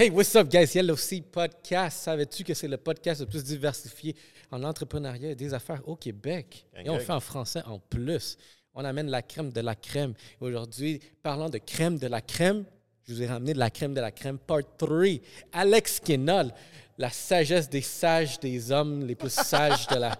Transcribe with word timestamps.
Hey, 0.00 0.08
what's 0.08 0.34
up, 0.34 0.48
guys? 0.48 0.74
Yellow 0.74 0.96
Sea 0.96 1.20
Podcast. 1.20 1.98
Savais-tu 1.98 2.42
que 2.42 2.54
c'est 2.54 2.68
le 2.68 2.78
podcast 2.78 3.20
le 3.20 3.26
plus 3.26 3.44
diversifié 3.44 4.16
en 4.50 4.62
entrepreneuriat 4.62 5.32
et 5.32 5.34
des 5.34 5.52
affaires 5.52 5.86
au 5.86 5.94
Québec? 5.94 6.64
Et 6.82 6.88
on 6.88 6.94
le 6.94 7.00
fait 7.00 7.12
en 7.12 7.20
français 7.20 7.60
en 7.66 7.78
plus. 7.78 8.38
On 8.72 8.82
amène 8.82 9.10
la 9.10 9.20
crème 9.20 9.52
de 9.52 9.60
la 9.60 9.74
crème. 9.74 10.14
Aujourd'hui, 10.40 11.00
parlant 11.22 11.50
de 11.50 11.58
crème 11.58 11.98
de 11.98 12.06
la 12.06 12.22
crème, 12.22 12.64
je 13.06 13.12
vous 13.12 13.22
ai 13.22 13.26
ramené 13.26 13.52
de 13.52 13.58
la 13.58 13.68
crème 13.68 13.92
de 13.92 14.00
la 14.00 14.10
crème, 14.10 14.38
part 14.38 14.62
3. 14.78 15.04
Alex 15.52 16.00
Kenol, 16.00 16.50
la 16.96 17.10
sagesse 17.10 17.68
des 17.68 17.82
sages 17.82 18.40
des 18.40 18.72
hommes 18.72 19.06
les 19.06 19.14
plus 19.14 19.28
sages 19.34 19.86
de 19.88 19.96
la 19.96 20.16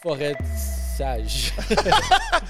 forêt 0.00 0.36
sage. 0.96 1.52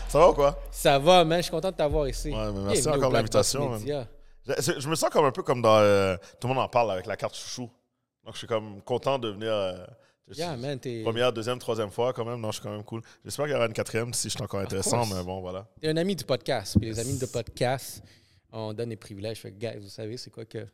Ça 0.06 0.18
va 0.18 0.28
ou 0.28 0.34
quoi? 0.34 0.62
Ça 0.70 0.98
va, 0.98 1.24
man? 1.24 1.38
Je 1.38 1.44
suis 1.44 1.50
content 1.50 1.70
de 1.70 1.76
t'avoir 1.76 2.08
ici. 2.08 2.28
Ouais, 2.28 2.52
mais 2.52 2.60
merci 2.60 2.86
encore 2.88 3.10
Box 3.10 3.14
l'invitation. 3.14 3.80
Je, 4.46 4.80
je 4.80 4.88
me 4.88 4.94
sens 4.94 5.10
comme 5.10 5.24
un 5.24 5.30
peu 5.32 5.42
comme 5.42 5.62
dans. 5.62 5.78
euh, 5.78 6.16
tout 6.40 6.48
le 6.48 6.54
monde 6.54 6.62
en 6.64 6.68
parle 6.68 6.90
avec 6.92 7.06
la 7.06 7.16
carte 7.16 7.34
chouchou. 7.36 7.70
Donc, 8.24 8.34
je 8.34 8.38
suis 8.38 8.46
comme 8.46 8.82
content 8.82 9.18
de 9.18 9.28
venir. 9.28 9.52
euh, 9.52 9.84
Yeah, 10.34 10.56
man. 10.56 10.78
Première, 11.04 11.32
deuxième, 11.32 11.58
troisième 11.58 11.90
fois, 11.90 12.12
quand 12.12 12.24
même. 12.24 12.40
Non, 12.40 12.48
je 12.50 12.54
suis 12.54 12.62
quand 12.62 12.70
même 12.70 12.84
cool. 12.84 13.02
J'espère 13.24 13.44
qu'il 13.46 13.52
y 13.52 13.56
aura 13.56 13.66
une 13.66 13.72
quatrième 13.72 14.14
si 14.14 14.28
je 14.28 14.34
suis 14.34 14.42
encore 14.42 14.60
intéressant, 14.60 15.04
mais 15.06 15.22
bon, 15.22 15.40
voilà. 15.40 15.66
T'es 15.80 15.88
un 15.88 15.96
ami 15.96 16.16
du 16.16 16.24
podcast. 16.24 16.76
Puis 16.78 16.88
les 16.88 16.98
amis 16.98 17.18
de 17.18 17.26
podcast, 17.26 18.02
on 18.50 18.72
donne 18.72 18.88
des 18.90 18.96
privilèges. 18.96 19.40
Fait 19.40 19.52
que, 19.52 19.78
vous 19.78 19.88
savez, 19.88 20.16
c'est 20.16 20.30
quoi 20.30 20.44
qu'il 20.46 20.66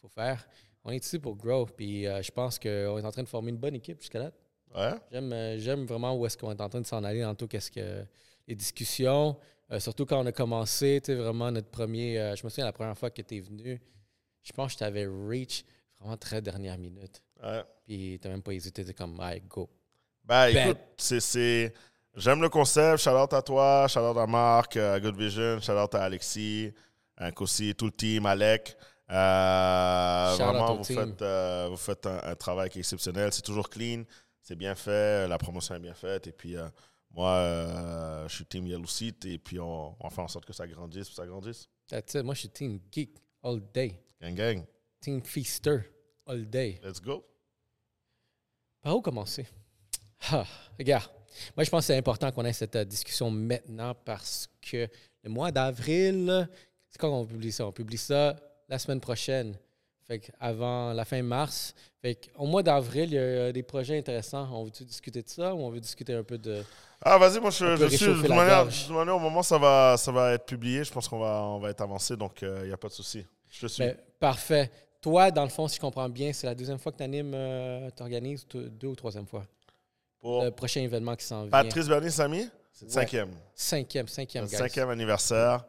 faut 0.00 0.08
faire. 0.08 0.44
On 0.82 0.90
est 0.90 1.04
ici 1.04 1.18
pour 1.18 1.36
grow. 1.36 1.66
Puis 1.66 2.06
euh, 2.06 2.20
je 2.22 2.30
pense 2.32 2.58
qu'on 2.58 2.98
est 2.98 3.04
en 3.04 3.12
train 3.12 3.22
de 3.22 3.28
former 3.28 3.50
une 3.50 3.58
bonne 3.58 3.74
équipe 3.74 4.00
jusqu'à 4.00 4.18
là. 4.18 4.30
Ouais? 4.74 4.98
J'aime, 5.12 5.58
j'aime 5.58 5.84
vraiment 5.86 6.14
où 6.16 6.26
est-ce 6.26 6.36
qu'on 6.36 6.50
est 6.50 6.60
en 6.60 6.68
train 6.68 6.80
de 6.80 6.86
s'en 6.86 7.04
aller 7.04 7.20
dans 7.20 7.34
tout 7.34 7.46
qu'est-ce 7.46 7.70
que 7.70 8.04
les 8.48 8.54
discussions. 8.54 9.36
Euh, 9.72 9.80
surtout 9.80 10.06
quand 10.06 10.20
on 10.22 10.26
a 10.26 10.32
commencé, 10.32 11.00
tu 11.02 11.12
sais, 11.12 11.14
vraiment 11.18 11.50
notre 11.50 11.68
premier. 11.70 12.18
euh, 12.20 12.36
je 12.36 12.44
me 12.44 12.50
souviens 12.50 12.64
la 12.66 12.72
première 12.72 12.96
fois 12.96 13.10
que 13.10 13.20
tu 13.22 13.36
es 13.36 13.40
venu, 13.40 13.80
je 14.42 14.52
pense 14.52 14.68
que 14.68 14.72
je 14.74 14.78
t'avais 14.78 15.06
reach 15.06 15.64
vraiment 15.98 16.16
très 16.16 16.40
dernière 16.40 16.78
minute. 16.78 17.20
Ouais. 17.42 17.64
Puis 17.84 18.18
t'as 18.22 18.28
même 18.28 18.42
pas 18.42 18.52
hésité, 18.52 18.84
t'es 18.84 18.94
comme, 18.94 19.18
allez, 19.20 19.40
go. 19.48 19.68
Ben, 20.24 20.52
Ben- 20.52 20.68
écoute, 20.70 20.80
c'est-. 20.96 21.72
J'aime 22.14 22.40
le 22.40 22.48
concept. 22.48 22.98
Shout 23.02 23.10
out 23.10 23.32
à 23.34 23.42
toi, 23.42 23.86
shout 23.88 24.00
out 24.00 24.16
à 24.16 24.26
Marc, 24.26 24.76
à 24.76 24.98
Good 24.98 25.16
Vision, 25.16 25.60
shout 25.60 25.72
out 25.72 25.94
à 25.94 26.04
Alexis, 26.04 26.72
à 27.16 27.30
Kossi, 27.32 27.74
tout 27.74 27.86
le 27.86 27.92
team, 27.92 28.24
Alec. 28.24 28.76
Euh, 29.10 30.34
vraiment, 30.38 30.76
vous 30.76 30.84
team. 30.84 30.96
faites, 30.96 31.22
euh, 31.22 31.66
vous 31.70 31.76
faites 31.76 32.06
un, 32.06 32.20
un 32.24 32.34
travail 32.34 32.70
qui 32.70 32.78
est 32.78 32.80
exceptionnel. 32.80 33.32
C'est 33.32 33.42
toujours 33.42 33.68
clean, 33.68 34.02
c'est 34.40 34.56
bien 34.56 34.74
fait, 34.74 35.28
la 35.28 35.38
promotion 35.38 35.74
est 35.74 35.80
bien 35.80 35.94
faite. 35.94 36.26
Et 36.26 36.32
puis, 36.32 36.56
euh, 36.56 36.66
moi, 37.16 37.30
euh, 37.32 38.28
je 38.28 38.34
suis 38.36 38.44
team 38.44 38.66
Yellow 38.66 38.86
Seat 38.86 39.24
et 39.24 39.38
puis 39.38 39.58
on, 39.58 39.96
on 39.98 40.10
fait 40.10 40.20
en 40.20 40.28
sorte 40.28 40.44
que 40.44 40.52
ça 40.52 40.66
grandisse, 40.66 41.08
que 41.08 41.14
ça 41.14 41.26
grandisse. 41.26 41.68
That's 41.88 42.14
it. 42.14 42.22
Moi, 42.22 42.34
je 42.34 42.40
suis 42.40 42.50
team 42.50 42.78
geek 42.92 43.16
all 43.42 43.60
day. 43.72 43.98
Gang, 44.20 44.34
gang, 44.34 44.64
Team 45.00 45.22
feaster 45.22 45.80
all 46.26 46.44
day. 46.44 46.78
let's 46.84 47.00
go. 47.00 47.24
Par 48.82 48.96
où 48.96 49.00
commencer? 49.00 49.46
Ah, 50.30 50.46
regarde, 50.78 51.10
moi 51.56 51.64
je 51.64 51.70
pense 51.70 51.82
que 51.82 51.86
c'est 51.88 51.96
important 51.98 52.32
qu'on 52.32 52.44
ait 52.44 52.52
cette 52.52 52.76
euh, 52.76 52.84
discussion 52.84 53.30
maintenant 53.30 53.94
parce 53.94 54.48
que 54.60 54.88
le 55.22 55.30
mois 55.30 55.52
d'avril, 55.52 56.48
c'est 56.88 56.98
quand 56.98 57.10
on 57.12 57.26
publie 57.26 57.52
ça? 57.52 57.66
On 57.66 57.72
publie 57.72 57.98
ça 57.98 58.36
la 58.68 58.78
semaine 58.78 59.00
prochaine, 59.00 59.56
fait 60.06 60.30
avant 60.40 60.92
la 60.92 61.04
fin 61.04 61.22
mars. 61.22 61.74
Fait 62.02 62.18
au 62.36 62.46
mois 62.46 62.62
d'avril, 62.62 63.10
il 63.10 63.14
y 63.14 63.18
a 63.18 63.20
euh, 63.20 63.52
des 63.52 63.62
projets 63.62 63.98
intéressants. 63.98 64.48
On 64.52 64.64
veut-tu 64.64 64.84
discuter 64.84 65.22
de 65.22 65.28
ça 65.28 65.54
ou 65.54 65.58
on 65.60 65.70
veut 65.70 65.80
discuter 65.80 66.14
un 66.14 66.22
peu 66.22 66.38
de... 66.38 66.62
Ah, 67.02 67.18
vas-y, 67.18 67.40
moi, 67.40 67.50
je, 67.50 67.76
je 67.76 67.86
suis. 67.88 68.06
De 68.06 68.12
toute 68.14 68.28
manière, 68.28 69.16
au 69.16 69.18
moment 69.18 69.40
où 69.40 69.42
ça 69.42 69.58
va, 69.58 69.96
ça 69.98 70.10
va 70.12 70.32
être 70.34 70.46
publié, 70.46 70.82
je 70.84 70.92
pense 70.92 71.08
qu'on 71.08 71.18
va, 71.18 71.42
on 71.42 71.58
va 71.58 71.70
être 71.70 71.80
avancé, 71.82 72.16
donc 72.16 72.38
il 72.42 72.66
n'y 72.68 72.72
a 72.72 72.76
pas 72.76 72.88
de 72.88 72.92
souci. 72.94 73.24
Je 73.50 73.60
te 73.62 73.66
suis. 73.66 73.84
Ben, 73.84 73.96
parfait. 74.18 74.70
Toi, 75.00 75.30
dans 75.30 75.44
le 75.44 75.50
fond, 75.50 75.68
si 75.68 75.76
je 75.76 75.80
comprends 75.80 76.08
bien, 76.08 76.32
c'est 76.32 76.46
la 76.46 76.54
deuxième 76.54 76.78
fois 76.78 76.90
que 76.92 76.96
tu 76.98 77.04
animes, 77.04 77.36
tu 77.94 78.02
organises, 78.02 78.46
deux 78.48 78.88
ou 78.88 78.96
troisième 78.96 79.26
fois? 79.26 79.44
Pour 80.18 80.42
Le 80.44 80.50
prochain 80.50 80.80
événement 80.80 81.14
qui 81.14 81.24
s'en 81.26 81.42
vient. 81.42 81.50
Patrice 81.50 81.86
Bernier 81.86 82.10
Samy, 82.10 82.48
c'est 82.72 82.86
Ouais. 82.86 82.90
cinquième. 82.92 83.30
Cinquième, 83.54 84.08
cinquième, 84.08 84.46
guys. 84.46 84.56
cinquième 84.56 84.88
anniversaire. 84.88 85.64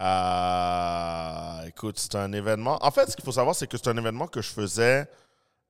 Euh, 0.00 1.66
écoute, 1.66 1.98
c'est 1.98 2.14
un 2.16 2.32
événement. 2.32 2.78
En 2.84 2.90
fait, 2.90 3.10
ce 3.10 3.16
qu'il 3.16 3.24
faut 3.24 3.32
savoir, 3.32 3.54
c'est 3.54 3.66
que 3.66 3.76
c'est 3.76 3.88
un 3.88 3.96
événement 3.96 4.26
que 4.26 4.40
je 4.42 4.48
faisais 4.50 5.08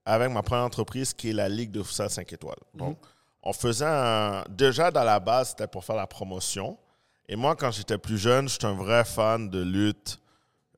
avec 0.04 0.30
ma 0.30 0.42
première 0.42 0.64
entreprise 0.64 1.12
qui 1.12 1.30
est 1.30 1.32
la 1.32 1.48
Ligue 1.48 1.70
de 1.70 1.82
futsal 1.82 2.10
5 2.10 2.32
étoiles. 2.32 2.56
Donc, 2.74 2.98
on 3.42 3.52
faisait 3.52 3.86
un. 3.86 4.44
Déjà, 4.48 4.90
dans 4.90 5.04
la 5.04 5.20
base, 5.20 5.50
c'était 5.50 5.66
pour 5.66 5.84
faire 5.84 5.96
la 5.96 6.06
promotion. 6.06 6.78
Et 7.28 7.36
moi, 7.36 7.54
quand 7.56 7.70
j'étais 7.70 7.98
plus 7.98 8.18
jeune, 8.18 8.48
j'étais 8.48 8.66
un 8.66 8.74
vrai 8.74 9.04
fan 9.04 9.48
de 9.48 9.62
lutte, 9.62 10.18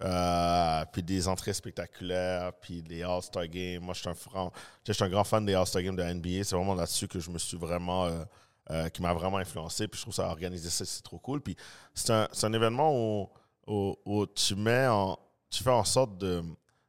euh, 0.03 0.85
puis 0.93 1.03
des 1.03 1.27
entrées 1.29 1.55
spectaculaires, 1.55 2.53
puis 2.61 2.83
des 2.83 3.03
All-Star 3.03 3.47
Games. 3.49 3.83
Moi, 3.83 3.95
je 3.95 4.01
suis 4.01 4.09
un, 4.09 4.15
franc- 4.15 4.53
un 5.01 5.09
grand 5.09 5.25
fan 5.25 5.47
des 5.47 5.55
All-Star 5.55 5.83
Games 5.83 5.97
de 5.97 6.03
la 6.03 6.13
NBA. 6.15 6.45
C'est 6.45 6.55
vraiment 6.57 6.75
là-dessus 6.75 7.09
que 7.09 7.21
je 7.21 7.31
me 7.31 7.39
suis 7.39 7.57
vraiment. 7.57 8.07
euh, 8.07 8.25
euh, 8.71 8.89
qui 8.91 9.03
m'a 9.03 9.13
vraiment 9.13 9.39
influencé. 9.39 9.89
Puis 9.89 9.99
je 9.99 10.05
trouve 10.05 10.15
ça 10.15 10.29
organiser 10.29 10.71
ça, 10.71 10.85
c'est 10.85 11.03
trop 11.03 11.19
cool. 11.19 11.41
Puis 11.41 11.57
c'est 11.95 12.13
un, 12.13 12.29
c'est 12.33 12.47
un 12.47 12.53
événement 12.53 12.95
où, 12.95 13.29
où, 13.67 13.97
où 14.05 14.27
tu 14.27 14.55
mets 14.55 14.87
en, 14.87 15.19
tu 15.51 15.63
fais 15.63 15.71
en 15.71 15.85
sorte 15.85 16.17
de, 16.19 16.43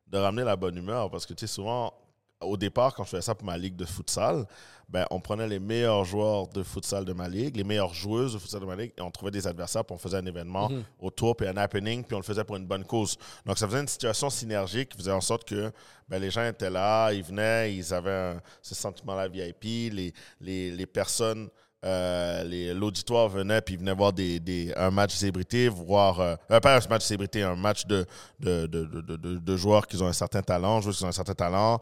de 0.08 0.18
ramener 0.18 0.44
la 0.44 0.56
bonne 0.56 0.78
humeur. 0.78 1.10
Parce 1.10 1.26
que 1.26 1.34
tu 1.34 1.48
sais, 1.48 1.54
souvent, 1.54 1.94
au 2.42 2.58
départ, 2.58 2.94
quand 2.94 3.04
je 3.04 3.10
faisais 3.12 3.22
ça 3.22 3.36
pour 3.36 3.46
ma 3.46 3.58
ligue 3.58 3.76
de 3.76 3.86
futsal, 3.86 4.46
ben, 4.90 5.06
on 5.12 5.20
prenait 5.22 5.48
les 5.48 5.60
meilleurs 5.60 6.04
joueurs 6.04 6.48
de 6.50 6.62
futsal 6.62 7.06
de 7.06 7.14
ma 7.14 7.28
ligue, 7.30 7.56
les 7.56 7.64
meilleures 7.64 7.94
joueuses 7.94 8.34
de 8.34 8.38
futsal 8.40 8.60
de 8.60 8.66
ma 8.66 8.76
ligue, 8.76 8.92
et 8.98 9.02
on 9.02 9.10
trouvait 9.10 9.32
des 9.32 9.48
adversaires, 9.48 9.84
puis 9.86 9.96
on 9.96 9.98
faisait 9.98 10.18
un 10.18 10.26
événement 10.26 10.70
Mhm. 10.70 10.84
autour, 11.00 11.36
puis 11.38 11.48
un 11.48 11.56
happening, 11.58 12.04
puis 12.04 12.14
on 12.16 12.20
le 12.20 12.24
faisait 12.24 12.44
pour 12.44 12.58
une 12.58 12.68
bonne 12.68 12.84
cause. 12.84 13.18
Donc, 13.46 13.58
ça 13.58 13.66
faisait 13.66 13.80
une 13.80 13.88
situation 13.88 14.30
synergique 14.30 14.90
qui 14.90 14.98
faisait 14.98 15.12
en 15.12 15.22
sorte 15.22 15.46
que 15.48 15.72
ben, 16.10 16.20
les 16.20 16.30
gens 16.30 16.46
étaient 16.46 16.70
là, 16.70 17.12
ils 17.14 17.24
venaient, 17.24 17.74
ils 17.74 17.94
avaient 17.94 18.12
un- 18.36 18.42
ce 18.62 18.76
sentiment-là 18.76 19.30
VIP, 19.30 19.90
les, 19.90 20.14
les, 20.42 20.72
les 20.72 20.86
personnes, 20.86 21.50
euh, 21.86 22.74
l'auditoire 22.74 23.28
venait, 23.28 23.60
puis 23.62 23.74
ils 23.74 23.80
venaient 23.80 23.94
voir 23.94 24.14
des, 24.14 24.40
des- 24.40 24.74
un 24.78 24.90
match 24.92 25.14
célébrité, 25.16 25.68
voir, 25.68 26.20
euh, 26.20 26.36
pas 26.62 26.78
un 26.78 26.80
match 26.90 27.04
célébrité, 27.04 27.44
un 27.44 27.56
match 27.56 27.86
de, 27.86 28.06
de, 28.40 28.66
de, 28.68 28.86
de, 28.86 29.02
de- 29.02 29.16
de- 29.18 29.38
de 29.38 29.58
joueurs 29.58 29.86
qui 29.88 30.02
ont 30.02 30.08
un 30.08 30.14
certain 30.14 30.42
talent, 30.42 30.80
joueurs 30.82 30.96
qui 30.96 31.04
ont 31.04 31.08
un 31.10 31.12
certain 31.12 31.34
talent, 31.34 31.80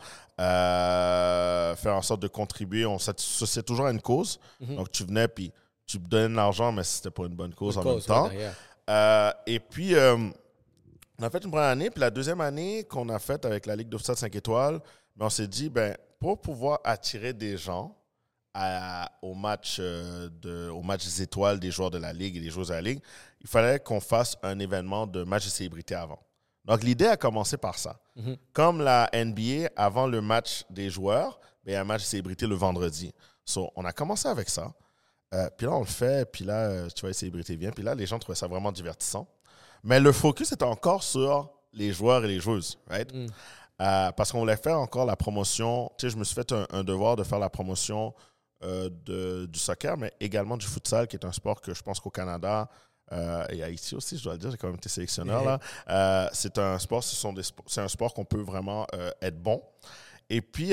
euh, 0.65 1.75
faire 1.75 1.95
en 1.95 2.01
sorte 2.01 2.21
de 2.21 2.27
contribuer. 2.27 2.85
On 2.85 2.99
s'associait 2.99 3.63
toujours 3.63 3.85
à 3.87 3.91
une 3.91 4.01
cause. 4.01 4.39
Mhm. 4.59 4.75
Donc, 4.75 4.91
tu 4.91 5.03
venais, 5.03 5.27
puis 5.27 5.51
tu 5.85 5.97
donnais 5.99 6.29
de 6.29 6.35
l'argent, 6.35 6.71
mais 6.71 6.83
c'était 6.83 7.11
pour 7.11 7.25
une 7.25 7.35
bonne 7.35 7.53
cause 7.53 7.77
en 7.77 7.83
Cause, 7.83 8.07
même 8.07 8.17
temps. 8.17 8.27
ouais. 8.29 8.49
Euh, 8.89 9.31
et 9.45 9.59
puis, 9.59 9.95
euh, 9.95 10.17
on 11.19 11.23
a 11.23 11.29
fait 11.29 11.43
une 11.43 11.51
première 11.51 11.69
année. 11.69 11.89
Puis 11.89 11.99
la 11.99 12.09
deuxième 12.09 12.41
année 12.41 12.83
qu'on 12.85 13.07
a 13.09 13.19
faite 13.19 13.45
avec 13.45 13.65
la 13.65 13.75
Ligue 13.75 13.95
futsal 13.95 14.15
5 14.17 14.35
étoiles, 14.35 14.79
ben, 15.15 15.27
on 15.27 15.29
s'est 15.29 15.47
dit, 15.47 15.69
ben, 15.69 15.95
pour 16.19 16.39
pouvoir 16.41 16.79
attirer 16.83 17.33
des 17.33 17.57
gens 17.57 17.95
à- 18.53 19.11
au, 19.21 19.33
match, 19.33 19.77
euh, 19.79 20.29
de, 20.41 20.69
au 20.69 20.81
match 20.81 21.05
des 21.05 21.21
étoiles 21.21 21.59
des 21.59 21.71
joueurs 21.71 21.91
de 21.91 21.97
la 21.97 22.13
Ligue 22.13 22.37
et 22.37 22.39
des 22.39 22.49
joueurs 22.49 22.67
de 22.67 22.73
la 22.73 22.81
Ligue, 22.81 23.01
il 23.39 23.47
fallait 23.47 23.79
qu'on 23.79 23.99
fasse 23.99 24.35
un 24.43 24.59
événement 24.59 25.07
de 25.07 25.23
match 25.23 25.45
de 25.45 25.49
célébrité 25.49 25.95
avant. 25.95 26.19
Donc, 26.65 26.83
l'idée 26.83 27.07
a 27.07 27.17
commencé 27.17 27.57
par 27.57 27.77
ça. 27.77 27.99
Mhm. 28.15 28.37
Comme 28.53 28.81
la 28.81 29.09
NBA, 29.13 29.69
avant 29.75 30.05
le 30.07 30.21
match 30.21 30.63
des 30.69 30.89
joueurs, 30.89 31.39
ben, 31.65 31.71
il 31.71 31.73
y 31.73 31.75
a 31.75 31.81
un 31.81 31.85
match 31.85 32.01
de 32.01 32.07
célébrité 32.07 32.45
le 32.45 32.55
vendredi. 32.55 33.13
So, 33.45 33.71
on 33.75 33.83
a 33.85 33.91
commencé 33.91 34.27
avec 34.27 34.49
ça. 34.49 34.71
Euh, 35.33 35.49
puis 35.57 35.65
là, 35.65 35.73
on 35.73 35.79
le 35.79 35.85
fait, 35.85 36.29
puis 36.29 36.43
là, 36.43 36.65
euh, 36.65 36.87
tu 36.93 37.01
vois, 37.01 37.09
les 37.09 37.13
célébrités 37.13 37.55
viennent, 37.55 37.73
puis 37.73 37.83
là, 37.83 37.95
les 37.95 38.05
gens 38.05 38.19
trouvaient 38.19 38.35
ça 38.35 38.47
vraiment 38.47 38.71
divertissant. 38.71 39.27
Mais 39.83 39.99
le 39.99 40.11
focus 40.11 40.51
était 40.51 40.65
encore 40.65 41.03
sur 41.03 41.49
les 41.73 41.93
joueurs 41.93 42.23
et 42.25 42.27
les 42.27 42.39
joueuses, 42.39 42.77
right? 42.89 43.11
Mm. 43.13 43.27
Euh, 43.81 44.11
parce 44.11 44.31
qu'on 44.31 44.39
voulait 44.39 44.57
faire 44.57 44.77
encore 44.79 45.05
la 45.05 45.15
promotion. 45.15 45.89
Tu 45.97 46.05
sais, 46.05 46.11
je 46.13 46.17
me 46.17 46.23
suis 46.23 46.35
fait 46.35 46.51
un, 46.51 46.67
un 46.69 46.83
devoir 46.83 47.15
de 47.15 47.23
faire 47.23 47.39
la 47.39 47.49
promotion 47.49 48.13
euh, 48.63 48.89
de- 49.05 49.45
du 49.47 49.59
soccer, 49.59 49.97
mais 49.97 50.11
également 50.19 50.57
du 50.57 50.65
futsal, 50.67 51.07
qui 51.07 51.15
est 51.15 51.25
un 51.25 51.31
sport 51.31 51.59
que 51.61 51.73
je 51.73 51.81
pense 51.81 51.99
qu'au 51.99 52.09
Canada 52.11 52.69
euh, 53.11 53.45
et 53.49 53.61
à 53.61 53.65
Haïti 53.65 53.95
aussi, 53.95 54.17
je 54.17 54.23
dois 54.23 54.33
le 54.33 54.39
dire, 54.39 54.51
j'ai 54.51 54.57
quand 54.57 54.67
même 54.67 54.75
été 54.77 54.87
sélectionneur 54.89 55.43
là. 55.43 55.59
Euh, 55.89 56.29
c'est 56.33 56.57
un 56.57 56.77
sport, 56.79 57.03
ce 57.03 57.15
sont 57.15 57.33
des 57.33 57.41
spo- 57.41 57.63
c'est 57.67 57.81
un 57.81 57.87
sport 57.87 58.13
qu'on 58.13 58.23
peut 58.25 58.41
vraiment 58.41 58.87
euh, 58.93 59.11
être 59.21 59.37
bon. 59.41 59.61
Et 60.29 60.41
puis, 60.41 60.71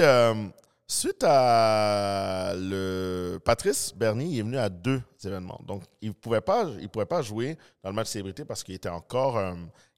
suite 0.87 1.25
à 1.25 2.53
le 2.57 3.39
Patrice 3.45 3.93
Bernier, 3.95 4.27
il 4.27 4.39
est 4.39 4.43
venu 4.43 4.57
à 4.59 4.69
deux 4.69 5.03
événements. 5.25 5.61
Donc, 5.67 5.83
il 6.01 6.09
ne 6.09 6.15
pouvait, 6.15 6.41
pas- 6.41 6.65
il 6.81 6.89
pouvait 6.89 7.07
pas 7.07 7.23
jouer 7.23 7.59
dans 7.83 7.91
le 7.91 7.97
match 7.97 8.09
célébrité 8.09 8.45
parce 8.45 8.63
qu'il 8.63 8.75
était 8.75 8.89
encore, 8.89 9.41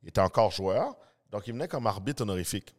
il 0.03 0.09
était 0.09 0.21
encore 0.21 0.51
joueur. 0.51 0.97
Donc, 1.31 1.47
il 1.47 1.53
venait 1.53 1.69
comme 1.69 1.87
arbitre 1.87 2.23
honorifique. 2.23 2.75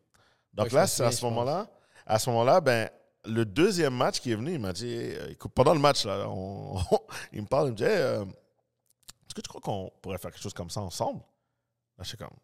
Donc 0.54 0.68
Ouais, 0.68 0.74
là, 0.74 0.88
c'est 0.88 1.04
à 1.04 1.12
ce 1.12 1.24
moment-là, 1.26 1.68
à 2.06 2.20
ce 2.20 2.30
moment-là, 2.30 2.60
ben, 2.60 2.90
le 3.26 3.46
deuxième 3.46 3.96
match 3.96 4.20
qui 4.20 4.32
est 4.32 4.36
venu, 4.36 4.54
il 4.54 4.60
m'a 4.60 4.74
dit, 4.74 4.94
euh, 4.94 5.30
écoute, 5.32 5.52
pendant 5.54 5.74
le 5.74 5.80
match, 5.80 6.06
là, 6.06 6.28
on- 6.28 6.78
il 7.34 7.42
me 7.42 7.48
parle, 7.48 7.68
il 7.68 7.72
me 7.72 7.78
dit, 7.78 7.84
Hey, 7.84 7.98
euh, 7.98 8.24
est-ce 8.26 9.36
que 9.36 9.42
tu 9.42 9.48
crois 9.50 9.62
qu'on 9.62 9.92
pourrait 10.02 10.18
faire 10.18 10.32
quelque 10.32 10.42
chose 10.44 10.54
comme 10.54 10.70
ça 10.70 10.82
ensemble? 10.82 11.20
Là, 11.98 12.04
je 12.04 12.10
suis 12.10 12.18
comme, 12.18 12.36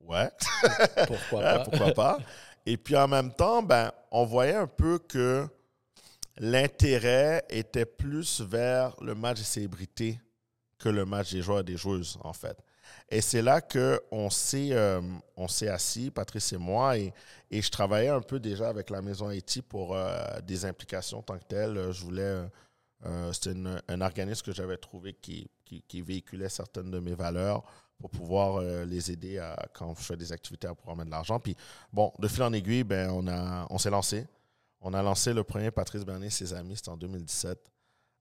ouais. 0.00 0.30
Pourquoi 1.06 1.40
pas? 1.40 1.58
pourquoi 1.60 1.92
pas? 1.92 2.18
Et 2.66 2.76
puis 2.76 2.96
en 2.96 3.08
même 3.08 3.32
temps, 3.34 3.62
ben, 3.62 3.90
on 4.10 4.24
voyait 4.24 4.54
un 4.54 4.66
peu 4.66 4.98
que 4.98 5.46
l'intérêt 6.36 7.44
était 7.48 7.86
plus 7.86 8.40
vers 8.40 8.94
le 9.00 9.14
match 9.14 9.38
des 9.38 9.44
célébrités 9.44 10.20
que 10.78 10.88
le 10.88 11.04
match 11.04 11.32
des 11.32 11.42
joueurs 11.42 11.60
et 11.60 11.64
des 11.64 11.76
joueuses, 11.76 12.18
en 12.22 12.32
fait. 12.32 12.56
Et 13.08 13.20
c'est 13.20 13.42
là 13.42 13.60
qu'on 13.60 14.30
s'est 14.30 14.70
euh, 14.72 15.00
s'est 15.48 15.68
assis, 15.68 16.10
Patrice 16.10 16.52
et 16.52 16.58
moi, 16.58 16.96
et, 16.96 17.12
et, 17.50 17.60
je 17.60 17.70
travaillais 17.70 18.08
un 18.08 18.20
peu 18.20 18.38
déjà 18.38 18.68
avec 18.68 18.90
la 18.90 19.02
maison 19.02 19.28
Haïti 19.28 19.62
pour 19.62 19.94
euh, 19.94 20.40
des 20.46 20.64
implications 20.64 21.20
tant 21.22 21.38
que 21.38 21.44
telles. 21.44 21.90
Je 21.90 22.04
voulais. 22.04 22.44
Euh, 23.06 23.32
C'était 23.32 23.54
un 23.88 24.00
organisme 24.00 24.42
que 24.44 24.52
j'avais 24.52 24.76
trouvé 24.76 25.14
qui, 25.14 25.50
véhiculait 25.92 26.48
certaines 26.48 26.90
de 26.90 27.00
mes 27.00 27.14
valeurs 27.14 27.62
pour 27.98 28.10
pouvoir 28.10 28.60
les 28.60 29.10
aider 29.10 29.42
quand 29.74 29.94
je 29.94 30.02
fais 30.02 30.16
des 30.16 30.32
activités 30.32 30.66
à 30.66 30.74
pouvoir 30.74 30.96
mettre 30.96 31.06
de 31.06 31.12
l'argent. 31.12 31.38
Puis, 31.38 31.56
bon, 31.92 32.12
de 32.18 32.28
fil 32.28 32.42
en 32.42 32.52
aiguille, 32.52 32.84
ben, 32.84 33.10
on, 33.10 33.26
on 33.70 33.78
s'est 33.78 33.90
lancé. 33.90 34.26
On 34.80 34.94
a 34.94 35.02
lancé 35.02 35.32
le 35.32 35.44
premier 35.44 35.70
Patrice 35.70 36.04
Bernier, 36.04 36.30
ses 36.30 36.54
amis, 36.54 36.76
c'était 36.76 36.90
en 36.90 36.96
2017. 36.96 37.58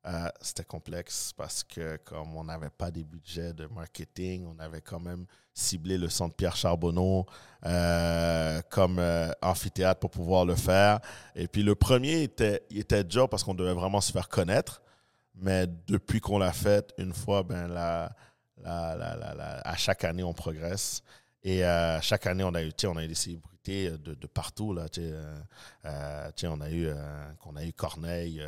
Euh, 0.06 0.30
c'était 0.40 0.64
complexe 0.64 1.34
parce 1.36 1.62
que 1.62 1.98
comme 1.98 2.34
on 2.38 2.46
n'avait 2.46 2.70
pas 2.70 2.90
des 2.90 3.04
budgets 3.04 3.52
de 3.52 3.68
marketing, 3.68 4.48
on 4.48 4.58
avait 4.58 4.80
quand 4.80 5.02
même 5.02 5.26
ciblé 5.54 5.98
le 5.98 6.08
centre 6.08 6.36
Pierre 6.38 6.56
Charbonneau 6.56 7.26
euh, 7.66 8.62
comme 8.70 8.98
euh, 9.00 9.30
amphithéâtre 9.42 10.00
pour 10.00 10.10
pouvoir 10.10 10.46
le 10.46 10.56
faire. 10.56 11.02
Et 11.36 11.50
puis 11.50 11.64
le 11.64 11.76
premier 11.76 12.24
était, 12.24 12.64
il 12.70 12.80
était 12.80 13.04
dur 13.04 13.28
parce 13.28 13.44
qu'on 13.44 13.54
devait 13.54 13.74
vraiment 13.74 14.00
se 14.00 14.14
faire 14.14 14.30
connaître. 14.30 14.82
Mais 15.36 15.68
depuis 15.88 16.22
qu'on 16.22 16.38
l'a 16.38 16.54
fait, 16.54 16.94
une 16.98 17.14
fois, 17.14 17.44
ben 17.44 17.68
la, 17.68 18.16
la, 18.64 18.96
la, 18.96 19.62
à 19.66 19.76
chaque 19.76 20.06
année, 20.06 20.24
on 20.24 20.34
progresse. 20.34 21.02
Et 21.44 21.62
chaque 22.02 22.28
année, 22.28 22.44
on 22.44 22.54
a 22.56 22.62
eu, 22.62 22.72
on 22.86 22.98
a 22.98 23.06
eu 23.06 23.08
des 23.08 23.16
célébrités 23.16 23.92
de, 23.92 24.16
de 24.16 24.28
partout. 24.28 24.74
Là, 24.74 24.88
on 26.44 26.62
a 26.62 26.70
eu, 26.72 26.90
qu'on 27.40 27.56
a 27.56 27.64
eu 27.64 27.72
Corneille. 27.72 28.44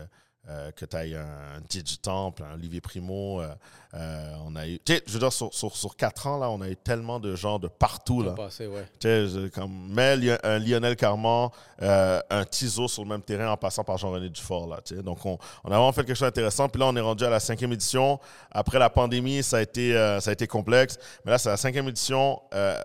Euh, 0.49 0.71
que 0.71 0.85
tu 0.85 0.97
aies 0.97 1.15
un 1.15 1.61
Didier 1.69 1.97
Temple, 2.01 2.43
un 2.43 2.55
Olivier 2.55 2.81
Primo. 2.81 3.41
Euh, 3.41 3.53
euh, 3.93 4.33
on 4.43 4.55
a 4.55 4.65
eu. 4.65 4.79
Tu 4.79 4.95
sais, 4.95 5.03
je 5.05 5.13
veux 5.13 5.19
dire, 5.19 5.31
sur, 5.31 5.53
sur, 5.53 5.95
quatre 5.95 6.25
ans, 6.25 6.39
là, 6.39 6.49
on 6.49 6.59
a 6.61 6.67
eu 6.67 6.75
tellement 6.75 7.19
de 7.19 7.35
gens 7.35 7.59
de 7.59 7.67
partout. 7.67 8.23
Là. 8.23 8.31
Passé, 8.31 8.65
ouais. 8.65 8.87
Tu 8.99 9.07
sais, 9.07 9.49
comme, 9.53 9.89
mais 9.91 10.17
un 10.43 10.57
Lionel 10.57 10.95
Carman, 10.95 11.49
un 11.79 12.45
Tizo 12.49 12.87
sur 12.87 13.03
le 13.03 13.09
même 13.09 13.21
terrain 13.21 13.51
en 13.51 13.57
passant 13.57 13.83
par 13.83 13.99
Jean-René 13.99 14.29
Dufort. 14.29 14.67
Là. 14.67 14.79
Donc, 15.03 15.23
on, 15.27 15.37
on, 15.63 15.67
a 15.67 15.75
vraiment 15.75 15.91
fait 15.91 16.03
quelque 16.03 16.15
chose 16.15 16.27
d'intéressant. 16.27 16.67
Puis 16.69 16.79
là, 16.79 16.87
on 16.87 16.95
est 16.95 17.01
rendu 17.01 17.23
à 17.23 17.29
la 17.29 17.39
cinquième 17.39 17.73
édition. 17.73 18.19
Après 18.49 18.79
la 18.79 18.89
pandémie, 18.89 19.43
ça 19.43 19.57
a 19.57 19.61
été, 19.61 19.93
ça 20.19 20.31
a 20.31 20.33
été 20.33 20.47
complexe. 20.47 20.97
Mais 21.23 21.33
là, 21.33 21.37
c'est 21.37 21.49
la 21.49 21.57
cinquième 21.57 21.87
édition. 21.87 22.41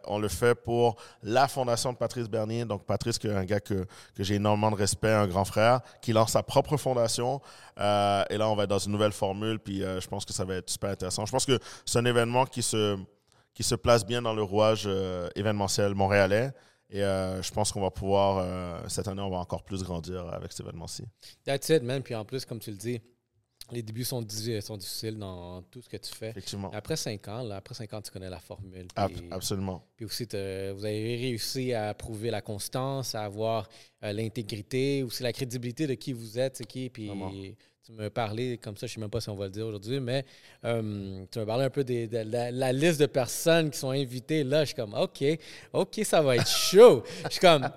on 0.06 0.19
le 0.19 0.29
fait 0.29 0.55
pour 0.55 0.97
la 1.23 1.49
fondation 1.49 1.91
de 1.91 1.97
Patrice 1.97 2.29
Bernier. 2.29 2.67
Donc, 2.67 2.85
Patrice, 2.85 3.19
qui 3.19 3.29
est 3.29 3.35
un 3.35 3.44
gars 3.44 3.61
que, 3.61 3.87
que 4.14 4.23
j'ai 4.23 4.35
énormément 4.35 4.70
de 4.70 4.76
respect, 4.76 5.12
un 5.12 5.26
grand 5.26 5.47
frère, 5.47 5.81
qui 6.03 6.12
lance 6.12 6.32
sa 6.32 6.43
propre 6.43 6.76
fondation. 6.76 7.41
Euh, 7.78 8.25
et 8.31 8.37
là, 8.37 8.48
on 8.48 8.54
va 8.54 8.64
être 8.64 8.70
dans 8.70 8.78
une 8.78 8.93
nouvelle 8.93 9.12
formule, 9.12 9.58
puis 9.58 9.82
euh, 9.82 10.00
je 10.00 10.08
pense 10.08 10.25
que 10.25 10.32
ça 10.32 10.44
va 10.44 10.56
être 10.56 10.70
super 10.70 10.90
intéressant. 10.90 11.26
Je 11.26 11.32
pense 11.32 11.46
que 11.46 11.58
c'est 11.84 11.98
un 11.98 12.04
événement 12.04 12.46
qui 12.46 12.62
se, 12.62 12.96
qui 13.54 13.62
se 13.62 13.75
place 13.75 14.04
bien 14.04 14.22
dans 14.22 14.34
le 14.34 14.43
rouage 14.43 14.84
euh, 14.87 15.28
événementiel 15.34 15.94
montréalais. 15.94 16.52
Et 16.88 17.00
je 17.00 17.52
pense 17.52 17.72
qu'on 17.72 17.81
va 17.81 17.90
pouvoir, 17.90 18.46
cette 18.88 19.08
année, 19.08 19.20
on 19.20 19.28
va 19.28 19.38
encore 19.38 19.64
plus 19.64 19.82
grandir 19.82 20.25
avec 20.28 20.52
cet 20.52 20.60
événement-ci. 20.60 21.02
That's 21.44 21.69
it, 21.70 21.82
man. 21.82 22.00
Puis 22.00 22.14
en 22.14 22.25
plus, 22.25 22.44
comme 22.44 22.60
tu 22.60 22.70
le 22.70 22.76
dis, 22.76 23.00
les 23.72 23.82
débuts 23.82 24.04
sont, 24.04 24.24
sont 24.60 24.76
difficiles 24.76 25.18
dans 25.18 25.62
tout 25.62 25.82
ce 25.82 25.88
que 25.88 25.96
tu 25.96 26.12
fais. 26.14 26.30
Effectivement. 26.30 26.70
Après 26.72 26.96
cinq 26.96 27.26
ans, 27.28 27.42
là, 27.42 27.56
après 27.56 27.74
cinq 27.74 27.92
ans, 27.94 28.00
tu 28.00 28.10
connais 28.10 28.30
la 28.30 28.40
formule. 28.40 28.86
absolument. 29.30 29.84
Puis 29.96 30.04
aussi, 30.04 30.24
vous 30.24 30.84
avez 30.84 31.16
réussi 31.16 31.72
à 31.72 31.94
prouver 31.94 32.30
la 32.30 32.40
constance, 32.40 33.14
à 33.14 33.24
avoir 33.24 33.68
l'intégrité, 34.02 35.02
aussi 35.02 35.22
la 35.22 35.32
crédibilité 35.32 35.86
de 35.86 35.94
qui 35.94 36.12
vous 36.12 36.38
êtes, 36.38 36.56
c'est 36.56 36.66
qui. 36.66 36.88
Puis 36.90 37.10
tu 37.86 37.92
me 37.92 38.10
parlais 38.10 38.58
comme 38.58 38.76
ça, 38.76 38.88
je 38.88 38.92
ne 38.92 38.94
sais 38.94 39.00
même 39.00 39.10
pas 39.10 39.20
si 39.20 39.28
on 39.28 39.36
va 39.36 39.44
le 39.44 39.52
dire 39.52 39.64
aujourd'hui, 39.64 40.00
mais 40.00 40.24
euh, 40.64 41.24
tu 41.30 41.38
me 41.38 41.44
parlais 41.44 41.64
un 41.64 41.70
peu 41.70 41.84
de, 41.84 42.08
la, 42.10 42.72
liste 42.72 42.98
de 42.98 43.06
personnes 43.06 43.70
qui 43.70 43.78
sont 43.78 43.90
invitées. 43.90 44.42
Là, 44.42 44.62
je 44.62 44.66
suis 44.66 44.74
comme, 44.74 44.94
OK, 44.94 45.24
OK, 45.72 46.00
ça 46.02 46.20
va 46.20 46.34
être 46.36 46.48
chaud. 46.48 47.04
je 47.24 47.30
suis 47.30 47.40
comme, 47.40 47.69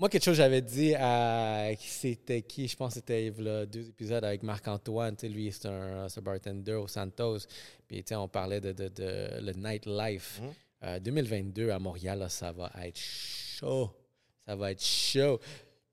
moi, 0.00 0.08
quelque 0.08 0.24
chose 0.24 0.36
j'avais 0.38 0.62
dit 0.62 0.94
à. 0.94 1.68
C'était 1.78 2.40
qui 2.40 2.66
Je 2.66 2.74
pense 2.74 2.94
que 2.94 3.00
c'était 3.00 3.26
il 3.26 3.66
deux 3.70 3.86
épisodes 3.86 4.24
avec 4.24 4.42
Marc-Antoine. 4.42 5.14
Lui, 5.24 5.52
c'est 5.52 5.68
un, 5.68 6.06
bartender 6.22 6.72
au 6.72 6.88
Santos. 6.88 7.40
Puis, 7.86 8.02
on 8.12 8.26
parlait 8.26 8.62
de, 8.62 8.72
de, 8.72 8.88
de 8.88 9.40
le 9.42 9.52
nightlife. 9.52 10.40
2022 11.02 11.66
mmh. 11.66 11.68
euh, 11.68 11.74
à 11.74 11.78
Montréal, 11.78 12.24
ça 12.30 12.50
va 12.50 12.72
être 12.82 12.98
chaud. 12.98 13.90
Ça 14.46 14.56
va 14.56 14.72
être 14.72 14.82
chaud. 14.82 15.38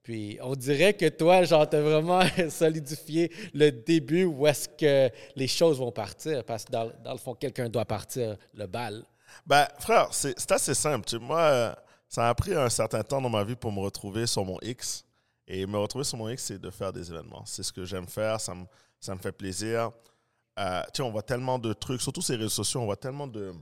Puis 0.03 0.39
on 0.41 0.55
dirait 0.55 0.93
que 0.93 1.09
toi, 1.09 1.43
genre, 1.43 1.69
t'as 1.69 1.81
vraiment 1.81 2.21
solidifié 2.49 3.29
le 3.53 3.71
début 3.71 4.23
où 4.23 4.47
est-ce 4.47 4.69
que 4.69 5.13
les 5.35 5.49
choses 5.49 5.79
vont 5.79 5.91
partir. 5.91 6.45
Parce 6.45 6.63
que 6.63 6.71
dans, 6.71 6.89
dans 7.03 7.11
le 7.11 7.17
fond, 7.17 7.33
quelqu'un 7.33 7.67
doit 7.67 7.83
partir 7.83 8.37
le 8.53 8.67
bal. 8.67 9.03
Ben, 9.45 9.67
frère, 9.79 10.07
c'est 10.13 10.49
assez 10.49 10.73
simple. 10.73 11.19
moi, 11.19 11.77
ça 12.09 12.29
a 12.29 12.35
pris 12.35 12.53
un 12.53 12.69
certain 12.69 13.03
temps 13.03 13.21
dans 13.21 13.29
ma 13.29 13.43
vie 13.43 13.55
pour 13.55 13.71
me 13.71 13.79
retrouver 13.79 14.27
sur 14.27 14.45
mon 14.45 14.59
X. 14.61 15.03
Et 15.47 15.65
me 15.65 15.77
retrouver 15.77 16.03
sur 16.03 16.17
mon 16.17 16.29
X, 16.29 16.43
c'est 16.43 16.59
de 16.59 16.69
faire 16.69 16.91
des 16.91 17.09
événements. 17.09 17.43
C'est 17.45 17.63
ce 17.63 17.71
que 17.71 17.85
j'aime 17.85 18.07
faire. 18.07 18.39
Ça 18.41 18.53
me, 18.53 18.65
ça 18.99 19.15
me 19.15 19.19
fait 19.19 19.31
plaisir. 19.31 19.91
Euh, 20.59 20.81
tu 20.85 20.97
sais, 20.97 21.03
on 21.03 21.11
voit 21.11 21.23
tellement 21.23 21.59
de 21.59 21.71
trucs, 21.73 22.01
surtout 22.01 22.21
ces 22.21 22.35
réseaux 22.35 22.49
sociaux, 22.49 22.81
on 22.81 22.85
voit 22.85 22.97
tellement 22.97 23.27
de, 23.27 23.53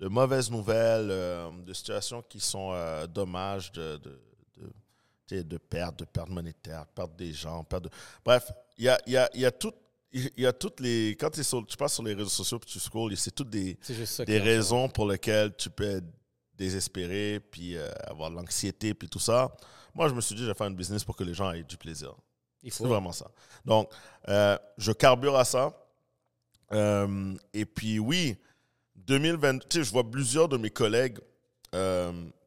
de 0.00 0.08
mauvaises 0.08 0.50
nouvelles, 0.50 1.10
euh, 1.10 1.50
de 1.64 1.72
situations 1.74 2.22
qui 2.22 2.40
sont 2.40 2.70
euh, 2.72 3.06
dommages, 3.06 3.70
de, 3.72 3.98
de 3.98 4.20
de 5.30 5.58
perte, 5.58 6.00
de 6.00 6.04
perte 6.04 6.28
monétaire, 6.28 6.84
perte 6.86 7.14
des 7.14 7.32
gens, 7.32 7.62
perte 7.62 7.84
de... 7.84 7.90
Bref, 8.24 8.50
il 8.76 8.86
y 8.86 8.88
a, 8.88 8.98
y, 9.06 9.16
a, 9.16 9.30
y 9.34 9.44
a 9.44 9.52
tout. 9.52 9.72
Il 10.12 10.28
y 10.36 10.46
a 10.46 10.52
toutes 10.52 10.80
les. 10.80 11.10
Quand 11.20 11.30
tu, 11.30 11.44
sur, 11.44 11.64
tu 11.64 11.76
passes 11.76 11.94
sur 11.94 12.02
les 12.02 12.14
réseaux 12.14 12.28
sociaux 12.28 12.58
et 12.60 12.66
tu 12.66 12.80
scrolls, 12.80 13.16
c'est 13.16 13.30
toutes 13.30 13.50
des, 13.50 13.78
des 14.26 14.38
raisons 14.40 14.88
pour 14.88 15.06
lesquelles 15.06 15.54
tu 15.54 15.70
peux 15.70 15.84
être 15.84 16.06
désespéré, 16.60 17.40
puis 17.40 17.76
euh, 17.76 17.88
avoir 18.06 18.30
de 18.30 18.36
l'anxiété, 18.36 18.92
puis 18.92 19.08
tout 19.08 19.18
ça. 19.18 19.50
Moi, 19.94 20.08
je 20.08 20.14
me 20.14 20.20
suis 20.20 20.34
dit, 20.34 20.42
je 20.42 20.48
vais 20.48 20.54
faire 20.54 20.66
une 20.66 20.76
business 20.76 21.02
pour 21.02 21.16
que 21.16 21.24
les 21.24 21.32
gens 21.32 21.50
aient 21.52 21.62
du 21.62 21.78
plaisir. 21.78 22.14
C'est 22.62 22.84
vraiment 22.84 23.12
ça. 23.12 23.30
Donc, 23.64 23.90
euh, 24.28 24.58
je 24.76 24.92
carbure 24.92 25.36
à 25.36 25.44
ça. 25.44 25.72
Euh, 26.72 27.34
et 27.54 27.64
puis, 27.64 27.98
oui, 27.98 28.36
2020, 28.94 29.60
tu 29.60 29.78
sais, 29.78 29.84
je 29.84 29.90
vois 29.90 30.08
plusieurs 30.08 30.48
de 30.48 30.58
mes 30.58 30.70
collègues 30.70 31.18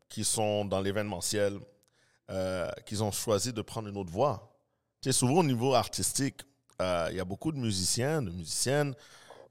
qui 0.10 0.24
sont 0.24 0.66
dans 0.66 0.80
l'événementiel, 0.80 1.59
qu'ils 2.86 3.01
ont 3.04 3.12
choisi 3.12 3.51
de 3.51 3.62
prendre 3.63 3.88
une 3.88 3.98
autre 3.98 4.12
voie. 4.12 4.54
Tu 5.01 5.09
sais, 5.12 5.18
souvent 5.18 5.39
au 5.39 5.44
niveau 5.44 5.74
artistique, 5.74 6.42
il 6.80 7.16
y 7.16 7.19
a 7.19 7.25
beaucoup 7.25 7.51
de 7.51 7.57
musiciens, 7.57 8.21
de 8.21 8.30
musiciennes, 8.30 8.94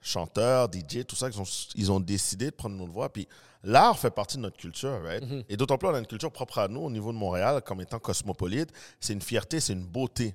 chanteurs, 0.03 0.69
DJ, 0.71 1.05
tout 1.07 1.17
ça, 1.17 1.29
ils 1.29 1.41
ont, 1.41 1.69
ils 1.75 1.93
ont 1.93 2.01
décidé 2.01 2.47
de 2.47 2.55
prendre 2.55 2.75
une 2.77 2.83
autre 2.83 2.93
voie. 2.93 3.13
Puis 3.13 3.27
l'art 3.63 3.99
fait 3.99 4.11
partie 4.11 4.37
de 4.37 4.43
notre 4.43 4.57
culture, 4.57 5.03
right? 5.03 5.25
Mm-hmm. 5.25 5.45
Et 5.49 5.57
d'autant 5.57 5.79
plus, 5.79 5.89
on 5.89 5.95
a 5.95 5.99
une 5.99 6.07
culture 6.07 6.31
propre 6.31 6.59
à 6.59 6.69
nous 6.69 6.81
au 6.81 6.91
niveau 6.91 7.13
de 7.13 7.19
Montréal, 7.19 7.63
comme 7.65 7.81
étant 7.81 7.99
cosmopolite. 7.99 8.71
C'est 9.01 9.13
une 9.13 9.23
fierté, 9.23 9.61
c'est 9.61 9.73
une 9.73 9.87
beauté. 9.87 10.35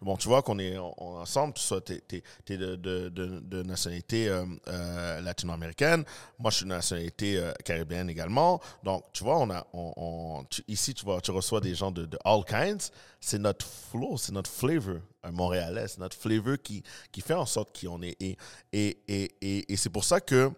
Bon, 0.00 0.16
tu 0.16 0.28
vois 0.28 0.42
qu'on 0.42 0.58
est 0.58 0.78
ensemble, 0.78 1.54
tu 1.54 1.92
es, 2.52 2.56
de, 2.56 2.76
de, 2.76 3.08
de, 3.08 3.62
nationalité 3.62 4.28
euh, 4.28 4.44
euh, 4.68 5.20
latino-américaine. 5.20 6.04
Moi, 6.38 6.50
je 6.50 6.56
suis 6.58 6.64
de 6.64 6.70
nationalité 6.70 7.36
euh, 7.36 7.52
caribéenne 7.64 8.08
également. 8.08 8.60
Donc, 8.82 9.04
tu 9.12 9.24
vois, 9.24 9.38
on 9.38 9.50
a, 9.50 9.66
on, 9.72 10.44
ici, 10.68 10.94
tu 10.94 11.04
vois, 11.04 11.20
tu 11.20 11.30
reçois 11.30 11.60
des 11.60 11.74
gens 11.74 11.90
de, 11.90 12.08
all 12.24 12.44
kinds. 12.44 12.90
C'est 13.20 13.38
notre 13.38 13.66
flow, 13.66 14.16
c'est 14.16 14.32
notre 14.32 14.50
flavor 14.50 14.98
montréalais, 15.30 15.88
c'est 15.88 15.98
notre 15.98 16.16
flavor 16.16 16.56
qui, 16.62 16.82
qui 17.12 17.20
fait 17.20 17.34
en 17.34 17.46
sorte 17.46 17.78
qu'on 17.80 18.02
est. 18.02 18.16
Et, 18.20 18.36
et, 18.72 18.98
et, 19.08 19.72
et, 19.72 19.76
c'est 19.76 19.90
pour 19.90 20.04
ça 20.04 20.20
que, 20.20 20.50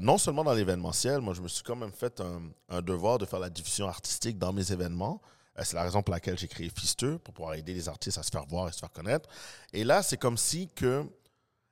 non 0.00 0.18
seulement 0.18 0.44
dans 0.44 0.54
l'événementiel, 0.54 1.20
moi, 1.20 1.34
je 1.34 1.40
me 1.40 1.48
suis 1.48 1.62
quand 1.62 1.76
même 1.76 1.92
fait 1.92 2.20
un, 2.20 2.42
un 2.68 2.82
devoir 2.82 3.18
de 3.18 3.24
faire 3.24 3.40
la 3.40 3.50
diffusion 3.50 3.88
artistique 3.88 4.38
dans 4.38 4.52
mes 4.52 4.70
événements. 4.72 5.20
Euh, 5.58 5.62
c'est 5.64 5.76
la 5.76 5.82
raison 5.82 6.02
pour 6.02 6.14
laquelle 6.14 6.38
j'ai 6.38 6.48
créé 6.48 6.70
Fisteux, 6.70 7.18
pour 7.18 7.34
pouvoir 7.34 7.54
aider 7.54 7.74
les 7.74 7.88
artistes 7.88 8.18
à 8.18 8.22
se 8.22 8.30
faire 8.30 8.46
voir 8.46 8.68
et 8.68 8.72
se 8.72 8.78
faire 8.78 8.92
connaître. 8.92 9.28
Et 9.72 9.84
là, 9.84 10.02
c'est 10.02 10.16
comme 10.16 10.36
si 10.38 10.68
que, 10.68 11.04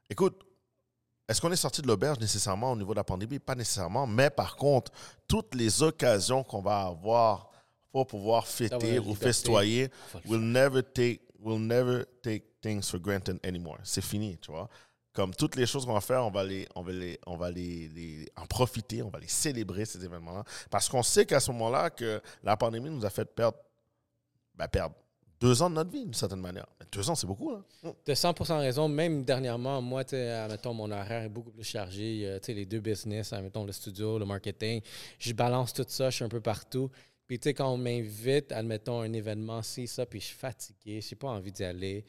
écoute, 0.09 0.43
est-ce 1.29 1.41
qu'on 1.41 1.53
est 1.53 1.57
sorti 1.57 1.81
de 1.81 1.87
l'auberge 1.87 2.19
nécessairement 2.19 2.73
au 2.73 2.77
niveau 2.77 2.93
de 2.93 2.99
la 2.99 3.05
pandémie? 3.05 3.39
Pas 3.39 3.55
nécessairement, 3.55 4.07
mais 4.07 4.31
par 4.31 4.57
contre, 4.57 4.91
toutes 5.29 5.55
les 5.55 5.83
occasions 5.83 6.43
qu'on 6.43 6.61
va 6.61 6.83
avoir 6.83 7.51
pour 7.93 8.07
pouvoir 8.07 8.47
fêter 8.47 8.99
ou 8.99 9.15
festoyer 9.15 9.91
will 10.27 10.41
never 10.41 10.83
take 10.83 11.21
will 11.43 11.59
never 11.59 12.05
take 12.23 12.61
things 12.61 12.83
for 12.91 13.01
granted 13.01 13.39
anymore. 13.45 13.79
C'est 13.83 14.05
fini, 14.05 14.39
tu 14.39 14.51
vois. 14.51 14.69
Comme 15.13 15.35
toutes 15.35 15.57
les 15.57 15.67
choses 15.67 15.85
qu'on 15.85 15.95
va 15.95 16.01
faire, 16.01 16.25
on 16.25 16.31
va 16.31 16.45
les, 16.45 16.69
on 16.77 16.83
va 16.83 16.93
les, 16.93 17.19
on 17.27 17.37
va 17.37 17.51
les, 17.51 18.27
en 18.37 18.47
profiter, 18.47 19.03
on 19.03 19.11
va 19.11 19.19
les 19.19 19.29
célébrer 19.29 19.85
ces 19.85 20.05
événements-là, 20.05 20.45
parce 20.71 20.89
qu'on 20.89 21.03
sait 21.03 21.27
qu'à 21.27 21.41
ce 21.41 21.51
moment-là 21.51 21.91
que 21.91 22.23
la 22.45 22.57
pandémie 22.57 22.91
nous 22.91 23.05
a 23.05 23.11
fait 23.11 23.25
perdre 23.25 23.59
ben, 24.55 24.69
perdre 24.69 24.95
deux 25.41 25.63
ans 25.63 25.71
de 25.71 25.77
notre 25.77 25.91
vie, 25.91 26.05
d'une 26.05 26.15
certaine 26.15 26.41
manière. 26.41 26.67
deux 26.93 27.09
ans, 27.09 27.15
c'est 27.15 27.27
beaucoup. 27.27 27.51
Hein? 27.51 27.65
Tu 28.05 28.11
as 28.11 28.15
100 28.15 28.35
raison. 28.59 28.89
Même 28.89 29.25
dernièrement, 29.25 29.81
moi, 29.81 30.03
mettons, 30.13 30.75
mon 30.75 30.91
horaire 30.91 31.23
est 31.23 31.31
beaucoup 31.31 31.51
plus 31.51 31.65
chargé. 31.65 32.27
Euh, 32.27 32.39
les 32.49 32.67
deux 32.67 32.81
business, 32.81 33.33
mettons, 33.33 33.65
le 33.65 33.73
studio, 33.73 34.19
le 34.19 34.27
marketing, 34.27 34.83
je 35.19 35.33
balance 35.33 35.73
tout 35.73 35.87
ça, 35.89 36.11
je 36.11 36.17
suis 36.17 36.25
un 36.25 36.29
peu 36.29 36.43
partout. 36.43 36.91
Puis, 37.31 37.39
tu 37.39 37.45
sais, 37.45 37.55
quand 37.55 37.73
on 37.73 37.77
m'invite, 37.77 38.51
admettons, 38.51 39.03
un 39.03 39.13
événement, 39.13 39.63
si 39.63 39.87
ça, 39.87 40.05
puis 40.05 40.19
je 40.19 40.25
suis 40.27 40.37
fatigué, 40.37 41.01
je 41.01 41.15
n'ai 41.15 41.17
pas 41.17 41.29
envie 41.29 41.53
d'y 41.53 41.63
aller. 41.63 42.05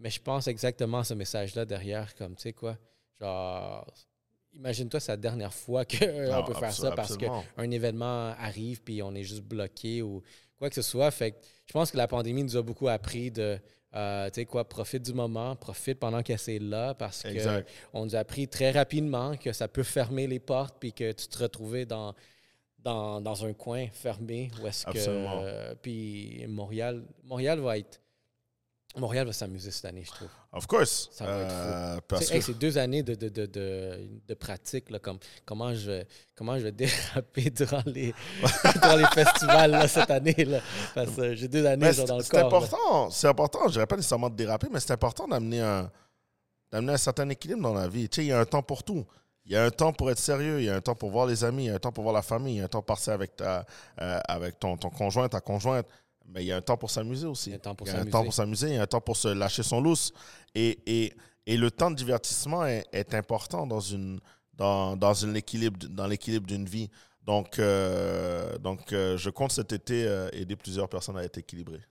Mais 0.00 0.10
je 0.10 0.20
pense 0.20 0.48
exactement 0.48 0.98
à 0.98 1.04
ce 1.04 1.14
message-là 1.14 1.64
derrière, 1.64 2.12
comme, 2.16 2.34
tu 2.34 2.42
sais 2.42 2.52
quoi, 2.52 2.76
genre, 3.20 3.86
imagine-toi, 4.54 4.98
c'est 4.98 5.12
la 5.12 5.18
dernière 5.18 5.54
fois 5.54 5.84
qu'on 5.86 6.32
Non, 6.32 6.42
peut 6.44 6.54
faire 6.54 6.72
ça 6.72 6.90
parce 6.90 7.12
absolument. 7.12 7.44
qu'un 7.56 7.70
événement 7.70 8.34
arrive 8.40 8.82
puis 8.82 9.04
on 9.04 9.14
est 9.14 9.22
juste 9.22 9.42
bloqué 9.44 10.02
ou 10.02 10.20
quoi 10.58 10.68
que 10.68 10.74
ce 10.74 10.82
soit. 10.82 11.12
Fait 11.12 11.30
que 11.30 11.36
je 11.66 11.72
pense 11.72 11.92
que 11.92 11.96
la 11.96 12.08
pandémie 12.08 12.42
nous 12.42 12.56
a 12.56 12.62
beaucoup 12.62 12.88
appris 12.88 13.30
de. 13.30 13.60
euh, 13.94 14.26
tu 14.30 14.34
sais 14.40 14.46
quoi, 14.46 14.68
profite 14.68 15.04
du 15.04 15.14
moment, 15.14 15.54
profite 15.54 16.00
pendant 16.00 16.24
que 16.24 16.36
c'est 16.36 16.58
là 16.58 16.92
parce 16.94 17.22
que 17.22 17.28
Exact. 17.28 17.68
on 17.92 18.04
nous 18.04 18.16
a 18.16 18.18
appris 18.18 18.48
très 18.48 18.72
rapidement 18.72 19.36
que 19.36 19.52
ça 19.52 19.68
peut 19.68 19.84
fermer 19.84 20.26
les 20.26 20.40
portes 20.40 20.74
puis 20.80 20.92
que 20.92 21.12
tu 21.12 21.28
te 21.28 21.38
retrouvais 21.38 21.86
dans, 21.86 22.16
dans, 22.86 23.20
dans 23.20 23.44
un 23.44 23.52
coin 23.52 23.86
fermé 23.92 24.50
où 24.62 24.66
est-ce 24.66 24.86
que. 24.86 24.92
Euh, 24.96 25.74
puis 25.82 26.44
Montréal, 26.48 27.02
Montréal 27.24 27.58
va 27.60 27.76
être. 27.78 28.00
Montréal 28.96 29.26
va 29.26 29.32
s'amuser 29.34 29.70
cette 29.70 29.84
année, 29.84 30.04
je 30.06 30.10
trouve. 30.10 30.28
Of 30.52 30.66
course. 30.66 31.10
Ça 31.12 31.26
va 31.26 31.40
être 31.42 31.50
Euh, 31.52 31.94
C'est 31.96 32.06
parce 32.08 32.30
hey, 32.30 32.40
c'est 32.40 32.56
deux 32.58 32.78
années 32.78 33.02
de, 33.02 33.14
de, 33.14 33.28
de, 33.28 33.44
de, 33.44 33.98
de 34.26 34.34
pratique, 34.34 34.88
là, 34.88 34.98
comme, 34.98 35.18
comment, 35.44 35.74
je, 35.74 35.90
vais- 35.90 36.06
comment 36.34 36.56
je 36.58 36.62
vais 36.64 36.72
déraper 36.84 37.50
durant 37.50 37.82
les, 37.84 38.14
durant 38.80 38.96
les 38.96 39.04
festivals 39.12 39.70
là, 39.72 39.86
cette 39.86 40.10
année. 40.10 40.44
Là, 40.46 40.60
parce 40.94 41.10
que 41.14 41.34
j'ai 41.34 41.46
deux 41.48 41.66
années 41.66 41.92
genre, 41.92 42.06
c'est 42.06 42.06
dans 42.06 42.16
le 42.16 42.22
c'est 42.22 42.30
corps. 42.30 42.40
là. 42.40 42.46
important. 42.46 43.10
C'est 43.10 43.26
important. 43.28 43.58
Je 43.68 43.72
dirais 43.72 43.86
pas 43.86 43.96
nécessairement 43.96 44.30
de 44.30 44.36
déraper, 44.36 44.68
mais 44.72 44.80
c'est 44.80 44.92
important 44.92 45.28
d'amener 45.28 45.60
un, 45.60 45.90
d'amener 46.72 46.92
un 46.94 46.96
certain 46.96 47.28
équilibre 47.28 47.60
dans 47.60 47.74
la 47.74 47.88
vie. 47.88 48.08
Tu 48.08 48.16
sais, 48.16 48.24
il 48.24 48.28
y 48.28 48.32
a 48.32 48.40
un 48.40 48.46
temps 48.46 48.62
pour 48.62 48.82
tout. 48.82 49.04
Il 49.46 49.52
y 49.52 49.56
a 49.56 49.64
un 49.64 49.70
temps 49.70 49.92
pour 49.92 50.10
être 50.10 50.18
sérieux, 50.18 50.60
il 50.60 50.64
y 50.64 50.68
a 50.70 50.74
un 50.74 50.80
temps 50.80 50.96
pour 50.96 51.10
voir 51.10 51.24
les 51.26 51.44
amis, 51.44 51.64
il 51.64 51.66
y 51.66 51.70
a 51.70 51.74
un 51.76 51.78
temps 51.78 51.92
pour 51.92 52.02
voir 52.02 52.14
la 52.14 52.22
famille, 52.22 52.54
il 52.54 52.58
y 52.58 52.60
a 52.60 52.64
un 52.64 52.68
temps 52.68 52.82
passer 52.82 53.12
avec, 53.12 53.36
ta, 53.36 53.64
euh, 54.00 54.18
avec 54.26 54.58
ton, 54.58 54.76
ton 54.76 54.90
conjoint, 54.90 55.28
ta 55.28 55.40
conjointe. 55.40 55.86
Mais 56.28 56.42
il 56.42 56.48
y 56.48 56.52
a 56.52 56.56
un 56.56 56.60
temps 56.60 56.76
pour 56.76 56.90
s'amuser 56.90 57.26
aussi. 57.28 57.50
Il 57.50 57.52
y 57.52 57.54
a 57.54 57.56
un 57.56 57.60
temps 57.60 57.74
pour 57.76 57.86
Il 57.86 57.90
y 57.90 57.92
a 57.92 57.94
un 57.94 57.98
s'amuser. 57.98 58.10
temps 58.10 58.24
pour 58.24 58.34
s'amuser, 58.34 58.68
il 58.70 58.74
y 58.74 58.78
a 58.78 58.82
un 58.82 58.86
temps 58.86 59.00
pour 59.00 59.16
se 59.16 59.28
lâcher 59.28 59.62
son 59.62 59.80
lousse. 59.80 60.12
Et, 60.56 60.78
et, 60.86 61.14
et 61.46 61.56
le 61.56 61.70
temps 61.70 61.92
de 61.92 61.94
divertissement 61.96 62.66
est, 62.66 62.84
est 62.92 63.14
important 63.14 63.64
dans, 63.68 63.78
une, 63.78 64.18
dans, 64.54 64.96
dans, 64.96 65.14
une 65.14 65.36
équilibre, 65.36 65.78
dans 65.88 66.08
l'équilibre 66.08 66.48
d'une 66.48 66.66
vie. 66.66 66.90
Donc, 67.22 67.60
euh, 67.60 68.58
donc 68.58 68.92
euh, 68.92 69.16
je 69.16 69.30
compte 69.30 69.52
cet 69.52 69.72
été 69.72 70.04
euh, 70.06 70.28
aider 70.32 70.56
plusieurs 70.56 70.88
personnes 70.88 71.18
à 71.18 71.22
être 71.22 71.38
équilibrées. 71.38 71.82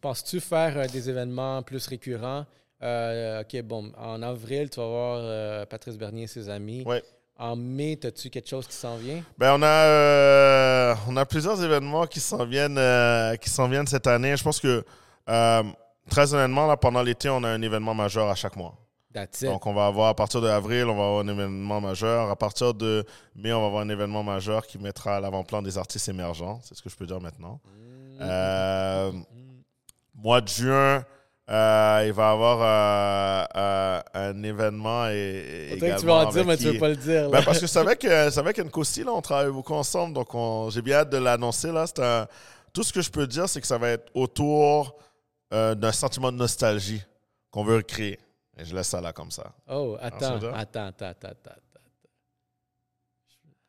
Penses-tu 0.00 0.40
faire 0.40 0.88
des 0.88 1.08
événements 1.08 1.62
plus 1.62 1.86
récurrents? 1.88 2.46
Euh, 2.82 3.42
OK, 3.42 3.62
bon, 3.62 3.92
en 3.98 4.22
avril, 4.22 4.70
tu 4.70 4.80
vas 4.80 4.86
voir 4.86 5.18
euh, 5.20 5.66
Patrice 5.66 5.96
Bernier 5.96 6.24
et 6.24 6.26
ses 6.26 6.48
amis. 6.48 6.82
Ouais. 6.84 7.02
En 7.38 7.56
mai, 7.56 7.98
as-tu 8.04 8.28
quelque 8.28 8.48
chose 8.48 8.66
qui 8.66 8.74
s'en 8.74 8.96
vient? 8.96 9.22
Ben, 9.38 9.54
on, 9.54 9.62
a, 9.62 9.66
euh, 9.66 10.94
on 11.08 11.16
a 11.16 11.24
plusieurs 11.24 11.62
événements 11.62 12.06
qui 12.06 12.20
s'en 12.20 12.44
viennent, 12.44 12.78
qui 13.38 13.48
s'en 13.48 13.66
viennent 13.68 13.86
cette 13.86 14.06
année. 14.06 14.36
Je 14.36 14.44
pense 14.44 14.60
que, 14.60 14.84
très 16.10 16.34
honnêtement, 16.34 16.66
là, 16.66 16.76
pendant 16.76 17.02
l'été, 17.02 17.30
on 17.30 17.42
a 17.44 17.48
un 17.48 17.62
événement 17.62 17.94
majeur 17.94 18.28
à 18.28 18.34
chaque 18.34 18.56
mois. 18.56 18.74
That's 19.12 19.42
it. 19.42 19.48
Donc, 19.48 19.66
on 19.66 19.72
va 19.72 19.86
avoir, 19.86 20.08
à 20.08 20.14
partir 20.14 20.40
de 20.40 20.46
avril, 20.46 20.84
on 20.84 20.96
va 20.96 21.04
avoir 21.04 21.20
un 21.20 21.28
événement 21.28 21.80
majeur. 21.80 22.30
À 22.30 22.36
partir 22.36 22.74
de 22.74 23.04
mai, 23.34 23.52
on 23.52 23.60
va 23.60 23.66
avoir 23.66 23.82
un 23.82 23.88
événement 23.88 24.22
majeur 24.22 24.66
qui 24.66 24.78
mettra 24.78 25.16
à 25.16 25.20
l'avant-plan 25.20 25.62
des 25.62 25.78
artistes 25.78 26.08
émergents. 26.08 26.60
C'est 26.62 26.76
ce 26.76 26.82
que 26.82 26.88
je 26.88 26.96
peux 26.96 27.06
dire 27.06 27.20
maintenant. 27.20 27.60
Mm. 27.64 28.18
Euh, 28.20 29.12
mois 30.14 30.40
de 30.40 30.48
juin, 30.48 31.04
euh, 31.50 32.04
il 32.06 32.12
va 32.12 32.22
y 32.28 32.32
avoir 32.32 32.58
euh, 32.62 33.44
euh, 33.56 34.00
un 34.14 34.42
événement 34.42 35.08
et, 35.08 35.74
dirait 35.76 35.96
que 35.96 36.00
tu 36.00 36.06
vas 36.06 36.26
en 36.26 36.30
dire, 36.30 36.44
mais 36.44 36.56
tu 36.56 36.64
qui- 36.64 36.70
veux 36.72 36.78
pas 36.78 36.88
le 36.88 36.96
dire. 36.96 37.28
ben, 37.30 37.42
parce 37.42 37.58
que 37.58 37.66
c'est 37.66 37.78
avec, 37.80 38.02
c'est 38.02 38.38
avec 38.38 38.58
Nkosi, 38.58 39.04
là, 39.04 39.12
on 39.12 39.20
travaille 39.20 39.50
beaucoup 39.50 39.74
ensemble, 39.74 40.14
donc 40.14 40.34
on- 40.34 40.70
j'ai 40.70 40.82
bien 40.82 40.98
hâte 40.98 41.10
de 41.10 41.16
l'annoncer. 41.18 41.72
Là. 41.72 41.86
C'est 41.86 41.98
un- 42.02 42.26
tout 42.72 42.82
ce 42.84 42.92
que 42.92 43.00
je 43.00 43.10
peux 43.10 43.26
dire, 43.26 43.48
c'est 43.48 43.60
que 43.60 43.66
ça 43.66 43.78
va 43.78 43.90
être 43.90 44.10
autour 44.14 44.96
d'un 45.50 45.90
sentiment 45.92 46.30
de 46.30 46.36
nostalgie 46.36 47.02
qu'on 47.50 47.64
veut 47.64 47.76
recréer. 47.76 48.20
Et 48.56 48.64
je 48.64 48.72
laisse 48.74 48.86
ça 48.88 49.00
là 49.00 49.12
comme 49.12 49.30
ça. 49.32 49.52
Oh, 49.68 49.96
attends, 50.00 50.38
va? 50.38 50.56
attends, 50.56 50.86
attends, 50.86 51.06
attends, 51.06 51.28
attends. 51.28 51.50
attends. 51.50 51.60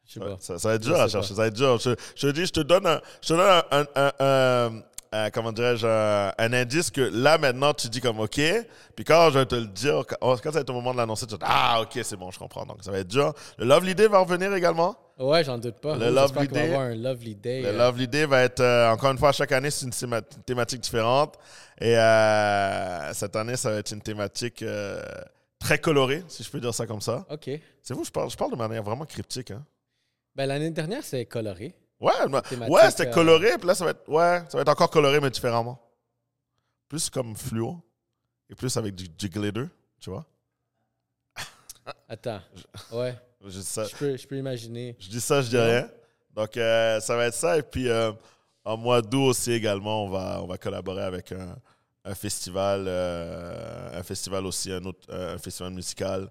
Je 0.05 0.13
sais 0.13 0.19
Ça, 0.19 0.25
pas. 0.25 0.38
ça- 0.39 0.59
ça 0.59 0.67
va 0.69 0.75
être 0.75 0.81
dur 0.81 1.00
à 1.00 1.07
chercher, 1.07 1.29
ça 1.29 1.41
va 1.41 1.47
être 1.47 1.53
dur. 1.55 1.79
Je, 1.79 1.91
je 2.15 2.27
te 2.27 2.31
dis, 2.33 2.45
je 2.45 2.51
te 2.51 2.59
donne 2.59 2.85
un, 2.85 3.00
je 3.21 3.27
te 3.29 3.33
donne 3.33 3.63
un, 3.71 3.85
un- 3.95 4.11
un- 4.19 4.81
un- 5.11 5.29
comment 5.29 5.51
dirais-je, 5.51 5.85
un, 5.85 6.33
un 6.37 6.53
indice 6.53 6.89
que 6.89 7.01
là, 7.01 7.37
maintenant, 7.37 7.73
tu 7.73 7.89
dis 7.89 7.99
comme 8.01 8.19
OK. 8.19 8.39
Puis 8.95 9.03
quand 9.05 9.29
je 9.31 9.39
vais 9.39 9.45
te 9.45 9.55
le 9.55 9.67
dire, 9.67 10.03
quand, 10.07 10.15
quand 10.21 10.43
ça 10.43 10.51
va 10.51 10.59
être 10.61 10.69
au 10.69 10.73
moment 10.73 10.93
de 10.93 10.97
l'annoncer, 10.97 11.25
tu 11.25 11.31
vas 11.33 11.37
dire 11.39 11.47
Ah, 11.49 11.81
OK, 11.81 11.99
c'est 12.03 12.15
bon, 12.15 12.31
je 12.31 12.39
comprends. 12.39 12.65
Donc, 12.65 12.77
ça 12.81 12.91
va 12.91 12.99
être 12.99 13.07
dur. 13.07 13.33
Le 13.57 13.65
Lovely 13.65 13.93
Day 13.95 14.07
va 14.07 14.19
revenir 14.19 14.53
également. 14.53 14.95
Ouais, 15.19 15.43
j'en 15.43 15.57
doute 15.57 15.79
pas. 15.81 15.95
Le 15.97 16.07
Oh, 16.07 16.11
Lovely 16.11 16.47
qu'il 16.47 16.49
va 16.49 16.61
Day. 16.61 16.67
avoir 16.73 16.81
un 16.81 16.95
lovely 16.95 17.35
day. 17.35 17.61
Le 17.61 17.67
euh, 17.67 17.77
Lovely 17.77 18.07
Day 18.07 18.25
va 18.25 18.41
être, 18.43 18.59
euh, 18.61 18.89
encore 18.91 19.11
une 19.11 19.17
fois, 19.19 19.31
chaque 19.31 19.51
année, 19.51 19.69
c'est 19.69 19.85
une 19.85 19.91
théma- 19.91 20.21
thématique 20.45 20.79
différente. 20.81 21.37
Et 21.79 21.95
euh, 21.97 23.13
cette 23.13 23.35
année, 23.35 23.55
ça 23.55 23.69
va 23.71 23.77
être 23.77 23.91
une 23.91 24.01
thématique 24.01 24.63
euh, 24.63 25.01
très 25.59 25.77
colorée, 25.77 26.23
si 26.27 26.43
je 26.43 26.49
peux 26.49 26.59
dire 26.59 26.73
ça 26.73 26.87
comme 26.87 27.01
ça. 27.01 27.25
OK. 27.29 27.49
C'est 27.83 27.93
vous, 27.93 28.03
je 28.03 28.11
parle, 28.11 28.29
je 28.31 28.37
parle 28.37 28.51
de 28.51 28.55
manière 28.55 28.81
vraiment 28.81 29.05
cryptique. 29.05 29.51
Hein? 29.51 29.63
Ben, 30.35 30.45
l'année 30.47 30.71
dernière, 30.71 31.03
c'est 31.03 31.25
coloré. 31.25 31.75
Ouais, 32.01 32.67
ouais 32.67 32.89
c'était 32.89 33.10
euh, 33.10 33.13
coloré, 33.13 33.58
puis 33.60 33.67
là, 33.67 33.75
ça 33.75 33.86
va, 33.86 33.91
être, 33.91 34.10
ouais, 34.10 34.43
ça 34.50 34.58
va 34.58 34.62
être 34.62 34.70
encore 34.70 34.89
coloré, 34.89 35.20
mais 35.20 35.29
différemment. 35.29 35.79
Plus 36.89 37.12
comme 37.12 37.36
fluo, 37.36 37.79
et 38.50 38.55
plus 38.55 38.75
avec 38.75 38.96
du, 38.96 39.08
du 39.08 39.29
glitter, 39.29 39.65
tu 40.00 40.10
vois. 40.10 40.25
Attends. 42.10 42.41
Ouais. 42.91 43.15
Je 43.46 43.60
dis 43.60 43.63
ça, 43.63 43.86
Je 43.86 43.96
peux, 43.96 44.17
je 44.17 44.27
peux 44.27 44.38
imaginer. 44.38 44.96
je, 45.00 45.10
dis, 45.10 45.22
ça, 45.22 45.41
je 45.41 45.50
dis 45.50 45.58
rien. 45.58 45.89
Donc, 46.36 46.55
euh, 46.58 47.00
ça 47.00 47.15
va 47.15 47.25
être 47.25 47.34
ça. 47.34 47.58
Et 47.58 47.63
puis, 47.63 47.89
euh, 47.89 48.12
en 48.63 48.77
mois 48.77 49.01
d'août 49.01 49.29
aussi, 49.29 49.51
également, 49.51 50.05
on 50.05 50.10
va, 50.10 50.41
on 50.43 50.46
va 50.46 50.60
collaborer 50.60 51.01
avec 51.01 51.31
un, 51.31 51.55
un 52.05 52.13
festival, 52.13 52.88
un 52.88 54.03
festival 54.03 54.46
aussi, 54.46 54.72
un 54.72 54.86
autre 54.86 55.12
un 55.12 55.39
festival 55.39 55.72
musical. 55.74 56.29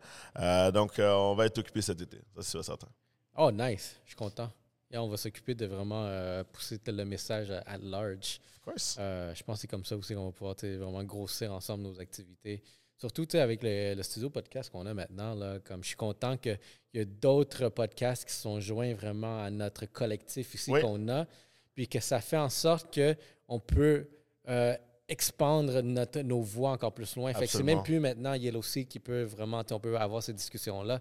Donc, 0.73 1.01
on 1.01 1.35
va 1.35 1.47
être 1.47 1.59
occupé 1.59 1.83
cet 1.83 2.01
été, 2.01 2.19
ça, 2.19 2.43
c'est 2.43 2.51
sûr, 2.51 2.65
certain. 2.65 2.89
Oh, 3.37 3.51
nice. 3.51 3.97
Je 4.05 4.11
suis 4.11 4.17
content. 4.17 4.53
Et 4.91 4.99
on 4.99 5.09
va 5.09 5.17
s'occuper 5.17 5.55
de 5.55 5.67
vraiment 5.67 6.05
euh, 6.07 6.43
pousser 6.45 6.79
le 6.87 7.05
message 7.05 7.51
à, 7.51 7.59
à 7.61 7.79
large. 7.79 8.41
Of 8.57 8.61
course. 8.61 8.97
Euh, 8.99 9.33
je 9.35 9.43
pense 9.45 9.57
que 9.59 9.61
c'est 9.63 9.67
comme 9.69 9.85
ça 9.85 9.97
aussi 9.97 10.15
qu'on 10.15 10.27
va 10.27 10.33
pouvoir 10.33 10.57
vraiment 10.61 11.05
grossir 11.05 11.53
ensemble 11.53 11.85
nos 11.85 12.01
activités. 12.01 12.63
Surtout 12.97 13.27
avec 13.35 13.63
le, 13.63 13.95
le 13.95 14.03
studio 14.03 14.29
podcast 14.29 14.69
qu'on 14.71 14.85
a 14.87 14.93
maintenant. 14.93 15.35
Là, 15.35 15.59
comme 15.61 15.83
je 15.83 15.89
suis 15.89 15.97
content 15.97 16.37
qu'il 16.37 16.59
y 16.93 16.99
a 16.99 17.05
d'autres 17.05 17.69
podcasts 17.69 18.27
qui 18.27 18.35
sont 18.35 18.61
joints 18.61 18.93
vraiment 18.93 19.43
à 19.43 19.51
notre 19.51 19.87
collectif 19.87 20.55
ici 20.55 20.71
Oui. 20.71 20.83
qu'on 20.83 21.09
a. 21.09 21.27
Puis 21.75 21.89
que 21.89 22.01
ça 22.01 22.21
fait 22.21 22.37
en 22.37 22.51
sorte 22.51 22.99
qu'on 22.99 23.61
peut 23.61 24.07
euh, 24.49 24.77
expandre 25.09 25.81
notre, 25.83 26.21
nos 26.21 26.41
voix 26.43 26.73
encore 26.73 26.93
plus 26.93 27.17
loin. 27.17 27.33
Fait 27.33 27.47
que 27.47 27.53
c'est 27.53 27.63
même 27.63 27.83
plus 27.83 28.01
maintenant 28.01 28.35
Yellow 28.35 28.63
Sea 28.63 28.85
qui 28.85 28.99
peut 28.99 29.23
vraiment, 29.23 29.63
on 29.71 29.81
peut 29.81 29.97
avoir 29.97 30.23
ces 30.23 30.35
discussions-là. 30.35 31.01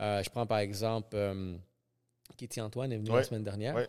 Euh, 0.00 0.22
je 0.22 0.30
prends 0.30 0.46
par 0.46 0.58
exemple 0.58 1.16
Kitty 2.36 2.60
Antoine 2.60 2.92
est 2.92 2.96
venue 2.98 3.10
la 3.10 3.22
semaine 3.22 3.44
dernière. 3.44 3.74
Ouais. 3.74 3.88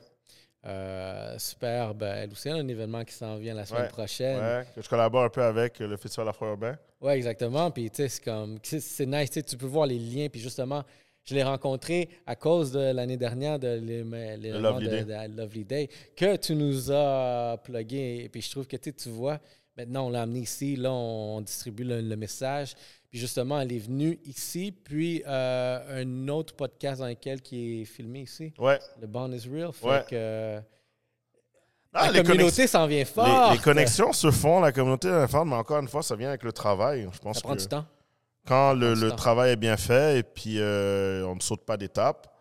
Euh, 0.63 1.39
superbe. 1.39 2.03
Elle 2.03 2.31
aussi 2.31 2.47
a 2.49 2.55
un 2.55 2.67
événement 2.67 3.03
qui 3.03 3.13
s'en 3.13 3.37
vient 3.37 3.55
la 3.55 3.65
semaine 3.65 3.83
Ouais. 3.83 3.87
prochaine. 3.89 4.39
Ouais, 4.39 4.65
que 4.75 4.81
je 4.81 4.87
collabore 4.87 5.23
un 5.23 5.29
peu 5.29 5.41
avec 5.41 5.79
le 5.79 5.97
festival 5.97 6.27
Afro-Urbain. 6.29 6.77
Ouais, 7.01 7.15
exactement. 7.17 7.71
Puis, 7.71 7.89
tu 7.89 7.97
sais, 7.97 8.09
c'est 8.09 8.23
comme, 8.23 8.59
c'est- 8.63 9.05
nice. 9.07 9.31
Tu 9.31 9.57
peux 9.57 9.65
voir 9.65 9.87
les 9.87 9.97
liens. 9.97 10.27
Puis, 10.29 10.39
justement, 10.39 10.83
je 11.23 11.33
l'ai 11.33 11.41
rencontré 11.41 12.09
à 12.27 12.35
cause 12.35 12.71
de 12.71 12.91
l'année 12.93 13.17
dernière 13.17 13.57
de 13.57 13.79
l'événement 13.79 14.69
Lovely 14.73 14.85
de, 14.85 14.91
Day. 14.91 15.03
de 15.05 15.09
la 15.09 15.27
Lovely 15.27 15.65
Day 15.65 15.89
que 16.15 16.35
tu 16.35 16.53
nous 16.55 16.91
as 16.91 17.57
plugué. 17.63 18.21
Et 18.25 18.29
puis, 18.29 18.41
je 18.43 18.51
trouve 18.51 18.67
que, 18.67 18.77
tu 18.77 19.09
vois, 19.09 19.39
maintenant, 19.75 20.05
on 20.05 20.09
l'a 20.11 20.21
amené 20.21 20.41
ici. 20.41 20.75
Là, 20.75 20.91
on 20.91 21.41
distribue 21.41 21.85
le, 21.85 22.01
le 22.01 22.15
message. 22.15 22.75
Puis, 23.11 23.19
justement, 23.19 23.59
elle 23.59 23.73
est 23.73 23.79
venue 23.79 24.17
ici. 24.25 24.71
Puis, 24.71 25.21
euh, 25.27 26.01
un 26.01 26.27
autre 26.29 26.55
podcast 26.55 27.01
dans 27.01 27.07
lequel 27.07 27.41
qui 27.41 27.81
est 27.81 27.85
filmé 27.85 28.21
ici, 28.21 28.53
Ouais. 28.57 28.79
le 29.01 29.07
Bond 29.07 29.33
is 29.33 29.49
Real. 29.53 29.73
Fait 29.73 29.85
Ouais. 29.87 30.05
que 30.09 30.61
la 31.93 32.03
les, 32.03 32.07
connexions, 32.07 32.23
communauté 32.23 32.67
s'en 32.67 32.87
vient 32.87 33.03
fort. 33.03 33.49
les, 33.51 33.57
les 33.57 33.61
connexions 33.61 34.13
se 34.13 34.31
font, 34.31 34.61
la 34.61 34.71
communauté 34.71 35.09
est 35.09 35.27
forte, 35.27 35.45
mais 35.45 35.55
encore 35.55 35.79
une 35.79 35.89
fois, 35.89 36.01
ça 36.03 36.15
vient 36.15 36.29
avec 36.29 36.43
le 36.43 36.53
travail. 36.53 37.09
Je 37.11 37.19
pense 37.19 37.35
Ça 37.35 37.41
prend 37.41 37.53
que 37.55 37.59
du 37.59 37.67
temps. 37.67 37.85
quand 38.47 38.73
le, 38.73 39.09
temps. 39.09 39.15
travail 39.17 39.51
est 39.51 39.55
bien 39.57 39.75
fait 39.75 40.19
et 40.19 40.23
puis 40.23 40.55
euh, 40.59 41.25
on 41.27 41.35
ne 41.35 41.41
saute 41.41 41.65
pas 41.65 41.75
d'étape 41.75 42.33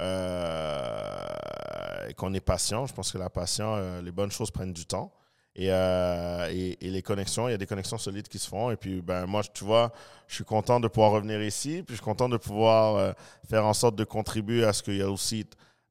euh, 0.00 2.08
et 2.08 2.14
qu'on 2.14 2.34
est 2.34 2.40
patient, 2.40 2.84
je 2.86 2.92
pense 2.94 3.12
que 3.12 3.18
la 3.18 3.30
patience, 3.30 3.78
euh, 3.80 4.02
les 4.02 4.10
bonnes 4.12 4.30
choses 4.32 4.50
prennent 4.50 4.72
du 4.72 4.86
temps. 4.86 5.12
Et, 5.58 5.68
euh, 5.70 6.48
et, 6.50 6.76
les 6.82 7.00
connexions, 7.00 7.48
il 7.48 7.52
y 7.52 7.54
a 7.54 7.58
des 7.58 7.66
connexions 7.66 7.96
solides 7.96 8.28
qui 8.28 8.38
se 8.38 8.46
font. 8.46 8.70
Et 8.70 8.76
puis, 8.76 9.00
ben, 9.00 9.24
moi, 9.24 9.42
tu 9.42 9.64
vois, 9.64 9.90
je 10.28 10.34
suis 10.34 10.44
content 10.44 10.80
de 10.80 10.86
pouvoir 10.86 11.12
revenir 11.12 11.42
ici. 11.42 11.82
Puis, 11.82 11.94
je 11.94 11.94
suis 11.94 12.04
content 12.04 12.28
de 12.28 12.36
pouvoir 12.36 12.96
euh, 12.96 13.12
faire 13.48 13.64
en 13.64 13.72
sorte 13.72 13.96
de 13.96 14.04
contribuer 14.04 14.64
à 14.64 14.74
ce 14.74 14.82
que 14.82 14.90
Yellow 14.90 15.16
Seed 15.16 15.46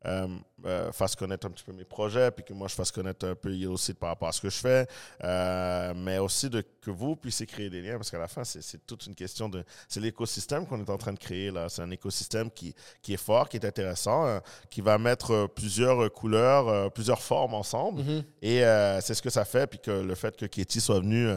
euh, 0.06 0.28
euh, 0.66 0.92
fasse 0.92 1.16
connaître 1.16 1.46
un 1.48 1.52
petit 1.52 1.64
peu 1.64 1.74
mes 1.74 1.84
projets, 1.84 2.32
puis 2.32 2.44
que 2.44 2.54
moi, 2.54 2.68
je 2.68 2.76
fasse 2.76 2.92
connaître 2.92 3.28
un 3.28 3.36
peu 3.36 3.54
Yellow 3.54 3.78
Seed 3.78 3.98
par 3.98 4.10
rapport 4.10 4.28
à 4.28 4.32
ce 4.32 4.42
que 4.42 4.50
je 4.50 4.58
fais. 4.58 4.88
Euh, 5.24 5.94
mais 5.96 6.18
aussi 6.18 6.50
de, 6.50 6.64
que 6.82 6.92
vous 6.92 7.16
puissiez 7.16 7.46
créer 7.46 7.70
des 7.70 7.82
liens, 7.82 7.98
parce 7.98 8.10
qu'à 8.10 8.18
la 8.20 8.28
fin, 8.28 8.44
c'est 8.44 8.86
toute 8.86 9.06
une 9.06 9.16
question 9.16 9.50
de... 9.50 9.64
C'est 9.88 10.00
l'écosystème 10.00 10.66
qu'on 10.66 10.80
est 10.80 10.90
en 10.90 10.98
train 10.98 11.14
de 11.14 11.20
créer, 11.20 11.52
là. 11.52 11.70
C'est 11.70 11.82
un 11.82 11.92
écosystème 11.92 12.50
qui, 12.50 12.74
qui 13.02 13.14
est 13.14 13.24
fort, 13.24 13.50
qui 13.50 13.58
est 13.58 13.66
intéressant, 13.66 14.26
euh, 14.26 14.40
qui 14.70 14.82
va 14.82 14.98
mettre 14.98 15.48
plusieurs 15.56 16.12
couleurs, 16.12 16.92
plusieurs 16.94 17.22
formes 17.22 17.54
ensemble. 17.54 18.02
Mhm. 18.02 18.24
Et 18.42 18.62
c'est 19.02 19.14
ce 19.14 19.22
que 19.22 19.30
ça 19.30 19.46
fait. 19.46 19.68
Puis 19.68 19.80
que 19.80 19.92
le 19.92 20.16
fait 20.16 20.36
que 20.36 20.46
Katie 20.46 20.82
soit 20.82 21.00
venue 21.00 21.30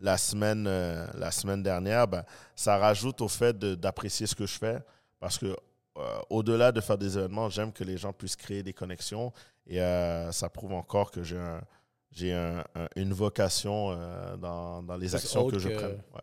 la, 0.00 0.18
semaine, 0.18 0.66
euh, 0.66 1.06
la 1.14 1.30
semaine 1.30 1.62
dernière, 1.62 2.08
ben, 2.08 2.24
ça 2.56 2.78
rajoute 2.78 3.20
au 3.20 3.28
fait 3.28 3.56
d'apprécier 3.58 4.26
ce 4.26 4.34
que 4.34 4.46
je 4.46 4.58
fais. 4.58 4.78
Parce 5.18 5.38
que 5.38 5.54
euh, 6.00 6.20
au-delà 6.30 6.72
de 6.72 6.80
faire 6.80 6.98
des 6.98 7.16
événements, 7.18 7.48
j'aime 7.48 7.72
que 7.72 7.84
les 7.84 7.96
gens 7.96 8.12
puissent 8.12 8.36
créer 8.36 8.62
des 8.62 8.72
connexions. 8.72 9.32
Et 9.66 9.80
euh, 9.80 10.32
ça 10.32 10.48
prouve 10.48 10.72
encore 10.72 11.10
que 11.10 11.22
j'ai 11.22 11.38
un, 11.38 11.60
j'ai 12.10 12.32
un- 12.32 12.64
un- 12.74 12.88
une 12.96 13.12
vocation 13.12 13.90
euh, 13.92 14.36
dans, 14.36 14.82
dans 14.82 14.96
les 14.96 15.14
actions 15.14 15.48
que 15.48 15.58
je. 15.58 15.68
Ouais. 15.68 16.20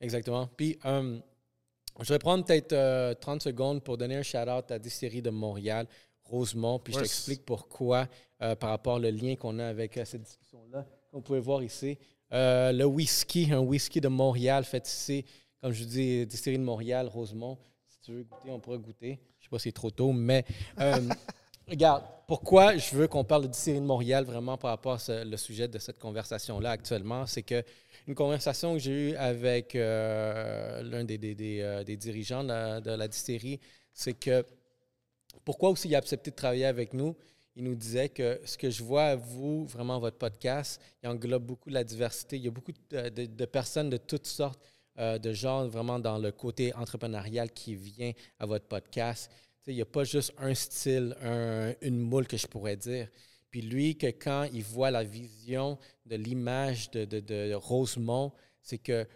Exactement. 0.00 0.46
Puis, 0.56 0.78
je 0.84 2.12
vais 2.12 2.18
prendre 2.18 2.44
peut-être 2.44 2.72
euh, 2.72 3.12
30 3.14 3.42
secondes 3.42 3.82
pour 3.82 3.98
donner 3.98 4.16
un 4.16 4.22
shout-out 4.22 4.70
à 4.70 4.78
distillerie 4.78 5.20
de 5.22 5.30
Montréal, 5.30 5.86
Rosemont, 6.24 6.78
puis 6.78 6.92
je 6.92 6.98
t'explique 7.04 7.44
pourquoi 7.44 8.06
euh, 8.40 8.54
par 8.54 8.70
rapport 8.70 8.94
au 8.96 8.98
lien 9.00 9.34
qu'on 9.36 9.58
a 9.58 9.66
avec 9.66 9.96
euh, 9.98 10.04
cette 10.04 10.22
discussion-là. 10.22 10.86
Vous 11.12 11.20
pouvez 11.20 11.40
voir 11.40 11.62
ici. 11.62 11.98
Euh, 12.32 12.70
le 12.72 12.84
whisky, 12.84 13.52
un 13.52 13.58
whisky 13.58 14.00
de 14.00 14.08
Montréal 14.08 14.64
fait 14.64 14.86
ici, 14.88 15.24
comme 15.60 15.72
je 15.72 15.82
vous 15.82 15.90
dis, 15.90 16.24
distillerie 16.26 16.58
de 16.60 16.64
Montréal, 16.64 17.08
Rosemont. 17.08 17.58
Si 18.10 18.16
tu 18.16 18.18
veux 18.18 18.24
goûter, 18.24 18.50
on 18.50 18.58
pourra 18.58 18.76
goûter. 18.78 19.20
Je 19.38 19.44
sais 19.44 19.50
pas 19.50 19.58
si 19.60 19.64
c'est 19.68 19.72
trop 19.72 19.90
tôt, 19.90 20.10
mais 20.12 20.44
euh, 20.80 20.96
regarde, 21.68 22.02
pourquoi 22.26 22.76
je 22.76 22.96
veux 22.96 23.06
qu'on 23.06 23.22
parle 23.22 23.42
de 23.44 23.48
distillerie 23.48 23.80
de 23.80 23.86
Montréal 23.86 24.24
vraiment 24.24 24.56
par 24.58 24.70
rapport 24.70 24.94
à 24.94 24.98
ce- 24.98 25.24
le 25.24 25.36
sujet 25.36 25.68
de 25.68 25.78
cette 25.78 25.98
conversation-là 26.00 26.70
actuellement, 26.72 27.24
c'est 27.26 27.42
que 27.44 27.62
une 28.08 28.16
conversation 28.16 28.72
que 28.74 28.80
j'ai 28.80 29.10
eue 29.10 29.14
avec 29.14 29.76
euh, 29.76 30.82
l'un 30.82 31.04
des, 31.04 31.18
des- 31.18 31.36
des, 31.36 31.60
euh, 31.60 31.84
des 31.84 31.96
dirigeants 31.96 32.42
de 32.42 32.48
la, 32.48 32.80
de 32.80 32.90
la 32.90 33.06
distillerie, 33.06 33.60
c'est 33.92 34.14
que 34.14 34.44
pourquoi 35.44 35.70
aussi 35.70 35.86
il 35.88 35.94
a 35.94 35.98
accepté 35.98 36.30
de 36.32 36.36
travailler 36.36 36.64
avec 36.66 36.92
nous? 36.92 37.14
Il 37.54 37.62
nous 37.62 37.76
disait 37.76 38.08
que 38.08 38.40
ce 38.44 38.58
que 38.58 38.70
je 38.70 38.82
vois 38.82 39.04
à 39.04 39.16
vous, 39.16 39.66
vraiment 39.66 40.00
votre 40.00 40.18
podcast, 40.18 40.80
il 41.02 41.08
englobe 41.08 41.44
beaucoup 41.44 41.70
la 41.70 41.84
diversité. 41.84 42.36
Il 42.36 42.42
y 42.44 42.48
a 42.48 42.50
beaucoup 42.50 42.72
de, 42.90 43.08
de- 43.08 43.26
de 43.26 43.44
personnes 43.44 43.88
de 43.90 43.98
toutes 43.98 44.26
sortes, 44.26 44.60
euh, 45.00 45.18
de 45.18 45.32
gens 45.32 45.66
vraiment 45.66 45.98
dans 45.98 46.18
le 46.18 46.30
côté 46.30 46.74
entrepreneurial 46.74 47.50
qui 47.50 47.74
vient 47.74 48.12
à 48.38 48.46
votre 48.46 48.66
podcast. 48.66 49.30
Il 49.66 49.74
n'y 49.74 49.82
a 49.82 49.86
pas 49.86 50.04
juste 50.04 50.32
un 50.38 50.54
style, 50.54 51.16
un- 51.22 51.72
une 51.80 51.98
moule 51.98 52.26
que 52.26 52.36
je 52.36 52.46
pourrais 52.46 52.76
dire. 52.76 53.08
Puis 53.50 53.62
lui, 53.62 53.96
que 53.96 54.06
quand 54.08 54.46
il 54.52 54.62
voit 54.62 54.90
la 54.90 55.02
vision 55.02 55.78
de 56.06 56.16
l'image 56.16 56.90
de, 56.90 57.04
de- 57.04 57.20
de 57.20 57.54
Rosemont, 57.54 58.32
c'est 58.62 58.78
que, 58.78 59.06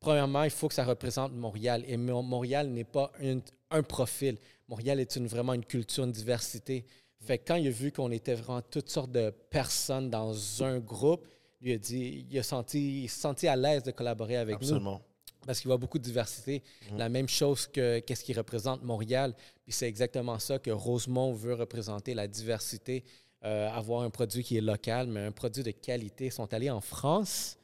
premièrement, 0.00 0.42
il 0.44 0.50
faut 0.50 0.68
que 0.68 0.74
ça 0.74 0.84
représente 0.84 1.32
Montréal. 1.32 1.84
Et 1.86 1.96
Mo- 1.96 2.22
Montréal 2.22 2.68
n'est 2.68 2.84
pas 2.84 3.10
une- 3.20 3.42
un 3.70 3.82
profil. 3.82 4.36
Montréal 4.68 5.00
est 5.00 5.16
une, 5.16 5.26
vraiment 5.26 5.54
une 5.54 5.64
culture, 5.64 6.04
une 6.04 6.12
diversité. 6.12 6.84
Fait 7.20 7.38
que 7.38 7.44
quand 7.48 7.54
il 7.56 7.68
a 7.68 7.70
vu 7.70 7.92
qu'on 7.92 8.10
était 8.10 8.34
vraiment 8.34 8.62
toutes 8.62 8.88
sortes 8.90 9.12
de 9.12 9.30
personnes 9.50 10.10
dans 10.10 10.62
un 10.64 10.78
groupe, 10.78 11.26
lui 11.60 11.72
a 11.72 11.78
dit, 11.78 12.26
il 12.30 12.38
a 12.38 12.42
senti, 12.42 13.04
il 13.04 13.08
senti 13.08 13.46
à 13.46 13.54
l'aise 13.56 13.82
de 13.84 13.92
collaborer 13.92 14.36
avec 14.36 14.56
nous 14.60 14.66
Absolument. 14.68 15.00
Parce 15.46 15.60
qu'il 15.60 15.68
voit 15.68 15.76
beaucoup 15.76 15.98
de 15.98 16.04
diversité. 16.04 16.62
La 16.96 17.08
même 17.08 17.28
chose 17.28 17.66
que 17.66 17.98
qu'est-ce 18.00 18.24
qui 18.24 18.32
représente 18.32 18.82
Montréal. 18.82 19.34
Puis 19.64 19.72
c'est 19.72 19.88
exactement 19.88 20.38
ça 20.38 20.58
que 20.58 20.70
Rosemont 20.70 21.32
veut 21.32 21.54
représenter, 21.54 22.14
la 22.14 22.26
diversité, 22.28 23.04
euh, 23.44 23.68
avoir 23.70 24.02
un 24.02 24.10
produit 24.10 24.44
qui 24.44 24.56
est 24.56 24.60
local, 24.60 25.08
mais 25.08 25.20
un 25.20 25.32
produit 25.32 25.62
de 25.62 25.70
qualité. 25.72 26.26
Ils 26.26 26.32
sont 26.32 26.52
allés 26.54 26.70
en 26.70 26.80
France, 26.80 27.56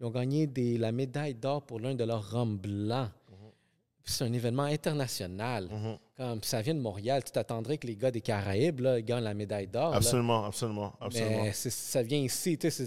ils 0.00 0.06
ont 0.06 0.10
gagné 0.10 0.46
des, 0.46 0.78
la 0.78 0.92
médaille 0.92 1.34
d'or 1.34 1.62
pour 1.62 1.78
l'un 1.80 1.94
de 1.94 2.04
leurs 2.04 2.30
rhums 2.30 2.56
blancs. 2.58 3.10
Puis 4.02 4.14
C'est 4.14 4.24
un 4.24 4.32
événement 4.32 4.62
international. 4.62 5.68
Mhm. 5.70 5.98
Comme 6.16 6.42
ça 6.44 6.62
vient 6.62 6.74
de 6.74 6.80
Montréal, 6.80 7.22
tu 7.24 7.32
t'attendrais 7.32 7.76
que 7.76 7.86
les 7.88 7.96
gars 7.96 8.10
des 8.12 8.20
Caraïbes 8.20 8.80
là, 8.80 9.00
gagnent 9.02 9.24
la 9.24 9.34
médaille 9.34 9.66
d'or. 9.66 9.92
Absolument, 9.94 10.44
absolument, 10.46 10.94
absolument. 11.00 11.42
Mais 11.42 11.52
ça 11.52 12.02
vient 12.02 12.18
ici, 12.20 12.56
tu 12.56 12.70
sais, 12.70 12.86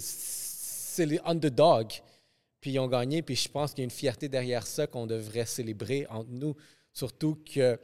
c'est 0.94 1.06
les 1.06 1.20
underdogs. 1.24 1.92
Puis 2.60 2.72
ils 2.72 2.78
ont 2.78 2.88
gagné, 2.88 3.22
puis 3.22 3.36
je 3.36 3.48
pense 3.48 3.70
qu'il 3.70 3.80
y 3.80 3.82
a 3.82 3.84
une 3.84 3.90
fierté 3.90 4.28
derrière 4.28 4.66
ça 4.66 4.86
qu'on 4.86 5.06
devrait 5.06 5.46
célébrer 5.46 6.06
entre 6.10 6.30
nous. 6.30 6.54
Surtout 6.92 7.38
que 7.54 7.78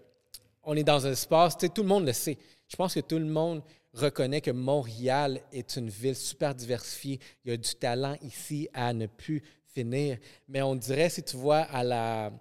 on 0.63 0.75
est 0.77 0.85
dans 0.85 1.07
un 1.07 1.13
espace, 1.13 1.57
tu 1.57 1.67
sais, 1.67 1.73
tout 1.73 1.83
le 1.83 1.89
monde 1.89 2.07
le 2.07 2.13
sait. 2.13 2.37
Je 2.69 2.77
pense 2.77 2.95
que 2.95 3.01
tout 3.01 3.19
le 3.19 3.25
monde 3.25 3.63
reconnaît 3.95 4.41
que 4.41 4.51
Montréal 4.51 5.41
est 5.53 5.77
une 5.77 5.89
ville 5.89 6.17
super 6.17 6.55
diversifiée. 6.55 7.21
Il 7.45 7.53
y 7.53 7.55
a 7.55 7.57
du 7.57 7.75
talent 7.77 8.17
ici 8.21 8.69
à 8.75 8.93
ne 8.93 9.07
plus 9.07 9.43
finir. 9.73 10.19
Mais 10.49 10.63
on 10.63 10.75
dirait, 10.75 11.09
si 11.09 11.23
tu 11.23 11.37
vois 11.37 11.61
à 11.61 11.83
la 11.85 12.33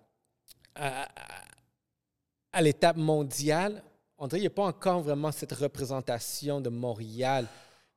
à- 0.74 1.08
à 2.52 2.62
l'étape 2.62 2.98
mondiale, 2.98 3.84
on 4.18 4.28
dirait 4.28 4.40
qu'il 4.40 4.44
n'y 4.50 4.54
a 4.54 4.56
pas 4.56 4.66
encore 4.66 5.02
vraiment 5.02 5.32
cette 5.32 5.52
représentation 5.52 6.62
de 6.62 6.70
Montréal 6.70 7.48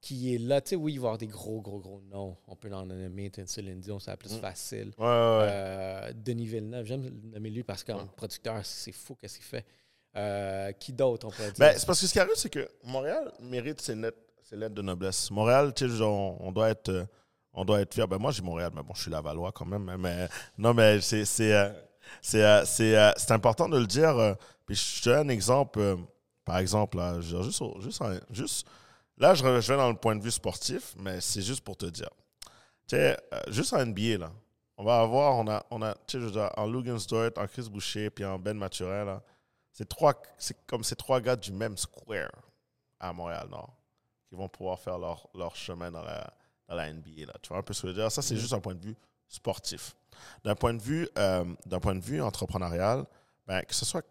qui 0.00 0.34
est 0.34 0.38
là. 0.38 0.60
Tu 0.60 0.70
sais, 0.70 0.76
oui, 0.76 0.92
il 0.94 0.98
va 1.00 1.04
y 1.04 1.06
avoir 1.06 1.18
des 1.18 1.26
gros, 1.26 1.60
gros, 1.60 1.80
gros 1.80 2.00
noms. 2.02 2.36
On 2.46 2.54
peut 2.56 2.72
en 2.72 2.86
nommer 2.86 3.30
Céline 3.46 3.80
Dion, 3.80 3.98
c'est 3.98 4.10
la 4.10 4.16
plus 4.16 4.36
facile. 4.38 4.92
Ouais, 4.98 5.04
ouais, 5.04 5.08
ouais. 5.08 5.48
Euh, 5.50 6.12
Denis 6.14 6.46
Villeneuve, 6.46 6.86
j'aime 6.86 7.02
le 7.04 7.10
nommer 7.32 7.50
lui 7.50 7.62
parce 7.64 7.82
qu'en 7.84 8.06
producteur, 8.06 8.64
c'est 8.64 8.92
fou 8.92 9.14
qu'est-ce 9.16 9.36
qu'il 9.36 9.44
fait. 9.46 9.64
Euh, 10.16 10.72
qui 10.72 10.92
d'autre, 10.92 11.26
on 11.26 11.30
pourrait 11.30 11.52
dire? 11.52 11.58
Ben, 11.58 11.74
c'est 11.76 11.86
parce 11.86 12.00
que 12.00 12.06
ce 12.06 12.12
qui 12.12 12.18
arrive, 12.18 12.32
c'est 12.36 12.48
que 12.48 12.68
Montréal 12.84 13.30
mérite 13.40 13.80
ses 13.80 13.94
lettres, 13.94 14.18
ses 14.42 14.56
lettres 14.56 14.74
de 14.74 14.82
noblesse. 14.82 15.30
Montréal, 15.30 15.72
tu 15.74 15.88
sais, 15.88 16.02
on 16.02 16.50
doit 16.52 16.70
être, 16.70 16.88
euh, 16.88 17.04
on 17.52 17.64
doit 17.64 17.80
être 17.80 17.92
fier. 17.94 18.08
Ben, 18.08 18.18
moi, 18.18 18.30
j'ai 18.32 18.42
Montréal, 18.42 18.70
mais 18.74 18.82
bon, 18.82 18.94
je 18.94 19.02
suis 19.02 19.10
Lavallois 19.10 19.52
quand 19.52 19.66
même. 19.66 19.88
hein, 19.88 19.96
Mais 19.98 20.28
non, 20.56 20.74
mais 20.74 21.00
c'est, 21.00 21.24
c'est, 21.24 21.52
c'est, 22.22 22.64
c'est, 22.64 23.12
c'est 23.16 23.32
important 23.32 23.68
de 23.68 23.78
le 23.78 23.86
dire. 23.86 24.36
puis 24.64 24.74
je 24.76 25.02
te 25.02 25.08
donne 25.10 25.26
un 25.28 25.32
exemple. 25.32 25.96
par 26.44 26.58
exemple, 26.58 26.96
là, 26.96 27.20
juste, 27.20 27.62
juste, 27.80 28.02
juste, 28.30 28.66
là, 29.18 29.34
je, 29.34 29.44
vais 29.44 29.76
dans 29.76 29.90
le 29.90 29.96
point 29.96 30.16
de 30.16 30.22
vue 30.22 30.30
sportif, 30.30 30.94
mais 30.98 31.20
c'est 31.20 31.42
juste 31.42 31.62
pour 31.62 31.76
te 31.76 31.86
dire. 31.86 32.10
Tu 32.86 32.96
sais, 32.96 33.18
euh, 33.34 33.40
juste 33.48 33.72
en 33.72 33.84
NBA, 33.84 34.18
là, 34.18 34.32
on 34.76 34.84
va 34.84 35.00
avoir, 35.00 35.36
on 35.36 35.48
a, 35.48 35.64
on 35.70 35.82
a 35.82 35.94
tu 36.06 36.18
sais, 36.18 36.20
je 36.20 36.30
dire, 36.30 36.50
en 36.56 36.66
Logan 36.66 36.98
Stewart, 36.98 37.30
en 37.36 37.46
Chris 37.46 37.68
Boucher, 37.70 38.10
puis 38.10 38.24
en 38.24 38.38
Ben 38.38 38.56
Maturel, 38.56 39.06
là, 39.06 39.22
c'est 39.72 39.88
trois, 39.88 40.14
c'est 40.38 40.56
comme 40.66 40.82
ces 40.82 40.96
trois 40.96 41.20
gars 41.20 41.36
du 41.36 41.52
même 41.52 41.76
square 41.76 42.30
à 42.98 43.12
Montréal-Nord 43.12 43.74
qui 44.28 44.34
vont 44.34 44.48
pouvoir 44.48 44.78
faire 44.78 44.98
leur, 44.98 45.28
leur 45.34 45.54
chemin 45.56 45.90
dans 45.90 46.02
la, 46.02 46.32
dans 46.66 46.74
la 46.74 46.92
NBA. 46.92 47.26
Là. 47.26 47.34
Tu 47.40 47.48
vois 47.48 47.58
un 47.58 47.62
peu 47.62 47.72
ce 47.72 47.82
que 47.82 47.88
je 47.88 47.92
veux 47.92 47.98
dire? 48.00 48.10
Ça, 48.12 48.22
c'est 48.22 48.34
Mhm. 48.34 48.40
juste 48.40 48.52
un 48.52 48.60
point 48.60 48.74
de 48.74 48.84
vue 48.84 48.96
sportif. 49.28 49.96
D'un 50.44 50.54
point 50.54 50.74
de 50.74 50.82
vue, 50.82 51.08
euh, 51.16 51.44
d'un 51.66 51.80
point 51.80 51.94
de 51.94 52.00
vue 52.00 52.20
entrepreneurial, 52.20 53.04
ben, 53.46 53.62
que 53.62 53.74
ce 53.74 53.84
soit, 53.84 54.04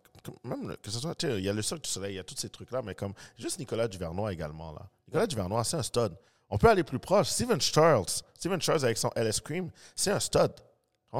même 0.43 0.69
le- 0.69 0.75
que 0.77 0.89
ce 0.91 0.99
soit, 0.99 1.15
tu 1.15 1.27
sais, 1.27 1.37
il 1.37 1.43
y 1.43 1.49
a 1.49 1.53
le 1.53 1.61
Cirque 1.61 1.81
du 1.83 1.89
Soleil, 1.89 2.13
il 2.13 2.17
y 2.17 2.19
a 2.19 2.23
tous 2.23 2.35
ces 2.37 2.49
trucs-là, 2.49 2.81
mais 2.81 2.95
comme 2.95 3.13
juste 3.37 3.59
Nicolas 3.59 3.87
Duvernois 3.87 4.31
également. 4.33 4.71
Là. 4.73 4.81
Nicolas 5.07 5.27
Duvernois, 5.27 5.63
c'est 5.63 5.77
un 5.77 5.83
stud. 5.83 6.13
On 6.49 6.57
peut 6.57 6.69
aller 6.69 6.83
plus 6.83 6.99
proche. 6.99 7.27
Steven 7.27 7.59
Charles, 7.59 8.05
Steven 8.33 8.61
Charles 8.61 8.83
avec 8.85 8.97
son 8.97 9.09
LS 9.15 9.41
Cream, 9.41 9.69
c'est 9.95 10.11
un 10.11 10.19
stud. 10.19 10.51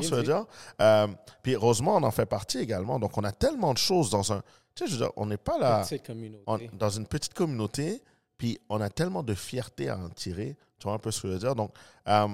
Je 0.02 0.10
veux 0.10 0.22
Bien 0.22 0.36
dire? 0.42 0.46
Euh, 0.82 1.08
puis 1.42 1.56
Rosemont 1.56 1.94
en 1.96 2.04
en 2.04 2.12
fait 2.12 2.26
partie 2.26 2.60
également. 2.60 3.00
Donc, 3.00 3.18
on 3.18 3.24
a 3.24 3.32
tellement 3.32 3.74
de 3.74 3.78
choses 3.80 4.10
dans 4.10 4.32
un. 4.34 4.42
Tu 4.76 4.84
sais, 4.84 4.88
je 4.88 4.92
veux 4.92 5.06
dire, 5.06 5.12
on 5.16 5.26
n'est 5.26 5.38
pas 5.38 5.58
là 5.58 5.80
on- 6.46 6.58
dans 6.74 6.90
une 6.90 7.08
petite 7.08 7.34
communauté, 7.34 8.04
puis 8.38 8.60
on 8.70 8.80
a 8.82 8.90
tellement 8.90 9.24
de 9.24 9.34
fierté 9.34 9.90
à 9.90 9.98
en 9.98 10.10
tirer. 10.10 10.56
Tu 10.78 10.84
vois 10.84 10.94
un 10.94 11.00
peu 11.00 11.10
ce 11.10 11.22
que 11.22 11.28
je 11.30 11.34
veux 11.34 11.40
dire? 11.40 11.56
Donc, 11.56 11.74
euh, 12.08 12.28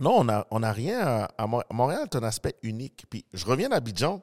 non, 0.00 0.18
on 0.18 0.24
n'a 0.24 0.46
on 0.50 0.62
a 0.62 0.72
rien 0.72 1.00
à, 1.06 1.24
à 1.38 1.46
Mont- 1.46 1.62
Montréal, 1.70 2.08
c'est 2.12 2.18
un 2.18 2.24
aspect 2.24 2.56
unique. 2.62 3.04
Puis 3.08 3.24
je 3.32 3.46
reviens 3.46 3.68
d'Abidjan. 3.68 4.20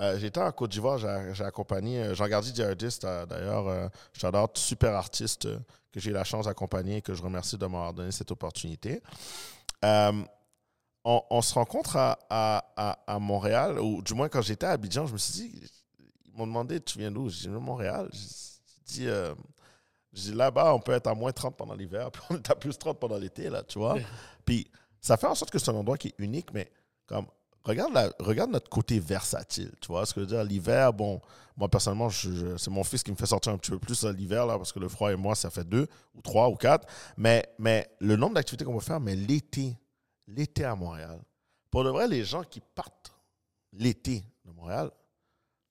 Euh, 0.00 0.18
J'étais 0.18 0.40
en 0.40 0.52
Côte 0.52 0.70
d'Ivoire, 0.70 0.98
j'ai 0.98 1.44
accompagné 1.44 2.00
euh, 2.02 2.14
Jean-Gardi 2.14 2.52
Diardiste, 2.52 3.04
euh, 3.04 3.26
d'ailleurs, 3.26 3.66
euh, 3.68 3.88
j'adore, 4.12 4.50
super 4.54 4.94
artiste 4.94 5.48
que 5.90 5.98
j'ai 6.00 6.10
eu 6.10 6.12
la 6.14 6.24
chance 6.24 6.46
d'accompagner 6.46 6.98
et 6.98 7.02
que 7.02 7.14
je 7.14 7.22
remercie 7.22 7.56
de 7.58 7.66
m'avoir 7.66 7.92
donné 7.92 8.12
cette 8.12 8.30
opportunité. 8.30 9.02
On, 11.04 11.22
on 11.30 11.40
se 11.42 11.54
rencontre 11.54 11.96
à, 11.96 12.18
à, 12.28 12.64
à, 12.76 12.98
à 13.14 13.18
Montréal, 13.18 13.78
ou 13.80 14.02
du 14.02 14.14
moins 14.14 14.28
quand 14.28 14.42
j'étais 14.42 14.66
à 14.66 14.70
Abidjan, 14.72 15.06
je 15.06 15.12
me 15.14 15.18
suis 15.18 15.32
dit, 15.32 15.62
ils 16.26 16.36
m'ont 16.36 16.46
demandé, 16.46 16.80
tu 16.80 16.98
viens 16.98 17.10
d'où? 17.10 17.28
J'ai 17.30 17.48
dit, 17.48 17.54
Montréal. 17.54 18.08
J'ai 18.12 18.82
dit, 18.84 19.08
euh, 19.08 19.34
j'ai 20.12 20.32
dit, 20.32 20.36
là-bas, 20.36 20.74
on 20.74 20.80
peut 20.80 20.92
être 20.92 21.06
à 21.06 21.14
moins 21.14 21.32
30 21.32 21.56
pendant 21.56 21.74
l'hiver, 21.74 22.10
puis 22.12 22.20
on 22.30 22.36
est 22.36 22.50
à 22.50 22.54
plus 22.54 22.76
30 22.76 22.98
pendant 22.98 23.16
l'été, 23.16 23.48
là, 23.48 23.62
tu 23.62 23.78
vois. 23.78 23.96
puis 24.44 24.70
ça 25.00 25.16
fait 25.16 25.28
en 25.28 25.34
sorte 25.34 25.50
que 25.50 25.58
c'est 25.58 25.70
un 25.70 25.76
endroit 25.76 25.96
qui 25.96 26.08
est 26.08 26.14
unique, 26.18 26.52
mais 26.52 26.70
comme, 27.06 27.26
regarde, 27.68 28.50
notre 28.50 28.68
côté 28.68 28.98
versatile, 28.98 29.72
tu 29.80 29.88
vois 29.88 30.06
ce 30.06 30.14
que 30.14 30.20
je 30.20 30.26
veux 30.26 30.30
dire? 30.30 30.44
L'hiver, 30.44 30.92
bon, 30.92 31.20
moi, 31.56 31.68
personnellement, 31.68 32.08
c'est 32.10 32.70
mon 32.70 32.84
fils 32.84 33.02
qui 33.02 33.10
me 33.10 33.16
fait 33.16 33.26
sortir 33.26 33.52
un 33.52 33.58
petit 33.58 33.70
peu 33.70 33.78
plus 33.78 34.04
à 34.04 34.12
l'hiver, 34.12 34.46
parce 34.46 34.72
que 34.72 34.78
le 34.78 34.88
froid 34.88 35.12
et 35.12 35.16
moi, 35.16 35.34
ça 35.34 35.50
fait 35.50 35.64
deux, 35.64 35.86
ou 36.14 36.20
trois, 36.20 36.48
ou 36.48 36.54
quatre. 36.54 36.86
Mais, 37.16 37.44
mais 37.58 37.88
le 38.00 38.16
nombre 38.16 38.34
d'activités 38.34 38.64
qu'on 38.64 38.74
peut 38.74 38.80
faire, 38.80 39.00
mais 39.00 39.16
l'été, 39.16 39.76
l'été 40.26 40.64
à 40.64 40.74
Montréal, 40.74 41.20
pour 41.70 41.84
de 41.84 41.90
vrai, 41.90 42.08
les 42.08 42.24
gens 42.24 42.44
qui 42.44 42.60
partent 42.60 43.12
l'été 43.72 44.24
de 44.44 44.52
Montréal, 44.52 44.90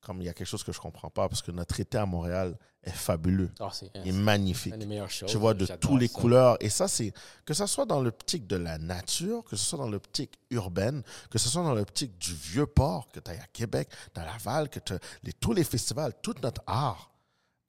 comme 0.08 0.22
il 0.22 0.26
y 0.26 0.30
a 0.30 0.34
quelque 0.34 0.48
chose 0.48 0.64
que 0.64 0.72
je 0.72 0.80
comprends 0.80 1.10
pas, 1.10 1.28
parce 1.28 1.42
que 1.42 1.52
notre 1.52 1.78
été 1.82 1.98
à 1.98 2.06
Montréal 2.06 2.58
est 2.82 2.92
fabuleux, 2.92 3.52
Ah, 3.60 3.68
c'est 3.74 3.92
il 3.94 4.08
est 4.08 4.12
magnifique. 4.14 4.74
une 4.74 4.88
des 4.88 5.08
choses. 5.10 5.30
Tu 5.30 5.38
vois 5.38 5.54
de 5.54 5.66
J'adore 5.66 5.80
tous 5.82 5.98
les 5.98 6.08
ça. 6.08 6.20
couleurs. 6.20 6.58
Et 6.62 6.70
ça, 6.70 6.88
c'est 6.88 7.12
que 7.46 7.54
ce 7.54 7.66
soit 7.68 7.86
dans 7.86 8.00
l'optique 8.02 8.48
de 8.48 8.56
la 8.56 8.78
nature, 8.78 9.44
que 9.44 9.58
ce 9.58 9.66
soit 9.66 9.78
dans 9.80 9.90
l'optique 9.90 10.40
urbaine, 10.50 11.04
que 11.30 11.38
ce 11.38 11.50
soit 11.50 11.62
dans 11.62 11.74
l'optique 11.74 12.18
du 12.18 12.34
vieux 12.34 12.66
port 12.66 13.10
que 13.12 13.20
tu 13.20 13.30
as 13.30 13.34
à 13.34 13.48
Québec, 13.52 13.90
dans 14.14 14.24
Laval, 14.24 14.70
que 14.70 14.80
les, 15.24 15.34
tous 15.34 15.52
les 15.52 15.66
festivals, 15.66 16.14
tout 16.24 16.36
notre 16.42 16.62
art. 16.66 17.12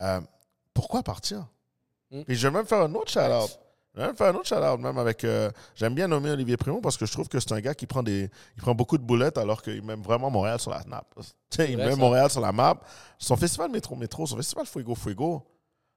Euh, 0.00 0.20
pourquoi 0.72 1.02
partir? 1.02 1.48
Mm. 2.12 2.22
Puis 2.22 2.36
je 2.36 2.46
vais 2.46 2.54
même 2.54 2.66
faire 2.66 2.82
un 2.82 2.94
autre 2.94 3.10
shout-out. 3.10 3.58
Je 3.98 4.14
faire 4.14 4.28
un 4.28 4.34
autre 4.34 4.46
shout-out, 4.46 4.80
même 4.80 4.96
avec. 4.98 5.24
euh, 5.24 5.50
J'aime 5.74 5.94
bien 5.94 6.06
nommer 6.08 6.30
Olivier 6.30 6.56
Primo 6.56 6.80
parce 6.80 6.96
que 6.96 7.04
je 7.06 7.12
trouve 7.12 7.28
que 7.28 7.40
c'est 7.40 7.52
un 7.52 7.60
gars 7.60 7.74
qui 7.74 7.86
prend, 7.86 8.02
des, 8.02 8.30
il 8.56 8.62
prend 8.62 8.74
beaucoup 8.74 8.96
de 8.98 9.02
boulettes 9.02 9.38
alors 9.38 9.60
qu'il 9.62 9.82
met 9.82 9.96
vraiment 9.96 10.30
Montréal 10.30 10.60
sur 10.60 10.70
la 10.70 10.82
map. 10.86 11.04
Il 11.58 11.76
met 11.78 11.90
ça. 11.90 11.96
Montréal 11.96 12.30
sur 12.30 12.40
la 12.40 12.52
map. 12.52 12.80
Son 13.18 13.36
festival 13.36 13.70
Métro 13.70 13.96
Métro, 13.96 14.26
son 14.26 14.36
festival 14.36 14.66
Fuego 14.66 14.94
Fuego, 14.94 15.44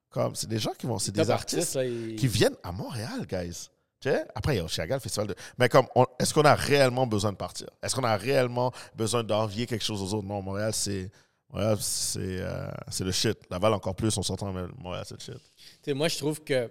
comme, 0.09 0.33
c'est 0.35 0.47
des 0.49 0.57
gens 0.59 0.71
qui 0.77 0.87
vont. 0.87 0.97
C'est 0.97 1.11
des 1.11 1.19
artistes 1.29 1.75
là, 1.75 1.85
il- 1.85 2.15
qui 2.15 2.27
viennent 2.27 2.55
à 2.63 2.71
Montréal, 2.71 3.25
guys. 3.27 3.67
Tu 3.99 4.09
sais, 4.09 4.25
Après, 4.33 4.55
il 4.55 4.57
y 4.57 4.59
a 4.59 4.63
Oshiaga, 4.65 4.95
le 4.95 4.99
festival 4.99 5.27
de. 5.27 5.35
Mais 5.59 5.69
comme, 5.69 5.85
est-ce 6.17 6.33
qu'on 6.33 6.41
a 6.41 6.55
réellement 6.55 7.05
besoin 7.05 7.31
de 7.31 7.37
partir? 7.37 7.67
Est-ce 7.83 7.93
qu'on 7.95 8.03
a 8.03 8.17
réellement 8.17 8.71
besoin 8.95 9.23
d'envier 9.23 9.67
quelque 9.67 9.83
chose 9.85 10.01
aux 10.01 10.17
autres? 10.17 10.27
Non, 10.27 10.41
Montréal, 10.41 10.73
c'est. 10.73 11.11
Montréal, 11.53 11.77
c'est 11.81 12.19
euh, 12.39 12.67
le 13.01 13.11
shit. 13.11 13.37
Laval, 13.51 13.73
encore 13.73 13.93
plus, 13.93 14.17
on 14.17 14.23
s'entend, 14.23 14.51
mais 14.53 14.63
Montréal, 14.79 15.03
c'est 15.07 15.15
le 15.15 15.19
shit. 15.33 15.43
Tu 15.55 15.69
sais, 15.83 15.93
moi, 15.93 16.07
je 16.07 16.17
trouve 16.17 16.41
que. 16.43 16.67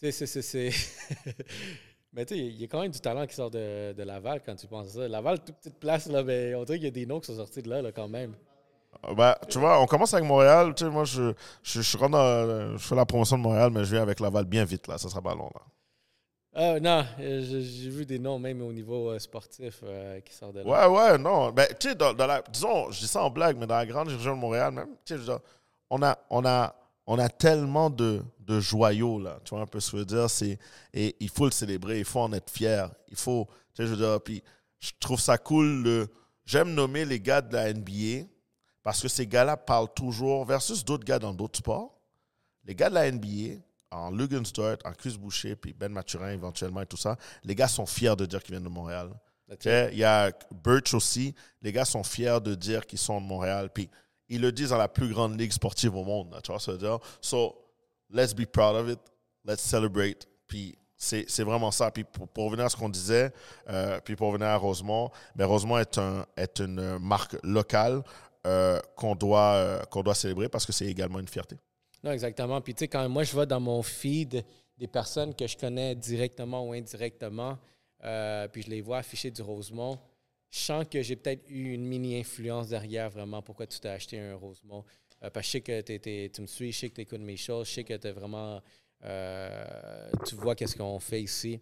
Tu 0.00 0.10
sais, 0.12 0.26
c'est- 0.26 0.42
c'est. 0.42 0.70
c'est- 0.70 1.34
Mais 2.12 2.26
tu 2.26 2.34
sais, 2.34 2.40
il 2.40 2.60
y 2.60 2.64
a 2.64 2.66
quand 2.66 2.80
même 2.80 2.90
du 2.90 2.98
talent 3.00 3.24
qui 3.26 3.34
sort 3.34 3.50
de, 3.52 3.92
de 3.92 4.02
Laval 4.02 4.40
quand 4.44 4.56
tu 4.56 4.66
penses 4.66 4.88
à 4.88 4.90
ça. 4.90 5.08
Laval, 5.08 5.38
toute 5.44 5.54
petite 5.56 5.78
place, 5.78 6.06
là, 6.08 6.24
mais 6.24 6.54
on 6.56 6.64
dirait 6.64 6.78
qu'il 6.78 6.86
y 6.86 6.88
a 6.88 6.90
des 6.90 7.06
noms 7.06 7.20
qui 7.20 7.26
sont 7.28 7.36
sortis 7.36 7.62
de 7.62 7.68
là, 7.70 7.82
là 7.82 7.92
quand 7.92 8.08
même. 8.08 8.34
Euh, 9.06 9.14
Ben, 9.14 9.36
tu 9.48 9.60
vois, 9.60 9.80
on 9.80 9.86
commence 9.86 10.12
avec 10.12 10.26
Montréal. 10.26 10.74
Tu 10.74 10.84
sais, 10.84 10.90
moi, 10.90 11.04
je, 11.04 11.32
je, 11.62 11.80
je, 11.82 11.96
dans- 11.98 12.72
je 12.76 12.78
fais 12.78 12.96
la 12.96 13.06
promotion 13.06 13.38
de 13.38 13.42
Montréal, 13.42 13.70
mais 13.72 13.84
je 13.84 13.92
viens 13.92 14.02
avec 14.02 14.18
Laval 14.18 14.44
bien 14.44 14.64
vite, 14.64 14.88
là. 14.88 14.98
Ça 14.98 15.08
sera 15.08 15.22
pas 15.22 15.34
long, 15.36 15.50
là. 15.54 15.60
Ah, 16.52 16.80
non, 16.80 17.04
j'ai 17.16 17.88
vu 17.90 18.04
des 18.04 18.18
noms 18.18 18.40
même 18.40 18.60
au 18.62 18.72
niveau 18.72 19.10
euh, 19.10 19.20
sportif 19.20 19.78
euh, 19.84 20.18
qui 20.20 20.34
sortent 20.34 20.54
de 20.56 20.62
là. 20.62 20.88
Ouais, 20.90 20.96
ouais, 21.12 21.16
non. 21.18 21.52
Ben, 21.52 21.68
tu 21.78 21.90
sais, 21.90 21.94
dans, 21.94 22.12
dans 22.12 22.26
la, 22.26 22.42
disons, 22.50 22.90
je 22.90 22.98
dis 22.98 23.06
ça 23.06 23.22
en 23.22 23.30
blague, 23.30 23.56
mais 23.56 23.68
dans 23.68 23.76
la 23.76 23.86
grande 23.86 24.08
région 24.08 24.34
de 24.34 24.40
Montréal, 24.40 24.72
même, 24.72 24.88
tu 25.04 25.16
sais, 25.16 25.30
a, 26.02 26.18
on 26.28 26.44
a, 26.44 26.74
on 27.12 27.18
a 27.18 27.28
tellement 27.28 27.90
de, 27.90 28.22
de 28.38 28.60
joyaux, 28.60 29.18
là. 29.18 29.40
Tu 29.44 29.50
vois 29.50 29.62
un 29.62 29.66
peu 29.66 29.80
ce 29.80 29.90
que 29.90 29.96
je 29.96 30.02
veux 30.02 30.06
dire? 30.06 30.30
C'est, 30.30 30.58
et 30.94 31.16
il 31.18 31.28
faut 31.28 31.44
le 31.46 31.50
célébrer, 31.50 31.98
il 31.98 32.04
faut 32.04 32.20
en 32.20 32.32
être 32.32 32.50
fier. 32.50 32.88
Il 33.08 33.16
faut, 33.16 33.48
tu 33.74 33.82
sais, 33.82 33.88
je 33.88 33.94
veux 33.94 33.96
dire, 33.96 34.20
puis 34.22 34.42
je 34.78 34.92
trouve 35.00 35.18
ça 35.20 35.36
cool. 35.36 35.82
le- 35.82 36.08
j'aime 36.44 36.72
nommer 36.72 37.04
les 37.04 37.18
gars 37.18 37.40
de 37.40 37.52
la 37.52 37.72
NBA 37.72 38.26
parce 38.84 39.02
que 39.02 39.08
ces 39.08 39.26
gars-là 39.26 39.56
parlent 39.56 39.92
toujours, 39.92 40.44
versus 40.44 40.84
d'autres 40.84 41.04
gars 41.04 41.18
dans 41.18 41.34
d'autres 41.34 41.58
sports. 41.58 41.98
Les 42.64 42.74
gars 42.76 42.88
de 42.88 42.94
la 42.94 43.10
NBA, 43.10 43.60
en 43.90 44.10
Lugenstort, 44.12 44.76
en 44.84 44.92
Chris 44.92 45.16
Boucher, 45.18 45.56
puis 45.56 45.72
Ben 45.72 45.90
Maturin 45.90 46.30
éventuellement 46.30 46.80
et 46.82 46.86
tout 46.86 46.96
ça, 46.96 47.16
les 47.42 47.56
gars 47.56 47.66
sont 47.68 47.86
fiers 47.86 48.14
de 48.16 48.24
dire 48.24 48.40
qu'ils 48.42 48.52
viennent 48.54 48.62
de 48.64 48.68
Montréal. 48.68 49.10
Sais, 49.58 49.90
Il 49.92 49.98
y 49.98 50.04
a 50.04 50.30
Birch 50.64 50.94
aussi. 50.94 51.34
Les 51.60 51.72
gars 51.72 51.84
sont 51.84 52.04
fiers 52.04 52.38
de 52.40 52.54
dire 52.54 52.86
qu'ils 52.86 53.00
sont 53.00 53.20
de 53.20 53.26
Montréal. 53.26 53.68
Puis 53.74 53.90
ils 54.30 54.40
le 54.40 54.52
disent 54.52 54.70
dans 54.70 54.78
la 54.78 54.88
plus 54.88 55.08
grande 55.08 55.38
ligue 55.38 55.52
sportive 55.52 55.94
au 55.96 56.04
monde. 56.04 56.34
tu 56.42 56.52
vois, 56.52 56.60
veut 56.64 56.78
dire? 56.78 56.98
So, 57.20 57.54
let's 58.08 58.32
be 58.32 58.46
proud 58.46 58.76
of 58.76 58.88
it. 58.88 59.00
Let's 59.44 59.60
celebrate. 59.60 60.26
Puis 60.46 60.76
c'est 60.96 61.42
vraiment 61.42 61.70
ça. 61.70 61.90
Puis 61.90 62.04
pour, 62.04 62.44
revenir 62.44 62.66
à 62.66 62.68
ce 62.68 62.76
qu'on 62.76 62.88
disait, 62.88 63.32
euh, 63.68 64.00
puis 64.04 64.16
pour 64.16 64.28
revenir 64.28 64.48
à 64.48 64.56
Rosemont, 64.56 65.10
ben 65.34 65.46
Rosemont 65.46 65.78
est, 65.78 65.98
un, 65.98 66.24
est 66.36 66.60
une 66.60 66.98
marque 66.98 67.36
locale 67.42 68.02
euh, 68.46 68.78
qu'on 68.96 69.14
doit, 69.14 69.54
euh, 69.54 69.82
qu'on 69.84 70.02
doit 70.02 70.14
célébrer 70.14 70.48
parce 70.48 70.64
que 70.64 70.72
c'est 70.72 70.86
également 70.86 71.18
une 71.18 71.28
fierté. 71.28 71.56
Non, 72.04 72.12
exactement. 72.12 72.60
Puis, 72.60 72.74
tu 72.74 72.80
sais, 72.80 72.88
quand 72.88 73.06
moi, 73.08 73.24
je 73.24 73.36
vais 73.36 73.46
dans 73.46 73.60
mon 73.60 73.82
feed 73.82 74.44
des 74.78 74.86
personnes 74.86 75.34
que 75.34 75.46
je 75.46 75.56
connais 75.56 75.94
directement 75.94 76.66
ou 76.66 76.72
indirectement, 76.72 77.58
puis 78.52 78.62
je 78.62 78.70
les 78.70 78.80
vois 78.80 78.98
afficher 78.98 79.30
du 79.30 79.42
Rosemont, 79.42 79.98
je 80.50 80.58
sens 80.58 80.84
que 80.90 81.00
j'ai 81.02 81.16
peut-être 81.16 81.44
eu 81.48 81.72
une 81.74 81.84
mini-influence 81.86 82.68
derrière 82.68 83.08
vraiment 83.10 83.40
pourquoi 83.42 83.66
tu 83.66 83.78
t'es 83.80 83.88
acheté 83.88 84.18
un 84.18 84.34
Rosemont. 84.34 84.84
Euh, 85.22 85.30
parce 85.30 85.46
que 85.46 85.46
je 85.46 85.50
sais 85.52 85.60
que 85.60 86.26
tu 86.28 86.40
me 86.42 86.46
suis, 86.46 86.72
je 86.72 86.78
sais 86.78 86.88
que 86.90 86.94
tu 86.94 87.00
écoutes 87.02 87.20
mes 87.20 87.36
choses, 87.36 87.68
je 87.68 87.74
sais 87.74 87.84
que 87.84 87.94
tu 87.96 88.08
vraiment. 88.10 88.60
euh, 89.04 90.10
tu 90.26 90.34
vois 90.34 90.54
qu'est-ce 90.54 90.76
qu'on 90.76 90.98
fait 90.98 91.22
ici. 91.22 91.60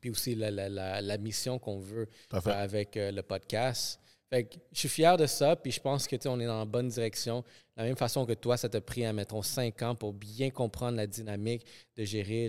Puis 0.00 0.10
aussi 0.10 0.34
la, 0.34 0.50
la- 0.50 0.68
la- 0.68 1.00
la 1.00 1.18
mission 1.18 1.58
qu'on 1.58 1.78
veut 1.78 2.08
avec 2.52 2.96
euh, 2.96 3.12
le 3.12 3.22
podcast. 3.22 4.00
Fait 4.28 4.42
que 4.44 4.56
je 4.72 4.78
suis 4.80 4.88
fier 4.88 5.16
de 5.16 5.26
ça, 5.26 5.54
puis 5.54 5.70
je 5.70 5.80
pense 5.80 6.08
que 6.08 6.16
on 6.28 6.40
est 6.40 6.46
dans 6.46 6.58
la 6.58 6.64
bonne 6.64 6.88
direction. 6.88 7.40
De 7.76 7.82
la 7.82 7.84
même 7.84 7.96
façon 7.96 8.26
que 8.26 8.32
toi, 8.32 8.56
ça 8.56 8.68
t'a 8.68 8.80
pris, 8.80 9.04
mettons, 9.12 9.42
cinq 9.42 9.82
ans 9.82 9.94
pour 9.94 10.12
bien 10.12 10.50
comprendre 10.50 10.96
la 10.96 11.06
dynamique 11.06 11.64
de 11.96 12.04
gérer 12.04 12.48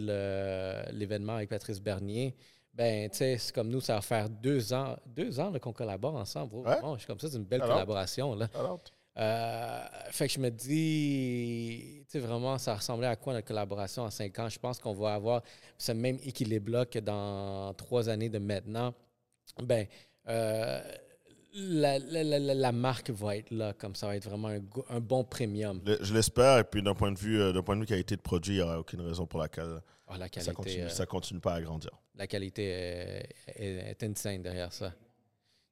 l'événement 0.92 1.36
avec 1.36 1.50
Patrice 1.50 1.80
Bernier. 1.80 2.34
Ben, 2.78 3.10
tu 3.10 3.18
sais, 3.18 3.38
c'est 3.40 3.54
comme 3.56 3.70
nous, 3.70 3.82
ça 3.82 3.96
va 3.96 4.02
faire 4.02 4.30
deux 4.30 4.72
ans, 4.72 4.96
deux 5.06 5.40
ans 5.40 5.52
qu'on 5.60 5.74
collabore 5.74 6.16
ensemble. 6.16 6.56
Ouais. 6.58 6.80
Bon, 6.82 6.94
je 6.94 7.00
suis 7.00 7.08
comme 7.08 7.20
ça, 7.20 7.28
c'est 7.30 7.38
une 7.38 7.44
belle 7.46 7.62
Alors? 7.64 7.74
collaboration. 7.76 8.36
Là. 8.36 8.48
Alors, 8.54 8.80
Euh, 9.20 9.80
fait 10.12 10.28
que 10.28 10.34
je 10.34 10.40
me 10.40 10.52
dis, 10.52 12.04
tu 12.04 12.12
sais, 12.12 12.20
vraiment, 12.20 12.60
ça 12.60 12.76
ressemblait 12.76 13.08
à 13.08 13.16
quoi 13.16 13.34
notre 13.34 13.48
collaboration 13.48 14.04
en 14.04 14.12
cinq 14.12 14.38
ans? 14.38 14.48
Je 14.48 14.60
pense 14.60 14.78
qu'on 14.78 14.94
va 14.94 15.16
avoir 15.16 15.42
ce 15.80 15.92
même 15.92 16.18
équilibre-là 16.24 16.86
que 16.86 17.00
dans 17.00 17.74
trois 17.74 18.10
années 18.10 18.30
de 18.30 18.38
maintenant. 18.38 18.94
Ben, 19.64 19.88
euh, 20.28 20.80
la, 21.56 21.98
la- 21.98 22.24
la- 22.24 22.54
la- 22.54 22.72
marque 22.72 23.10
va 23.10 23.38
être 23.38 23.50
là, 23.50 23.74
comme 23.74 23.96
ça 23.96 24.06
va 24.06 24.16
être 24.16 24.30
vraiment 24.30 24.50
un, 24.90 25.00
bon 25.00 25.24
premium. 25.24 25.82
le- 25.84 25.98
je 26.00 26.14
l'espère. 26.14 26.60
Et 26.60 26.64
puis 26.64 26.84
d'un 26.84 26.94
point 26.94 27.12
de 27.12 27.18
vue, 27.18 27.42
euh, 27.42 27.52
d'un 27.54 27.64
point 27.64 27.76
de 27.76 27.82
vue 27.82 27.88
qualité 27.88 28.16
de 28.16 28.22
produit, 28.22 28.54
il 28.54 28.58
n'y 28.58 28.64
aura 28.64 28.80
aucune 28.80 29.02
raison 29.02 29.26
pour 29.26 29.40
laquelle 29.40 29.82
Ah, 30.08 30.18
la 30.18 30.26
ça 30.26 30.30
qualité, 30.30 30.54
continue, 30.54 30.84
euh, 30.84 30.90
ça 30.90 31.06
continue 31.06 31.40
pas 31.40 31.54
à 31.56 31.62
grandir. 31.62 31.92
la 32.16 32.28
qualité 32.28 32.64
est, 32.66 33.30
est, 33.48 33.90
est 33.92 34.04
insane 34.04 34.42
derrière 34.42 34.72
ça. 34.72 34.94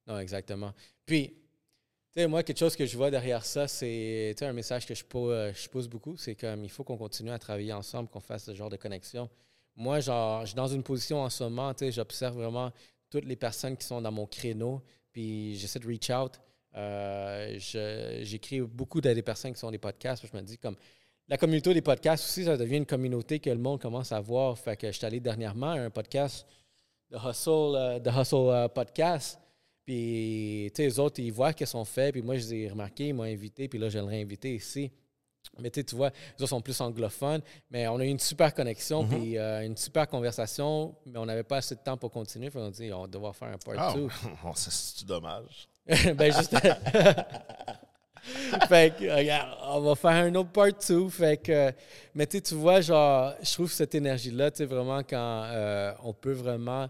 Non, 0.06 0.18
exactement. 0.18 0.72
Puis, 1.04 1.28
tu 1.30 2.20
sais, 2.22 2.26
moi, 2.26 2.42
quelque 2.42 2.58
chose 2.58 2.76
que 2.76 2.84
je 2.86 2.96
vois 2.96 3.10
derrière 3.10 3.44
ça, 3.44 3.66
c'est 3.66 4.34
un 4.42 4.52
message 4.52 4.86
que 4.86 4.94
je 4.94 5.04
pose, 5.04 5.52
je 5.54 5.68
pose 5.68 5.88
beaucoup, 5.88 6.16
c'est 6.16 6.34
comme 6.34 6.64
il 6.64 6.70
faut 6.70 6.84
qu'on 6.84 6.96
continue 6.98 7.30
à 7.30 7.38
travailler 7.38 7.72
ensemble, 7.72 8.08
qu'on 8.08 8.20
fasse 8.20 8.44
ce 8.44 8.54
genre 8.54 8.70
de 8.70 8.76
connexion. 8.76 9.28
Moi, 9.74 10.00
genre, 10.00 10.42
je 10.42 10.46
suis 10.48 10.54
dans 10.54 10.68
une 10.68 10.82
position 10.82 11.20
en 11.22 11.30
ce 11.30 11.42
moment, 11.44 11.72
tu 11.74 11.80
sais, 11.86 11.92
j'observe 11.92 12.36
vraiment 12.36 12.72
toutes 13.10 13.24
les 13.24 13.36
personnes 13.36 13.76
qui 13.76 13.86
sont 13.86 14.00
dans 14.02 14.12
mon 14.12 14.26
créneau, 14.26 14.82
puis 15.12 15.56
j'essaie 15.56 15.78
de 15.78 15.86
reach 15.86 16.10
out. 16.10 16.40
Euh, 16.74 17.58
je- 17.58 18.20
J'écris 18.22 18.60
beaucoup 18.60 18.98
à 18.98 19.14
des 19.14 19.22
personnes 19.22 19.52
qui 19.54 19.58
sont 19.60 19.70
des 19.70 19.78
podcasts, 19.78 20.22
puis 20.22 20.30
je 20.32 20.36
me 20.36 20.42
dis 20.42 20.58
comme 20.58 20.76
la 21.28 21.36
communauté 21.36 21.74
des 21.74 21.82
podcasts 21.82 22.24
aussi, 22.24 22.44
ça 22.44 22.56
devient 22.56 22.76
une 22.76 22.86
communauté 22.86 23.38
que 23.40 23.50
le 23.50 23.58
monde 23.58 23.80
commence 23.80 24.12
à 24.12 24.20
voir. 24.20 24.56
Fait 24.58 24.76
que 24.76 24.86
je 24.88 24.92
suis 24.96 25.06
allé 25.06 25.20
dernièrement 25.20 25.70
à 25.70 25.80
un 25.80 25.90
podcast 25.90 26.46
de 27.10 27.16
Hustle, 27.16 27.50
euh, 27.76 27.98
de 27.98 28.10
Hustle 28.10 28.36
euh, 28.50 28.68
Podcast. 28.68 29.38
Puis, 29.84 30.70
tu 30.74 30.82
sais, 30.82 30.88
les 30.88 30.98
autres, 30.98 31.20
ils 31.20 31.32
voient 31.32 31.52
qu'est-ce 31.52 31.72
qu'on 31.72 31.84
fait. 31.84 32.10
Puis 32.12 32.22
moi, 32.22 32.36
je 32.36 32.40
les 32.46 32.54
ai 32.54 32.68
remarqués, 32.68 33.08
ils 33.08 33.14
m'ont 33.14 33.22
invité. 33.22 33.68
Puis 33.68 33.78
là, 33.78 33.88
je 33.88 33.98
le 33.98 34.04
réinvité 34.04 34.54
ici. 34.54 34.90
Mais 35.60 35.70
tu 35.70 35.78
sais, 35.80 35.84
tu 35.84 35.94
vois, 35.94 36.10
les 36.10 36.42
autres 36.42 36.48
sont 36.50 36.60
plus 36.60 36.80
anglophones. 36.80 37.40
Mais 37.70 37.86
on 37.86 37.96
a 38.00 38.04
eu 38.04 38.08
une 38.08 38.18
super 38.18 38.52
connexion, 38.52 39.04
Mhm. 39.04 39.08
puis 39.08 39.38
euh, 39.38 39.64
une 39.64 39.76
super 39.76 40.08
conversation. 40.08 40.96
Mais 41.06 41.18
on 41.20 41.26
n'avait 41.26 41.44
pas 41.44 41.58
assez 41.58 41.76
de 41.76 41.80
temps 41.80 41.96
pour 41.96 42.10
continuer. 42.10 42.50
Fait 42.50 42.58
qu'on 42.58 42.70
dit, 42.70 42.92
on 42.92 43.02
va 43.02 43.06
devoir 43.06 43.36
faire 43.36 43.48
un 43.48 43.58
part 43.58 43.74
Ah, 43.78 43.94
2. 43.94 44.08
oh, 44.44 44.50
c'est- 44.56 44.70
c'est 44.98 45.06
dommage? 45.06 45.68
ben, 45.86 46.32
juste. 46.32 46.56
fait 48.68 48.96
que, 48.96 49.04
regarde, 49.16 49.56
on 49.64 49.80
va 49.80 49.94
faire 49.94 50.10
un 50.10 50.34
autre 50.34 50.50
part 50.50 50.68
2. 50.88 51.08
Fait 51.08 51.36
que, 51.36 51.72
mais 52.14 52.26
tu 52.26 52.54
vois, 52.54 52.80
genre, 52.80 53.34
je 53.42 53.52
trouve 53.52 53.70
cette 53.72 53.94
énergie-là, 53.94 54.50
tu 54.50 54.58
sais, 54.58 54.64
vraiment, 54.64 54.98
quand 55.02 55.44
euh, 55.46 55.92
on 56.02 56.12
peut 56.12 56.32
vraiment 56.32 56.88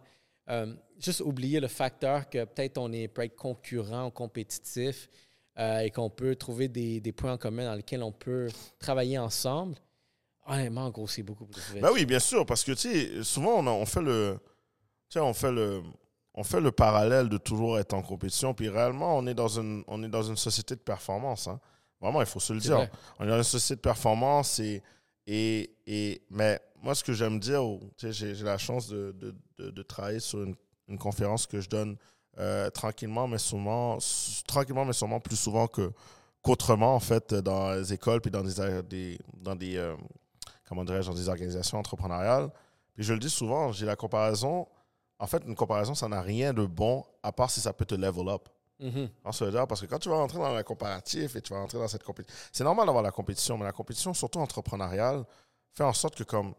euh, 0.49 0.75
juste 0.99 1.21
oublier 1.21 1.61
le 1.61 1.69
facteur 1.69 2.29
que 2.29 2.45
peut-être 2.45 2.79
on 2.79 2.93
est 2.93 3.09
peut 3.09 3.25
être 3.25 3.37
concurrent 3.37 4.07
ou 4.07 4.11
compétitif 4.11 5.09
euh, 5.59 5.81
et 5.81 5.91
qu'on 5.91 6.11
peut 6.11 6.37
trouver 6.37 6.69
des, 6.69 7.01
des 7.01 7.13
points 7.13 7.33
en 7.33 7.39
commun 7.39 7.65
dans 7.67 7.75
lesquels 7.75 8.03
on 8.03 8.13
peut 8.13 8.49
travailler 8.79 9.19
ensemble. 9.19 9.77
Honnêtement, 10.47 10.89
gros, 10.91 11.09
c'est 11.09 11.23
beaucoup 11.25 11.47
plus 11.47 11.61
vite. 11.73 11.83
Ben 11.83 11.91
oui, 11.93 12.07
bien 12.07 12.21
sûr, 12.21 12.47
parce 12.47 12.63
que 12.63 12.73
tu 12.73 12.79
sais, 12.89 13.23
souvent 13.25 13.55
on, 13.59 13.67
a- 13.67 13.71
on 13.71 13.85
fait 13.87 14.03
le, 14.03 14.39
tu 15.09 15.15
sais, 15.15 15.21
on 15.21 15.35
fait 15.35 15.51
le, 15.51 15.83
on 16.37 16.45
fait 16.45 16.61
le 16.61 16.71
parallèle 16.71 17.29
de 17.29 17.39
toujours 17.39 17.79
être 17.79 17.95
en 17.95 18.03
compétition, 18.03 18.53
puis 18.55 18.69
réellement 18.69 19.17
on 19.17 19.27
est 19.27 19.35
dans 19.35 19.49
une, 19.49 19.83
on 19.89 20.03
est 20.03 20.09
dans 20.09 20.23
une 20.23 20.37
société 20.37 20.75
de 20.75 20.81
performance. 20.81 21.49
hein. 21.49 21.59
Vraiment, 22.01 22.21
il 22.21 22.27
faut 22.27 22.41
se 22.41 22.53
le 22.53 22.61
dire. 22.61 22.77
vrai. 22.77 22.91
On 23.19 23.25
est 23.25 23.29
dans 23.31 23.39
une 23.39 23.43
société 23.43 23.77
de 23.77 23.81
performance 23.81 24.59
et, 24.59 24.83
et, 25.27 25.71
et 25.87 26.23
mais 26.31 26.61
moi 26.83 26.95
ce 26.95 27.03
que 27.03 27.13
j'aime 27.15 27.41
dire, 27.41 27.65
ou, 27.65 27.81
tu 27.97 28.13
sais, 28.13 28.35
j'ai 28.35 28.45
la 28.45 28.59
chance 28.59 28.87
de, 28.89 29.13
de, 29.13 29.35
de, 29.59 29.71
de 29.71 29.83
travailler 29.83 30.21
sur 30.21 30.43
une, 30.43 30.55
une 30.89 30.99
conférence 30.99 31.47
que 31.47 31.61
je 31.61 31.69
donne 31.71 31.97
euh, 32.39 32.69
tranquillement, 32.69 33.27
mais 33.27 33.39
sûrement, 33.39 33.97
s- 33.97 34.43
tranquillement, 34.47 34.85
mais 34.85 34.93
sûrement 34.93 35.21
plus 35.21 35.37
souvent 35.37 35.67
que 35.69 35.91
qu'autrement 36.43 36.95
en 36.95 37.01
fait 37.01 37.33
dans 37.35 37.73
les 37.73 37.93
écoles 37.95 38.21
puis 38.21 38.31
dans 38.31 38.43
des, 38.45 38.83
des 38.83 39.19
dans 39.35 39.57
des 39.57 39.77
euh, 39.79 39.97
comment 40.69 40.85
dirais-je, 40.85 41.09
dans 41.09 41.17
des 41.17 41.29
organisations 41.31 41.79
entrepreneuriales. 41.79 42.51
Puis 42.95 43.05
je 43.05 43.15
le 43.15 43.19
dis 43.19 43.31
souvent, 43.31 43.73
j'ai 43.73 43.87
la 43.87 43.97
comparaison. 43.97 44.69
En 45.19 45.27
fait, 45.27 45.43
une 45.47 45.55
comparaison, 45.55 45.95
ça 45.95 46.09
n'a 46.09 46.21
rien 46.21 46.53
de 46.53 46.67
bon, 46.67 47.05
à 47.23 47.33
part 47.33 47.51
si 47.51 47.61
ça 47.61 47.73
peut 47.73 47.85
te 47.85 47.95
level 47.95 48.29
up. 48.29 48.49
Mhm. 48.79 49.09
En 49.25 49.33
ce 49.33 49.65
parce 49.65 49.81
que 49.81 49.87
quand 49.87 49.99
tu 49.99 50.11
vas 50.11 50.17
rentrer 50.17 50.39
dans 50.39 50.53
la 50.53 50.63
comparatif 50.63 51.35
et 51.35 51.41
tu 51.41 51.53
vas 51.55 51.61
rentrer 51.61 51.79
dans 51.79 51.89
cette 51.89 52.03
compétition, 52.03 52.39
c'est 52.53 52.65
normal 52.65 52.87
d'avoir 52.87 53.03
la 53.03 53.11
compétition, 53.11 53.57
mais 53.57 53.65
la 53.65 53.73
compétition, 53.73 54.13
surtout 54.13 54.39
entrepreneuriale, 54.39 55.25
fait 55.73 55.85
en 55.85 55.95
sorte 55.95 56.15
que 56.17 56.25
comme 56.25 56.55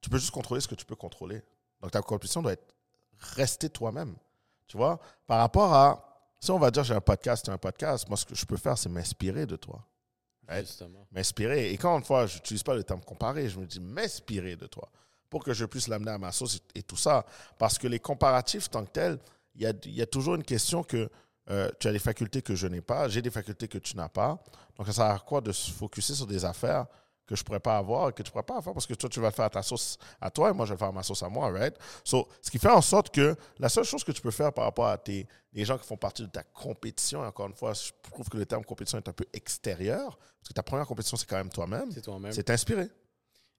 tu 0.00 0.10
peux 0.10 0.18
juste 0.18 0.32
contrôler 0.32 0.60
ce 0.60 0.66
que 0.68 0.74
tu 0.74 0.84
peux 0.84 0.96
contrôler. 0.96 1.42
Donc 1.80 1.92
ta 1.92 2.02
compétition 2.02 2.42
doit 2.42 2.52
être 2.52 2.74
rester 3.36 3.68
toi-même. 3.68 4.16
Tu 4.66 4.76
vois, 4.76 4.98
par 5.26 5.38
rapport 5.38 5.72
à 5.72 6.10
si 6.40 6.50
on 6.50 6.58
va 6.58 6.70
dire 6.70 6.82
j'ai 6.82 6.94
un 6.94 7.00
podcast, 7.00 7.48
un 7.48 7.58
podcast, 7.58 8.08
moi 8.08 8.16
ce 8.16 8.24
que 8.26 8.34
je 8.34 8.44
peux 8.44 8.56
faire, 8.56 8.76
c'est 8.76 8.88
m'inspirer 8.88 9.46
de 9.46 9.56
toi 9.56 9.86
Right? 10.46 10.66
Justement. 10.66 11.06
m'inspirer. 11.10 11.72
Et 11.72 11.78
quand 11.78 11.96
une 11.96 12.04
fois, 12.04 12.26
je 12.26 12.36
n'utilise 12.36 12.62
pas 12.62 12.74
le 12.74 12.84
terme 12.84 13.00
comparer, 13.00 13.48
je 13.48 13.58
me 13.58 13.66
dis 13.66 13.80
m'inspirer 13.80 14.56
de 14.56 14.66
toi. 14.66 14.90
Pour 15.34 15.42
que 15.42 15.52
je 15.52 15.64
puisse 15.64 15.88
l'amener 15.88 16.12
à 16.12 16.18
ma 16.18 16.30
sauce 16.30 16.60
et, 16.76 16.78
et 16.78 16.82
tout 16.84 16.94
ça. 16.94 17.26
Parce 17.58 17.76
que 17.76 17.88
les 17.88 17.98
comparatifs, 17.98 18.70
tant 18.70 18.84
que 18.84 18.90
tels, 18.90 19.18
il 19.56 19.62
y 19.62 19.66
a, 19.66 19.72
y 19.86 20.00
a 20.00 20.06
toujours 20.06 20.36
une 20.36 20.44
question 20.44 20.84
que 20.84 21.10
euh, 21.50 21.68
tu 21.80 21.88
as 21.88 21.92
des 21.92 21.98
facultés 21.98 22.40
que 22.40 22.54
je 22.54 22.68
n'ai 22.68 22.80
pas, 22.80 23.08
j'ai 23.08 23.20
des 23.20 23.32
facultés 23.32 23.66
que 23.66 23.78
tu 23.78 23.96
n'as 23.96 24.08
pas. 24.08 24.40
Donc, 24.76 24.86
ça 24.86 24.92
sert 24.92 25.06
à 25.06 25.18
quoi 25.18 25.40
de 25.40 25.50
se 25.50 25.72
focuser 25.72 26.14
sur 26.14 26.28
des 26.28 26.44
affaires 26.44 26.86
que 27.26 27.34
je 27.34 27.40
ne 27.40 27.46
pourrais 27.46 27.58
pas 27.58 27.76
avoir 27.78 28.10
et 28.10 28.12
que 28.12 28.22
tu 28.22 28.28
ne 28.28 28.30
pourrais 28.30 28.44
pas 28.44 28.58
avoir 28.58 28.74
parce 28.74 28.86
que 28.86 28.94
toi, 28.94 29.10
tu 29.10 29.18
vas 29.18 29.26
le 29.26 29.32
faire 29.32 29.46
à 29.46 29.50
ta 29.50 29.62
sauce 29.64 29.98
à 30.20 30.30
toi 30.30 30.50
et 30.50 30.52
moi, 30.52 30.66
je 30.66 30.70
vais 30.70 30.74
le 30.74 30.78
faire 30.78 30.90
à 30.90 30.92
ma 30.92 31.02
sauce 31.02 31.24
à 31.24 31.28
moi, 31.28 31.50
right? 31.50 31.76
So, 32.04 32.28
ce 32.40 32.48
qui 32.48 32.60
fait 32.60 32.70
en 32.70 32.80
sorte 32.80 33.12
que 33.12 33.34
la 33.58 33.68
seule 33.68 33.82
chose 33.82 34.04
que 34.04 34.12
tu 34.12 34.22
peux 34.22 34.30
faire 34.30 34.52
par 34.52 34.66
rapport 34.66 34.86
à 34.86 34.98
tes, 34.98 35.26
les 35.52 35.64
gens 35.64 35.78
qui 35.78 35.86
font 35.88 35.96
partie 35.96 36.22
de 36.22 36.28
ta 36.28 36.44
compétition, 36.44 37.22
encore 37.22 37.48
une 37.48 37.54
fois, 37.54 37.72
je 37.72 37.90
trouve 38.08 38.28
que 38.28 38.36
le 38.36 38.46
terme 38.46 38.64
compétition 38.64 38.98
est 38.98 39.08
un 39.08 39.12
peu 39.12 39.26
extérieur 39.32 40.16
parce 40.16 40.48
que 40.50 40.52
ta 40.52 40.62
première 40.62 40.86
compétition, 40.86 41.16
c'est 41.16 41.28
quand 41.28 41.38
même 41.38 41.50
toi-même. 41.50 41.90
C'est 41.90 42.02
toi-même. 42.02 42.30
C'est 42.30 42.44
t'inspirer. 42.44 42.88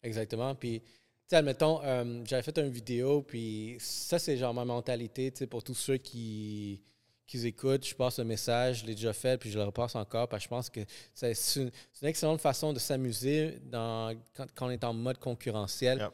Exactement. 0.06 0.54
Puis, 0.54 0.84
sais, 1.28 1.36
admettons, 1.38 1.82
euh, 1.84 2.24
j'avais 2.26 2.44
fait 2.44 2.58
une 2.58 2.70
vidéo, 2.70 3.22
puis 3.22 3.78
ça, 3.80 4.20
c'est 4.20 4.38
genre 4.38 4.54
ma 4.54 4.66
mentalité, 4.66 5.32
tu 5.32 5.40
sais, 5.40 5.48
pour 5.48 5.64
tous 5.64 5.74
ceux 5.74 5.98
qui, 5.98 6.82
qui 7.26 7.46
écoutent, 7.48 7.86
je 7.86 7.96
passe 7.96 8.20
le 8.20 8.26
message, 8.26 8.82
je 8.82 8.86
l'ai 8.86 8.96
déjà 8.96 9.14
fait, 9.14 9.38
puis 9.38 9.50
je 9.50 9.58
le 9.58 9.66
repasse 9.66 9.96
encore, 9.96 10.28
parce 10.28 10.44
que 10.44 10.46
je 10.46 10.50
pense 10.50 10.70
que 10.70 10.82
c'est 11.14 11.34
une, 11.56 11.72
une 12.02 12.08
excellente 12.08 12.42
façon 12.42 12.74
de 12.74 12.80
s'amuser 12.80 13.60
quand, 13.72 14.14
quand 14.56 14.68
on 14.68 14.72
est 14.72 14.84
en 14.84 14.94
mode 14.94 15.18
concurrentiel. 15.18 16.00
Yep. 16.00 16.12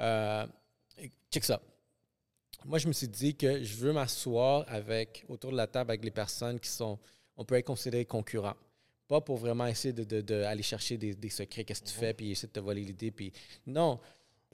Euh, 0.00 0.46
check 1.30 1.44
ça. 1.44 1.60
Moi, 2.64 2.78
je 2.78 2.88
me 2.88 2.92
suis 2.92 3.08
dit 3.08 3.34
que 3.36 3.62
je 3.62 3.76
veux 3.76 3.92
m'asseoir 3.92 4.64
avec, 4.68 5.24
autour 5.28 5.52
de 5.52 5.56
la 5.56 5.66
table 5.66 5.90
avec 5.90 6.02
les 6.02 6.10
personnes 6.10 6.58
qui 6.58 6.70
sont, 6.70 6.98
on 7.36 7.44
peut 7.44 7.56
être 7.56 7.66
considérés 7.66 8.06
concurrents. 8.06 8.56
Pas 9.06 9.20
pour 9.20 9.36
vraiment 9.36 9.66
essayer 9.66 9.92
d'aller 9.92 10.22
de, 10.22 10.34
de, 10.34 10.42
aller 10.44 10.62
chercher 10.62 10.96
des, 10.96 11.14
des 11.14 11.28
secrets, 11.28 11.64
qu'est-ce 11.64 11.82
que 11.82 11.88
tu 11.88 11.94
fais, 11.94 12.14
puis 12.14 12.30
essayer 12.30 12.48
de 12.48 12.52
te 12.54 12.60
voler 12.60 12.82
l'idée. 12.82 13.10
Puis 13.10 13.32
non, 13.66 14.00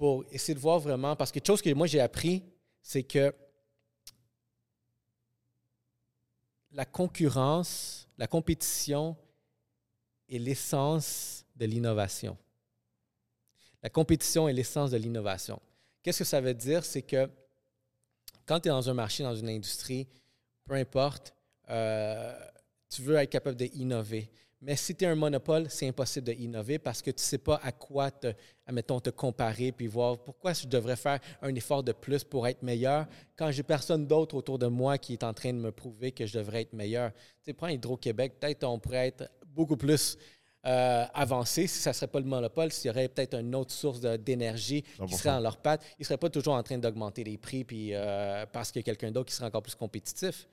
pour 0.00 0.24
essayer 0.30 0.54
de 0.54 0.58
voir 0.58 0.78
vraiment. 0.78 1.14
Parce 1.14 1.30
que 1.30 1.40
chose 1.46 1.60
que 1.60 1.68
moi 1.74 1.86
j'ai 1.86 2.00
appris, 2.00 2.42
c'est 2.80 3.02
que 3.02 3.34
la 6.70 6.86
concurrence, 6.86 8.08
la 8.16 8.26
compétition 8.26 9.14
est 10.26 10.38
l'essence 10.38 11.44
de 11.54 11.66
l'innovation. 11.66 12.38
La 13.82 13.90
compétition 13.90 14.48
est 14.48 14.54
l'essence 14.54 14.90
de 14.90 14.96
l'innovation. 14.96 15.60
Qu'est-ce 16.02 16.20
que 16.20 16.24
ça 16.24 16.40
veut 16.40 16.54
dire? 16.54 16.82
C'est 16.82 17.02
que 17.02 17.28
quand 18.46 18.58
tu 18.58 18.68
es 18.68 18.70
dans 18.70 18.88
un 18.88 18.94
marché, 18.94 19.22
dans 19.22 19.36
une 19.36 19.50
industrie, 19.50 20.08
peu 20.64 20.76
importe, 20.76 21.34
euh, 21.68 22.34
tu 22.88 23.02
veux 23.02 23.16
être 23.16 23.28
capable 23.28 23.56
d'innover. 23.58 24.30
Mais 24.62 24.76
si 24.76 24.94
tu 24.94 25.04
es 25.04 25.08
un 25.08 25.14
monopole, 25.14 25.66
c'est 25.70 25.88
impossible 25.88 26.34
d'innover 26.34 26.78
parce 26.78 27.00
que 27.00 27.10
tu 27.10 27.16
ne 27.16 27.26
sais 27.26 27.38
pas 27.38 27.58
à 27.62 27.72
quoi, 27.72 28.10
te, 28.10 28.34
admettons, 28.66 29.00
te 29.00 29.08
comparer 29.08 29.72
puis 29.72 29.86
voir 29.86 30.18
pourquoi 30.18 30.52
je 30.52 30.66
devrais 30.66 30.96
faire 30.96 31.18
un 31.40 31.54
effort 31.54 31.82
de 31.82 31.92
plus 31.92 32.24
pour 32.24 32.46
être 32.46 32.62
meilleur 32.62 33.06
quand 33.36 33.50
j'ai 33.50 33.62
personne 33.62 34.06
d'autre 34.06 34.34
autour 34.34 34.58
de 34.58 34.66
moi 34.66 34.98
qui 34.98 35.14
est 35.14 35.24
en 35.24 35.32
train 35.32 35.54
de 35.54 35.58
me 35.58 35.72
prouver 35.72 36.12
que 36.12 36.26
je 36.26 36.38
devrais 36.38 36.62
être 36.62 36.74
meilleur. 36.74 37.10
Tu 37.12 37.20
sais, 37.46 37.52
prends 37.54 37.68
Hydro-Québec, 37.68 38.34
peut-être 38.38 38.64
on 38.64 38.78
pourrait 38.78 39.08
être 39.08 39.30
beaucoup 39.46 39.78
plus 39.78 40.18
euh, 40.66 41.06
avancé 41.14 41.66
si 41.66 41.78
ça 41.78 41.90
ne 41.90 41.94
serait 41.94 42.08
pas 42.08 42.20
le 42.20 42.26
monopole, 42.26 42.70
s'il 42.70 42.88
y 42.88 42.90
aurait 42.90 43.08
peut-être 43.08 43.40
une 43.40 43.54
autre 43.54 43.72
source 43.72 43.98
d'énergie 43.98 44.82
qui 44.82 45.14
serait 45.14 45.30
dans 45.30 45.40
leur 45.40 45.56
patte. 45.56 45.82
Ils 45.98 46.02
ne 46.02 46.04
seraient 46.04 46.18
pas 46.18 46.28
toujours 46.28 46.52
en 46.52 46.62
train 46.62 46.76
d'augmenter 46.76 47.24
les 47.24 47.38
prix 47.38 47.64
puis, 47.64 47.94
euh, 47.94 48.44
parce 48.52 48.70
qu'il 48.70 48.80
y 48.80 48.82
a 48.82 48.84
quelqu'un 48.84 49.10
d'autre 49.10 49.30
qui 49.30 49.34
serait 49.34 49.46
encore 49.46 49.62
plus 49.62 49.74
compétitif. 49.74 50.46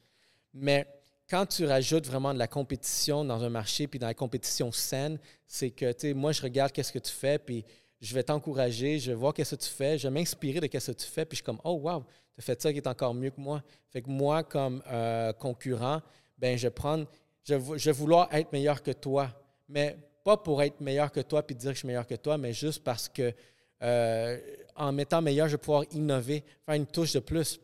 Mais 0.54 0.88
quand 1.29 1.45
tu 1.45 1.65
rajoutes 1.65 2.07
vraiment 2.07 2.33
de 2.33 2.39
la 2.39 2.47
compétition 2.47 3.25
dans 3.25 3.43
un 3.43 3.49
marché, 3.49 3.87
puis 3.87 3.99
dans 3.99 4.07
la 4.07 4.13
compétition 4.13 4.71
saine, 4.71 5.19
c'est 5.45 5.71
que, 5.71 5.91
tu 5.91 5.99
sais, 5.99 6.13
moi, 6.13 6.31
je 6.31 6.41
regarde 6.41 6.71
qu'est-ce 6.71 6.91
que 6.91 6.99
tu 6.99 7.11
fais, 7.11 7.37
puis 7.37 7.65
je 7.99 8.13
vais 8.13 8.23
t'encourager, 8.23 8.99
je 8.99 9.11
vais 9.11 9.17
voir 9.17 9.33
qu'est-ce 9.33 9.55
que 9.55 9.61
tu 9.61 9.69
fais, 9.69 9.97
je 9.97 10.07
vais 10.07 10.13
m'inspirer 10.13 10.59
de 10.59 10.67
qu'est-ce 10.67 10.91
que 10.91 10.97
tu 10.97 11.07
fais, 11.07 11.25
puis 11.25 11.35
je 11.35 11.41
suis 11.41 11.45
comme, 11.45 11.59
oh, 11.63 11.73
wow, 11.83 12.03
tu 12.33 12.39
as 12.39 12.41
fait 12.41 12.61
ça 12.61 12.71
qui 12.71 12.77
est 12.77 12.87
encore 12.87 13.13
mieux 13.13 13.31
que 13.31 13.41
moi. 13.41 13.63
Fait 13.89 14.01
que 14.01 14.09
moi, 14.09 14.43
comme 14.43 14.81
euh, 14.87 15.33
concurrent, 15.33 16.01
ben 16.37 16.57
je 16.57 16.67
vais 16.67 16.71
prendre, 16.71 17.07
je, 17.43 17.55
je 17.55 17.89
vais 17.89 17.91
vouloir 17.91 18.33
être 18.33 18.51
meilleur 18.53 18.81
que 18.81 18.91
toi, 18.91 19.29
mais 19.67 19.97
pas 20.23 20.37
pour 20.37 20.61
être 20.61 20.79
meilleur 20.81 21.11
que 21.11 21.21
toi 21.21 21.41
puis 21.41 21.55
dire 21.55 21.71
que 21.71 21.75
je 21.75 21.79
suis 21.79 21.87
meilleur 21.87 22.05
que 22.05 22.15
toi, 22.15 22.37
mais 22.37 22.53
juste 22.53 22.83
parce 22.83 23.09
que 23.09 23.33
euh, 23.81 24.37
en 24.75 24.91
m'étant 24.91 25.21
meilleur, 25.21 25.47
je 25.47 25.53
vais 25.53 25.57
pouvoir 25.57 25.83
innover, 25.91 26.43
faire 26.65 26.75
une 26.75 26.85
touche 26.85 27.13
de 27.13 27.19
plus. 27.19 27.59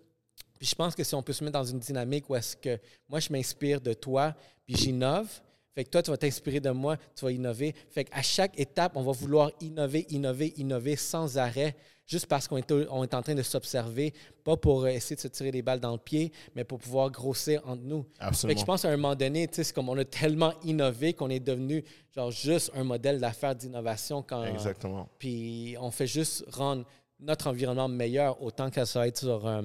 Puis 0.64 0.70
je 0.70 0.76
pense 0.76 0.96
que 0.96 1.04
si 1.04 1.14
on 1.14 1.22
peut 1.22 1.34
se 1.34 1.44
mettre 1.44 1.60
dans 1.60 1.66
une 1.66 1.80
dynamique 1.80 2.30
où 2.30 2.38
est-ce 2.38 2.56
que 2.56 2.80
moi, 3.10 3.20
je 3.20 3.34
m'inspire 3.34 3.82
de 3.82 3.92
toi, 3.92 4.34
puis 4.66 4.78
j'innove, 4.78 5.28
fait 5.76 5.84
que 5.84 5.90
toi, 5.90 6.02
tu 6.02 6.10
vas 6.10 6.16
t'inspirer 6.16 6.62
de 6.62 6.70
moi, 6.70 6.96
tu 7.14 7.26
vas 7.26 7.34
innover. 7.34 7.76
Fait 7.90 8.06
qu'à 8.06 8.22
chaque 8.22 8.58
étape, 8.58 8.94
on 8.96 9.02
va 9.02 9.12
vouloir 9.12 9.52
innover, 9.60 10.06
innover, 10.10 10.54
innover 10.56 10.96
sans 10.96 11.38
arrêt, 11.38 11.76
juste 12.06 12.28
parce 12.28 12.48
qu'on 12.48 12.56
est, 12.56 12.72
on 12.72 13.04
est 13.04 13.14
en 13.14 13.22
train 13.22 13.36
de 13.36 13.42
s'observer, 13.42 14.14
pas 14.46 14.56
pour 14.56 14.86
euh, 14.86 14.88
essayer 14.88 15.18
de 15.18 15.22
se 15.22 15.28
tirer 15.28 15.52
des 15.52 15.62
balles 15.62 15.82
dans 15.82 15.92
le 15.92 15.98
pied, 15.98 16.32
mais 16.56 16.64
pour 16.64 16.80
pouvoir 16.80 17.12
grossir 17.12 17.62
entre 17.66 17.84
nous. 17.84 18.04
Fait 18.04 18.20
que 18.20 18.24
Absolument. 18.24 18.60
je 18.62 18.66
pense 18.66 18.82
qu'à 18.84 18.88
un 18.88 18.96
moment 18.96 19.16
donné, 19.16 19.50
tu 19.50 19.56
sais, 19.56 19.64
c'est 19.66 19.74
comme 19.74 19.90
on 19.90 19.98
a 19.98 20.06
tellement 20.06 20.54
innové 20.64 21.12
qu'on 21.12 21.30
est 21.30 21.42
devenu 21.42 21.84
genre 22.16 22.32
juste 22.32 22.72
un 22.74 22.86
modèle 22.86 23.20
d'affaires 23.20 23.54
d'innovation 23.54 24.22
quand 24.22 24.46
Exactement. 24.46 25.10
puis 25.20 25.76
on 25.82 25.92
fait 25.92 26.08
juste 26.08 26.46
rendre 26.54 26.86
notre 27.20 27.48
environnement 27.48 27.90
meilleur 27.90 28.42
autant 28.42 28.70
que 28.70 28.86
ça 28.86 29.00
va 29.00 29.08
être 29.10 29.18
sur 29.18 29.46
euh, 29.46 29.62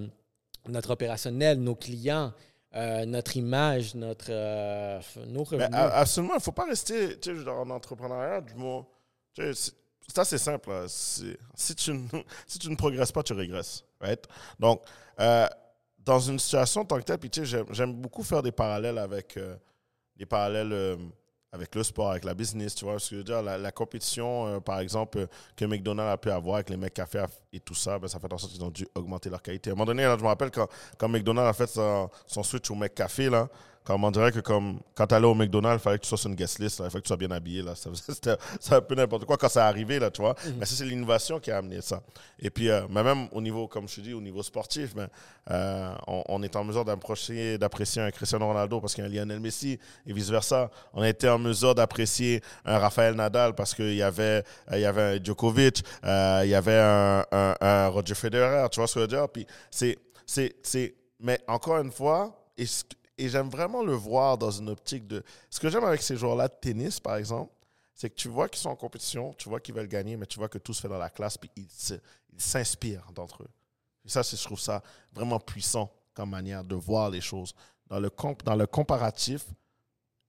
notre 0.68 0.90
opérationnel, 0.90 1.58
nos 1.58 1.74
clients, 1.74 2.32
euh, 2.74 3.04
notre 3.06 3.36
image, 3.36 3.94
notre 3.94 4.26
euh, 4.30 5.00
nos 5.26 5.44
revenus. 5.44 5.68
absolument, 5.72 6.34
il 6.34 6.38
ne 6.38 6.42
faut 6.42 6.52
pas 6.52 6.66
rester 6.66 7.18
tu 7.18 7.36
sais, 7.36 7.44
dans 7.44 7.64
l'entrepreneuriat 7.64 8.40
du 8.42 8.54
mot. 8.54 8.86
tu 9.34 9.42
sais, 9.42 9.54
c'est- 9.54 9.74
Ça, 10.14 10.24
c'est 10.24 10.38
simple. 10.38 10.70
là. 10.70 10.84
C'est- 10.88 11.36
Si 11.54 11.74
tu, 11.74 11.92
ne, 11.92 12.00
si 12.46 12.58
tu 12.58 12.70
ne 12.70 12.76
progresses 12.76 13.12
pas, 13.12 13.22
tu 13.22 13.34
régresses. 13.34 13.84
Right? 14.00 14.24
Donc, 14.58 14.82
euh, 15.20 15.46
dans 15.98 16.18
une 16.20 16.38
situation 16.38 16.80
en 16.82 16.84
tant 16.86 16.96
que 16.98 17.02
telle, 17.02 17.18
puis 17.18 17.28
tu 17.30 17.44
sais, 17.46 17.62
j'aime- 17.72 17.92
beaucoup 17.94 18.22
faire 18.22 18.42
des 18.42 18.52
parallèles 18.52 18.96
avec, 18.98 19.38
des 20.16 20.24
parallèles, 20.26 20.98
avec 21.52 21.74
le 21.74 21.82
sport, 21.82 22.10
avec 22.10 22.24
la 22.24 22.32
business. 22.34 22.74
Tu 22.74 22.84
vois 22.86 22.98
ce 22.98 23.10
que 23.10 23.14
je 23.16 23.18
veux 23.18 23.24
dire? 23.24 23.42
La, 23.42 23.58
la 23.58 23.70
compétition, 23.72 24.60
par 24.62 24.80
exemple, 24.80 25.26
que 25.56 25.64
McDonald's 25.66 26.12
a 26.14 26.16
pu 26.16 26.30
avoir 26.30 26.56
avec 26.56 26.70
les 26.70 26.76
McCafé 26.78 27.18
et 27.52 27.60
tout 27.60 27.74
ça, 27.74 27.98
ben, 27.98 28.08
ça 28.08 28.18
fait 28.18 28.32
en 28.32 28.38
sorte 28.38 28.52
qu'ils 28.52 28.62
ont 28.64 28.70
dû 28.70 28.86
augmenter 28.94 29.30
leur 29.30 29.42
qualité. 29.42 29.70
À 29.70 29.72
un 29.72 29.76
moment 29.76 29.86
donné, 29.86 30.02
là, 30.04 30.16
je 30.18 30.22
me 30.22 30.28
rappelle 30.28 30.50
quand, 30.50 30.68
quand 30.98 31.08
McDonald's 31.08 31.48
a 31.50 31.52
fait 31.52 31.66
son, 31.72 32.10
son 32.26 32.42
switch 32.42 32.70
au 32.70 32.74
McCafé, 32.74 33.30
là, 33.30 33.48
comme 33.84 34.04
on 34.04 34.10
dirait 34.10 34.32
que 34.32 34.40
comme 34.40 34.80
quand 34.94 35.06
tu 35.06 35.14
allais 35.14 35.26
au 35.26 35.34
McDonald's, 35.34 35.80
il 35.80 35.82
fallait 35.82 35.96
que 35.96 36.02
tu 36.02 36.08
sois 36.10 36.18
sur 36.18 36.28
une 36.28 36.36
guest 36.36 36.58
list, 36.58 36.78
là, 36.78 36.86
il 36.86 36.90
fallait 36.90 37.00
que 37.00 37.06
tu 37.06 37.08
sois 37.08 37.16
bien 37.16 37.30
habillé. 37.30 37.62
Là. 37.62 37.74
Ça 37.74 37.88
c'était 37.94 38.36
un 38.70 38.80
peu 38.82 38.94
n'importe 38.94 39.24
quoi 39.24 39.38
quand 39.38 39.48
ça 39.48 39.66
arrivé, 39.66 39.98
là, 39.98 40.10
tu 40.10 40.20
vois. 40.20 40.34
Mais 40.58 40.66
ça, 40.66 40.74
c'est 40.76 40.84
l'innovation 40.84 41.40
qui 41.40 41.50
a 41.50 41.56
amené 41.56 41.80
ça. 41.80 42.02
Et 42.38 42.50
puis, 42.50 42.68
euh, 42.68 42.82
mais 42.90 43.02
même 43.02 43.28
au 43.32 43.40
niveau, 43.40 43.66
comme 43.66 43.88
je 43.88 43.94
te 43.96 44.00
dis, 44.02 44.12
au 44.12 44.20
niveau 44.20 44.42
sportif, 44.42 44.94
ben, 44.94 45.08
euh, 45.50 45.90
on, 46.06 46.22
on 46.28 46.42
est 46.42 46.54
en 46.54 46.64
mesure 46.64 46.84
d'apprécier 46.84 47.56
un 48.02 48.10
Cristiano 48.10 48.46
Ronaldo 48.46 48.78
parce 48.78 48.94
qu'il 48.94 49.04
y 49.04 49.06
a 49.06 49.22
un 49.22 49.24
Lionel 49.24 49.40
Messi 49.40 49.78
et 50.06 50.12
vice-versa. 50.12 50.70
On 50.92 51.00
a 51.00 51.08
été 51.08 51.26
en 51.26 51.38
mesure 51.38 51.74
d'apprécier 51.74 52.42
un 52.66 52.78
Rafael 52.78 53.14
Nadal 53.14 53.54
parce 53.54 53.74
qu'il 53.74 53.94
y 53.94 54.02
avait, 54.02 54.44
euh, 54.70 54.74
il 54.74 54.80
y 54.80 54.84
avait 54.84 55.16
un 55.18 55.24
Djokovic, 55.24 55.82
il 56.04 56.48
y 56.50 56.54
avait 56.54 56.78
un, 56.78 57.24
un- 57.32 57.37
Roger 57.90 58.14
Federer, 58.14 58.68
tu 58.70 58.80
vois 58.80 58.86
ce 58.86 58.94
que 58.94 59.00
je 59.00 59.04
veux 59.04 59.08
dire? 59.08 59.28
Puis 59.28 59.46
c'est, 59.70 59.98
c'est, 60.26 60.56
c'est, 60.62 60.94
mais 61.20 61.40
encore 61.48 61.78
une 61.78 61.92
fois, 61.92 62.48
et, 62.56 62.66
j'aime 63.28 63.48
vraiment 63.48 63.82
le 63.82 63.94
voir 63.94 64.38
dans 64.38 64.50
une 64.50 64.68
optique 64.68 65.06
de. 65.06 65.22
Ce 65.50 65.60
que 65.60 65.68
j'aime 65.68 65.84
avec 65.84 66.02
ces 66.02 66.16
joueurs-là 66.16 66.48
de 66.48 66.54
tennis, 66.60 67.00
par 67.00 67.16
exemple, 67.16 67.52
c'est 67.94 68.10
que 68.10 68.14
tu 68.14 68.28
vois 68.28 68.48
qu'ils 68.48 68.60
sont 68.60 68.70
en 68.70 68.76
compétition, 68.76 69.34
tu 69.34 69.48
vois 69.48 69.60
qu'ils 69.60 69.74
veulent 69.74 69.88
gagner, 69.88 70.16
mais 70.16 70.26
tu 70.26 70.38
vois 70.38 70.48
que 70.48 70.58
tout 70.58 70.72
se 70.72 70.80
fait 70.80 70.88
dans 70.88 70.98
la 70.98 71.10
classe, 71.10 71.36
puis 71.36 71.50
ils, 71.56 71.68
ils 72.32 72.40
s'inspirent 72.40 73.10
d'entre 73.12 73.42
eux. 73.42 73.50
Et 74.04 74.08
ça, 74.08 74.22
je 74.22 74.42
trouve 74.42 74.60
ça 74.60 74.82
vraiment 75.12 75.40
puissant 75.40 75.92
comme 76.14 76.30
manière 76.30 76.64
de 76.64 76.74
voir 76.74 77.10
les 77.10 77.20
choses. 77.20 77.54
Dans 77.88 78.00
le, 78.00 78.10
dans 78.44 78.56
le 78.56 78.66
comparatif, 78.66 79.46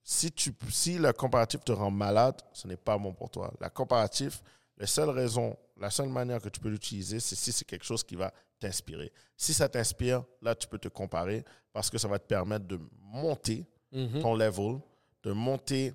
si, 0.02 0.32
tu, 0.32 0.52
si 0.70 0.98
le 0.98 1.12
comparatif 1.12 1.62
te 1.64 1.72
rend 1.72 1.90
malade, 1.90 2.40
ce 2.52 2.66
n'est 2.66 2.76
pas 2.76 2.98
bon 2.98 3.12
pour 3.12 3.30
toi. 3.30 3.52
La 3.60 3.70
comparatif, 3.70 4.42
la 4.76 4.86
seule 4.86 5.10
raison, 5.10 5.56
la 5.80 5.90
seule 5.90 6.08
manière 6.10 6.40
que 6.40 6.48
tu 6.50 6.60
peux 6.60 6.68
l'utiliser, 6.68 7.18
c'est 7.20 7.34
si 7.36 7.50
c'est 7.52 7.64
quelque 7.64 7.84
chose 7.84 8.04
qui 8.04 8.14
va 8.14 8.32
t'inspirer. 8.60 9.10
Si 9.36 9.52
ça 9.54 9.68
t'inspire, 9.68 10.22
là, 10.42 10.54
tu 10.54 10.68
peux 10.68 10.78
te 10.78 10.88
comparer 10.88 11.44
parce 11.72 11.88
que 11.90 11.98
ça 11.98 12.06
va 12.06 12.18
te 12.18 12.26
permettre 12.26 12.66
de 12.66 12.78
monter 13.00 13.66
Mhm. 13.92 14.20
ton 14.20 14.34
level, 14.36 14.78
de 15.24 15.32
monter, 15.32 15.92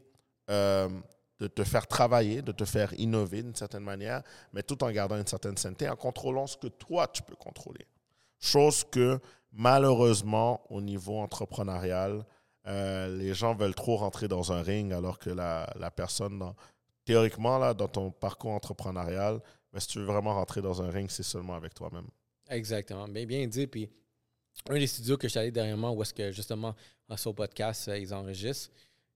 euh, 0.49 0.89
de 1.39 1.47
te 1.47 1.63
faire 1.63 1.85
travailler, 1.87 2.41
de 2.41 2.51
te 2.51 2.65
faire 2.65 2.93
innover 2.99 3.43
d'une 3.43 3.55
certaine 3.55 3.83
manière, 3.83 4.21
mais 4.53 4.63
tout 4.63 4.83
en 4.83 4.91
gardant 4.91 5.17
une 5.17 5.27
certaine 5.27 5.55
sainteté, 5.57 5.87
en 5.87 5.95
contrôlant 5.95 6.47
ce 6.47 6.57
que 6.57 6.67
toi, 6.67 7.07
tu 7.07 7.21
peux 7.23 7.35
contrôler. 7.35 7.85
Chose 8.39 8.83
que, 8.83 9.19
malheureusement, 9.51 10.61
au 10.69 10.81
niveau 10.81 11.17
entrepreneurial, 11.19 12.25
euh, 12.67 13.15
les 13.17 13.33
gens 13.33 13.53
veulent 13.55 13.75
trop 13.75 13.97
rentrer 13.97 14.27
dans 14.27 14.51
un 14.51 14.61
ring 14.61 14.91
alors 14.93 15.19
que 15.19 15.29
la, 15.29 15.69
la 15.77 15.91
personne, 15.91 16.39
dans- 16.39 16.55
théoriquement, 17.03 17.57
là, 17.59 17.73
dans 17.73 17.87
ton 17.87 18.11
parcours 18.11 18.51
entrepreneurial, 18.51 19.39
mais 19.75 19.81
si 19.81 19.89
tu 19.89 19.99
veux 19.99 20.05
vraiment 20.05 20.33
rentrer 20.33 20.61
dans 20.61 20.81
un 20.81 20.89
ring, 20.89 21.09
c'est 21.11 21.21
seulement 21.21 21.53
avec 21.53 21.73
toi-même. 21.73 22.07
Exactement. 22.49 23.09
Bien, 23.09 23.25
bien 23.25 23.45
dit. 23.45 23.67
Puis, 23.67 23.89
un 24.69 24.79
des 24.79 24.87
studios 24.87 25.17
que 25.17 25.27
je 25.27 25.31
suis 25.31 25.39
allé 25.39 25.51
dernièrement, 25.51 25.91
où 25.91 26.01
est-ce 26.01 26.13
que 26.13 26.31
justement, 26.31 26.73
en 27.09 27.17
son 27.17 27.33
podcast, 27.33 27.89
euh, 27.89 27.99
ils 27.99 28.13
enregistrent, 28.13 28.71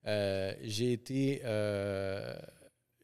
euh, 0.06 0.54
j'ai 0.62 0.92
été, 0.92 1.42
euh, 1.46 2.38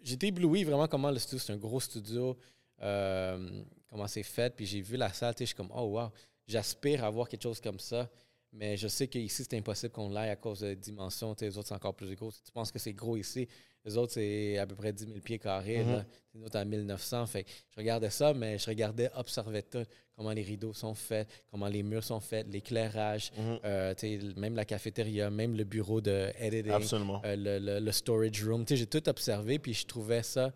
été 0.05 0.27
ébloui 0.27 0.65
vraiment 0.65 0.89
comment 0.89 1.09
le 1.09 1.17
studio, 1.17 1.39
c'est 1.39 1.53
un 1.53 1.57
gros 1.57 1.79
studio. 1.79 2.37
Comment 2.77 4.07
c'est 4.07 4.23
fait, 4.23 4.53
puis 4.53 4.65
j'ai 4.65 4.81
vu 4.81 4.97
la 4.97 5.13
salle, 5.13 5.33
je 5.39 5.45
suis 5.45 5.55
comme, 5.55 5.71
oh 5.73 5.83
wow, 5.83 6.11
j'aspire 6.45 7.05
à 7.05 7.07
avoir 7.07 7.29
quelque 7.29 7.43
chose 7.43 7.61
comme 7.61 7.79
ça. 7.79 8.09
Mais 8.51 8.75
je 8.75 8.89
sais 8.89 9.07
qu'ici, 9.07 9.45
c'est 9.45 9.55
impossible 9.55 9.93
qu'on 9.93 10.09
l'aille 10.09 10.29
à 10.29 10.35
cause 10.35 10.59
de 10.59 10.67
la 10.67 10.75
dimension. 10.75 11.33
Les 11.39 11.57
autres, 11.57 11.69
c'est 11.69 11.73
encore 11.73 11.95
plus 11.95 12.13
gros. 12.15 12.31
Tu 12.31 12.51
penses 12.51 12.71
que 12.71 12.79
c'est 12.79 12.93
gros 12.93 13.15
ici? 13.15 13.47
Les 13.85 13.97
autres, 13.97 14.13
c'est 14.13 14.57
à 14.57 14.65
peu 14.65 14.75
près 14.75 14.91
10 14.91 15.05
000 15.05 15.19
pieds 15.19 15.37
carrés. 15.39 15.83
Mhm. 15.83 15.91
là. 15.93 16.05
Nous 16.33 16.43
autres, 16.45 16.57
à 16.57 16.65
1900. 16.65 17.25
Fait 17.27 17.43
que 17.43 17.49
je 17.71 17.77
regardais 17.77 18.09
ça, 18.09 18.33
mais 18.33 18.57
je 18.57 18.65
regardais, 18.65 19.09
observais 19.15 19.61
tout. 19.61 19.85
Comment 20.15 20.31
les 20.31 20.41
rideaux 20.43 20.73
sont 20.73 20.93
faits, 20.93 21.27
comment 21.51 21.67
les 21.67 21.83
murs 21.83 22.03
sont 22.03 22.19
faits, 22.21 22.47
l'éclairage, 22.49 23.31
euh, 23.65 23.93
sais, 23.97 24.17
même 24.37 24.55
la 24.55 24.63
cafétéria, 24.65 25.29
même 25.29 25.55
le 25.57 25.65
bureau 25.65 25.99
de 26.01 26.31
editing, 26.39 26.71
Absolument. 26.71 27.21
euh, 27.25 27.35
le, 27.35 27.59
le- 27.59 27.79
le 27.79 27.91
storage 27.91 28.43
room. 28.43 28.63
J'ai 28.67 28.87
tout 28.87 29.07
observé, 29.09 29.59
puis 29.59 29.73
je 29.73 29.85
trouvais 29.85 30.23
ça. 30.23 30.53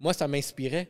Moi, 0.00 0.12
ça 0.12 0.26
m'inspirait. 0.28 0.88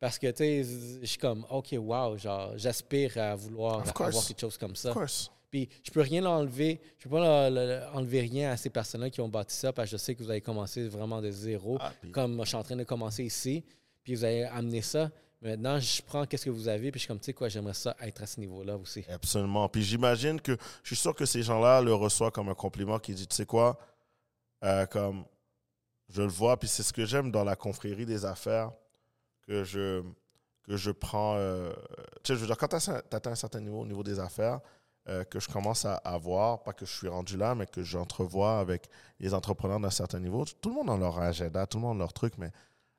Parce 0.00 0.18
que, 0.18 0.28
tu 0.28 0.36
sais, 0.38 0.64
je 1.02 1.06
suis 1.06 1.18
comme, 1.18 1.44
OK, 1.50 1.74
wow, 1.78 2.16
genre, 2.16 2.54
j'aspire 2.56 3.18
à 3.18 3.34
vouloir 3.36 3.84
avoir 4.10 4.26
quelque 4.26 4.40
chose 4.40 4.56
comme 4.56 4.74
ça. 4.74 4.88
Of 4.88 4.94
course. 4.96 5.30
Puis 5.50 5.68
je 5.82 5.90
peux 5.90 6.00
rien 6.00 6.20
l'enlever. 6.20 6.80
Je 6.98 7.04
peux 7.04 7.10
pas 7.10 7.50
le- 7.50 7.54
le- 7.54 7.82
enlever 7.92 8.20
rien 8.20 8.52
à 8.52 8.56
ces 8.56 8.70
personnes-là 8.70 9.10
qui 9.10 9.20
ont 9.20 9.28
bâti 9.28 9.54
ça 9.56 9.72
parce 9.72 9.90
que 9.90 9.96
je 9.96 10.02
sais 10.02 10.14
que 10.14 10.22
vous 10.22 10.30
avez 10.30 10.40
commencé 10.40 10.86
vraiment 10.88 11.20
de 11.20 11.30
zéro. 11.30 11.76
Ah, 11.80 11.92
puis- 12.00 12.10
Comme 12.12 12.40
je 12.42 12.48
suis 12.48 12.56
en 12.56 12.62
train 12.62 12.76
de 12.76 12.84
commencer 12.84 13.24
ici. 13.24 13.64
Puis 14.04 14.14
vous 14.14 14.24
avez 14.24 14.44
amené 14.44 14.80
ça. 14.82 15.10
Maintenant, 15.42 15.78
je 15.80 16.02
prends 16.02 16.24
qu'est-ce 16.26 16.44
que 16.44 16.50
vous 16.50 16.68
avez. 16.68 16.90
Puis 16.90 16.98
je 17.00 17.02
suis 17.02 17.08
comme, 17.08 17.18
tu 17.18 17.24
sais 17.26 17.32
quoi, 17.32 17.48
j'aimerais 17.48 17.74
ça 17.74 17.96
être 18.02 18.22
à 18.22 18.26
ce 18.26 18.38
niveau-là 18.40 18.76
aussi. 18.76 19.04
Absolument. 19.08 19.68
Puis 19.68 19.82
j'imagine 19.82 20.40
que 20.40 20.52
je 20.82 20.88
suis 20.88 20.96
sûr 20.96 21.14
que 21.14 21.24
ces 21.26 21.42
gens-là 21.42 21.80
le 21.82 21.94
reçoivent 21.94 22.30
comme 22.30 22.48
un 22.50 22.54
compliment 22.54 22.98
qui 22.98 23.14
dit, 23.14 23.26
tu 23.26 23.34
sais 23.36 23.46
quoi, 23.46 23.78
Euh, 24.62 24.84
comme 24.84 25.24
je 26.10 26.20
le 26.20 26.28
vois, 26.28 26.58
puis 26.58 26.68
c'est 26.68 26.82
ce 26.82 26.92
que 26.92 27.06
j'aime 27.06 27.30
dans 27.30 27.44
la 27.44 27.56
confrérie 27.56 28.04
des 28.04 28.26
affaires, 28.26 28.72
que 29.46 29.64
je, 29.64 30.02
que 30.64 30.76
je 30.76 30.90
prends, 30.90 31.36
euh, 31.36 31.72
tu 32.22 32.32
sais, 32.32 32.34
je 32.34 32.40
veux 32.40 32.46
dire, 32.46 32.58
quand 32.58 32.68
tu 32.68 32.76
atteins 32.90 33.30
un 33.30 33.34
certain 33.34 33.60
niveau 33.60 33.80
au 33.80 33.86
niveau 33.86 34.02
des 34.02 34.18
affaires, 34.20 34.60
euh, 35.10 35.24
que 35.24 35.40
je 35.40 35.48
commence 35.48 35.84
à, 35.84 35.96
à 35.96 36.16
voir, 36.18 36.62
pas 36.62 36.72
que 36.72 36.86
je 36.86 36.92
suis 36.96 37.08
rendu 37.08 37.36
là, 37.36 37.54
mais 37.54 37.66
que 37.66 37.82
j'entrevois 37.82 38.60
avec 38.60 38.88
les 39.18 39.34
entrepreneurs 39.34 39.80
d'un 39.80 39.90
certain 39.90 40.20
niveau, 40.20 40.44
tout 40.44 40.68
le 40.70 40.76
monde 40.76 40.90
a 40.90 40.96
leur 40.96 41.18
agenda, 41.18 41.66
tout 41.66 41.78
le 41.78 41.82
monde 41.82 41.96
a 41.96 41.98
leur 42.00 42.12
truc, 42.12 42.34
mais 42.38 42.50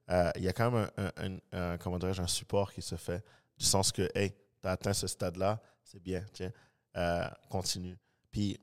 euh, 0.09 0.29
il 0.35 0.43
y 0.43 0.47
a 0.49 0.53
quand 0.53 0.69
même 0.71 0.89
un, 0.97 1.05
un- 1.17 1.37
un- 1.53 1.77
un- 1.79 2.19
un 2.23 2.27
support 2.27 2.73
qui 2.73 2.81
se 2.81 2.95
fait, 2.95 3.23
du 3.57 3.65
sens 3.65 3.91
que, 3.91 4.09
hey, 4.13 4.31
tu 4.61 4.67
as 4.67 4.71
atteint 4.71 4.93
ce 4.93 5.07
stade-là, 5.07 5.59
c'est 5.83 6.01
bien, 6.01 6.23
tiens, 6.33 6.51
euh, 6.97 7.25
continue. 7.49 7.97
Puis, 8.31 8.59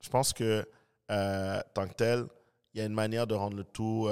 je 0.00 0.08
pense 0.08 0.32
que, 0.32 0.64
tant 1.74 1.86
que 1.88 1.94
tel, 1.94 2.26
il 2.74 2.78
y 2.78 2.80
a 2.82 2.86
une 2.86 2.94
manière 2.94 3.26
de 3.26 3.34
rendre 3.34 3.56
le 3.56 3.64
tout 3.64 4.08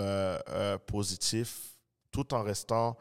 positif, 0.87 1.77
tout 2.11 2.35
en 2.35 2.43
restant 2.43 2.97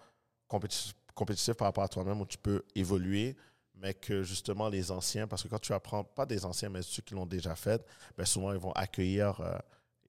compétitif 0.48 1.54
par 1.56 1.68
rapport 1.68 1.84
à 1.84 1.88
toi-même, 1.88 2.22
où 2.22 2.26
tu 2.26 2.38
peux 2.38 2.64
évoluer, 2.76 3.36
mais 3.82 3.94
que 3.94 4.24
justement 4.24 4.70
les 4.70 4.92
anciens, 4.92 5.28
parce 5.28 5.44
que 5.44 5.48
quand 5.48 5.60
tu 5.60 5.74
apprends, 5.74 6.04
pas 6.04 6.26
des 6.26 6.46
anciens, 6.46 6.70
mais 6.70 6.82
ceux 6.82 7.02
qui 7.02 7.14
l'ont 7.14 7.26
déjà 7.26 7.56
fait, 7.56 7.84
ben 8.18 8.26
souvent 8.26 8.52
ils 8.54 8.60
vont 8.60 8.72
accueillir, 8.74 9.40
euh, 9.42 9.58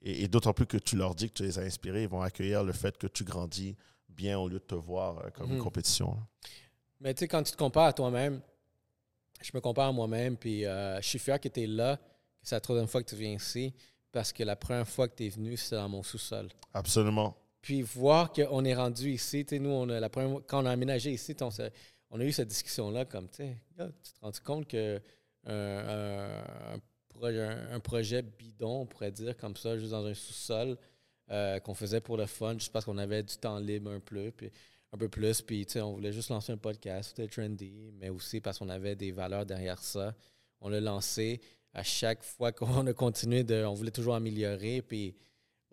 et, 0.03 0.25
et 0.25 0.29
d'autant 0.29 0.53
plus 0.53 0.67
que 0.67 0.77
tu 0.79 0.97
leur 0.97 1.15
dis 1.15 1.29
que 1.29 1.35
tu 1.35 1.43
les 1.45 1.59
as 1.59 1.63
inspirés, 1.63 2.03
ils 2.05 2.09
vont 2.09 2.23
accueillir 2.23 2.65
le 2.65 2.73
fait 2.73 2.97
que 2.99 3.07
tu 3.07 3.25
grandis 3.25 3.77
bien 4.09 4.39
au 4.39 4.49
lieu 4.49 4.59
de 4.59 4.65
te 4.65 4.75
voir 4.75 5.19
euh, 5.19 5.31
comme 5.31 5.51
une 5.51 5.57
Mhm. 5.57 5.63
compétition. 5.63 6.17
Mais 7.01 7.15
tu 7.15 7.21
sais, 7.21 7.29
quand 7.29 7.43
tu 7.43 7.53
te 7.53 7.57
compares 7.57 7.87
à 7.87 7.93
toi-même, 7.93 8.41
je 9.43 9.51
me 9.55 9.61
compare 9.61 9.89
à 9.89 9.93
moi-même. 9.93 10.37
Puis 10.37 10.67
euh, 10.67 11.01
je 11.01 11.09
suis 11.09 11.19
fier 11.19 11.41
que 11.41 11.49
tu 11.49 11.63
es 11.63 11.67
là, 11.67 11.97
que 11.97 12.03
c'est 12.43 12.55
la 12.57 12.61
troisième 12.61 12.89
fois 12.89 13.03
que 13.03 13.09
tu 13.09 13.17
viens 13.17 13.33
ici. 13.33 13.73
Parce 14.13 14.33
que 14.33 14.43
la 14.43 14.57
première 14.57 14.89
fois 14.89 15.09
que 15.09 15.15
tu 15.15 15.27
es 15.27 15.29
venu, 15.29 15.57
c'est 15.57 15.77
dans 15.77 15.89
mon 15.89 16.03
sous-sol. 16.03 16.49
Absolument. 16.75 17.37
Puis 17.63 17.83
voir 17.83 18.33
qu'on 18.33 18.65
est 18.65 18.75
rendu 18.75 19.13
ici, 19.13 19.45
tu 19.45 19.55
sais, 19.57 19.59
nous, 19.61 19.71
on 19.71 19.89
a 19.91 20.01
la 20.01 20.09
première, 20.09 20.41
quand 20.47 20.63
on 20.63 20.67
a 20.67 20.71
aménagé 20.73 21.13
ici, 21.13 21.37
on, 21.43 21.51
s'est- 21.51 21.73
on 22.11 22.21
a 22.21 22.25
eu 22.25 22.33
cette 22.33 22.49
discussion-là 22.49 23.05
comme, 23.05 23.29
tu 23.29 23.45
tu 23.77 24.13
te 24.13 24.21
rends 24.21 24.33
compte 24.45 24.69
que 24.69 25.01
un, 25.47 26.73
un- 26.75 27.81
projet, 27.81 28.23
bidon, 28.23 28.83
on 28.83 28.87
pourrait 28.87 29.13
dire, 29.13 29.37
comme 29.37 29.57
ça, 29.57 29.77
juste 29.79 29.91
dans 29.93 30.05
un 30.05 30.15
sous-sol, 30.15 30.77
euh, 31.31 31.61
qu'on 31.61 31.75
faisait 31.75 32.01
pour 32.01 32.17
le 32.17 32.27
fun, 32.27 32.55
juste 32.55 32.73
parce 32.73 32.85
qu'on 32.85 32.99
avait 32.99 33.23
du 33.23 33.37
temps 33.37 33.59
libre 33.59 33.91
un 33.91 34.01
peu, 34.01 34.31
puis 34.31 34.51
un 34.93 34.99
peu 34.99 35.09
plus, 35.09 35.41
puis 35.43 35.67
on 35.77 35.93
voulait 35.93 36.13
juste 36.13 36.31
lancer 36.31 36.53
un 36.53 36.57
podcast, 36.57 37.11
c'était 37.11 37.29
trendy, 37.29 37.93
mais 37.95 38.09
aussi 38.09 38.41
parce 38.41 38.59
qu'on 38.59 38.69
avait 38.69 38.97
des 38.97 39.13
valeurs 39.13 39.47
derrière 39.47 39.83
ça. 39.83 40.15
On 40.61 40.69
l'a 40.69 40.81
lancé 40.81 41.41
à 41.73 41.83
chaque 41.85 42.25
fois 42.25 42.51
qu'on 42.53 42.87
a 42.87 42.93
continué 42.93 43.45
de, 43.45 43.65
on 43.65 43.75
voulait 43.75 43.93
toujours 43.93 44.15
améliorer, 44.15 44.83
puis 44.83 45.15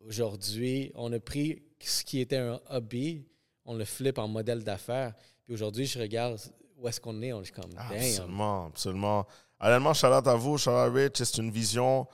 aujourd'hui, 0.05 0.91
on 0.95 1.11
a 1.11 1.19
pris 1.19 1.63
ce 1.79 2.03
qui 2.03 2.19
était 2.19 2.37
un 2.37 2.61
hobby, 2.69 3.25
on 3.65 3.73
le 3.73 3.85
flippe 3.85 4.17
en 4.19 4.27
modèle 4.27 4.63
d'affaires. 4.63 5.13
Puis 5.47 5.53
aujourd'hui, 5.55 5.85
je 5.87 5.97
regarde 5.97 6.37
où 6.77 6.87
est-ce 6.87 6.99
qu'on 7.01 7.19
est, 7.23 7.31
on 7.33 7.41
est 7.41 7.49
comme, 7.51 7.71
damn. 7.73 7.93
Absolument, 7.93 8.65
absolument. 8.67 9.25
Honnêtement, 9.59 9.93
shout 9.95 10.07
out 10.07 10.27
à 10.27 10.35
vous, 10.35 10.57
shout 10.59 10.69
out 10.69 10.75
à 10.75 10.83
Rich. 10.91 11.13
C'est 11.23 11.37
une 11.37 11.49
vision. 11.49 12.05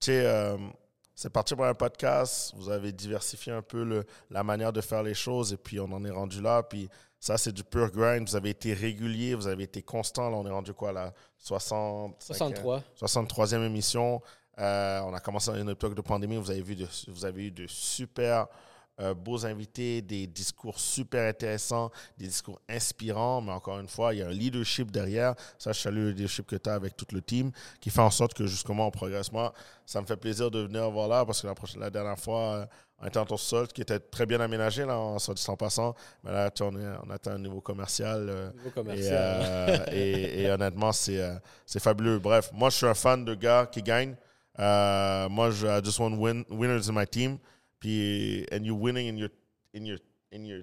Tu 0.00 0.06
sais, 0.06 0.26
euh, 0.26 0.58
c'est 1.14 1.30
parti 1.30 1.54
pour 1.54 1.64
un 1.64 1.74
podcast. 1.74 2.52
Vous 2.56 2.68
avez 2.68 2.90
diversifié 2.92 3.52
un 3.52 3.62
peu 3.62 3.84
le- 3.84 4.04
la 4.30 4.42
manière 4.42 4.72
de 4.72 4.80
faire 4.80 5.02
les 5.04 5.14
choses 5.14 5.52
et 5.52 5.56
puis 5.56 5.78
on 5.80 5.84
en 5.92 6.04
est 6.04 6.10
rendu 6.10 6.42
là. 6.42 6.62
Puis 6.64 6.88
ça, 7.20 7.38
c'est 7.38 7.52
du 7.52 7.62
pur 7.64 7.88
grind. 7.90 8.28
Vous 8.28 8.34
avez 8.36 8.50
été 8.50 8.74
régulier, 8.74 9.34
vous 9.36 9.46
avez 9.46 9.62
été 9.62 9.80
constant. 9.80 10.28
Là, 10.28 10.36
on 10.36 10.46
est 10.46 10.50
rendu 10.50 10.74
quoi 10.74 10.90
là 10.92 11.14
60, 11.38 12.16
63. 12.20 12.82
63e 12.96 13.62
émission. 13.64 14.20
Euh, 14.58 15.00
on 15.04 15.14
a 15.14 15.20
commencé 15.20 15.50
dans 15.52 15.56
une 15.58 15.70
époque 15.70 15.94
de 15.94 16.02
pandémie. 16.02 16.36
Vous 16.36 16.50
avez, 16.50 16.60
vu 16.62 16.74
de- 16.74 16.88
vous 17.08 17.24
avez 17.24 17.46
eu 17.46 17.50
de 17.52 17.66
super 17.68 18.48
euh, 19.00 19.14
beaux 19.14 19.46
invités, 19.46 20.02
des 20.02 20.26
discours 20.26 20.78
super 20.78 21.28
intéressants, 21.28 21.90
des 22.18 22.26
discours 22.26 22.60
inspirants. 22.68 23.40
Mais 23.40 23.52
encore 23.52 23.78
une 23.80 23.88
fois, 23.88 24.14
il 24.14 24.18
y 24.18 24.22
a 24.22 24.26
un 24.28 24.32
leadership 24.32 24.90
derrière. 24.90 25.34
Ça, 25.58 25.72
je 25.72 25.80
salue 25.80 25.96
le 26.04 26.10
leadership 26.10 26.46
que 26.46 26.56
tu 26.56 26.68
as 26.68 26.74
avec 26.74 26.96
tout 26.96 27.06
le 27.12 27.22
team 27.22 27.50
qui 27.80 27.90
fait 27.90 28.00
en 28.02 28.10
sorte 28.10 28.34
que 28.34 28.46
justement 28.46 28.86
on 28.86 28.90
progresse. 28.90 29.32
Moi, 29.32 29.52
ça 29.86 30.00
me 30.00 30.06
fait 30.06 30.16
plaisir 30.16 30.50
de 30.50 30.60
venir 30.60 30.90
voir 30.90 31.08
là 31.08 31.24
parce 31.24 31.40
que 31.42 31.46
la, 31.46 31.54
prochaine, 31.54 31.80
la 31.80 31.90
dernière 31.90 32.18
fois, 32.18 32.68
on 33.00 33.06
était 33.06 33.18
en 33.18 33.24
ton 33.26 33.36
sol 33.36 33.66
qui 33.68 33.80
était 33.80 33.98
très 33.98 34.26
bien 34.26 34.40
aménagé, 34.40 34.84
là, 34.84 34.96
en 34.96 35.18
soit 35.18 35.34
en 35.48 35.56
passant. 35.56 35.94
Mais 36.22 36.30
là, 36.30 36.50
on, 36.60 36.76
est, 36.78 36.86
on 37.04 37.10
atteint 37.10 37.32
un 37.32 37.38
niveau 37.38 37.60
commercial. 37.60 38.28
euh, 38.28 38.50
Niveau 38.52 38.68
et, 38.68 38.72
commercial. 38.72 39.40
euh, 39.42 39.84
et- 39.90 40.42
et 40.42 40.50
honnêtement, 40.50 40.92
c'est 40.92 41.20
c'est 41.66 41.80
fabuleux. 41.82 42.18
Bref, 42.20 42.50
moi, 42.52 42.70
je 42.70 42.76
suis 42.76 42.86
un 42.86 42.94
fan 42.94 43.24
de 43.24 43.34
gars 43.34 43.66
qui 43.66 43.82
gagnent. 43.82 44.14
Moi, 44.58 45.50
je 45.50 45.66
I 45.66 45.80
just 45.84 45.98
want 45.98 46.16
win, 46.16 46.44
winners 46.50 46.88
in 46.88 46.92
my 46.92 47.06
team. 47.06 47.38
Puis, 47.82 48.46
and 48.52 48.64
you're 48.64 48.76
winning 48.76 49.08
in 49.08 49.18
your, 49.18 49.30
in 49.74 49.84
your, 49.84 49.98
in 50.30 50.44
your, 50.44 50.62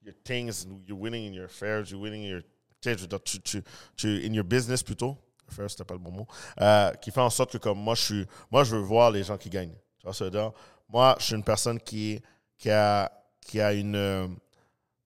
your 0.00 0.14
things. 0.24 0.64
You're 0.86 0.96
winning 0.96 1.26
in 1.26 1.34
your 1.34 1.46
affairs. 1.46 1.90
You're 1.90 2.00
winning 2.00 2.22
in 2.22 2.28
your, 2.28 2.42
tu 2.80 3.40
tu, 3.40 3.62
tu, 3.96 4.08
in 4.24 4.32
your 4.32 4.44
business 4.44 4.80
plutôt. 4.80 5.18
Affairs, 5.48 5.70
c'était 5.70 5.84
pas 5.84 5.94
le 5.94 6.00
bon 6.00 6.12
mot. 6.12 6.26
Euh, 6.60 6.92
qui 6.94 7.10
fait 7.10 7.20
en 7.20 7.30
sorte 7.30 7.50
que 7.50 7.58
comme 7.58 7.80
moi, 7.80 7.96
je 7.96 8.02
suis, 8.02 8.26
moi, 8.48 8.62
je 8.62 8.76
veux 8.76 8.82
voir 8.82 9.10
les 9.10 9.24
gens 9.24 9.36
qui 9.36 9.50
gagnent. 9.50 9.74
Tu 9.98 10.04
vois, 10.04 10.14
ce 10.14 10.22
dire? 10.24 10.52
Moi, 10.88 11.16
je 11.18 11.24
suis 11.24 11.34
une 11.34 11.42
personne 11.42 11.80
qui, 11.80 12.22
qui 12.58 12.70
a, 12.70 13.10
qui 13.40 13.60
a 13.60 13.72
une, 13.72 13.96
euh, 13.96 14.28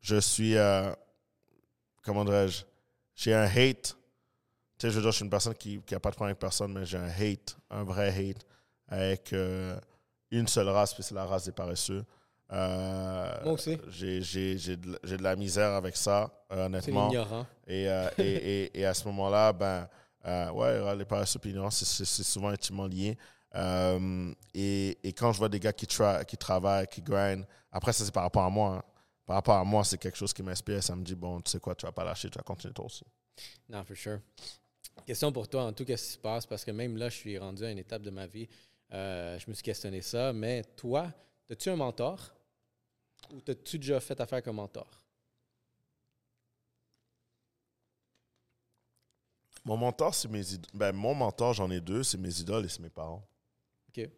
je 0.02 0.20
suis, 0.20 0.58
euh, 0.58 0.92
comment 2.02 2.22
dirais-je, 2.22 2.64
j'ai 3.14 3.34
un 3.34 3.46
hate. 3.46 3.96
Tu 4.76 4.86
sais, 4.86 4.90
je 4.90 4.96
veux 4.96 5.00
dire, 5.00 5.10
je 5.10 5.16
suis 5.16 5.24
une 5.24 5.30
personne 5.30 5.54
qui 5.54 5.80
n'a 5.90 6.00
pas 6.00 6.10
de 6.10 6.16
problème 6.16 6.32
avec 6.32 6.38
personne, 6.38 6.74
mais 6.74 6.84
j'ai 6.84 6.98
un 6.98 7.08
hate, 7.08 7.56
un 7.70 7.82
vrai 7.82 8.08
hate 8.10 8.44
avec 8.88 9.32
euh, 9.32 9.80
une 10.30 10.46
seule 10.48 10.68
race, 10.68 10.94
puis 10.94 11.02
c'est 11.02 11.14
la 11.14 11.24
race 11.24 11.44
des 11.46 11.52
paresseux. 11.52 12.04
Euh, 12.52 13.44
Moi 13.44 13.52
aussi. 13.52 13.76
J'ai, 13.88 14.22
j'ai, 14.22 14.56
j'ai, 14.58 14.76
de, 14.76 14.92
la- 14.92 14.98
j'ai 15.04 15.16
de 15.18 15.22
la 15.22 15.36
misère 15.36 15.72
avec 15.74 15.96
ça, 15.96 16.30
euh, 16.52 16.68
C'est 16.80 16.90
honnêtement. 16.90 17.10
Et, 17.66 17.88
euh, 17.88 18.08
et, 18.18 18.24
et, 18.74 18.80
et 18.80 18.86
à 18.86 18.94
ce 18.94 19.04
moment-là, 19.08 19.52
ben, 19.52 19.88
ouais, 20.52 20.96
les 20.96 21.04
paresseux 21.04 21.38
et 21.44 21.48
l'ignorance, 21.48 21.78
c'est, 21.78 21.84
c'est- 21.84 22.04
c'est 22.04 22.22
souvent 22.24 22.48
intimement 22.48 22.86
lié. 22.86 23.16
Et, 24.54 24.98
et 25.02 25.12
quand 25.12 25.32
je 25.32 25.38
vois 25.38 25.48
des 25.48 25.60
gars 25.60 25.72
qui, 25.72 25.86
tra- 25.86 26.24
qui 26.24 26.36
travaillent, 26.36 26.86
qui 26.86 27.02
grind, 27.02 27.44
après, 27.70 27.92
ça, 27.92 28.04
c'est 28.04 28.12
par 28.12 28.22
rapport 28.22 28.44
à 28.44 28.50
moi. 28.50 28.76
hein. 28.76 28.82
Par 29.26 29.36
rapport 29.36 29.56
à 29.56 29.64
moi, 29.64 29.84
c'est 29.84 29.98
quelque 29.98 30.16
chose 30.16 30.32
qui 30.32 30.42
m'inspire. 30.42 30.82
Ça 30.82 30.96
me 30.96 31.05
dit, 31.05 31.14
bon, 31.14 31.40
tu 31.42 31.50
sais 31.50 31.61
quoi, 31.61 31.74
tu 31.74 31.84
vas 31.84 31.92
pas 31.92 32.05
lâcher, 32.05 32.30
tu 32.30 32.38
vas 32.38 32.42
continuer 32.42 32.72
toi 32.72 32.86
aussi. 32.86 33.05
Non, 33.68 33.84
for 33.84 33.96
sure. 33.96 34.20
Question 35.07 35.32
pour 35.32 35.48
toi, 35.48 35.64
en 35.64 35.72
tout, 35.72 35.84
qu'est-ce 35.84 36.07
qui 36.07 36.12
se 36.14 36.18
passe? 36.18 36.46
Parce 36.46 36.64
que 36.64 36.70
même 36.70 36.96
là, 36.96 37.09
je 37.11 37.16
suis 37.16 37.38
rendu 37.38 37.62
à 37.64 37.70
une 37.70 37.78
étape 37.78 38.03
de 38.03 38.11
ma 38.11 38.26
vie. 38.26 38.48
Euh, 38.93 39.39
je 39.39 39.49
me 39.49 39.55
suis 39.55 39.62
questionné 39.62 40.03
ça. 40.03 40.32
Mais 40.32 40.64
toi, 40.76 41.12
as-tu 41.51 41.70
un 41.70 41.76
mentor? 41.76 42.34
Ou 43.32 43.41
t'as-tu 43.41 43.78
déjà 43.78 44.01
fait 44.01 44.18
affaire 44.20 44.43
comme 44.43 44.57
mentor? 44.57 44.89
Mon 49.64 49.76
mentor, 49.76 50.14
c'est 50.14 50.28
mes 50.28 50.53
idoles. 50.55 50.70
Ben, 50.72 50.93
mon 50.93 51.14
mentor, 51.14 51.53
j'en 51.53 51.70
ai 51.70 51.80
deux, 51.80 52.03
c'est 52.03 52.16
mes 52.16 52.41
idoles 52.41 52.64
et 52.64 52.68
c'est 52.68 52.80
mes 52.80 52.89
parents. 52.89 53.22
OK. 53.89 54.09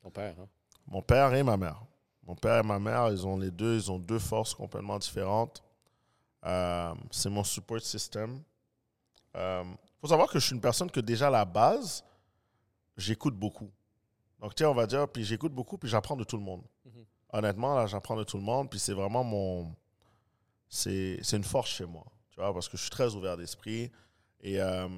Ton 0.00 0.10
père, 0.10 0.38
hein? 0.38 0.48
Mon 0.86 1.02
père 1.02 1.34
et 1.34 1.42
ma 1.42 1.56
mère. 1.56 1.82
Mon 2.24 2.36
père 2.36 2.58
et 2.58 2.66
ma 2.66 2.78
mère, 2.78 3.08
ils 3.10 3.26
ont 3.26 3.36
les 3.36 3.50
deux, 3.50 3.74
ils 3.74 3.90
ont 3.90 3.98
deux 3.98 4.18
forces 4.18 4.54
complètement 4.54 4.98
différentes. 4.98 5.62
Euh, 6.44 6.94
c'est 7.10 7.30
mon 7.30 7.42
support 7.42 7.80
system. 7.80 8.42
Il 9.34 9.76
faut 10.00 10.08
savoir 10.08 10.28
que 10.28 10.38
je 10.38 10.46
suis 10.46 10.54
une 10.54 10.60
personne 10.60 10.90
que 10.90 11.00
déjà 11.00 11.28
à 11.28 11.30
la 11.30 11.44
base, 11.44 12.04
j'écoute 12.96 13.34
beaucoup. 13.34 13.70
Donc, 14.42 14.54
tu 14.54 14.62
sais, 14.62 14.66
on 14.66 14.74
va 14.74 14.86
dire, 14.86 15.08
puis 15.08 15.24
j'écoute 15.24 15.52
beaucoup, 15.54 15.78
puis 15.78 15.88
j'apprends 15.88 16.16
de 16.16 16.24
tout 16.24 16.36
le 16.36 16.42
monde. 16.42 16.62
Mhm. 16.84 17.04
Honnêtement, 17.32 17.74
là, 17.76 17.86
j'apprends 17.86 18.16
de 18.16 18.24
tout 18.24 18.36
le 18.36 18.42
monde, 18.42 18.68
puis 18.68 18.78
c'est 18.78 18.92
vraiment 18.92 19.24
mon. 19.24 19.72
C'est 20.68 21.18
c'est 21.22 21.36
une 21.36 21.44
force 21.44 21.70
chez 21.70 21.86
moi. 21.86 22.04
Tu 22.30 22.40
vois, 22.40 22.52
parce 22.52 22.68
que 22.68 22.76
je 22.76 22.82
suis 22.82 22.90
très 22.90 23.14
ouvert 23.14 23.36
d'esprit. 23.36 23.90
Et 24.40 24.60
euh, 24.60 24.88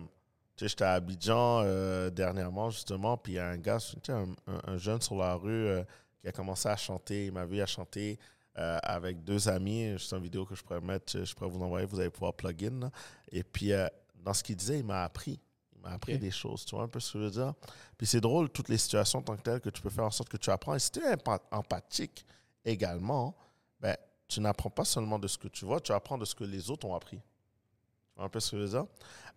tu 0.57 0.65
sais, 0.65 0.69
j'étais 0.69 0.85
à 0.85 0.93
Abidjan 0.95 1.63
euh, 1.65 2.11
dernièrement, 2.11 2.71
justement, 2.71 3.17
puis 3.17 3.35
il 3.35 3.37
y 3.37 3.39
a 3.39 3.49
un 3.49 3.57
gars, 3.59 3.79
tu 3.79 3.97
sais, 4.05 4.13
un, 4.13 4.29
un- 4.47 4.61
un 4.73 4.77
jeune 4.79 5.01
sur 5.01 5.17
la 5.17 5.35
rue 5.35 5.51
euh, 5.67 5.85
qui 6.21 6.29
a 6.29 6.33
commencé 6.33 6.69
à 6.69 6.77
chanter. 6.77 7.27
Il 7.27 7.33
m'a 7.33 7.45
vu 7.45 7.61
à 7.61 7.67
chanter 7.67 8.19
euh, 8.57 8.79
avec 8.83 9.25
deux 9.25 9.49
amis. 9.49 9.97
C'est 9.99 10.17
une 10.17 10.23
vidéo 10.23 10.47
que 10.47 10.55
je 10.55 10.63
pourrais 10.63 10.81
mettre, 10.81 11.25
je 11.25 11.35
pourrais 11.35 11.51
vous 11.51 11.61
envoyer, 11.63 11.87
vous 11.87 11.99
allez 12.01 12.11
pouvoir 12.11 12.35
plug 12.35 12.65
in. 12.65 12.81
là. 12.81 12.91
Et 13.33 13.43
puis, 13.43 13.73
euh, 13.73 13.87
dans 14.25 14.33
ce 14.33 14.43
qu'il 14.45 14.57
disait, 14.57 14.79
il 14.79 14.85
m'a 14.85 15.03
appris. 15.05 15.39
Il 15.85 15.89
m'a 15.91 15.95
appris 15.97 16.15
Ok. 16.15 16.21
des 16.21 16.31
choses. 16.31 16.65
Tu 16.65 16.75
vois 16.75 16.85
un 16.85 16.89
peu 16.89 16.99
ce 17.01 17.13
que 17.13 17.19
je 17.19 17.25
veux 17.25 17.31
dire? 17.31 17.55
Puis 17.99 18.07
c'est 18.07 18.21
drôle, 18.21 18.49
toutes 18.49 18.69
les 18.71 18.79
situations 18.79 19.19
en 19.19 19.23
tant 19.23 19.37
que 19.37 19.43
telles 19.43 19.61
que 19.61 19.71
tu 19.71 19.83
peux 19.83 19.91
faire 19.91 20.05
en 20.05 20.11
sorte 20.11 20.29
que 20.31 20.37
tu 20.39 20.51
apprends. 20.51 20.75
Et 20.75 20.79
si 20.79 20.91
tu 20.91 21.01
es 21.01 21.15
empa- 21.15 21.43
empathique 21.51 22.25
également, 22.65 23.37
ben, 23.81 23.97
tu 24.27 24.41
n'apprends 24.41 24.71
pas 24.71 24.85
seulement 24.85 25.19
de 25.19 25.29
ce 25.29 25.37
que 25.37 25.49
tu 25.49 25.65
vois, 25.67 25.81
tu 25.81 25.93
apprends 25.93 26.17
de 26.17 26.25
ce 26.25 26.35
que 26.35 26.45
les 26.45 26.71
autres 26.71 26.87
ont 26.87 26.95
appris. 26.95 27.19
Tu 27.19 28.17
vois 28.17 28.25
un 28.25 28.29
peu 28.29 28.41
ce 28.41 28.53
que 28.53 28.57
je 28.59 28.63
veux 28.63 28.69
dire? 28.71 28.87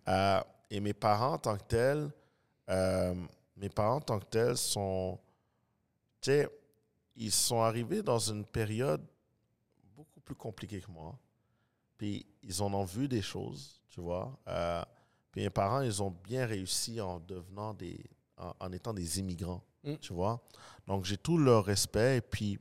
Euh, 0.08 0.40
et 0.70 0.80
mes 0.80 0.94
parents 0.94 1.34
en 1.34 1.38
tant 1.38 1.56
que 1.56 1.64
tels, 1.64 2.10
euh, 2.70 3.14
mes 3.56 3.68
parents 3.68 3.96
en 3.96 4.00
tant 4.00 4.18
que 4.18 4.24
tels 4.26 4.56
sont, 4.56 5.18
tu 6.20 6.30
sais, 6.30 6.48
ils 7.16 7.32
sont 7.32 7.60
arrivés 7.60 8.02
dans 8.02 8.18
une 8.18 8.44
période 8.46 9.04
beaucoup 9.94 10.20
plus 10.20 10.34
compliquée 10.34 10.80
que 10.80 10.90
moi. 10.90 11.18
Puis 11.98 12.24
ils 12.42 12.62
en 12.62 12.72
ont 12.72 12.84
vu 12.84 13.08
des 13.08 13.22
choses, 13.22 13.82
tu 13.88 14.00
vois? 14.00 14.32
Euh, 14.46 14.82
puis 15.30 15.42
mes 15.42 15.50
parents, 15.50 15.80
ils 15.82 16.02
ont 16.02 16.10
bien 16.24 16.46
réussi 16.46 17.00
en 17.00 17.20
devenant 17.20 17.74
des, 17.74 17.98
en, 18.36 18.52
en 18.60 18.72
étant 18.72 18.92
des 18.94 19.18
immigrants, 19.18 19.62
Mm. 19.84 19.94
tu 20.00 20.12
vois. 20.12 20.40
Donc 20.86 21.04
j'ai 21.04 21.16
tout 21.16 21.38
leur 21.38 21.64
respect 21.64 22.16
et 22.16 22.20
puis, 22.20 22.58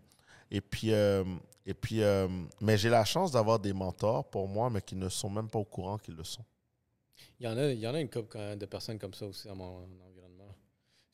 et 0.51 0.61
puis, 0.61 0.93
euh, 0.93 1.23
et 1.65 1.73
puis, 1.73 2.01
euh, 2.01 2.27
mais 2.61 2.77
j'ai 2.77 2.89
la 2.89 3.03
chance 3.03 3.31
d'avoir 3.31 3.59
des 3.59 3.73
mentors 3.73 4.29
pour 4.29 4.47
moi, 4.47 4.69
mais 4.69 4.81
qui 4.81 4.95
ne 4.95 5.09
sont 5.09 5.29
même 5.29 5.49
pas 5.49 5.59
au 5.59 5.65
courant 5.65 5.97
qu'ils 5.97 6.15
le 6.15 6.23
sont. 6.23 6.45
Il 7.39 7.45
y 7.45 7.49
en 7.49 7.57
a, 7.57 7.71
il 7.71 7.79
y 7.79 7.87
en 7.87 7.93
a 7.93 7.99
une 7.99 8.09
couple 8.09 8.55
de 8.55 8.65
personnes 8.65 8.99
comme 8.99 9.13
ça 9.13 9.25
aussi 9.25 9.47
dans 9.47 9.55
mon 9.55 9.83
environnement. 10.07 10.55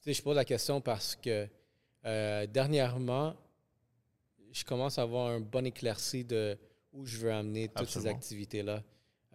Tu 0.02 0.10
sais, 0.10 0.14
je 0.14 0.22
pose 0.22 0.36
la 0.36 0.46
question 0.46 0.82
parce 0.82 1.16
que 1.16 1.48
euh, 2.06 2.46
dernièrement, 2.48 3.34
je 4.52 4.64
commence 4.64 5.00
à 5.00 5.04
avoir 5.04 5.30
un 5.30 5.40
bon 5.40 5.66
éclairci 5.66 6.24
de 6.26 6.58
où 6.92 7.06
je 7.06 7.18
veux 7.18 7.34
amener 7.34 7.70
toutes 7.70 7.90
ces 7.90 8.06
activités-là. 8.06 8.84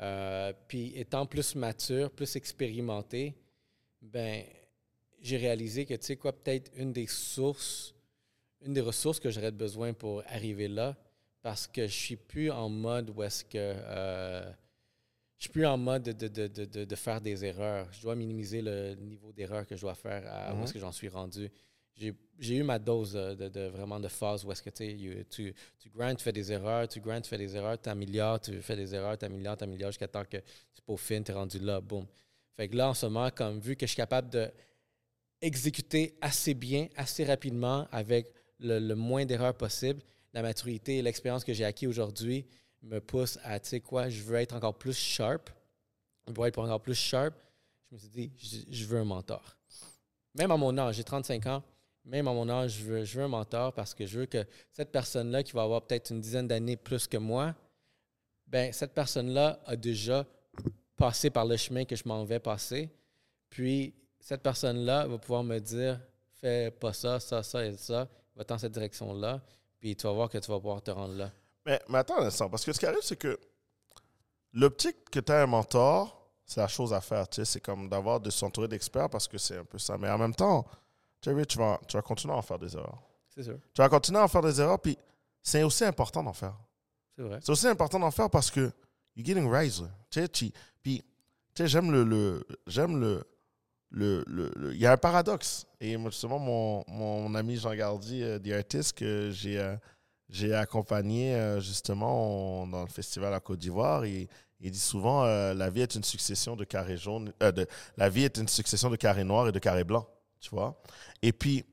Euh, 0.01 0.53
puis 0.69 0.93
étant 0.97 1.27
plus 1.27 1.55
mature, 1.57 2.11
plus 2.11 2.37
expérimenté, 2.37 3.35
ben 4.01 4.45
j'ai 5.21 5.37
réalisé 5.37 5.85
que 5.87 5.95
tu 5.95 6.07
sais 6.07 6.17
quoi, 6.17 6.33
peut-être 6.33 6.71
une 6.77 6.93
des 6.93 7.09
sources, 7.09 7.95
une 8.65 8.73
des 8.75 8.81
ressources 8.81 9.19
que 9.19 9.31
j'aurais 9.31 9.51
besoin 9.51 9.93
pour 9.93 10.23
arriver 10.29 10.69
là, 10.69 10.97
parce 11.43 11.67
que 11.67 11.87
je 11.89 11.93
suis 11.95 12.17
plus 12.17 12.51
en 12.51 12.69
mode 12.69 13.11
où 13.11 13.23
est-ce 13.25 13.45
que 13.45 13.51
euh, 13.57 14.49
je 15.39 15.45
suis 15.45 15.53
plus 15.53 15.67
en 15.67 15.77
mode 15.79 16.03
de, 16.05 16.29
de, 16.29 16.47
de, 16.47 16.85
de, 16.85 16.95
faire 16.97 17.21
des 17.21 17.45
erreurs. 17.45 17.89
Je 17.93 18.01
dois 18.03 18.15
minimiser 18.17 18.61
le 18.63 18.95
niveau 18.95 19.33
d'erreur 19.33 19.67
que 19.67 19.77
je 19.77 19.81
dois 19.81 19.95
faire 19.95 20.25
à 20.27 20.53
où 20.53 20.57
Mhm. 20.59 20.65
est-ce 20.65 20.73
que 20.73 20.81
j'en 20.81 20.93
suis 20.93 21.09
rendu. 21.09 21.51
J'ai 21.99 22.57
eu 22.57 22.63
ma 22.63 22.79
dose 22.79 23.13
de, 23.13 23.69
vraiment 23.69 23.99
de 23.99 24.09
phase 24.09 24.45
où 24.45 24.53
est-ce 24.53 24.63
que 24.63 24.71
tu 24.71 25.27
tu, 25.29 25.55
tu 25.79 25.91
grindes, 25.91 26.17
tu 26.17 26.23
fais 26.23 26.33
des 26.33 26.53
erreurs, 26.53 26.87
tu 26.87 27.01
grindes, 27.01 27.23
tu 27.25 27.29
fais 27.29 27.39
des 27.39 27.57
erreurs, 27.57 27.81
tu 27.81 27.89
améliores, 27.89 28.41
tu 28.41 28.63
fais 28.63 28.77
des 28.77 28.95
erreurs, 28.95 29.19
tu 29.19 29.25
améliores, 29.25 29.57
tu 29.57 29.65
améliores 29.65 29.91
jusqu'à 29.91 30.09
temps 30.09 30.25
que 30.25 30.37
tu 30.37 30.83
peaufines, 30.87 31.25
tu 31.25 31.33
es 31.33 31.35
rendu 31.35 31.59
là, 31.59 31.81
boum. 31.81 32.07
Fait 32.57 32.69
que 32.69 32.77
là, 32.77 32.89
en 32.91 32.95
ce 32.95 33.07
moment, 33.07 33.31
comme 33.31 33.59
vu 33.59 33.75
que 33.75 33.87
je 33.87 33.91
suis 33.91 33.97
capable 33.97 34.31
de 34.31 34.51
exécuter 35.41 36.17
assez 36.21 36.55
bien, 36.55 36.89
assez 36.97 37.25
rapidement, 37.25 37.87
avec 37.91 38.33
le, 38.59 38.79
le 38.79 38.95
moins 38.95 39.25
d'erreurs 39.25 39.55
possible, 39.55 40.01
la 40.33 40.43
maturité 40.43 40.99
et 40.99 41.03
l'expérience 41.03 41.45
que 41.45 41.53
j'ai 41.53 41.65
acquis 41.65 41.87
aujourd'hui 41.87 42.47
me 42.83 43.01
poussent 43.01 43.39
à, 43.43 43.59
tu 43.59 43.69
sais 43.69 43.81
quoi, 43.81 44.09
je 44.09 44.23
veux 44.23 44.37
être 44.37 44.55
encore 44.55 44.77
plus 44.77 44.97
sharp. 44.97 45.51
Pour 46.35 46.47
être 46.47 46.59
encore 46.59 46.81
plus 46.81 46.95
sharp, 46.95 47.35
je 47.91 47.95
me 47.95 47.99
suis 47.99 48.09
dit, 48.09 48.33
je 48.71 48.85
veux 48.85 48.99
un 48.99 49.05
mentor. 49.05 49.57
Même 50.35 50.51
à 50.51 50.57
mon 50.57 50.77
âge, 50.77 50.97
j'ai 50.97 51.05
35 51.05 51.47
ans, 51.47 51.63
même 52.09 52.27
à 52.27 52.33
mon 52.33 52.49
âge, 52.49 52.79
je 52.79 52.85
veux, 52.85 53.23
un 53.23 53.29
mentor 53.29 53.73
parce 53.75 53.95
que 53.95 54.07
je 54.07 54.21
veux 54.21 54.27
que 54.27 54.45
cette 54.73 54.91
personne-là, 54.91 55.43
qui 55.43 55.53
va 55.53 55.63
avoir 55.63 55.83
peut-être 55.83 56.11
une 56.11 56.21
dizaine 56.21 56.49
d'années 56.49 56.77
plus 56.77 57.07
que 57.07 57.19
moi, 57.19 57.55
ben 58.47 58.73
cette 58.73 58.95
personne-là 58.95 59.61
a 59.67 59.77
déjà 59.77 60.25
passé 60.97 61.29
par 61.29 61.45
le 61.45 61.57
chemin 61.57 61.85
que 61.85 61.95
je 61.95 62.03
m'en 62.07 62.25
vais 62.25 62.41
passer. 62.41 62.91
Puis 63.51 63.95
cette 64.19 64.43
personne-là 64.43 65.07
va 65.07 65.19
pouvoir 65.19 65.45
me 65.45 65.59
dire 65.59 66.01
fais 66.41 66.71
pas 66.71 66.95
ça, 66.95 67.21
ça, 67.21 67.43
ça 67.43 67.65
et 67.65 67.77
ça, 67.77 68.09
va 68.35 68.45
dans 68.45 68.59
cette 68.59 68.73
direction-là, 68.73 69.43
puis 69.79 69.95
tu 69.95 70.07
vas 70.07 70.13
voir 70.13 70.29
que 70.31 70.39
tu 70.39 70.51
vas 70.51 70.59
pouvoir 70.59 70.83
te 70.83 70.91
rendre 70.91 71.15
là. 71.15 71.31
Mais, 71.67 71.81
mais 71.89 71.99
attends 71.99 72.17
parce 72.49 72.65
que 72.65 72.73
ce 72.73 72.79
qui 72.79 72.87
arrive, 72.87 73.03
c'est 73.03 73.17
que 73.17 73.39
l'optique 74.55 75.11
que 75.11 75.21
tu 75.21 75.31
as 75.31 75.43
un 75.43 75.47
mentor, 75.47 76.31
c'est 76.47 76.61
la 76.61 76.69
chose 76.69 76.95
à 76.95 77.03
faire. 77.03 77.29
tu 77.29 77.37
sais, 77.37 77.45
C'est 77.45 77.61
comme 77.61 77.91
d'avoir 77.91 78.19
de 78.19 78.31
s'entourer 78.31 78.69
d'experts 78.69 79.11
parce 79.11 79.29
que 79.29 79.37
c'est 79.37 79.59
un 79.59 79.65
peu 79.65 79.79
ça. 79.79 79.99
Mais 79.99 80.09
en 80.09 80.17
même 80.17 80.35
temps, 80.35 80.65
tu 81.21 81.59
vas, 81.59 81.81
tu 81.87 81.97
vas 81.97 82.03
continuer 82.03 82.35
à 82.35 82.37
en 82.39 82.43
faire 82.43 82.59
des 82.59 82.75
erreurs. 82.77 83.03
C'est 83.35 83.43
sûr, 83.43 83.59
Tu 83.75 83.81
vas 83.83 83.89
continuer 83.89 84.19
à 84.21 84.25
en 84.25 84.29
faire 84.29 84.43
des 84.43 84.61
erreurs, 84.61 84.81
puis 84.81 84.97
c'est 85.43 85.63
aussi 85.63 85.85
important 85.85 86.23
d'en 86.23 86.33
faire. 86.33 86.55
c'est 87.17 87.23
vrai. 87.23 87.39
C'est 87.43 87.53
aussi 87.53 87.67
important 87.67 87.99
d'en 88.01 88.11
faire 88.11 88.31
parce 88.31 88.51
que 88.51 88.71
you're 89.17 89.25
getting 89.27 89.49
rise. 89.51 89.83
Tu 90.11 90.21
sais, 90.21 90.29
tu- 90.29 90.53
puis, 90.83 91.03
tu 91.55 91.63
sais, 91.63 91.69
j'aime 91.69 91.91
le, 91.93 92.05
le, 92.05 92.47
j'aime 92.67 92.99
le, 93.01 93.25
le, 93.91 94.25
le- 94.27 94.53
le- 94.57 94.75
il 94.75 94.81
y 94.81 94.87
a 94.87 94.93
un 94.93 94.97
paradoxe. 94.97 95.67
Et 95.81 95.97
justement, 96.05 96.39
mon, 96.39 96.85
mon 96.89 97.35
ami 97.35 97.57
Jean 97.57 97.75
Gardy, 97.75 98.23
euh, 98.23 98.39
The 98.39 98.53
Artist, 98.53 98.93
que 98.97 99.31
j'ai, 99.33 99.59
euh, 99.59 99.77
j'ai 100.29 100.55
accompagné 100.55 101.35
euh, 101.35 101.61
justement 101.61 102.63
on- 102.63 102.67
dans 102.67 102.83
le 102.83 102.89
festival 102.89 103.33
à 103.35 103.41
Côte 103.41 103.59
d'Ivoire, 103.61 104.05
il, 104.07 104.29
il 104.61 104.71
dit 104.73 104.79
souvent 104.79 105.25
euh, 105.25 105.55
la 105.55 105.71
vie 105.71 105.81
est 105.83 105.95
une 105.95 106.05
succession 106.05 106.55
de 106.57 106.65
carrés 106.65 106.97
jaunes, 106.99 107.33
de, 107.41 107.67
la 107.97 108.09
vie 108.09 108.25
est 108.25 108.37
une 108.37 108.49
succession 108.49 108.91
de 108.91 108.97
carrés 108.97 109.25
noirs 109.25 109.49
et 109.49 109.53
de 109.53 109.59
carrés 109.59 109.85
blancs, 109.85 110.07
tu 110.41 110.51
vois. 110.51 110.81
Et 111.23 111.33
puis, 111.33 111.65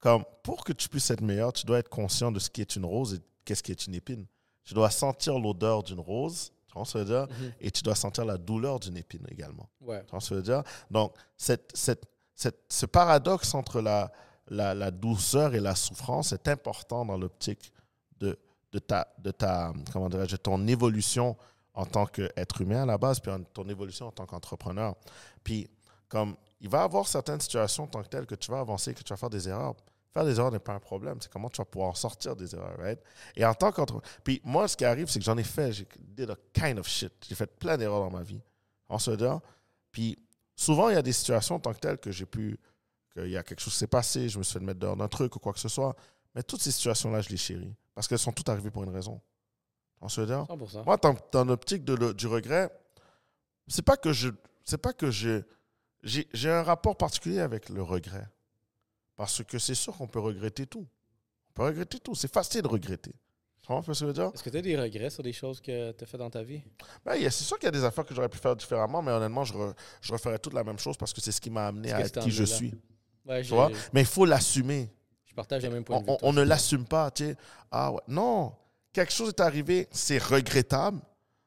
comme 0.00 0.24
pour 0.42 0.64
que 0.64 0.72
tu 0.72 0.88
puisses 0.88 1.10
être 1.10 1.20
meilleur, 1.22 1.52
tu 1.52 1.66
dois 1.66 1.78
être 1.78 1.88
conscient 1.88 2.30
de 2.32 2.38
ce 2.38 2.50
qui 2.50 2.60
est 2.60 2.76
une 2.76 2.84
rose 2.84 3.14
et 3.14 3.20
qu'est-ce 3.44 3.62
qui 3.62 3.72
est 3.72 3.86
une 3.86 3.94
épine. 3.94 4.26
Tu 4.64 4.74
dois 4.74 4.90
sentir 4.90 5.38
l'odeur 5.38 5.82
d'une 5.82 6.00
rose, 6.00 6.52
tu 6.66 6.74
vois 6.74 6.84
ce 6.84 6.94
que 6.94 6.98
je 7.00 7.04
veux 7.04 7.10
dire, 7.26 7.36
Mhm. 7.36 7.52
et 7.60 7.70
tu 7.70 7.82
dois 7.82 7.94
sentir 7.94 8.24
la 8.24 8.36
douleur 8.36 8.80
d'une 8.80 8.96
épine 8.96 9.26
également. 9.30 9.68
Ouais. 9.80 10.02
Tu 10.04 10.10
vois 10.10 10.20
ce 10.20 10.28
que 10.30 10.34
je 10.34 10.40
veux 10.40 10.44
dire? 10.44 10.62
Donc, 10.90 11.14
cette, 11.36 11.70
cette, 11.76 12.04
cette- 12.34 12.64
ce 12.68 12.86
paradoxe 12.86 13.54
entre 13.54 13.80
la, 13.80 14.12
la, 14.48 14.74
la 14.74 14.90
douceur 14.90 15.54
et 15.54 15.60
la 15.60 15.74
souffrance 15.74 16.32
est 16.32 16.46
important 16.48 17.04
dans 17.04 17.16
l'optique 17.16 17.72
de, 18.18 18.38
de, 18.72 18.78
ta, 18.78 19.08
de 19.18 19.30
ta, 19.30 19.72
comment 19.92 20.08
de 20.08 20.36
ton 20.36 20.66
évolution 20.66 21.36
en 21.74 21.84
tant 21.84 22.06
qu'être 22.06 22.60
humain 22.60 22.82
à 22.82 22.86
la 22.86 22.98
base, 22.98 23.20
puis 23.20 23.30
en 23.30 23.42
ton 23.42 23.68
évolution 23.68 24.06
en 24.06 24.12
tant 24.12 24.24
qu'entrepreneur. 24.26 24.94
Puis, 25.44 25.68
comme 26.08 26.36
il 26.60 26.68
va 26.68 26.78
y 26.78 26.82
avoir 26.82 27.06
certaines 27.06 27.40
situations 27.40 27.84
en 27.84 27.88
tant 27.88 28.02
que 28.02 28.08
telles 28.08 28.26
que 28.26 28.34
tu 28.34 28.50
vas 28.50 28.60
avancer, 28.60 28.94
que 28.94 29.02
tu 29.02 29.12
vas 29.12 29.16
faire 29.16 29.30
des 29.30 29.48
erreurs. 29.48 29.74
Faire 30.12 30.24
des 30.24 30.38
erreurs 30.38 30.50
n'est 30.50 30.58
pas 30.58 30.72
un 30.72 30.80
problème, 30.80 31.18
c'est 31.20 31.30
comment 31.30 31.50
tu 31.50 31.58
vas 31.58 31.66
pouvoir 31.66 31.90
en 31.90 31.94
sortir 31.94 32.34
des 32.34 32.54
erreurs, 32.54 32.78
right? 32.78 32.98
Et 33.34 33.44
en 33.44 33.52
tant 33.52 33.70
qu'entre... 33.70 34.00
Puis 34.24 34.40
moi, 34.44 34.66
ce 34.66 34.76
qui 34.76 34.84
arrive, 34.84 35.08
c'est 35.08 35.18
que 35.18 35.24
j'en 35.24 35.36
ai 35.36 35.44
fait, 35.44 35.72
j'ai 35.72 35.86
did 35.98 36.30
a 36.30 36.36
kind 36.54 36.78
of 36.78 36.88
shit. 36.88 37.12
J'ai 37.28 37.34
fait 37.34 37.46
plein 37.58 37.76
d'erreurs 37.76 38.00
dans 38.00 38.16
ma 38.16 38.22
vie. 38.22 38.40
En 38.88 38.98
se 38.98 39.10
dire, 39.10 39.40
puis 39.90 40.18
souvent, 40.54 40.88
il 40.88 40.94
y 40.94 40.98
a 40.98 41.02
des 41.02 41.12
situations 41.12 41.56
en 41.56 41.60
tant 41.60 41.74
que 41.74 41.80
telles 41.80 41.98
que 41.98 42.10
j'ai 42.10 42.24
pu, 42.24 42.58
qu'il 43.12 43.28
y 43.28 43.36
a 43.36 43.42
quelque 43.42 43.60
chose 43.60 43.72
qui 43.72 43.78
s'est 43.80 43.86
passé, 43.86 44.28
je 44.28 44.38
me 44.38 44.42
suis 44.42 44.58
fait 44.58 44.64
mettre 44.64 44.80
dehors 44.80 44.96
d'un 44.96 45.08
truc 45.08 45.36
ou 45.36 45.38
quoi 45.38 45.52
que 45.52 45.60
ce 45.60 45.68
soit. 45.68 45.94
Mais 46.34 46.42
toutes 46.42 46.62
ces 46.62 46.70
situations-là, 46.70 47.20
je 47.20 47.30
les 47.30 47.36
chéris. 47.36 47.74
Parce 47.94 48.06
qu'elles 48.06 48.18
sont 48.18 48.32
toutes 48.32 48.48
arrivées 48.48 48.70
pour 48.70 48.84
une 48.84 48.90
raison. 48.90 49.20
On 50.00 50.08
se 50.08 50.20
100%. 50.20 50.84
moi, 50.84 50.96
dans, 50.98 51.16
dans 51.32 51.44
l'optique 51.44 51.84
du 51.84 52.26
regret, 52.26 52.70
c'est 53.66 53.84
pas 53.84 53.96
que 53.96 54.12
je. 54.12 54.28
C'est 54.64 54.78
pas 54.78 54.92
que 54.92 55.10
je. 55.10 55.42
J'ai 56.32 56.50
un 56.50 56.62
rapport 56.62 56.96
particulier 56.96 57.40
avec 57.40 57.68
le 57.68 57.82
regret. 57.82 58.26
Parce 59.16 59.42
que 59.42 59.58
c'est 59.58 59.74
sûr 59.74 59.96
qu'on 59.96 60.06
peut 60.06 60.20
regretter 60.20 60.66
tout. 60.66 60.86
On 61.50 61.52
peut 61.54 61.62
regretter 61.64 61.98
tout. 61.98 62.14
C'est 62.14 62.32
facile 62.32 62.62
de 62.62 62.68
regretter. 62.68 63.12
Tu 63.60 63.66
comprends 63.66 63.82
ce 63.82 63.86
que 63.88 63.94
je 63.94 64.06
veux 64.06 64.12
dire? 64.12 64.30
Est-ce 64.34 64.42
que 64.44 64.50
tu 64.50 64.58
as 64.58 64.62
des 64.62 64.76
regrets 64.78 65.10
sur 65.10 65.22
des 65.22 65.32
choses 65.32 65.60
que 65.60 65.90
tu 65.92 66.04
as 66.04 66.06
fait 66.06 66.18
dans 66.18 66.30
ta 66.30 66.42
vie? 66.42 66.62
Ben, 67.04 67.14
c'est 67.20 67.44
sûr 67.44 67.58
qu'il 67.58 67.66
y 67.66 67.68
a 67.68 67.72
des 67.72 67.82
affaires 67.82 68.04
que 68.04 68.14
j'aurais 68.14 68.28
pu 68.28 68.38
faire 68.38 68.54
différemment, 68.54 69.02
mais 69.02 69.10
honnêtement, 69.10 69.42
je, 69.44 69.54
re- 69.54 69.74
je 70.00 70.12
referais 70.12 70.38
toute 70.38 70.52
la 70.52 70.62
même 70.62 70.78
chose 70.78 70.96
parce 70.96 71.12
que 71.12 71.20
c'est 71.20 71.32
ce 71.32 71.40
qui 71.40 71.50
m'a 71.50 71.66
amené 71.68 71.92
à 71.92 72.00
être 72.00 72.20
qui 72.20 72.30
je 72.30 72.42
là. 72.42 72.46
suis. 72.46 72.74
Ouais, 73.24 73.42
Tu 73.42 73.48
vois? 73.48 73.70
Mais 73.92 74.02
il 74.02 74.06
faut 74.06 74.24
l'assumer. 74.24 74.88
je 75.24 75.34
partage 75.34 75.64
le 75.64 75.70
même 75.70 75.82
point 75.84 75.98
de 76.00 76.04
vue. 76.04 76.10
on- 76.22 76.28
on 76.28 76.32
ne 76.32 76.42
l'assume 76.42 76.84
pas. 76.86 77.10
Tu 77.10 77.24
sais. 77.24 77.36
Ah 77.72 77.90
ouais. 77.90 78.00
Non. 78.06 78.54
Quelque 78.92 79.12
chose 79.12 79.30
est 79.30 79.40
arrivé, 79.40 79.88
c'est 79.90 80.18
regrettable. 80.22 81.00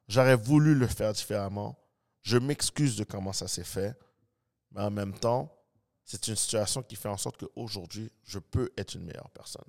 J'aurais 0.09 0.35
voulu 0.35 0.75
le 0.75 0.87
faire 0.87 1.13
différemment. 1.13 1.77
Je 2.23 2.37
m'excuse 2.37 2.97
de 2.97 3.03
comment 3.05 3.31
ça 3.31 3.47
s'est 3.47 3.63
fait. 3.63 3.95
Mais 4.71 4.81
en 4.81 4.91
même 4.91 5.17
temps, 5.17 5.55
c'est 6.03 6.27
une 6.27 6.35
situation 6.35 6.81
qui 6.81 6.95
fait 6.95 7.09
en 7.09 7.17
sorte 7.17 7.37
qu'aujourd'hui, 7.37 8.11
je 8.23 8.39
peux 8.39 8.71
être 8.77 8.95
une 8.95 9.03
meilleure 9.03 9.29
personne. 9.29 9.65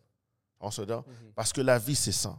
On 0.61 0.71
se 0.71 0.83
dit, 0.83 0.93
parce 1.35 1.53
que 1.53 1.61
la 1.61 1.79
vie, 1.79 1.97
c'est 1.97 2.13
ça. 2.13 2.39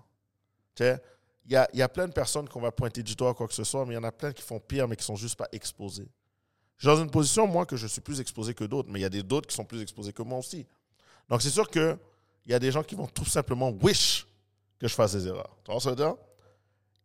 Tu 0.76 0.84
sais, 0.84 1.02
il 1.46 1.52
y 1.52 1.56
a, 1.56 1.68
y 1.74 1.82
a 1.82 1.90
plein 1.90 2.08
de 2.08 2.14
personnes 2.14 2.48
qu'on 2.48 2.62
va 2.62 2.72
pointer 2.72 3.02
du 3.02 3.16
doigt, 3.16 3.34
quoi 3.34 3.48
que 3.48 3.54
ce 3.54 3.64
soit, 3.64 3.86
mais 3.86 3.94
il 3.94 3.98
y 3.98 4.00
en 4.00 4.04
a 4.04 4.12
plein 4.12 4.32
qui 4.32 4.44
font 4.44 4.60
pire, 4.60 4.88
mais 4.88 4.96
qui 4.96 5.04
sont 5.04 5.16
juste 5.16 5.36
pas 5.36 5.48
exposés. 5.52 6.08
Je 6.78 6.88
suis 6.88 6.96
dans 6.96 7.02
une 7.02 7.10
position, 7.12 7.48
moi, 7.48 7.66
que 7.66 7.76
je 7.76 7.88
suis 7.88 8.02
plus 8.02 8.20
exposé 8.20 8.54
que 8.54 8.64
d'autres, 8.64 8.90
mais 8.92 9.00
il 9.00 9.04
y 9.04 9.06
a 9.06 9.10
des 9.10 9.24
d'autres 9.24 9.48
qui 9.48 9.56
sont 9.56 9.66
plus 9.66 9.82
exposés 9.82 10.14
que 10.14 10.22
moi 10.22 10.40
aussi. 10.40 10.68
Donc, 11.30 11.42
c'est 11.42 11.50
sûr 11.50 11.70
qu'il 11.70 11.98
y 12.46 12.54
a 12.54 12.60
des 12.60 12.72
gens 12.72 12.84
qui 12.84 12.96
vont 12.96 13.08
tout 13.08 13.26
simplement 13.26 13.70
wish 13.70 14.28
que 14.80 14.88
je 14.88 14.94
fasse 14.94 15.14
des 15.14 15.28
erreurs. 15.28 15.58
Tu 15.64 15.72
vois 15.72 15.80
ce 15.80 15.90
que 15.90 15.96
je 15.96 16.04
veux 16.04 16.10
dire? 16.10 16.16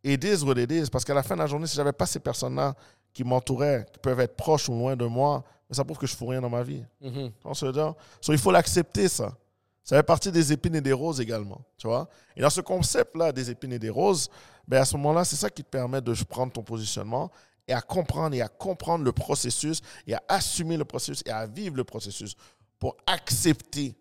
it 0.07 0.25
is 0.25 0.45
what 0.45 0.59
it 0.59 0.71
is. 0.71 0.89
Parce 0.91 1.05
qu'à 1.05 1.15
la 1.15 1.23
fin 1.23 1.35
de 1.35 1.41
la 1.41 1.47
journée, 1.47 1.67
si 1.67 1.77
j'avais 1.77 1.93
pas 1.93 2.07
ces 2.07 2.21
personnes-là 2.21 2.75
qui 3.17 3.25
m'entouraient, 3.25 3.87
qui 3.91 3.99
peuvent 3.99 4.21
être 4.21 4.37
proches 4.37 4.69
ou 4.69 4.73
loin 4.73 4.95
de 4.95 5.07
moi, 5.07 5.43
ça 5.71 5.83
prouve 5.83 5.97
que 5.97 6.07
je 6.07 6.13
ne 6.13 6.19
fous 6.19 6.27
rien 6.27 6.43
dans 6.43 6.51
ma 6.51 6.63
vie. 6.63 6.85
Veux 7.01 7.73
dire? 7.73 7.95
So, 8.21 8.35
il 8.35 8.39
faut 8.39 8.51
l'accepter, 8.51 9.09
ça. 9.09 9.35
Ça 9.83 9.97
fait 9.97 10.03
partie 10.03 10.31
des 10.31 10.53
épines 10.53 10.75
et 10.75 10.83
des 10.83 10.93
roses 10.93 11.19
également. 11.19 11.63
Tu 11.79 11.87
vois? 11.87 12.11
Et 12.37 12.43
dans 12.43 12.51
ce 12.51 12.61
concept-là 12.61 13.33
des 13.33 13.51
épines 13.51 13.73
et 13.73 13.79
des 13.79 13.89
roses, 13.89 14.29
ben 14.69 14.83
à 14.83 14.85
ce 14.85 14.99
moment-là, 14.99 15.25
c'est 15.25 15.37
ça 15.37 15.49
qui 15.49 15.65
te 15.65 15.71
permet 15.71 16.03
de 16.03 16.13
prendre 16.25 16.53
ton 16.53 16.63
positionnement 16.63 17.31
et 17.67 17.73
à 17.73 17.81
comprendre 17.81 18.37
et 18.37 18.43
à 18.43 18.49
comprendre 18.49 19.03
le 19.03 19.13
processus 19.13 19.81
et 20.07 20.13
à 20.13 20.23
assumer 20.29 20.77
le 20.77 20.85
processus 20.85 21.23
et 21.25 21.31
à 21.31 21.47
vivre 21.47 21.75
le 21.75 21.85
processus 21.85 22.37
pour 22.79 22.99
accepter 23.07 23.97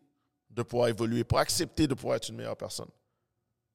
de 0.49 0.61
pouvoir 0.61 0.89
évoluer, 0.89 1.23
pour 1.23 1.39
accepter 1.39 1.87
de 1.87 1.93
pouvoir 1.93 2.17
être 2.17 2.27
une 2.27 2.35
meilleure 2.35 2.57
personne. 2.57 2.89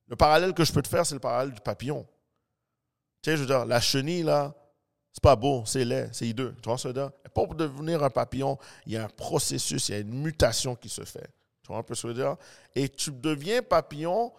Le 0.07 0.17
parallèle 0.17 0.53
que 0.53 0.65
je 0.65 0.73
peux 0.73 0.83
te 0.83 0.89
faire, 0.89 1.07
c'est 1.07 1.15
le 1.15 1.21
parallèle 1.21 1.55
du 1.55 1.63
papillon. 1.63 2.07
Tu 3.23 3.31
sais, 3.31 3.37
je 3.39 3.43
veux 3.43 3.47
dire, 3.47 3.65
la 3.65 3.81
chenille, 3.81 4.23
là, 4.23 4.55
c'est 5.13 5.23
pas 5.23 5.37
beau, 5.37 5.63
c'est 5.67 5.85
laid, 5.85 6.09
c'est 6.13 6.27
hideux. 6.27 6.55
Tu 6.63 6.69
vois 6.69 6.79
ce 6.79 6.85
que 6.89 6.95
je 6.95 7.01
veux 7.01 7.09
dire? 7.09 7.11
Pour 7.35 7.55
devenir 7.55 8.03
un 8.05 8.11
papillon, 8.11 8.59
il 8.87 8.93
y 8.93 8.97
a 8.97 9.05
un 9.05 9.09
processus, 9.09 9.89
il 9.89 9.93
y 9.93 9.95
a 9.97 10.01
une 10.01 10.23
mutation 10.23 10.75
qui 10.77 10.89
se 10.89 11.05
fait. 11.05 11.29
Tu 11.63 11.69
vois 11.69 11.79
un 11.79 11.83
peu 11.83 11.95
ce 11.95 12.03
que 12.03 12.09
je 12.09 12.13
veux 12.15 12.23
dire? 12.23 12.37
Et 12.75 12.89
tu 12.89 13.11
deviens 13.11 13.63
papillon 13.63 14.33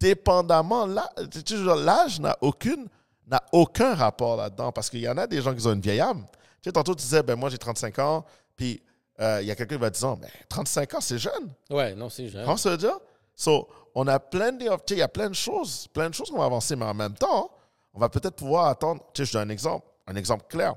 dépendamment. 0.00 0.86
L'âge 0.86 2.20
n'a 2.20 2.36
aucune 2.40 2.86
n'a 3.28 3.42
aucun 3.50 3.94
rapport 3.94 4.36
là-dedans 4.36 4.70
parce 4.70 4.88
qu'il 4.88 5.00
y 5.00 5.08
en 5.08 5.18
a 5.18 5.26
des 5.26 5.42
gens 5.42 5.52
qui 5.52 5.66
ont 5.66 5.72
une 5.72 5.80
vieille 5.80 6.00
âme. 6.00 6.24
Tu 6.62 6.68
sais, 6.68 6.72
tantôt, 6.72 6.94
tu 6.94 7.02
disais, 7.02 7.24
ben 7.24 7.34
moi, 7.34 7.50
j'ai 7.50 7.58
35 7.58 7.98
ans, 7.98 8.24
puis 8.54 8.80
euh, 9.18 9.40
il 9.42 9.48
y 9.48 9.50
a 9.50 9.56
quelqu'un 9.56 9.74
qui 9.74 9.80
va 9.80 9.90
te 9.90 9.98
dire, 9.98 10.16
ben 10.16 10.28
35 10.48 10.94
ans, 10.94 11.00
c'est 11.00 11.18
jeune. 11.18 11.52
Ouais, 11.68 11.92
non, 11.96 12.08
c'est 12.08 12.26
Tu 12.26 12.30
jeune. 12.30 12.44
vois 12.44 12.56
ce 12.56 12.62
que 12.64 12.68
je 12.68 12.72
veux 12.74 12.78
dire? 12.78 12.98
So, 13.34 13.68
on 13.96 14.06
a 14.06 14.20
plein 14.20 14.52
de, 14.52 14.58
tu 14.64 14.68
sais, 14.68 14.76
il 14.94 14.98
y 14.98 15.02
a 15.02 15.08
plein 15.08 15.28
de 15.28 15.34
choses, 15.34 15.88
plein 15.88 16.08
de 16.08 16.14
choses 16.14 16.30
qu'on 16.30 16.38
va 16.38 16.44
avancer, 16.44 16.76
mais 16.76 16.84
en 16.84 16.94
même 16.94 17.14
temps, 17.14 17.50
on 17.94 17.98
va 17.98 18.08
peut-être 18.08 18.36
pouvoir 18.36 18.66
attendre. 18.66 19.02
Tu 19.12 19.22
sais, 19.24 19.26
je 19.26 19.32
donne 19.32 19.48
un 19.48 19.52
exemple, 19.52 19.84
un 20.06 20.16
exemple 20.16 20.46
clair. 20.48 20.74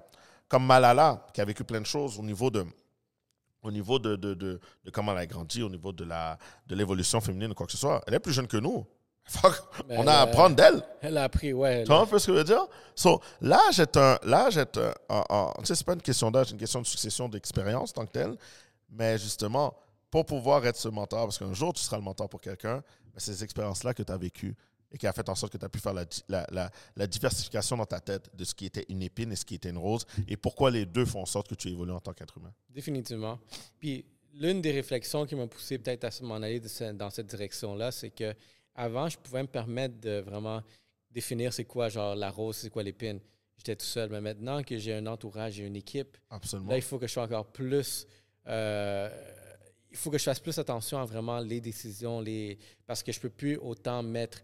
Comme 0.48 0.66
Malala, 0.66 1.26
qui 1.34 1.42
a 1.42 1.46
vécu 1.46 1.64
plein 1.64 1.80
de 1.82 1.86
choses 1.86 2.18
au 2.18 2.24
niveau 2.24 2.50
de, 2.50 2.66
au 3.62 3.72
niveau 3.72 4.00
de, 4.00 4.16
de, 4.16 4.34
de, 4.34 4.60
de 4.84 4.90
comment 4.92 5.12
elle 5.12 5.18
a 5.20 5.26
grandi, 5.28 5.62
au 5.62 5.70
niveau 5.70 5.92
de 5.92 6.04
la 6.04 6.38
de 6.66 6.76
l'évolution 6.76 7.22
féminine 7.22 7.52
ou 7.52 7.54
quoi 7.54 7.66
que 7.66 7.72
ce 7.72 7.78
soit. 7.78 8.02
Elle 8.08 8.16
est 8.16 8.20
plus 8.20 8.34
jeune 8.34 8.48
que 8.48 8.58
nous. 8.58 8.86
On 9.90 10.08
a 10.08 10.14
à 10.14 10.22
apprendre 10.22 10.56
d'elle. 10.56 10.82
Elle 11.02 11.18
a 11.20 11.26
appris, 11.26 11.54
ouais. 11.54 11.84
Tu 11.84 11.92
vois 11.92 12.02
un 12.02 12.06
peu 12.08 12.18
ce 12.18 12.26
que 12.28 12.34
je 12.34 12.38
veux 12.40 12.44
dire? 12.44 12.66
So, 12.96 13.22
l'âge 13.42 13.80
est 13.80 13.96
un. 13.96 14.18
L'âge 14.24 14.58
est 14.58 14.76
un. 14.78 14.92
un- 15.10 15.24
un- 15.30 15.54
tu 15.60 15.66
sais, 15.66 15.76
c'est 15.76 15.86
pas 15.86 15.94
une 15.94 16.02
question 16.02 16.32
d'âge, 16.32 16.48
c'est 16.48 16.54
une 16.54 16.60
question 16.60 16.82
de 16.82 16.88
succession 16.88 17.30
d'expérience 17.30 17.94
tant 17.94 18.08
que 18.08 18.12
telle. 18.12 18.36
Mais 18.90 19.20
justement, 19.20 19.76
pour 20.10 20.26
pouvoir 20.26 20.66
être 20.66 20.78
ce 20.78 20.88
mentor, 20.90 21.26
parce 21.26 21.38
qu'un 21.38 21.54
jour 21.54 21.74
tu 21.74 21.84
seras 21.84 21.98
le 21.98 22.04
mentor 22.04 22.28
pour 22.28 22.42
quelqu'un, 22.42 22.82
ces 23.18 23.44
expériences-là 23.44 23.94
que 23.94 24.02
tu 24.02 24.12
as 24.12 24.18
vécues 24.18 24.56
et 24.92 24.98
qui 24.98 25.06
a 25.08 25.14
fait 25.14 25.28
en 25.30 25.36
sorte 25.36 25.54
que 25.54 25.58
tu 25.58 25.66
as 25.66 25.70
pu 25.70 25.80
faire 25.80 25.94
la, 25.94 26.06
la, 26.28 26.48
la- 26.52 26.72
la 26.96 27.08
diversification 27.08 27.78
dans 27.78 27.86
ta 27.86 28.00
tête 28.00 28.30
de 28.36 28.44
ce 28.44 28.54
qui 28.56 28.66
était 28.66 28.86
une 28.90 29.02
épine 29.04 29.32
et 29.32 29.36
ce 29.36 29.46
qui 29.46 29.56
était 29.56 29.70
une 29.70 29.78
rose 29.78 30.06
et 30.28 30.36
pourquoi 30.38 30.72
les 30.72 30.86
deux 30.86 31.06
font 31.06 31.22
en 31.22 31.26
sorte 31.26 31.48
que 31.48 31.56
tu 31.56 31.70
évolues 31.70 31.92
en 31.92 32.00
tant 32.00 32.14
qu'être 32.14 32.38
humain. 32.38 32.54
Définitivement. 32.70 33.40
Puis 33.80 34.06
l'une 34.34 34.62
des 34.62 34.72
réflexions 34.72 35.26
qui 35.26 35.36
m'a 35.36 35.48
poussé 35.48 35.78
peut-être 35.78 36.06
à 36.06 36.10
m'en 36.24 36.36
aller 36.36 36.62
ce- 36.68 36.92
dans 36.94 37.10
cette 37.10 37.28
direction-là, 37.28 37.92
c'est 37.92 38.10
que 38.10 38.34
avant, 38.76 39.10
je 39.10 39.18
pouvais 39.18 39.42
me 39.44 39.48
permettre 39.48 40.00
de 40.00 40.20
vraiment 40.22 40.62
définir 41.12 41.52
c'est 41.54 41.66
quoi 41.66 41.90
genre 41.90 42.16
la 42.16 42.30
rose, 42.32 42.56
c'est 42.58 42.70
quoi 42.70 42.82
l'épine. 42.84 43.20
J'étais 43.58 43.76
tout 43.76 43.86
seul. 43.86 44.10
Mais 44.10 44.22
maintenant 44.22 44.64
que 44.64 44.78
j'ai 44.78 44.94
un 44.94 45.06
entourage, 45.08 45.54
j'ai 45.56 45.66
une 45.66 45.76
équipe, 45.76 46.18
Absolument. 46.30 46.70
là, 46.72 46.78
il 46.78 46.82
faut 46.82 46.98
que 46.98 47.08
je 47.08 47.12
sois 47.12 47.24
encore 47.24 47.46
plus. 47.52 48.08
euh, 48.48 49.10
il 49.92 49.98
faut 49.98 50.10
que 50.12 50.18
je 50.18 50.24
fasse 50.24 50.40
plus 50.40 50.58
attention 50.60 51.00
à 51.00 51.06
vraiment 51.06 51.40
les 51.40 51.60
décisions, 51.60 52.22
les 52.22 52.58
parce 52.86 53.02
que 53.04 53.12
je 53.12 53.20
peux 53.20 53.30
plus 53.30 53.58
autant 53.58 54.02
mettre 54.04 54.42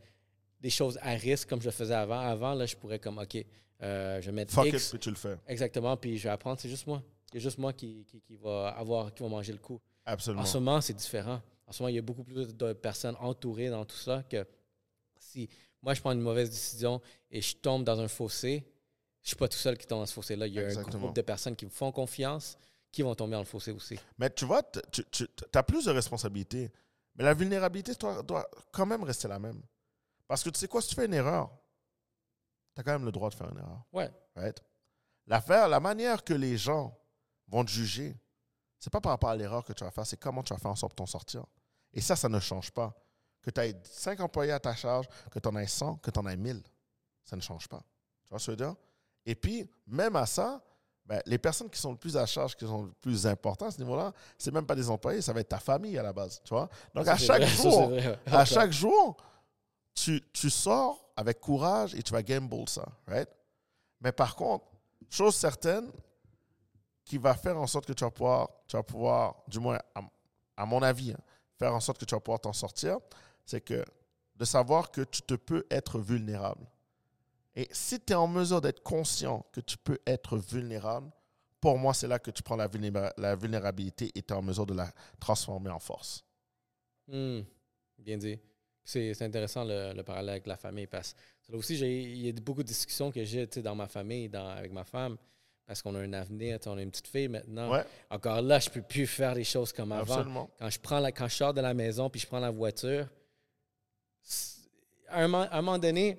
des 0.66 0.72
choses 0.72 0.98
à 1.04 1.12
risque 1.12 1.48
comme 1.48 1.62
je 1.62 1.68
le 1.68 1.72
faisais 1.72 1.94
avant. 1.94 2.20
Avant, 2.20 2.56
là, 2.56 2.66
je 2.66 2.76
pourrais 2.76 2.98
comme, 2.98 3.20
OK, 3.20 3.38
euh, 3.84 4.20
je 4.20 4.26
vais 4.26 4.32
mettre 4.32 4.52
Fuck 4.52 4.66
X. 4.66 4.86
it, 4.86 4.90
puis 4.90 5.00
tu 5.00 5.10
le 5.12 5.16
fais. 5.16 5.38
Exactement, 5.46 5.96
puis 5.96 6.18
je 6.18 6.24
vais 6.24 6.30
apprendre, 6.32 6.60
c'est 6.60 6.70
juste 6.70 6.88
moi. 6.88 7.04
C'est 7.32 7.40
juste 7.40 7.60
moi 7.60 7.72
qui, 7.72 8.04
qui, 8.06 8.20
qui 8.20 8.36
va 8.36 8.70
avoir, 8.70 9.14
qui 9.14 9.22
va 9.22 9.30
manger 9.30 9.52
le 9.52 9.60
coup. 9.60 9.80
Absolument. 10.06 10.42
En 10.42 10.46
ce 10.46 10.58
moment, 10.58 10.82
c'est 10.82 10.96
différent. 10.96 11.40
En 11.68 11.72
ce 11.72 11.84
moment, 11.84 11.90
il 11.90 11.96
y 11.96 12.00
a 12.00 12.02
beaucoup 12.02 12.24
plus 12.24 12.56
de 12.56 12.74
personnes 12.74 13.16
entourées 13.20 13.70
dans 13.70 13.86
tout 13.86 13.96
ça 13.96 14.24
que 14.24 14.44
si 15.20 15.48
moi, 15.84 15.94
je 15.94 16.02
prends 16.02 16.14
une 16.14 16.22
mauvaise 16.22 16.50
décision 16.50 17.00
et 17.30 17.42
je 17.42 17.56
tombe 17.58 17.84
dans 17.84 18.00
un 18.00 18.08
fossé, 18.08 18.66
je 19.22 19.28
suis 19.28 19.36
pas 19.38 19.48
tout 19.48 19.60
seul 19.60 19.78
qui 19.78 19.86
tombe 19.86 20.00
dans 20.00 20.08
ce 20.08 20.14
fossé-là. 20.14 20.48
Il 20.48 20.54
y 20.56 20.60
a 20.60 20.68
un 20.68 20.82
groupe 20.82 21.16
de 21.16 21.22
personnes 21.22 21.56
qui 21.56 21.66
me 21.66 21.72
font 21.72 21.92
confiance 21.92 22.58
qui 22.92 23.04
vont 23.04 23.14
tomber 23.14 23.34
dans 23.34 23.40
le 23.40 23.46
fossé 23.46 23.72
aussi. 23.72 24.00
Mais 24.18 24.32
tu 24.32 24.46
vois, 24.46 24.64
t- 24.64 24.82
tu, 25.12 25.28
as 25.54 25.64
plus 25.64 25.86
de 25.86 25.92
responsabilités. 25.92 26.72
Mais 27.16 27.24
la 27.24 27.36
vulnérabilité 27.36 27.94
doit, 28.00 28.24
doit 28.24 28.50
quand 28.72 28.88
même 28.88 29.04
rester 29.04 29.28
la 29.28 29.38
même. 29.38 29.62
Parce 30.28 30.44
que 30.44 30.50
tu 30.50 30.60
sais 30.60 30.68
quoi, 30.68 30.82
si 30.82 30.90
tu 30.90 30.96
fais 30.96 31.06
une 31.06 31.14
erreur, 31.14 31.50
tu 32.74 32.82
as 32.82 32.84
quand 32.84 32.92
même 32.92 33.06
le 33.06 33.12
droit 33.12 33.30
de 33.30 33.36
faire 33.36 33.50
une 33.50 33.58
erreur. 33.58 33.84
Ouais. 33.94 34.12
Right? 34.36 34.62
L'affaire, 35.28 35.68
la 35.70 35.80
manière 35.80 36.24
que 36.24 36.34
les 36.34 36.58
gens 36.58 36.98
vont 37.48 37.64
te 37.64 37.70
juger, 37.72 38.16
c'est 38.80 38.92
pas 38.92 39.02
par 39.02 39.12
rapport 39.12 39.30
à 39.30 39.36
l'erreur 39.36 39.64
que 39.64 39.74
tu 39.74 39.84
vas 39.84 39.92
faire, 39.92 40.06
c'est 40.06 40.18
comment 40.18 40.44
tu 40.44 40.54
vas 40.54 40.60
faire 40.60 40.72
en 40.72 40.76
sorte 40.76 40.94
de 40.94 40.96
t'en 40.98 41.06
sortir. 41.06 41.46
Et 41.94 42.02
ça, 42.02 42.16
ça 42.16 42.30
ne 42.30 42.40
change 42.40 42.72
pas. 42.72 42.94
Que 43.42 43.50
tu 43.50 43.62
aies 43.62 43.80
5 43.84 44.20
employés 44.20 44.52
à 44.52 44.60
ta 44.60 44.76
charge, 44.76 45.08
que 45.32 45.40
tu 45.40 45.48
en 45.48 45.56
aies 45.56 45.68
100, 45.68 45.98
que 45.98 46.12
tu 46.12 46.20
en 46.20 46.28
aies 46.28 46.38
1000, 46.38 46.62
ça 47.24 47.36
ne 47.36 47.42
change 47.42 47.68
pas. 47.68 47.80
Tu 47.80 48.30
vois 48.30 48.40
ce 48.40 48.48
que 48.48 48.52
je 48.58 48.64
veux 48.64 48.66
dire? 48.70 48.76
Et 49.26 49.36
puis, 49.36 49.70
même 49.88 50.16
à 50.16 50.26
ça, 50.26 50.62
ben, 51.06 51.22
les 51.26 51.38
personnes 51.38 51.70
qui 51.70 51.80
sont 51.80 51.92
le 51.92 51.98
plus 51.98 52.18
à 52.18 52.26
charge, 52.26 52.56
qui 52.56 52.66
sont 52.66 52.84
le 52.84 52.92
plus 52.94 53.28
importantes 53.28 53.70
à 53.70 53.72
ce 53.72 53.78
niveau-là, 53.80 54.12
c'est 54.38 54.52
même 54.52 54.66
pas 54.66 54.76
des 54.76 54.90
employés, 54.90 55.22
ça 55.22 55.34
va 55.34 55.40
être 55.40 55.50
ta 55.50 55.60
famille 55.60 55.98
à 55.98 56.04
la 56.04 56.14
base. 56.14 56.42
Tu 56.44 56.50
vois? 56.50 56.68
Donc, 56.94 57.06
Ça, 57.06 57.14
à 57.14 57.18
chaque 57.18 57.42
vrai, 57.44 57.50
ça, 57.56 57.70
jour, 57.70 57.92
à 58.26 58.46
chaque 58.46 58.72
jour, 58.72 59.18
tu, 59.96 60.22
tu 60.34 60.50
sors 60.50 61.10
avec 61.16 61.40
courage 61.40 61.96
et 61.96 62.04
tu 62.04 62.12
vas 62.12 62.22
gamble 62.22 62.68
ça, 62.68 62.86
right? 63.08 63.30
Mais 64.02 64.12
par 64.12 64.36
contre, 64.36 64.66
chose 65.10 65.36
certaine 65.36 65.90
qui 67.04 67.18
va 67.18 67.34
faire 67.36 67.58
en 67.58 67.68
sorte 67.68 67.86
que 67.86 67.94
tu 67.94 68.04
vas 68.04 68.12
pouvoir, 68.12 68.50
tu 68.68 68.76
vas 68.76 68.84
pouvoir 68.84 69.44
du 69.48 69.60
moins 69.60 69.80
à, 70.58 70.66
mon 70.66 70.82
avis, 70.82 71.12
hein, 71.12 71.20
faire 71.58 71.74
en 71.74 71.80
sorte 71.80 72.00
que 72.00 72.06
tu 72.06 72.14
vas 72.14 72.20
pouvoir 72.20 72.42
t'en 72.42 72.54
sortir, 72.54 73.00
c'est 73.46 73.62
que 73.62 73.84
de 74.36 74.46
savoir 74.46 74.92
que 74.92 75.02
tu 75.02 75.22
te 75.22 75.36
peux 75.36 75.66
être 75.70 76.00
vulnérable. 76.00 76.66
Et 77.56 77.70
si 77.72 78.00
tu 78.02 78.12
es 78.12 78.16
en 78.16 78.28
mesure 78.28 78.60
d'être 78.60 78.84
conscient 78.84 79.46
que 79.54 79.62
tu 79.62 79.78
peux 79.78 80.00
être 80.06 80.38
vulnérable, 80.38 81.10
pour 81.62 81.78
moi, 81.78 81.94
c'est 81.94 82.08
là 82.08 82.20
que 82.20 82.32
tu 82.32 82.44
prends 82.44 82.58
la, 82.58 82.68
vulnéra- 82.68 83.14
la 83.18 83.36
vulnérabilité 83.36 84.12
et 84.14 84.22
tu 84.22 84.34
es 84.34 84.38
en 84.38 84.42
mesure 84.42 84.66
de 84.66 84.74
la 84.74 84.92
transformer 85.20 85.70
en 85.70 85.80
force. 85.80 86.26
Hmm, 87.08 87.42
bien 87.98 88.18
dit. 88.18 88.38
C'est 88.88 89.20
intéressant 89.24 89.64
le, 89.64 89.94
le 89.94 90.04
parallèle 90.04 90.30
avec 90.30 90.46
la 90.48 90.58
famille 90.58 90.86
parce 90.88 91.14
que 91.46 91.52
là 91.52 91.58
aussi, 91.58 91.76
j'ai- 91.76 92.04
il 92.04 92.26
y 92.26 92.30
a 92.30 92.32
beaucoup 92.34 92.62
de 92.62 92.68
discussions 92.68 93.12
que 93.12 93.24
j'ai 93.26 93.48
dans 93.48 93.74
ma 93.76 93.88
famille, 93.88 94.30
dans, 94.30 94.48
avec 94.48 94.72
ma 94.72 94.84
femme, 94.84 95.18
parce 95.66 95.82
qu'on 95.82 95.96
a 95.96 96.00
un 96.00 96.14
avenir, 96.14 96.60
on 96.68 96.78
a 96.78 96.82
une 96.84 96.92
petite 96.92 97.08
fille 97.08 97.28
maintenant. 97.28 97.72
Ouais, 97.72 97.84
Encore 98.12 98.42
là, 98.44 98.60
je 98.60 98.70
peux 98.70 98.84
plus 98.84 99.08
faire 99.08 99.34
les 99.34 99.44
choses 99.44 99.74
comme 99.74 99.92
avant. 99.92 100.14
absolument. 100.18 100.50
Quand 100.60 100.70
je 100.70 100.80
prends 100.80 101.00
la, 101.00 101.12
quand 101.12 101.28
je 101.28 101.36
sors 101.36 101.54
de 101.54 101.62
la 101.62 101.74
maison 101.74 102.10
puis 102.12 102.22
je 102.22 102.28
prends 102.28 102.40
la 102.40 102.52
voiture, 102.52 103.08
à 105.10 105.24
un, 105.24 105.34
à 105.34 105.58
un 105.58 105.62
moment 105.62 105.80
donné, 105.80 106.18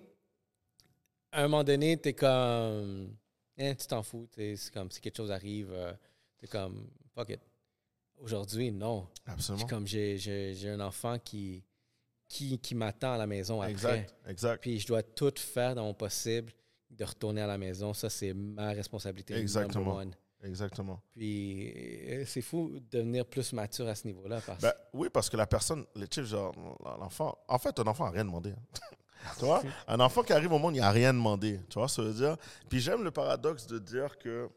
à 1.33 1.41
un 1.45 1.49
moment 1.49 1.65
donné, 1.65 1.97
t'es 1.97 2.15
comme, 2.15 3.15
Hein, 3.59 3.75
tu 3.75 3.87
t'en 3.87 4.03
fous, 4.03 4.29
c'est 4.35 4.55
comme 4.75 4.91
si 4.91 5.01
quelque 5.01 5.17
chose 5.17 5.31
arrive, 5.31 5.71
euh, 5.73 5.93
t'es 6.37 6.47
comme, 6.47 6.91
fuck 7.15 7.31
it. 7.31 7.41
Aujourd'hui, 8.19 8.71
non. 8.71 9.09
Absolument. 9.25 9.67
Comme 9.67 9.87
j'ai 9.87 10.59
un 10.69 10.81
enfant 10.81 11.19
qui, 11.19 11.63
qui, 12.29 12.59
qui 12.59 12.75
m'attend 12.75 13.13
à 13.13 13.19
la 13.19 13.27
maison 13.27 13.61
après. 13.61 13.73
Exact, 13.73 14.15
exact. 14.27 14.61
Puis 14.61 14.81
je 14.81 14.87
dois 14.87 15.03
tout 15.03 15.33
faire 15.37 15.75
dans 15.75 15.85
mon 15.85 15.95
possible 15.95 16.53
de 16.91 17.05
retourner 17.05 17.43
à 17.43 17.47
la 17.47 17.59
maison. 17.59 17.93
Ça, 17.95 18.11
c'est 18.11 18.33
ma 18.33 18.69
responsabilité. 18.71 19.35
Exactement. 19.35 19.97
one. 19.97 20.15
Exactement. 20.43 21.01
Puis 21.13 21.73
euh, 22.09 22.25
c'est 22.27 22.43
fou 22.43 22.79
de 22.79 22.99
devenir 22.99 23.27
plus 23.27 23.53
mature 23.53 23.89
à 23.89 23.95
ce 23.95 24.07
niveau-là. 24.07 24.41
Parce 24.47 24.61
Ben, 24.61 24.73
oui, 24.93 25.09
parce 25.13 25.29
que 25.31 25.37
la 25.37 25.47
personne, 25.47 25.85
le 25.95 26.07
type, 26.07 26.25
genre, 26.25 26.55
l'enfant, 27.01 27.37
en 27.49 27.59
fait, 27.59 27.79
un 27.81 27.87
enfant 27.87 28.05
n'a 28.05 28.11
rien 28.13 28.25
demandé. 28.25 28.51
hein. 28.51 28.79
tu 29.39 29.45
vois? 29.45 29.63
Un 29.89 29.99
enfant 30.01 30.23
qui 30.23 30.33
arrive 30.33 30.53
au 30.53 30.59
monde, 30.59 30.77
il 30.77 30.81
n'a 30.81 30.91
rien 30.91 31.13
demandé. 31.13 31.61
Tu 31.69 31.79
vois, 31.79 31.89
ça 31.89 32.03
veut 32.03 32.13
dire? 32.13 32.37
Puis 32.69 32.81
j'aime 32.81 33.03
le 33.03 33.11
paradoxe 33.11 33.67
de 33.67 33.79
dire 33.79 34.19
que 34.19 34.49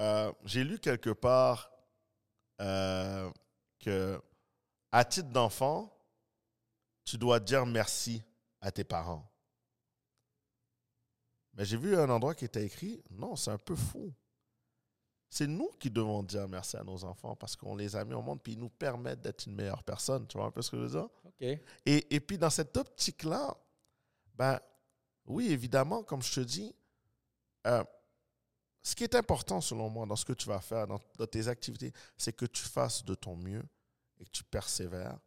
euh, 0.00 0.32
j'ai 0.44 0.62
lu 0.62 0.78
quelque 0.78 1.10
part 1.10 1.72
euh, 2.60 3.28
que, 3.80 4.20
à 4.92 5.04
titre 5.04 5.30
d'enfant, 5.30 5.92
tu 7.08 7.16
dois 7.16 7.40
dire 7.40 7.64
merci 7.64 8.22
à 8.60 8.70
tes 8.70 8.84
parents. 8.84 9.26
Mais 11.54 11.64
j'ai 11.64 11.78
vu 11.78 11.96
un 11.96 12.08
endroit 12.10 12.34
qui 12.34 12.44
était 12.44 12.64
écrit, 12.64 13.02
non, 13.10 13.34
c'est 13.34 13.50
un 13.50 13.58
peu 13.58 13.74
fou. 13.74 14.12
C'est 15.30 15.46
nous 15.46 15.70
qui 15.80 15.90
devons 15.90 16.22
dire 16.22 16.46
merci 16.48 16.76
à 16.76 16.84
nos 16.84 17.04
enfants 17.04 17.34
parce 17.34 17.56
qu'on 17.56 17.76
les 17.76 17.96
a 17.96 18.04
mis 18.04 18.12
au 18.12 18.20
monde 18.20 18.42
puis 18.42 18.52
ils 18.52 18.58
nous 18.58 18.68
permettent 18.68 19.22
d'être 19.22 19.46
une 19.46 19.54
meilleure 19.54 19.82
personne. 19.84 20.26
Tu 20.26 20.36
vois 20.36 20.46
un 20.46 20.50
peu 20.50 20.60
ce 20.60 20.70
que 20.70 20.76
je 20.76 20.82
veux 20.82 21.00
dire? 21.00 21.08
Et, 21.40 22.14
et 22.14 22.20
puis 22.20 22.36
dans 22.36 22.50
cette 22.50 22.76
optique-là, 22.76 23.56
ben 24.34 24.60
oui, 25.24 25.50
évidemment, 25.50 26.02
comme 26.02 26.22
je 26.22 26.34
te 26.34 26.40
dis, 26.40 26.74
euh, 27.66 27.84
ce 28.82 28.94
qui 28.94 29.04
est 29.04 29.14
important 29.14 29.62
selon 29.62 29.88
moi 29.88 30.04
dans 30.04 30.16
ce 30.16 30.26
que 30.26 30.34
tu 30.34 30.46
vas 30.46 30.60
faire, 30.60 30.86
dans, 30.86 31.00
dans 31.16 31.26
tes 31.26 31.48
activités, 31.48 31.92
c'est 32.18 32.34
que 32.34 32.46
tu 32.46 32.62
fasses 32.62 33.02
de 33.02 33.14
ton 33.14 33.34
mieux 33.34 33.64
et 34.18 34.24
que 34.24 34.30
tu 34.30 34.44
persévères 34.44 35.18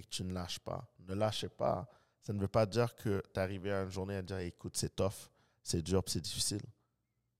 et 0.00 0.02
que 0.02 0.08
tu 0.08 0.24
ne 0.24 0.32
lâches 0.32 0.58
pas. 0.58 0.84
Ne 1.00 1.14
lâchez 1.14 1.48
pas. 1.48 1.88
ça 2.20 2.32
ne 2.32 2.40
veut 2.40 2.48
pas 2.48 2.66
dire 2.66 2.94
que 2.96 3.22
tu 3.32 3.38
es 3.38 3.38
arrivé 3.38 3.72
à 3.72 3.82
une 3.82 3.90
journée 3.90 4.16
à 4.16 4.22
dire 4.22 4.38
écoute, 4.38 4.76
c'est 4.76 4.94
tough, 4.96 5.30
c'est 5.62 5.82
dur, 5.82 6.02
c'est 6.06 6.20
difficile. 6.20 6.62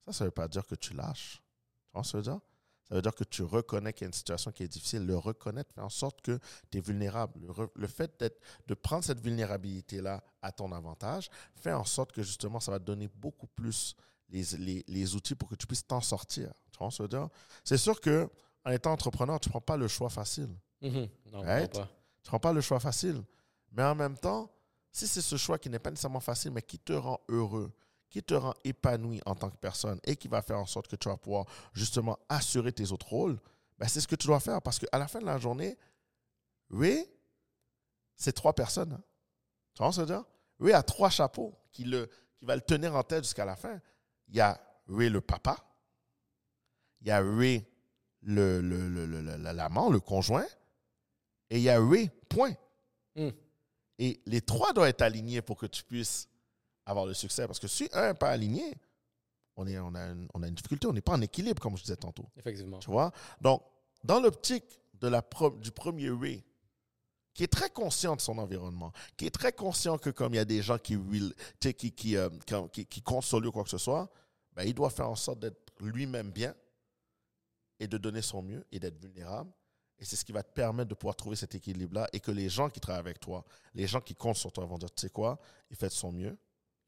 Ça, 0.05 0.13
ça 0.13 0.25
ne 0.25 0.29
veut 0.29 0.33
pas 0.33 0.49
dire 0.49 0.67
que 0.67 0.75
tu 0.75 0.95
lâches. 0.95 1.43
Tu 1.87 1.93
vois 1.95 2.05
ce 2.05 2.13
que 2.13 2.13
ça 2.13 2.19
veut 2.19 2.25
dire? 2.25 2.41
Ça 2.89 2.97
veut 2.97 3.03
dire 3.03 3.15
que 3.15 3.25
tu 3.25 3.43
reconnais 3.45 3.93
qu'il 3.93 4.03
y 4.03 4.07
a 4.07 4.09
une 4.09 4.13
situation 4.13 4.51
qui 4.51 4.65
est 4.65 4.69
difficile. 4.69 5.07
Le 5.07 5.17
reconnaître 5.17 5.73
fait 5.73 5.81
en 5.81 5.89
sorte 5.89 6.21
que 6.23 6.39
tu 6.71 6.79
es 6.79 6.81
vulnérable. 6.81 7.41
Le, 7.77 7.87
fait 7.87 8.25
de 8.67 8.75
prendre 8.75 9.05
cette 9.05 9.21
vulnérabilité-là 9.21 10.25
à 10.43 10.51
ton 10.51 10.73
avantage 10.73 11.31
fait 11.55 11.73
en 11.73 11.85
sorte 11.85 12.11
que 12.11 12.23
justement, 12.23 12.59
ça 12.59 12.73
va 12.73 12.81
te 12.81 12.85
donner 12.85 13.07
beaucoup 13.07 13.47
plus 13.47 13.95
les, 14.29 14.85
les, 14.89 15.15
outils 15.15 15.37
pour 15.37 15.49
que 15.49 15.55
tu 15.55 15.69
puisses 15.69 15.87
t'en 15.87 16.01
sortir. 16.01 16.53
Tu 16.73 16.79
vois 16.79 16.91
ce 16.91 16.99
que 16.99 17.05
je 17.05 17.17
veux 17.17 17.21
dire? 17.21 17.29
C'est 17.63 17.79
sûr 17.79 18.01
que 18.01 18.29
en 18.65 18.71
étant 18.73 18.93
entrepreneur, 18.93 19.39
tu 19.39 19.49
ne 19.49 19.53
prends 19.53 19.61
pas 19.61 19.77
le 19.77 19.87
choix 19.87 20.11
facile. 20.11 20.51
Mm-hmm. 20.83 21.09
Non, 21.33 21.43
pas. 21.45 21.89
Ne 22.31 22.39
prends 22.39 22.49
pas 22.49 22.53
le 22.53 22.61
choix 22.61 22.79
facile. 22.79 23.25
Mais 23.73 23.83
en 23.83 23.97
même 23.97 24.17
temps, 24.17 24.49
si 24.93 25.09
c'est 25.09 25.21
ce 25.21 25.37
choix 25.37 25.59
qui 25.59 25.69
n'est 25.69 25.81
pas 25.81 25.91
nécessairement 25.91 26.21
facile, 26.21 26.53
mais 26.53 26.63
qui 26.63 26.79
te 26.79 26.93
rend 26.93 27.19
heureux, 27.29 27.73
qui 28.09 28.23
te 28.23 28.35
rend 28.35 28.55
épanoui 28.63 29.21
en 29.27 29.35
tant 29.35 29.51
que 29.51 29.57
personne 29.57 29.99
et 30.05 30.15
qui 30.15 30.29
va 30.29 30.41
faire 30.41 30.61
en 30.61 30.67
sorte 30.67 30.87
que 30.87 30.95
tu 30.95 31.09
vas 31.09 31.17
pouvoir 31.17 31.47
justement 31.73 32.17
assurer 32.29 32.73
tes 32.73 32.93
autres 32.93 33.09
rôles, 33.09 33.37
ben 33.79 33.89
c'est 33.89 34.01
ce 34.01 34.07
que 34.07 34.15
tu 34.15 34.29
dois 34.29 34.39
faire. 34.39 34.63
Parce 34.63 34.79
qu'à 34.79 34.97
la 34.97 35.09
fin 35.09 35.19
de 35.19 35.27
la 35.27 35.39
journée, 35.39 35.77
oui, 36.71 37.05
c'est 38.15 38.33
trois 38.33 38.53
personnes. 38.53 38.93
Hein. 38.93 39.03
Tu 39.75 39.83
vois 39.83 39.91
ce 39.91 39.97
que 40.01 40.07
je 40.07 40.13
veux 40.13 40.19
dire? 40.19 40.25
Oui, 40.61 40.73
a 40.73 40.85
trois 40.85 41.11
chapeaux 41.11 41.59
qui, 41.73 41.83
le, 41.83 42.09
qui 42.39 42.45
va 42.45 42.55
le 42.55 42.63
tenir 42.63 42.95
en 42.95 43.03
tête 43.03 43.25
jusqu'à 43.25 43.45
la 43.45 43.57
fin. 43.57 43.81
Il 44.29 44.37
y 44.37 44.41
a 44.41 44.61
Ray 44.87 45.11
le 45.11 45.21
papa, 45.21 45.57
il 47.01 47.09
y 47.09 47.11
a 47.11 47.21
Ray 47.21 47.67
le, 48.23 48.61
l'amant, 49.53 49.91
le, 49.91 49.99
conjoint, 49.99 50.47
et 51.51 51.57
il 51.57 51.63
y 51.63 51.69
a 51.69 51.81
Ray, 51.81 52.11
point. 52.29 52.55
Hmm. 53.17 53.31
Et 53.99 54.21
les 54.27 54.41
trois 54.41 54.73
doivent 54.73 54.89
être 54.89 55.03
alignés 55.03 55.43
pour 55.43 55.57
que 55.57 55.67
tu 55.67 55.85
puisses 55.85 56.29
avoir 56.87 57.07
le 57.07 57.15
succès. 57.15 57.47
Parce 57.47 57.59
que 57.59 57.69
si 57.69 57.89
un 57.93 58.09
n'est 58.09 58.15
pas 58.15 58.31
aligné, 58.31 58.75
on, 59.57 59.67
est, 59.67 59.79
on, 59.79 59.95
a 59.95 60.07
une, 60.07 60.29
on 60.33 60.43
a 60.43 60.49
une 60.49 60.55
difficulté, 60.55 60.87
on 60.87 60.93
n'est 60.93 61.01
pas 61.01 61.13
en 61.13 61.21
équilibre, 61.21 61.61
comme 61.61 61.77
je 61.77 61.83
disais 61.83 61.97
tantôt. 61.97 62.25
Effectivement. 62.37 62.79
Tu 62.79 62.91
vois? 62.91 63.13
Donc, 63.41 63.63
dans 64.05 64.21
l'optique 64.21 64.81
de 64.95 65.09
la 65.09 65.23
du 65.61 65.71
premier 65.73 66.11
Ray, 66.11 66.43
qui 67.35 67.45
est 67.45 67.53
très 67.53 67.71
conscient 67.71 68.17
de 68.17 68.21
son 68.21 68.39
environnement, 68.39 68.93
qui 69.17 69.27
est 69.27 69.31
très 69.31 69.53
conscient 69.53 69.99
que 69.99 70.11
comme 70.11 70.35
il 70.35 70.37
y 70.37 70.41
a 70.41 70.45
des 70.45 70.63
gens 70.63 70.79
qui, 70.79 70.99
qui, 71.61 71.93
qui, 71.93 72.17
euh, 72.17 72.29
qui, 72.73 72.87
qui, 72.87 73.03
comptent 73.03 73.25
sur 73.25 73.41
lui 73.41 73.49
ou 73.49 73.53
quoi 73.53 73.65
que 73.65 73.71
ce 73.71 73.79
soit, 73.79 74.11
ben, 74.53 74.65
il 74.65 74.75
doit 74.75 74.91
faire 74.91 75.09
en 75.09 75.17
sorte 75.17 75.41
d'être 75.41 75.73
lui-même 75.81 76.31
bien 76.31 76.55
et 77.79 77.87
de 77.87 77.99
donner 77.99 78.23
son 78.23 78.43
mieux 78.43 78.65
et 78.73 78.79
d'être 78.79 78.99
vulnérable. 78.99 79.51
Et 80.01 80.05
c'est 80.05 80.17
ce 80.17 80.25
qui 80.25 80.33
va 80.33 80.43
te 80.43 80.53
permettre 80.53 80.89
de 80.89 80.95
pouvoir 80.95 81.15
trouver 81.15 81.37
cet 81.37 81.55
équilibre-là 81.55 82.09
et 82.13 82.21
que 82.21 82.31
les 82.31 82.49
gens 82.49 82.71
qui 82.71 82.81
travaillent 82.81 83.01
avec 83.01 83.21
toi, 83.21 83.45
les 83.75 83.87
gens 83.87 84.01
qui 84.01 84.15
comptent 84.15 84.37
sur 84.37 84.51
toi 84.51 84.65
vont 84.65 84.79
dire, 84.79 84.91
tu 84.93 85.03
sais 85.03 85.11
quoi, 85.11 85.39
il 85.71 85.77
fait 85.77 85.89
de 85.89 85.93
son 85.93 86.11
mieux, 86.11 86.37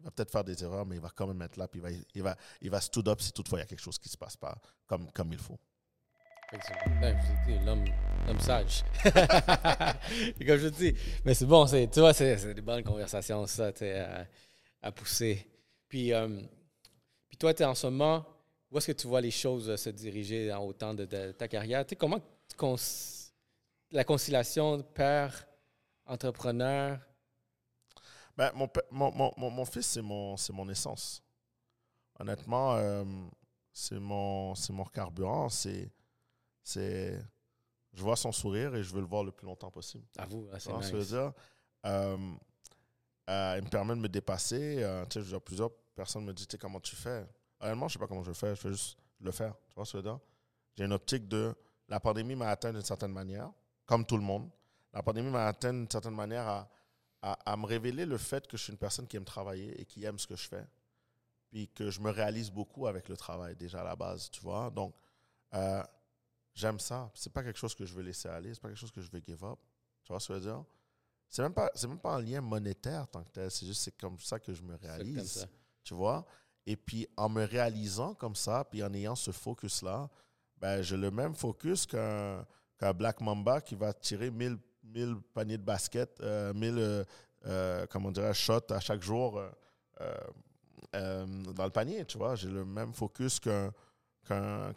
il 0.01 0.05
va 0.05 0.11
peut-être 0.11 0.33
faire 0.33 0.45
des 0.45 0.65
erreurs, 0.65 0.87
mais 0.87 0.97
il 0.97 1.03
va 1.03 1.11
quand 1.15 1.27
même 1.27 1.43
être 1.43 1.57
là, 1.59 1.69
puis 1.69 1.81
il 1.81 1.83
va, 1.83 1.91
il 2.15 2.23
va, 2.23 2.37
il 2.63 2.71
va 2.71 2.81
stood 2.81 3.09
up 3.09 3.21
si 3.21 3.33
toutefois 3.33 3.59
il 3.59 3.63
y 3.63 3.65
a 3.65 3.67
quelque 3.67 3.83
chose 3.83 3.99
qui 3.99 4.09
ne 4.09 4.13
se 4.13 4.17
passe 4.17 4.37
pas 4.37 4.57
comme, 4.87 5.11
comme 5.13 5.33
il 5.33 5.39
faut. 5.39 5.59
Ben, 7.01 7.19
l'homme, 7.65 7.85
l'homme 8.27 8.41
sage. 8.41 8.85
et 9.05 10.45
comme 10.45 10.59
je 10.59 10.69
dis, 10.69 10.95
mais 11.25 11.33
c'est 11.33 11.47
bon, 11.47 11.67
tu 11.67 12.01
vois, 12.01 12.13
c'est, 12.13 12.55
des 12.55 12.61
bonnes 12.61 12.83
conversations, 12.83 13.47
ça, 13.47 13.69
à, 13.69 14.27
à 14.83 14.93
pousser. 14.93 15.47
Puis, 15.89 16.13
euh, 16.13 16.41
puis 17.29 17.39
toi, 17.39 17.55
tu 17.55 17.63
es 17.63 17.67
en 17.67 17.75
ce 17.75 17.87
moment, 17.87 18.27
où 18.71 18.79
est-ce 18.79 18.89
que 18.89 18.93
tu 18.93 19.07
vois 19.07 19.21
les 19.21 19.31
choses 19.31 19.77
se 19.77 19.91
diriger 19.91 20.53
en 20.53 20.65
autant 20.65 20.95
de, 20.95 21.33
ta 21.33 21.49
carrière? 21.49 21.87
Tu 21.87 21.95
comment 21.97 22.21
la 23.91 24.05
conciliation 24.05 24.83
père, 24.83 25.47
entrepreneur, 26.07 26.99
ben, 28.37 28.51
mon, 28.55 28.69
mon, 28.91 29.33
mon, 29.37 29.51
mon, 29.51 29.65
fils, 29.65 29.87
c'est 29.87 30.03
mon, 30.03 30.37
mon 30.53 30.69
essence. 30.69 31.23
Honnêtement, 32.19 32.77
euh, 32.77 33.05
c'est 33.73 33.99
mon, 33.99 34.55
mon 34.71 34.85
carburant. 34.85 35.49
C'est, 35.49 35.91
c'est, 36.63 37.23
je 37.93 38.03
vois 38.03 38.17
son 38.17 38.33
sourire 38.33 38.75
et 38.75 38.83
je 38.83 38.93
veux 38.93 39.01
le 39.01 39.07
voir 39.07 39.25
le 39.25 39.33
plus 39.33 39.47
longtemps 39.47 39.71
possible. 39.71 40.05
À 40.17 40.25
vous, 40.25 40.49
c'est 40.59 40.73
nice. 40.73 41.09
dire, 41.09 41.33
euh, 41.85 42.17
euh, 43.29 43.55
il 43.59 43.65
me 43.65 43.69
permet 43.69 43.95
de 43.95 44.01
me 44.01 44.09
dépasser. 44.09 44.87
tu 45.11 45.23
sais, 45.23 45.41
plusieurs 45.41 45.71
personnes 45.95 46.25
me 46.25 46.33
disent 46.33 46.49
comment 46.59 46.81
tu 46.81 46.97
fais? 46.97 47.27
Honnêtement, 47.61 47.89
je 47.89 47.93
ne 47.97 47.99
sais 47.99 47.99
pas 47.99 48.09
comment 48.09 48.25
je 48.25 48.33
fais. 48.33 48.57
Je 48.57 48.63
veux 48.63 48.73
juste 48.73 48.97
le 49.21 49.31
faire. 49.31 49.55
Tu 49.69 49.75
vois 49.75 49.85
ce 49.85 49.93
que 49.93 49.99
je 49.99 50.03
veux 50.03 50.11
dire? 50.11 50.21
J'ai 50.77 50.85
une 50.85 50.93
optique 50.93 51.29
de. 51.29 51.55
La 51.93 52.01
pandémie 52.01 52.35
m'a 52.35 52.49
atteint 52.49 52.73
d'une 52.73 52.83
certaine 52.83 53.13
manière, 53.13 53.51
comme 53.87 54.05
tout 54.05 54.17
le 54.17 54.23
monde. 54.23 54.49
La 54.93 55.03
pandémie 55.03 55.31
m'a 55.31 55.47
atteint 55.47 55.73
d'une 55.73 55.91
certaine 55.91 56.15
manière 56.15 56.49
à 56.49 56.69
à, 57.23 57.57
me 57.57 57.67
révéler 57.67 58.05
le 58.05 58.19
fait 58.19 58.47
que 58.47 58.57
je 58.57 58.65
suis 58.65 58.73
une 58.73 58.79
personne 58.79 59.07
qui 59.07 59.17
aime 59.17 59.25
travailler 59.25 59.81
et 59.81 59.85
qui 59.85 60.05
aime 60.05 60.19
ce 60.19 60.27
que 60.27 60.35
je 60.35 60.49
fais. 60.49 60.67
Puis 61.49 61.69
que 61.69 61.91
je 61.91 62.01
me 62.01 62.11
réalise 62.11 62.51
beaucoup 62.51 62.87
avec 62.87 63.09
le 63.09 63.17
travail 63.17 63.55
déjà 63.55 63.81
à 63.83 63.85
la 63.85 63.95
base, 63.95 64.29
tu 64.31 64.41
vois. 64.41 64.71
Donc, 64.71 64.95
euh, 65.55 65.83
j'aime 66.53 66.81
ça. 66.81 67.11
C'est 67.15 67.33
pas 67.33 67.45
quelque 67.45 67.59
chose 67.59 67.75
que 67.75 67.85
je 67.85 67.95
veux 67.95 68.03
laisser 68.03 68.29
aller, 68.29 68.53
c'est 68.53 68.61
pas 68.61 68.69
quelque 68.69 68.81
chose 68.81 68.91
que 68.91 69.01
je 69.01 69.11
veux 69.11 69.23
give 69.25 69.45
up. 69.45 69.59
Tu 70.03 70.13
vois 70.13 70.19
ce 70.19 70.29
que 70.29 70.35
je 70.35 70.39
veux 70.41 70.47
dire? 70.47 70.65
C'est 71.29 71.43
même 71.43 71.55
pas, 71.55 71.71
c'est 71.75 71.87
même 71.87 72.01
pas 72.01 72.17
un 72.17 72.21
lien 72.21 72.41
monétaire 72.41 73.07
tant 73.09 73.23
que 73.23 73.31
tel. 73.31 73.51
C'est 73.51 73.67
juste, 73.67 73.83
c'est 73.83 73.97
comme 73.97 74.19
ça 74.19 74.41
que 74.41 74.53
je 74.53 74.63
me 74.63 74.75
réalise. 74.75 75.47
Tu 75.85 75.95
vois? 75.95 76.27
Et 76.67 76.77
puis, 76.77 77.07
en 77.17 77.29
me 77.29 77.45
réalisant 77.45 78.15
comme 78.15 78.35
ça, 78.35 78.65
puis 78.65 78.83
en 78.83 78.93
ayant 78.95 79.15
ce 79.15 79.31
focus-là, 79.31 80.11
ben, 80.63 80.81
j'ai 80.81 80.97
le 80.97 81.11
même 81.11 81.35
focus 81.35 81.87
qu'un, 81.87 82.47
Black 82.95 83.21
Mamba 83.21 83.61
qui 83.61 83.75
va 83.75 83.93
tirer 83.93 84.31
1000 84.31 84.57
1000 84.85 85.17
paniers 85.35 85.59
de 85.59 85.63
basket, 85.63 86.21
1000 86.21 86.25
euh, 86.79 87.05
euh, 87.47 88.33
shots 88.33 88.71
à 88.71 88.81
chaque 88.81 89.03
jour 89.03 89.41
euh, 90.01 91.27
dans 91.55 91.65
le 91.65 91.71
panier, 91.71 92.05
tu 92.05 92.19
vois. 92.19 92.35
J'ai 92.35 92.49
le 92.49 92.65
même 92.65 92.93
focus 92.93 93.41
qu'un 93.41 93.73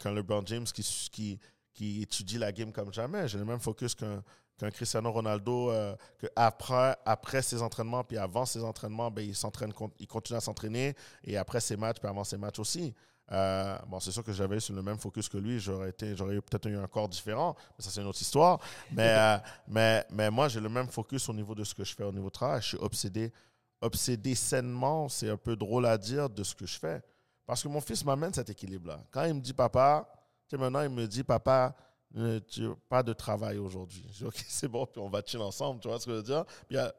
LeBron 0.06 0.44
James 0.46 0.66
qui, 0.66 1.40
qui, 1.74 2.02
étudie 2.02 2.38
la 2.38 2.52
game 2.52 2.72
comme 2.72 2.94
jamais. 2.94 3.28
J'ai 3.28 3.38
le 3.38 3.46
même 3.46 3.60
focus 3.60 3.96
qu'un 3.96 4.24
qu'un 4.58 4.72
Cristiano 4.72 5.12
Ronaldo, 5.12 5.70
que 6.18 6.28
après, 6.34 6.96
après 7.04 7.42
ses 7.42 7.62
entraînements, 7.62 8.06
puis 8.06 8.18
avant 8.18 8.46
ses 8.46 8.64
entraînements, 8.64 9.12
ben, 9.12 9.22
il, 9.22 9.36
s'entraîne, 9.36 9.74
il 10.00 10.08
continue 10.08 10.38
à 10.38 10.42
s'entraîner, 10.42 10.96
et 11.26 11.36
après 11.36 11.60
ses 11.60 11.76
matchs, 11.76 11.98
puis 12.00 12.08
avant 12.08 12.24
ses 12.24 12.38
matchs 12.38 12.60
aussi. 12.60 12.94
Euh, 13.32 13.78
bon, 13.88 14.00
c'est 14.00 14.12
sûr 14.12 14.24
que 14.24 14.32
j'avais 14.32 14.60
sur 14.60 14.76
le 14.76 14.82
même 14.82 15.00
focus 15.00 15.28
que 15.28 15.38
lui, 15.38 15.60
j'aurais 15.60 15.90
été, 15.90 16.16
j'aurais 16.16 16.36
peut-être 16.42 16.68
eu 16.68 16.78
un 16.78 16.88
corps 16.88 17.10
différent, 17.10 17.56
mais 17.78 17.84
ça 17.84 17.90
c'est 17.90 18.02
une 18.02 18.08
autre 18.08 18.22
histoire. 18.22 18.60
Mais, 18.92 19.08
euh, 19.18 19.38
mais, 19.68 20.06
mais 20.12 20.30
moi, 20.30 20.48
j'ai 20.48 20.60
le 20.60 20.70
même 20.70 20.88
focus 20.88 21.28
au 21.30 21.34
niveau 21.34 21.56
de 21.56 21.64
ce 21.64 21.74
que 21.74 21.84
je 21.84 21.96
fais 21.96 22.04
au 22.04 22.12
niveau 22.12 22.28
de 22.28 22.34
travail. 22.34 22.62
Je 22.62 22.68
suis 22.68 22.78
obsédé, 22.78 23.34
obsédé 23.82 24.36
sainement, 24.36 25.10
c'est 25.10 25.30
un 25.30 25.38
peu 25.38 25.56
drôle 25.56 25.86
à 25.86 25.98
dire, 25.98 26.30
de 26.30 26.44
ce 26.44 26.54
que 26.54 26.66
je 26.66 26.78
fais. 26.78 27.02
Parce 27.46 27.62
que 27.62 27.68
mon 27.68 27.82
fils 27.82 28.04
m'amène 28.04 28.34
cet 28.34 28.50
équilibre-là. 28.50 29.00
Quand 29.12 29.24
il 29.26 29.34
me 29.34 29.42
dit 29.42 29.54
papa, 29.54 30.08
tu 30.48 30.56
sais, 30.56 30.58
maintenant 30.58 30.82
il 30.82 30.90
me 30.90 31.08
dit 31.08 31.24
papa, 31.24 31.76
euh, 32.18 32.40
tu, 32.48 32.70
pas 32.88 33.04
de 33.04 33.12
travail 33.14 33.58
aujourd'hui. 33.58 34.06
Je 34.12 34.18
dis 34.20 34.26
ok, 34.26 34.36
c'est 34.48 34.68
bon, 34.68 34.86
puis 34.86 35.02
on 35.02 35.10
va 35.10 35.22
chill 35.26 35.42
ensemble, 35.42 35.82
tu 35.82 35.88
vois 35.88 36.00
ce 36.00 36.06
que 36.06 36.12
je 36.12 36.18
veux 36.18 36.24
dire? 36.24 36.46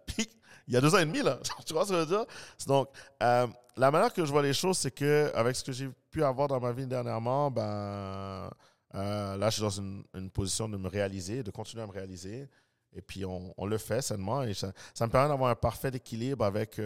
Puis, 0.06 0.28
il 0.68 0.74
y 0.74 0.76
a 0.76 0.80
deux 0.80 0.94
ans 0.94 0.98
et 0.98 1.06
demi, 1.06 1.22
là. 1.22 1.38
tu 1.66 1.72
vois 1.72 1.84
ce 1.84 1.90
que 1.90 1.94
je 1.94 2.00
veux 2.00 2.06
dire? 2.06 2.26
Donc, 2.66 2.88
euh, 3.22 3.46
la 3.76 3.90
manière 3.90 4.12
que 4.12 4.24
je 4.24 4.30
vois 4.30 4.42
les 4.42 4.52
choses, 4.52 4.78
c'est 4.78 4.90
que 4.90 5.30
avec 5.34 5.56
ce 5.56 5.64
que 5.64 5.72
j'ai 5.72 5.88
pu 6.10 6.22
avoir 6.22 6.48
dans 6.48 6.60
ma 6.60 6.72
vie 6.72 6.86
dernièrement, 6.86 7.50
ben, 7.50 8.50
euh, 8.94 9.36
là, 9.36 9.48
je 9.48 9.54
suis 9.54 9.62
dans 9.62 9.70
une, 9.70 10.30
position 10.32 10.68
de 10.68 10.76
me 10.76 10.88
réaliser, 10.88 11.42
de 11.42 11.50
continuer 11.50 11.82
à 11.82 11.86
me 11.86 11.92
réaliser. 11.92 12.48
Et 12.92 13.02
puis, 13.02 13.24
on, 13.24 13.66
le 13.66 13.78
fait 13.78 14.00
sainement. 14.00 14.42
Et 14.42 14.54
ça, 14.54 14.72
me 15.00 15.08
permet 15.08 15.28
d'avoir 15.28 15.50
un 15.50 15.54
parfait 15.54 15.90
équilibre 15.92 16.44
avec, 16.44 16.80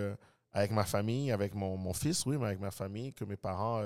avec 0.52 0.72
ma 0.72 0.84
famille, 0.84 1.30
avec 1.30 1.54
mon, 1.54 1.92
fils, 1.92 2.26
oui, 2.26 2.36
mais 2.36 2.46
avec 2.46 2.60
ma 2.60 2.72
famille, 2.72 3.12
que 3.12 3.24
mes 3.24 3.36
parents. 3.36 3.80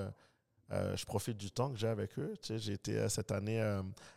Je 0.71 1.05
profite 1.05 1.37
du 1.37 1.51
temps 1.51 1.71
que 1.71 1.77
j'ai 1.77 1.89
avec 1.89 2.19
eux. 2.19 2.35
Tu 2.41 2.49
sais, 2.49 2.59
j'ai 2.59 2.73
été 2.73 3.09
cette 3.09 3.33
année 3.33 3.61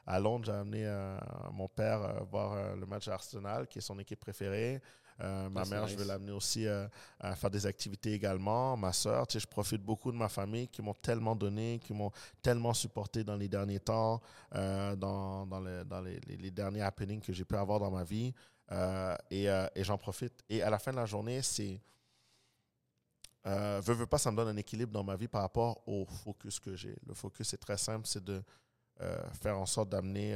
à 0.06 0.20
Londres, 0.20 0.45
j'ai 0.45 0.52
amené 0.52 1.08
mon 1.52 1.68
père 1.68 2.24
voir 2.26 2.76
le 2.76 2.86
match 2.86 3.08
Arsenal, 3.08 3.68
qui 3.68 3.80
est 3.80 3.82
son 3.82 4.00
équipe 4.00 4.20
préférée. 4.20 4.82
Euh, 5.22 5.50
ma 5.50 5.66
mère, 5.66 5.88
je 5.88 5.95
vais 5.95 6.06
l'amener 6.06 6.32
aussi 6.32 6.68
euh, 6.68 6.88
à 7.20 7.36
faire 7.36 7.50
des 7.50 7.66
activités 7.66 8.14
également. 8.14 8.78
Ma 8.78 8.93
soeur, 8.93 9.26
tu 9.26 9.34
sais, 9.34 9.39
je 9.39 9.48
profite 9.48 9.82
beaucoup 9.82 10.12
de 10.12 10.18
ma 10.18 10.30
famille 10.30 10.68
qui 10.68 10.82
m'ont 10.82 10.93
tellement 10.93 11.36
donné, 11.36 11.80
qui 11.84 11.93
m'ont 11.93 12.12
tellement 12.41 12.74
supporté 12.74 13.24
dans 13.24 13.36
les 13.36 13.48
derniers 13.48 13.80
temps, 13.80 14.22
euh, 14.56 14.95
dans, 14.95 15.48
les, 16.04 16.20
les, 16.38 16.52
derniers 16.52 16.82
happenings 16.82 17.22
que 17.22 17.34
j'ai 17.34 17.45
pu 17.45 17.56
avoir 17.56 17.80
dans 17.80 17.91
ma 17.91 18.04
vie. 18.04 18.34
et, 19.32 19.45
et 19.45 19.84
j'en 19.84 19.98
profite. 19.98 20.34
Et 20.50 20.62
à 20.62 20.70
la 20.70 20.80
fin 20.80 20.91
de 20.91 20.98
la 20.98 21.06
journée, 21.06 21.41
c'est. 21.41 21.80
Euh, 23.48 23.82
veux, 23.84 23.93
veux 23.93 24.06
pas, 24.06 24.18
ça 24.18 24.32
me 24.32 24.38
donne 24.38 24.50
un 24.50 24.58
équilibre 24.58 24.91
dans 24.91 25.04
ma 25.04 25.16
vie 25.16 25.28
par 25.28 25.41
rapport 25.41 25.82
au 25.88 26.06
focus 26.06 26.60
que 26.60 26.76
j'ai. 26.76 26.95
Le 27.08 27.14
focus 27.14 27.54
est 27.54 27.58
très 27.58 27.78
simple, 27.78 28.06
c'est 28.08 28.24
de 28.24 28.43
faire 29.34 29.60
en 29.60 29.68
sorte 29.68 29.89
d'amener 29.89 30.34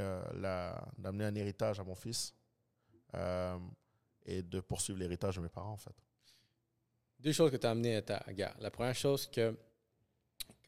d'amener 0.97 1.25
un 1.25 1.35
héritage 1.35 1.79
à 1.79 1.83
mon 1.83 1.95
fils 1.95 2.33
et 4.25 4.41
de 4.43 4.59
poursuivre 4.59 4.99
l'héritage 4.99 5.35
de 5.35 5.41
mes 5.41 5.49
parents, 5.49 5.73
en 5.73 5.77
fait. 5.77 5.95
Deux 7.19 7.33
choses 7.33 7.51
que 7.51 7.57
tu 7.57 7.67
as 7.67 7.71
amenées 7.71 7.97
à 7.97 8.01
ta 8.01 8.23
gare. 8.33 8.55
La 8.59 8.71
première 8.71 8.95
chose 8.95 9.27
que, 9.27 9.55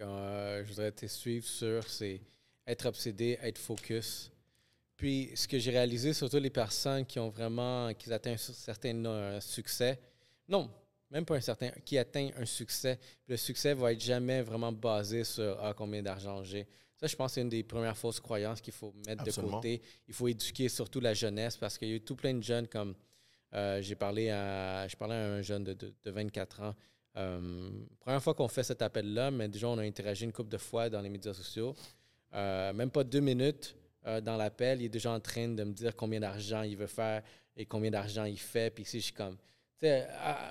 euh, 0.01 0.63
je 0.63 0.69
voudrais 0.69 0.91
te 0.91 1.05
suivre 1.07 1.45
sur, 1.45 1.87
c'est 1.89 2.21
être 2.67 2.85
obsédé, 2.85 3.39
être 3.41 3.57
focus. 3.57 4.31
Puis, 4.95 5.31
ce 5.35 5.47
que 5.47 5.57
j'ai 5.57 5.71
réalisé, 5.71 6.13
surtout 6.13 6.37
les 6.37 6.51
personnes 6.51 7.05
qui 7.05 7.19
ont 7.19 7.29
vraiment, 7.29 7.93
qui 7.95 8.11
atteignent 8.13 8.37
certains 8.37 9.03
euh, 9.05 9.41
succès, 9.41 9.99
Non, 10.47 10.69
même 11.13 11.25
pas 11.25 11.35
un 11.35 11.41
certain, 11.41 11.69
qui 11.85 11.97
atteint 11.97 12.29
un 12.37 12.45
succès. 12.45 12.99
Le 13.27 13.37
succès 13.37 13.75
va 13.75 13.93
être 13.93 14.01
jamais 14.01 14.41
vraiment 14.41 14.71
basé 14.71 15.23
sur 15.23 15.57
ah, 15.61 15.73
combien 15.77 16.01
d'argent 16.01 16.43
j'ai. 16.43 16.67
Ça, 16.97 17.05
je 17.05 17.15
pense 17.15 17.31
que 17.31 17.35
c'est 17.35 17.41
une 17.41 17.49
des 17.49 17.63
premières 17.63 17.95
fausses 17.95 18.19
croyances 18.19 18.59
qu'il 18.61 18.73
faut 18.73 18.93
mettre 19.05 19.23
de 19.23 19.31
côté. 19.31 19.81
Il 20.07 20.13
faut 20.13 20.27
éduquer 20.27 20.69
surtout 20.69 20.99
la 20.99 21.13
jeunesse 21.13 21.55
parce 21.55 21.77
qu'il 21.77 21.89
y 21.89 21.91
a 21.91 21.95
eu 21.95 22.01
tout 22.01 22.15
plein 22.15 22.33
de 22.33 22.41
jeunes 22.41 22.67
comme 22.67 22.95
euh, 23.53 23.79
j'ai 23.81 23.93
parlé 23.93 24.31
à 24.31 24.87
je 24.87 24.95
parlais 24.95 25.13
à 25.13 25.33
un 25.33 25.41
jeune 25.43 25.63
de, 25.63 25.73
de, 25.73 26.11
24 26.11 26.61
ans. 26.61 26.75
Euh, 27.17 27.69
première 27.99 28.23
fois 28.23 28.33
qu'on 28.33 28.47
fait 28.47 28.63
cet 28.63 28.81
appel-là, 28.81 29.29
mais 29.29 29.47
déjà 29.47 29.67
on 29.67 29.77
a 29.77 29.83
interagi 29.83 30.23
une 30.25 30.33
couple 30.33 30.49
de 30.49 30.57
fois 30.57 30.89
dans 30.89 31.01
les 31.01 31.09
médias 31.09 31.33
sociaux. 31.33 31.75
Euh, 32.33 32.73
même 32.73 32.89
pas 32.89 33.03
deux 33.03 33.19
minutes 33.19 33.75
dans 34.23 34.35
l'appel, 34.35 34.81
il 34.81 34.85
est 34.85 34.89
déjà 34.89 35.11
en 35.11 35.19
train 35.21 35.47
de 35.47 35.63
me 35.63 35.71
dire 35.71 35.95
combien 35.95 36.19
d'argent 36.19 36.63
il 36.63 36.75
veut 36.75 36.87
faire 36.87 37.21
et 37.55 37.65
combien 37.65 37.91
d'argent 37.91 38.25
il 38.25 38.39
fait. 38.39 38.69
Puis 38.69 38.83
ici, 38.83 38.99
je 38.99 39.05
suis 39.05 39.13
comme, 39.13 39.37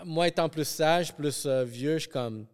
moi 0.05 0.29
étant 0.29 0.49
plus 0.49 0.67
sage, 0.67 1.15
plus 1.15 1.47
vieux, 1.47 1.95
je 1.95 2.01
suis 2.01 2.09
comme, 2.09 2.47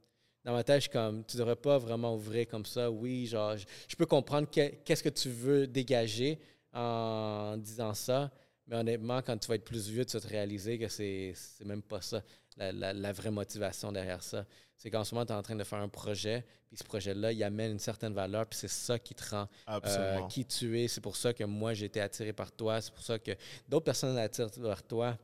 dans 0.44 0.52
ma 0.52 0.64
tête, 0.64 0.76
je 0.76 0.80
suis 0.82 0.90
comme, 0.90 1.24
tu 1.24 1.36
devrais 1.36 1.56
pas 1.56 1.78
vraiment 1.78 2.14
ouvrir 2.14 2.46
comme 2.48 2.64
ça. 2.64 2.90
Oui, 2.90 3.26
genre, 3.26 3.56
je, 3.56 3.96
peux 3.96 4.06
comprendre 4.06 4.48
qu'est-ce 4.48 5.02
que 5.02 5.08
tu 5.08 5.28
veux 5.28 5.66
dégager 5.66 6.38
en 6.72 7.56
disant 7.58 7.94
ça, 7.94 8.30
mais 8.66 8.76
honnêtement, 8.76 9.20
quand 9.22 9.36
tu 9.36 9.48
vas 9.48 9.56
être 9.56 9.64
plus 9.64 9.88
vieux, 9.88 10.04
tu 10.04 10.16
vas 10.16 10.20
te 10.20 10.28
réaliser 10.28 10.78
que 10.78 10.88
c'est 10.88 11.34
même 11.64 11.82
pas 11.82 12.00
ça, 12.00 12.22
la, 12.56 13.12
vraie 13.12 13.30
motivation 13.30 13.92
derrière 13.92 14.22
ça. 14.22 14.46
C'est 14.76 14.90
qu'en 14.90 15.04
ce 15.04 15.14
moment, 15.14 15.26
tu 15.26 15.32
es 15.32 15.36
en 15.36 15.42
train 15.42 15.56
de 15.56 15.64
faire 15.64 15.80
un 15.80 15.88
projet, 15.88 16.44
puis 16.68 16.78
ce 16.78 16.84
projet-là, 16.84 17.32
il 17.32 17.42
amène 17.42 17.72
une 17.72 17.78
certaine 17.78 18.14
valeur, 18.14 18.46
puis 18.46 18.58
c'est 18.58 18.68
ça 18.68 18.98
qui 18.98 19.14
te 19.14 19.28
rend 19.28 19.48
euh, 19.68 20.26
qui 20.28 20.44
tu 20.44 20.78
es. 20.80 20.86
C'est 20.86 21.00
pour 21.00 21.16
ça 21.16 21.32
que 21.32 21.44
moi, 21.44 21.74
j'ai 21.74 21.86
été 21.86 22.00
attiré 22.00 22.32
par 22.32 22.52
toi. 22.52 22.80
C'est 22.80 22.92
pour 22.92 23.02
ça 23.02 23.18
que 23.18 23.32
d'autres 23.68 23.84
personnes 23.84 24.16
attirent 24.16 24.48
vers 24.58 24.82
toi. 24.82 25.18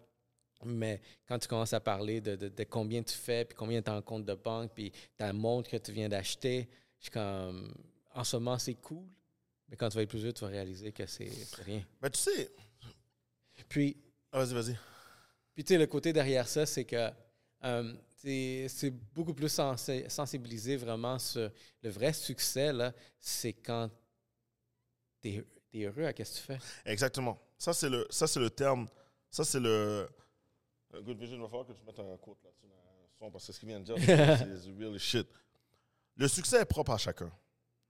Mais 0.64 1.00
quand 1.26 1.38
tu 1.38 1.48
commences 1.48 1.72
à 1.72 1.80
parler 1.80 2.20
de, 2.20 2.64
combien 2.64 3.02
tu 3.02 3.14
fais, 3.14 3.44
puis 3.44 3.56
combien 3.56 3.82
tu 3.82 3.90
as 3.90 3.94
en 3.94 4.02
compte 4.02 4.24
de 4.24 4.34
banque, 4.34 4.72
puis 4.74 4.92
ta 5.16 5.32
montre 5.32 5.70
que 5.70 5.76
tu 5.76 5.92
viens 5.92 6.08
d'acheter, 6.08 6.68
je 6.98 7.04
suis 7.04 7.10
comme, 7.10 7.74
en 8.14 8.24
ce 8.24 8.36
moment, 8.36 8.58
c'est 8.58 8.74
cool. 8.74 9.06
Mais 9.68 9.76
quand 9.76 9.88
tu 9.88 9.96
vas 9.96 10.02
être 10.02 10.08
plus 10.08 10.20
vieux, 10.20 10.32
tu 10.32 10.42
vas 10.42 10.50
réaliser 10.50 10.92
que 10.92 11.06
c'est 11.06 11.30
rien. 11.64 11.84
Mais 12.00 12.10
tu 12.10 12.20
sais, 12.20 12.50
puis. 13.68 13.96
Ah, 14.32 14.38
vas-y, 14.38 14.54
vas-y. 14.54 14.78
Puis, 15.54 15.64
tu 15.64 15.74
sais, 15.74 15.78
le 15.78 15.86
côté 15.86 16.12
derrière 16.12 16.48
ça, 16.48 16.66
c'est 16.66 16.84
que 16.84 17.10
euh, 17.64 17.94
c'est 18.16 18.90
beaucoup 19.14 19.34
plus 19.34 19.48
sensibilisé 20.08 20.76
vraiment 20.76 21.18
sur 21.18 21.50
le 21.82 21.90
vrai 21.90 22.12
succès, 22.12 22.72
là, 22.72 22.92
c'est 23.18 23.52
quand 23.52 23.90
tu 25.22 25.44
es, 25.72 25.84
heureux 25.84 26.04
à 26.04 26.10
ce 26.10 26.14
que 26.14 26.22
tu 26.22 26.42
fais. 26.42 26.58
Exactement. 26.84 27.38
Ça, 27.58 27.72
c'est 27.72 27.88
le, 27.88 28.06
ça, 28.10 28.26
c'est 28.26 28.40
le 28.40 28.50
terme. 28.50 28.88
Ça, 29.30 29.44
c'est 29.44 29.60
le. 29.60 30.08
Good 31.02 31.18
Vision, 31.18 31.36
il 31.36 31.42
va 31.42 31.48
falloir 31.48 31.66
que 31.66 31.72
tu 31.72 31.84
mettes 31.84 31.98
un 31.98 32.16
quote 32.16 32.38
là-dessus, 32.44 32.66
un 32.66 33.18
son, 33.18 33.30
parce 33.30 33.46
que 33.46 33.52
ce 33.52 33.58
qu'il 33.58 33.68
vient 33.68 33.80
de 33.80 33.84
dire, 33.84 33.96
c'est 33.98 34.72
really 34.78 34.98
shit. 34.98 35.26
Le 36.16 36.28
succès 36.28 36.60
est 36.60 36.64
propre 36.64 36.92
à 36.92 36.98
chacun. 36.98 37.30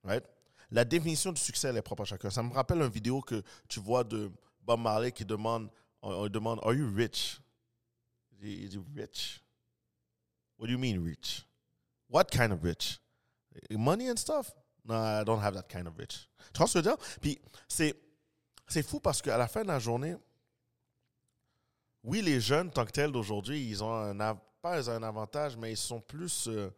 Right? 0.03 0.23
La 0.71 0.83
définition 0.83 1.31
du 1.31 1.41
succès, 1.41 1.69
elle 1.69 1.77
est 1.77 1.81
propre 1.81 2.03
à 2.03 2.05
chacun. 2.05 2.29
Ça 2.29 2.41
me 2.41 2.53
rappelle 2.53 2.81
une 2.81 2.89
vidéo 2.89 3.21
que 3.21 3.41
tu 3.67 3.79
vois 3.79 4.03
de 4.03 4.31
Bob 4.61 4.79
Marley 4.79 5.11
qui 5.11 5.25
demande, 5.25 5.69
on, 6.01 6.27
demande, 6.27 6.59
Are 6.63 6.73
you 6.73 6.91
rich? 6.93 7.39
Is 8.41 8.75
he 8.75 8.79
rich? 8.95 9.41
What 10.57 10.67
do 10.67 10.73
you 10.73 10.79
mean 10.79 11.03
rich? 11.03 11.45
What 12.09 12.25
kind 12.25 12.51
of 12.51 12.63
rich? 12.63 12.99
Money 13.71 14.09
and 14.09 14.17
stuff? 14.17 14.51
No, 14.83 14.95
I 14.95 15.23
don't 15.23 15.41
have 15.41 15.53
that 15.55 15.67
kind 15.67 15.87
of 15.87 15.97
rich. 15.97 16.29
Tu 16.53 16.57
vois 16.57 16.67
ce 16.67 16.73
que 16.73 16.83
je 16.83 16.89
veux 16.89 16.95
dire? 16.95 16.97
Puis 17.21 17.39
c'est, 17.67 17.95
c'est 18.67 18.83
fou 18.83 18.99
parce 18.99 19.21
qu'à 19.21 19.37
la 19.37 19.47
fin 19.47 19.63
de 19.63 19.67
la 19.67 19.79
journée, 19.79 20.15
oui, 22.05 22.21
les 22.21 22.39
jeunes, 22.39 22.71
tant 22.71 22.85
que 22.85 22.91
tels 22.91 23.11
d'aujourd'hui, 23.11 23.67
ils 23.67 23.83
ont 23.83 23.93
un, 23.93 24.35
pas 24.61 24.89
un 24.89 25.03
avantage, 25.03 25.57
mais 25.57 25.71
ils 25.71 25.77
sont 25.77 25.99
plus. 25.99 26.47
Euh, 26.47 26.69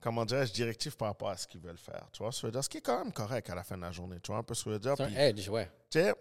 comment 0.00 0.24
dirais-je, 0.24 0.52
directif 0.52 0.96
par 0.96 1.08
rapport 1.08 1.30
à 1.30 1.36
ce 1.36 1.46
qu'ils 1.46 1.60
veulent 1.60 1.78
faire. 1.78 2.08
Tu 2.12 2.22
vois, 2.22 2.32
ce, 2.32 2.46
dire, 2.48 2.62
ce 2.62 2.68
qui 2.68 2.78
est 2.78 2.82
quand 2.82 2.98
même 3.02 3.12
correct 3.12 3.48
à 3.50 3.54
la 3.54 3.62
fin 3.62 3.76
de 3.76 3.82
la 3.82 3.92
journée. 3.92 4.18
Tu 4.20 4.32
vois 4.32 4.38
un 4.38 4.42
peu 4.42 4.54
ce 4.54 4.64
que 4.64 4.70
je 4.70 4.74
veux 4.74 4.80
dire? 4.80 4.94
C'est 4.96 5.04
un 5.04 5.14
edge, 5.14 5.48
ouais. 5.48 5.70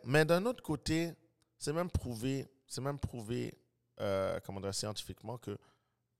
Mais 0.04 0.24
d'un 0.24 0.46
autre 0.46 0.62
côté, 0.62 1.14
c'est 1.58 1.74
même 1.74 1.90
prouvé, 1.90 2.48
c'est 2.68 2.82
même 2.82 3.00
prouvé, 3.00 3.54
euh, 4.00 4.40
comment 4.46 4.62
dire, 4.62 4.74
scientifiquement 4.74 5.38
que 5.38 5.58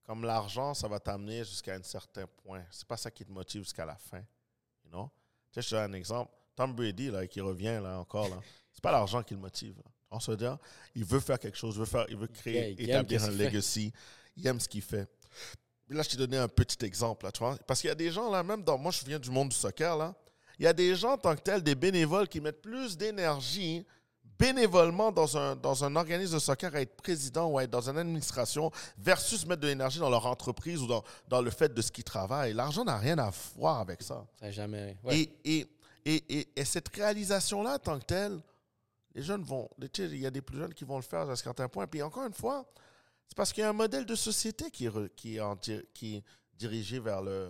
comme 0.04 0.24
l'argent, 0.24 0.74
ça 0.74 0.88
va 0.88 1.00
t'amener 1.00 1.44
jusqu'à 1.44 1.76
un 1.76 1.84
certain 1.84 2.26
point. 2.26 2.64
C'est 2.72 2.88
pas 2.88 2.98
ça 2.98 3.12
qui 3.12 3.24
te 3.24 3.32
motive 3.32 3.62
jusqu'à 3.62 3.86
la 3.86 3.96
fin. 3.96 4.24
You 4.84 4.90
know? 4.90 5.12
Tu 5.52 5.56
sais, 5.56 5.62
je 5.62 5.70
te 5.70 5.76
donne 5.76 5.92
un 5.92 5.94
exemple. 5.94 6.32
Tom 6.56 6.74
Brady, 6.74 7.12
là, 7.12 7.28
qui 7.28 7.40
revient 7.42 7.80
là 7.82 8.00
encore, 8.00 8.28
là, 8.28 8.38
c'est 8.72 8.82
pas 8.82 8.92
l'argent 8.92 9.22
qui 9.22 9.36
le 9.36 9.40
motive. 9.40 9.76
On 10.12 10.20
se 10.20 10.32
dire, 10.32 10.58
il 10.96 11.06
veut 11.06 11.20
faire 11.20 11.38
quelque 11.38 11.58
chose, 11.58 11.76
il 11.76 11.80
veut, 11.80 11.86
faire, 11.86 12.06
il 12.10 12.18
veut 12.18 12.28
créer, 12.28 12.76
établir 12.82 13.24
un 13.24 13.32
legacy. 13.32 13.94
Il 14.36 14.48
aime 14.48 14.60
ce 14.60 14.68
qu'il 14.68 14.82
fait. 14.82 15.08
Là, 15.90 16.04
je 16.04 16.10
t'ai 16.10 16.18
donné 16.18 16.38
un 16.38 16.48
petit 16.48 16.84
exemple, 16.86 17.26
là, 17.26 17.32
tu 17.32 17.40
vois. 17.40 17.58
Parce 17.68 17.82
qu'il 17.82 17.88
y 17.88 17.92
a 17.92 17.96
des 17.96 18.12
gens, 18.12 18.30
là, 18.30 18.44
même 18.44 18.64
dans. 18.64 18.78
Moi, 18.78 18.92
je 18.92 19.04
viens 19.06 19.20
du 19.20 19.30
monde 19.30 19.50
du 19.50 19.56
soccer, 19.56 19.98
là. 19.98 20.16
Il 20.58 20.66
y 20.66 20.68
a 20.68 20.74
des 20.74 20.96
gens, 20.96 21.14
en 21.14 21.18
tant 21.18 21.36
que 21.36 21.42
tels, 21.42 21.64
des 21.64 21.76
bénévoles 21.76 22.28
qui 22.28 22.42
mettent 22.42 22.62
plus 22.62 22.98
d'énergie 22.98 23.86
bénévolement 24.40 25.12
dans 25.12 25.38
un, 25.38 25.56
dans 25.56 25.84
un 25.84 25.96
organisme 25.98 26.36
de 26.36 26.40
soccer 26.40 26.74
à 26.74 26.82
être 26.82 26.96
président 26.96 27.48
ou 27.48 27.58
à 27.58 27.66
être 27.66 27.70
dans 27.70 27.90
une 27.90 27.98
administration 27.98 28.72
versus 28.98 29.46
mettre 29.46 29.62
de 29.62 29.68
l'énergie 29.68 30.00
dans 30.00 30.10
leur 30.10 30.26
entreprise 30.26 30.82
ou 30.82 30.88
dans, 30.88 31.04
dans 31.28 31.42
le 31.42 31.52
fait 31.52 31.74
de 31.74 31.82
ce 31.82 31.92
qu'ils 31.92 32.06
travaillent. 32.06 32.54
L'argent 32.54 32.86
n'a 32.86 32.98
rien 32.98 33.18
à 33.20 33.32
voir 33.58 33.80
avec 33.80 34.02
ça. 34.02 34.26
Ça 34.40 34.50
jamais. 34.50 34.98
Et, 35.12 35.30
et, 35.44 35.68
et, 36.06 36.48
et, 36.56 36.66
cette 36.66 36.88
réalisation-là, 36.96 37.78
tant 37.80 38.00
que 38.00 38.06
telle, 38.06 38.40
les 39.20 39.26
jeunes 39.26 39.44
vont. 39.44 39.70
Il 39.98 40.18
y 40.18 40.26
a 40.26 40.32
des 40.32 40.42
plus 40.42 40.58
jeunes 40.58 40.74
qui 40.74 40.86
vont 40.86 40.96
le 40.96 41.04
faire 41.04 41.28
à 41.28 41.32
un 41.32 41.36
certain 41.36 41.68
point. 41.68 41.86
Puis 41.88 42.02
encore 42.02 42.26
une 42.26 42.34
fois, 42.34 42.66
c'est 43.28 43.36
parce 43.36 43.52
qu'il 43.52 43.62
y 43.62 43.66
a 43.66 43.70
un 43.70 43.74
modèle 43.74 44.06
de 44.06 44.16
société 44.16 44.72
qui, 44.72 44.88
qui, 45.16 45.38
est, 45.38 45.94
qui 45.94 46.24
dirigé 46.54 47.00
vers 47.00 47.22
le 47.22 47.50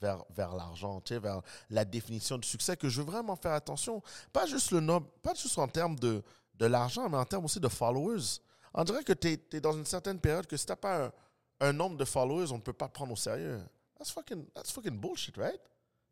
vers, 0.00 0.24
vers 0.30 0.54
l'argent, 0.54 1.02
vers 1.10 1.42
la 1.68 1.84
définition 1.84 2.38
du 2.38 2.48
succès, 2.48 2.74
que 2.74 2.88
je 2.88 3.02
veux 3.02 3.06
vraiment 3.06 3.36
faire 3.36 3.52
attention. 3.52 4.02
Pas 4.32 4.46
juste, 4.46 4.70
le 4.70 4.80
nom, 4.80 5.02
pas 5.20 5.34
juste 5.34 5.58
en 5.58 5.68
termes 5.68 5.98
de, 5.98 6.22
de 6.54 6.66
l'argent, 6.66 7.06
mais 7.10 7.18
en 7.18 7.26
termes 7.26 7.44
aussi 7.44 7.60
de 7.60 7.68
followers. 7.68 8.40
On 8.72 8.82
dirait 8.84 9.04
que 9.04 9.12
tu 9.12 9.38
es, 9.52 9.60
dans 9.60 9.74
une 9.74 9.84
certaine 9.84 10.18
période 10.18 10.46
que 10.46 10.56
si 10.56 10.64
tu 10.64 10.72
n'as 10.72 10.76
pas 10.76 11.12
un, 11.60 11.72
nombre 11.74 11.98
de 11.98 12.06
followers, 12.06 12.50
on 12.50 12.56
ne 12.56 12.62
peut 12.62 12.72
pas 12.72 12.88
te 12.88 12.94
prendre 12.94 13.12
au 13.12 13.16
sérieux. 13.16 13.60
That's 13.98 14.10
fucking, 14.10 14.46
that's 14.54 14.70
fucking 14.70 14.98
bullshit, 14.98 15.36
right? 15.36 15.60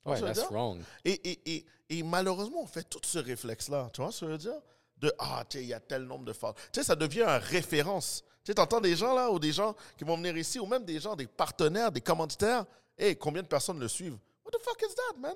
Ouais, 0.05 0.21
that's 0.21 0.51
wrong. 0.51 0.83
Et, 1.03 1.13
et, 1.31 1.57
et, 1.57 1.67
et, 1.89 2.03
malheureusement, 2.03 2.61
on 2.61 2.67
fait 2.67 2.85
tout 2.85 3.01
ce 3.03 3.19
réflexe-là. 3.19 3.89
Tu 3.95 4.03
vois 4.03 4.13
ce 4.13 4.21
que 4.21 4.27
je 4.27 4.33
veux 4.33 4.39
dire? 4.39 4.61
De, 5.01 5.13
ah, 5.19 5.45
tu 5.49 5.59
sais, 5.59 5.65
il 5.65 5.69
y 5.69 5.75
a 5.75 5.81
tel 5.81 6.03
nombre 6.03 6.25
de 6.25 6.33
followers. 6.33 6.59
Tu 6.73 6.81
sais, 6.81 6.85
ça 6.85 6.97
devient 6.97 7.23
une 7.23 7.43
référence. 7.43 8.25
Tu 8.45 8.53
entends 8.59 8.81
des 8.81 8.97
gens 8.97 9.15
là, 9.15 9.31
ou 9.31 9.39
des 9.39 9.53
gens 9.53 9.75
qui 9.97 10.05
vont 10.05 10.17
venir 10.17 10.37
ici, 10.37 10.59
ou 10.59 10.67
même 10.67 10.85
des 10.85 10.99
gens, 10.99 11.15
des 11.15 11.27
partenaires, 11.27 11.93
des 11.93 12.01
commanditaires. 12.01 12.65
Hé, 12.97 13.15
combien 13.15 13.43
de 13.43 13.47
personnes 13.47 13.79
le 13.79 13.89
suivent? 13.89 14.19
What 14.45 14.53
the 14.53 14.63
fuck 14.63 14.83
is 14.83 14.95
that, 14.95 15.19
man? 15.19 15.35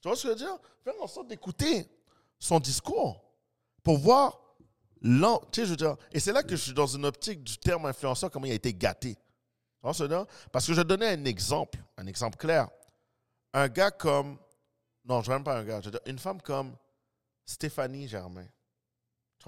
Tu 0.00 0.08
vois 0.08 0.16
ce 0.16 0.22
que 0.22 0.28
je 0.28 0.32
veux 0.34 0.38
dire? 0.38 0.58
Faire 0.84 0.94
en 1.00 1.06
sorte 1.06 1.28
d'écouter 1.28 1.88
son 2.38 2.60
discours 2.60 3.24
pour 3.82 3.98
voir 3.98 4.38
l'an. 5.00 5.40
Tu 5.50 5.60
sais, 5.60 5.66
je 5.66 5.70
veux 5.70 5.76
dire. 5.76 5.96
Et 6.12 6.20
c'est 6.20 6.32
là 6.32 6.42
que 6.42 6.54
je 6.54 6.62
suis 6.62 6.74
dans 6.74 6.86
une 6.86 7.06
optique 7.06 7.42
du 7.42 7.56
terme 7.56 7.86
influenceur, 7.86 8.30
comment 8.30 8.46
il 8.46 8.52
a 8.52 8.54
été 8.54 8.74
gâté. 8.74 9.14
Tu 9.14 9.20
vois 9.82 9.94
ce 9.94 10.04
que 10.04 10.10
je 10.10 10.14
veux 10.14 10.24
dire? 10.24 10.26
Parce 10.52 10.66
que 10.66 10.74
je 10.74 10.82
donnais 10.82 11.08
un 11.08 11.24
exemple, 11.24 11.78
un 11.96 12.06
exemple 12.06 12.36
clair. 12.36 12.68
Un 13.54 13.68
gars 13.68 13.90
comme. 13.90 14.38
Non, 15.06 15.22
je 15.22 15.30
ne 15.30 15.36
même 15.36 15.44
pas 15.44 15.56
un 15.56 15.64
gars. 15.64 15.80
Je 15.80 15.86
veux 15.86 15.92
dire, 15.92 16.00
une 16.06 16.18
femme 16.18 16.40
comme 16.42 16.76
Stéphanie 17.46 18.06
Germain. 18.08 18.46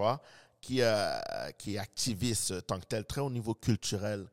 Vois? 0.03 0.20
qui, 0.66 0.82
euh, 0.82 1.51
qui 1.59 1.76
est 1.76 1.78
activiste 1.78 2.66
tant 2.66 2.80
que 2.80 2.86
tel, 2.86 3.05
très 3.05 3.20
haut 3.20 3.30
niveau 3.30 3.55
culturel, 3.55 4.26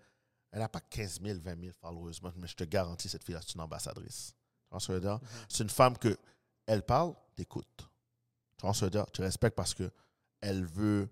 elle 0.52 0.60
n'a 0.60 0.70
pas 0.70 0.80
15 0.80 1.22
000, 1.24 1.40
20 1.44 1.60
000 1.60 1.74
followers, 1.80 2.14
mais 2.36 2.48
je 2.48 2.56
te 2.56 2.64
garantis, 2.64 3.08
cette 3.08 3.24
fille-là, 3.24 3.42
c'est 3.46 3.54
une 3.54 3.62
ambassadrice. 3.62 4.34
Tu 4.80 5.00
dire? 5.00 5.18
Mm-hmm. 5.18 5.20
C'est 5.50 5.64
une 5.64 5.70
femme 5.70 5.98
que 5.98 6.18
elle 6.66 6.82
parle, 6.82 7.14
t'écoutes. 7.36 7.88
Tu 8.58 8.66
vois 8.66 8.90
dire? 8.90 9.06
Tu 9.12 9.22
respectes 9.22 9.56
parce 9.56 9.76
que 9.76 9.92
elle 10.42 10.66
veut, 10.66 11.08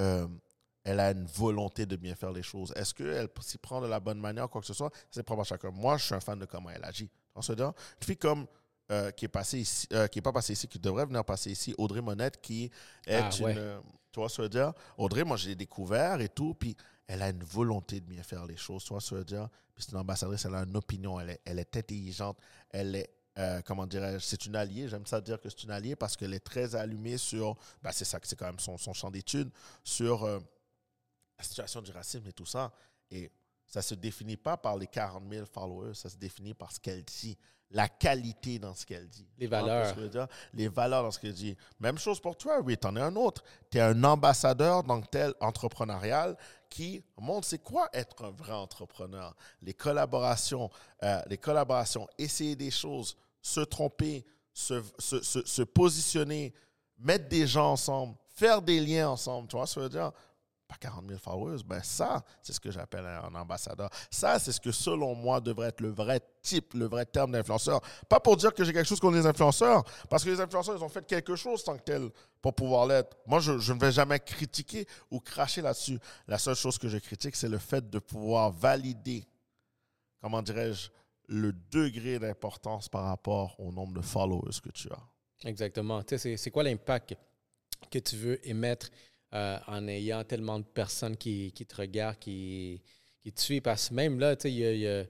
euh, 0.00 0.26
elle 0.84 1.00
a 1.00 1.10
une 1.10 1.26
volonté 1.26 1.84
de 1.84 1.96
bien 1.96 2.14
faire 2.14 2.32
les 2.32 2.42
choses. 2.42 2.72
Est-ce 2.74 2.94
qu'elle 2.94 3.28
s'y 3.42 3.58
prend 3.58 3.82
de 3.82 3.86
la 3.86 4.00
bonne 4.00 4.18
manière, 4.18 4.48
quoi 4.48 4.62
que 4.62 4.66
ce 4.66 4.72
soit, 4.72 4.90
c'est 5.10 5.22
propre 5.22 5.42
à 5.42 5.44
chacun. 5.44 5.70
Moi, 5.70 5.98
je 5.98 6.06
suis 6.06 6.14
un 6.14 6.20
fan 6.20 6.38
de 6.38 6.46
comment 6.46 6.70
elle 6.70 6.84
agit. 6.84 7.08
Tu 7.08 7.40
vois 7.46 7.54
dire? 7.54 7.66
Une 7.66 8.06
fille 8.06 8.16
comme 8.16 8.46
euh, 8.92 9.10
qui 9.10 9.24
est 9.24 9.28
passée 9.28 9.58
ici, 9.58 9.88
qui 9.88 10.18
est 10.18 10.22
pas 10.22 10.32
passée 10.32 10.52
ici, 10.52 10.68
qui 10.68 10.78
devrait 10.78 11.06
venir 11.06 11.24
passer 11.24 11.50
ici, 11.50 11.74
Audrey 11.78 12.00
Monette, 12.00 12.40
qui 12.40 12.70
est 13.06 13.14
ah, 13.14 13.30
une, 13.40 13.80
tu 14.12 14.20
vois 14.20 14.28
ce 14.28 14.36
que 14.36 14.42
je 14.42 14.44
veux 14.44 14.48
dire? 14.50 14.72
Audrey, 14.98 15.24
moi, 15.24 15.36
je 15.36 15.48
l'ai 15.48 15.54
découvert 15.54 16.20
et 16.20 16.28
tout, 16.28 16.54
puis 16.54 16.76
elle 17.06 17.22
a 17.22 17.30
une 17.30 17.42
volonté 17.42 18.00
de 18.00 18.06
bien 18.06 18.22
faire 18.22 18.44
les 18.44 18.56
choses, 18.56 18.84
tu 18.84 18.90
vois 18.90 19.00
ce 19.00 19.10
que 19.10 19.16
je 19.16 19.18
veux 19.20 19.24
dire? 19.24 19.48
Puis 19.74 19.84
c'est 19.84 19.92
une 19.92 19.98
ambassadrice, 19.98 20.44
elle 20.44 20.54
a 20.54 20.62
une 20.62 20.76
opinion, 20.76 21.18
elle 21.18 21.30
est, 21.30 21.40
elle 21.44 21.58
est 21.58 21.76
intelligente, 21.76 22.38
elle 22.70 22.94
est, 22.94 23.10
euh, 23.38 23.62
comment 23.64 23.86
dirais-je, 23.86 24.24
c'est 24.24 24.44
une 24.44 24.54
alliée, 24.54 24.88
j'aime 24.88 25.06
ça 25.06 25.20
dire 25.20 25.40
que 25.40 25.48
c'est 25.48 25.62
une 25.64 25.70
alliée 25.70 25.96
parce 25.96 26.16
qu'elle 26.16 26.34
est 26.34 26.44
très 26.44 26.74
allumée 26.74 27.16
sur, 27.16 27.56
ben 27.82 27.90
c'est 27.90 28.04
ça, 28.04 28.18
c'est 28.22 28.38
quand 28.38 28.46
même 28.46 28.58
son, 28.58 28.76
son 28.76 28.92
champ 28.92 29.10
d'études, 29.10 29.50
sur 29.82 30.24
euh, 30.24 30.38
la 31.38 31.44
situation 31.44 31.80
du 31.80 31.90
racisme 31.90 32.26
et 32.28 32.32
tout 32.32 32.46
ça. 32.46 32.72
Et 33.10 33.30
ça 33.66 33.80
ne 33.80 33.84
se 33.84 33.94
définit 33.94 34.36
pas 34.36 34.58
par 34.58 34.76
les 34.76 34.86
40 34.86 35.24
000 35.30 35.46
followers, 35.46 35.94
ça 35.94 36.10
se 36.10 36.16
définit 36.16 36.52
par 36.52 36.70
ce 36.70 36.78
qu'elle 36.78 37.02
dit 37.02 37.38
la 37.72 37.88
qualité 37.88 38.58
dans 38.58 38.74
ce 38.74 38.84
qu'elle 38.84 39.08
dit. 39.08 39.26
Les 39.38 39.46
valeurs. 39.46 39.94
Les 40.52 40.68
valeurs 40.68 41.02
dans 41.02 41.10
ce 41.10 41.18
qu'elle 41.18 41.32
dit. 41.32 41.56
Même 41.80 41.98
chose 41.98 42.20
pour 42.20 42.36
toi, 42.36 42.60
oui, 42.60 42.76
tu 42.76 42.86
en 42.86 42.96
es 42.96 43.00
un 43.00 43.16
autre. 43.16 43.42
Tu 43.70 43.78
es 43.78 43.80
un 43.80 44.04
ambassadeur 44.04 44.84
donc 44.84 45.10
tel 45.10 45.34
entrepreneurial 45.40 46.36
qui 46.68 47.02
montrent 47.18 47.48
c'est 47.48 47.62
quoi 47.62 47.88
être 47.92 48.24
un 48.24 48.30
vrai 48.30 48.52
entrepreneur? 48.52 49.34
Les 49.62 49.74
collaborations, 49.74 50.70
euh, 51.02 51.20
les 51.26 51.38
collaborations, 51.38 52.06
essayer 52.18 52.56
des 52.56 52.70
choses, 52.70 53.16
se 53.40 53.60
tromper, 53.60 54.24
se, 54.52 54.82
se, 54.98 55.22
se, 55.22 55.44
se 55.44 55.62
positionner, 55.62 56.54
mettre 56.98 57.28
des 57.28 57.46
gens 57.46 57.72
ensemble, 57.72 58.14
faire 58.28 58.60
des 58.60 58.80
liens 58.80 59.10
ensemble. 59.10 59.48
Tu 59.48 59.56
vois 59.56 59.66
ce 59.66 59.74
que 59.76 59.80
je 59.80 59.84
veux 59.84 59.90
dire? 59.90 60.12
Pas 60.72 60.78
40 60.88 61.06
000 61.06 61.18
followers. 61.18 61.62
Ben 61.66 61.82
ça, 61.82 62.24
c'est 62.42 62.54
ce 62.54 62.60
que 62.60 62.70
j'appelle 62.70 63.04
un 63.04 63.34
ambassadeur. 63.34 63.90
Ça, 64.10 64.38
c'est 64.38 64.52
ce 64.52 64.60
que 64.60 64.72
selon 64.72 65.14
moi 65.14 65.38
devrait 65.38 65.68
être 65.68 65.82
le 65.82 65.90
vrai 65.90 66.20
type, 66.40 66.72
le 66.72 66.86
vrai 66.86 67.04
terme 67.04 67.32
d'influenceur. 67.32 67.82
Pas 68.08 68.20
pour 68.20 68.38
dire 68.38 68.54
que 68.54 68.64
j'ai 68.64 68.72
quelque 68.72 68.88
chose 68.88 69.00
contre 69.00 69.16
les 69.18 69.26
influenceurs, 69.26 69.84
parce 70.08 70.24
que 70.24 70.30
les 70.30 70.40
influenceurs, 70.40 70.76
ils 70.78 70.82
ont 70.82 70.88
fait 70.88 71.06
quelque 71.06 71.36
chose 71.36 71.62
tant 71.62 71.76
que 71.76 71.82
tel 71.82 72.08
pour 72.40 72.54
pouvoir 72.54 72.86
l'être. 72.86 73.14
Moi, 73.26 73.40
je, 73.40 73.58
je 73.58 73.72
ne 73.74 73.78
vais 73.78 73.92
jamais 73.92 74.18
critiquer 74.18 74.86
ou 75.10 75.20
cracher 75.20 75.60
là-dessus. 75.60 75.98
La 76.26 76.38
seule 76.38 76.56
chose 76.56 76.78
que 76.78 76.88
je 76.88 76.96
critique, 76.96 77.36
c'est 77.36 77.50
le 77.50 77.58
fait 77.58 77.90
de 77.90 77.98
pouvoir 77.98 78.50
valider, 78.50 79.26
comment 80.22 80.40
dirais-je, 80.40 80.88
le 81.28 81.52
degré 81.70 82.18
d'importance 82.18 82.88
par 82.88 83.04
rapport 83.04 83.60
au 83.60 83.70
nombre 83.72 83.92
de 83.92 84.00
followers 84.00 84.58
que 84.62 84.70
tu 84.70 84.88
as. 84.90 85.48
Exactement. 85.48 86.02
C'est 86.06 86.50
quoi 86.50 86.62
l'impact 86.62 87.14
que 87.90 87.98
tu 87.98 88.16
veux 88.16 88.48
émettre 88.48 88.88
euh, 89.34 89.58
en 89.66 89.86
ayant 89.88 90.24
tellement 90.24 90.58
de 90.58 90.64
personnes 90.64 91.16
qui, 91.16 91.52
qui 91.52 91.66
te 91.66 91.76
regardent, 91.76 92.18
qui, 92.18 92.80
qui 93.20 93.32
te 93.32 93.40
suivent? 93.40 93.62
Parce 93.62 93.88
que 93.88 93.94
même 93.94 94.18
là, 94.18 94.36
tu 94.36 94.50
sais, 94.50 95.08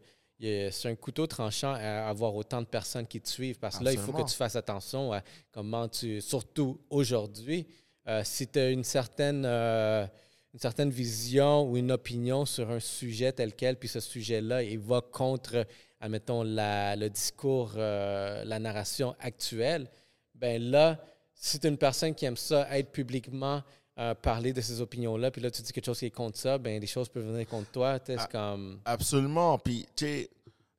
c'est 0.70 0.88
un 0.88 0.96
couteau 0.96 1.26
tranchant 1.26 1.74
à 1.74 2.08
avoir 2.08 2.34
autant 2.34 2.60
de 2.60 2.66
personnes 2.66 3.06
qui 3.06 3.20
te 3.20 3.28
suivent. 3.28 3.58
Parce 3.58 3.78
que 3.78 3.84
là, 3.84 3.92
il 3.92 3.98
faut 3.98 4.12
que 4.12 4.28
tu 4.28 4.34
fasses 4.34 4.56
attention 4.56 5.12
à 5.12 5.22
comment 5.52 5.88
tu. 5.88 6.20
Surtout 6.20 6.80
aujourd'hui, 6.90 7.66
euh, 8.08 8.22
si 8.24 8.46
tu 8.48 8.58
as 8.58 8.70
une 8.70 8.84
certaine. 8.84 9.44
euh, 9.44 10.06
une 10.54 10.60
certaine 10.60 10.90
vision 10.90 11.62
ou 11.62 11.78
une 11.78 11.92
opinion 11.92 12.44
sur 12.44 12.70
un 12.70 12.78
sujet 12.78 13.32
tel 13.32 13.54
quel, 13.54 13.76
puis 13.78 13.88
ce 13.88 14.00
sujet-là, 14.00 14.62
il 14.62 14.78
va 14.78 15.00
contre, 15.00 15.66
admettons, 15.98 16.42
la, 16.42 16.94
le 16.94 17.08
discours, 17.08 17.72
euh, 17.78 18.44
la 18.44 18.58
narration 18.58 19.16
actuelle, 19.18 19.88
ben 20.34 20.60
là, 20.62 21.02
si 21.32 21.58
tu 21.58 21.66
es 21.66 21.70
une 21.70 21.78
personne 21.78 22.14
qui 22.14 22.26
aime 22.26 22.36
ça, 22.36 22.68
être 22.76 22.90
publiquement, 22.92 23.62
euh, 23.98 24.14
parler 24.14 24.52
de 24.52 24.60
ces 24.60 24.80
opinions-là, 24.80 25.30
puis 25.30 25.40
là, 25.42 25.50
tu 25.50 25.60
dis 25.62 25.72
quelque 25.72 25.84
chose 25.86 25.98
qui 25.98 26.06
est 26.06 26.10
contre 26.10 26.38
ça, 26.38 26.56
ben 26.58 26.80
des 26.80 26.86
choses 26.86 27.08
peuvent 27.08 27.26
venir 27.26 27.46
contre 27.46 27.70
toi. 27.70 27.98
Ah. 28.08 28.26
comme. 28.26 28.80
Absolument. 28.84 29.58
Puis, 29.58 29.86
tu 29.94 30.04
sais, 30.06 30.30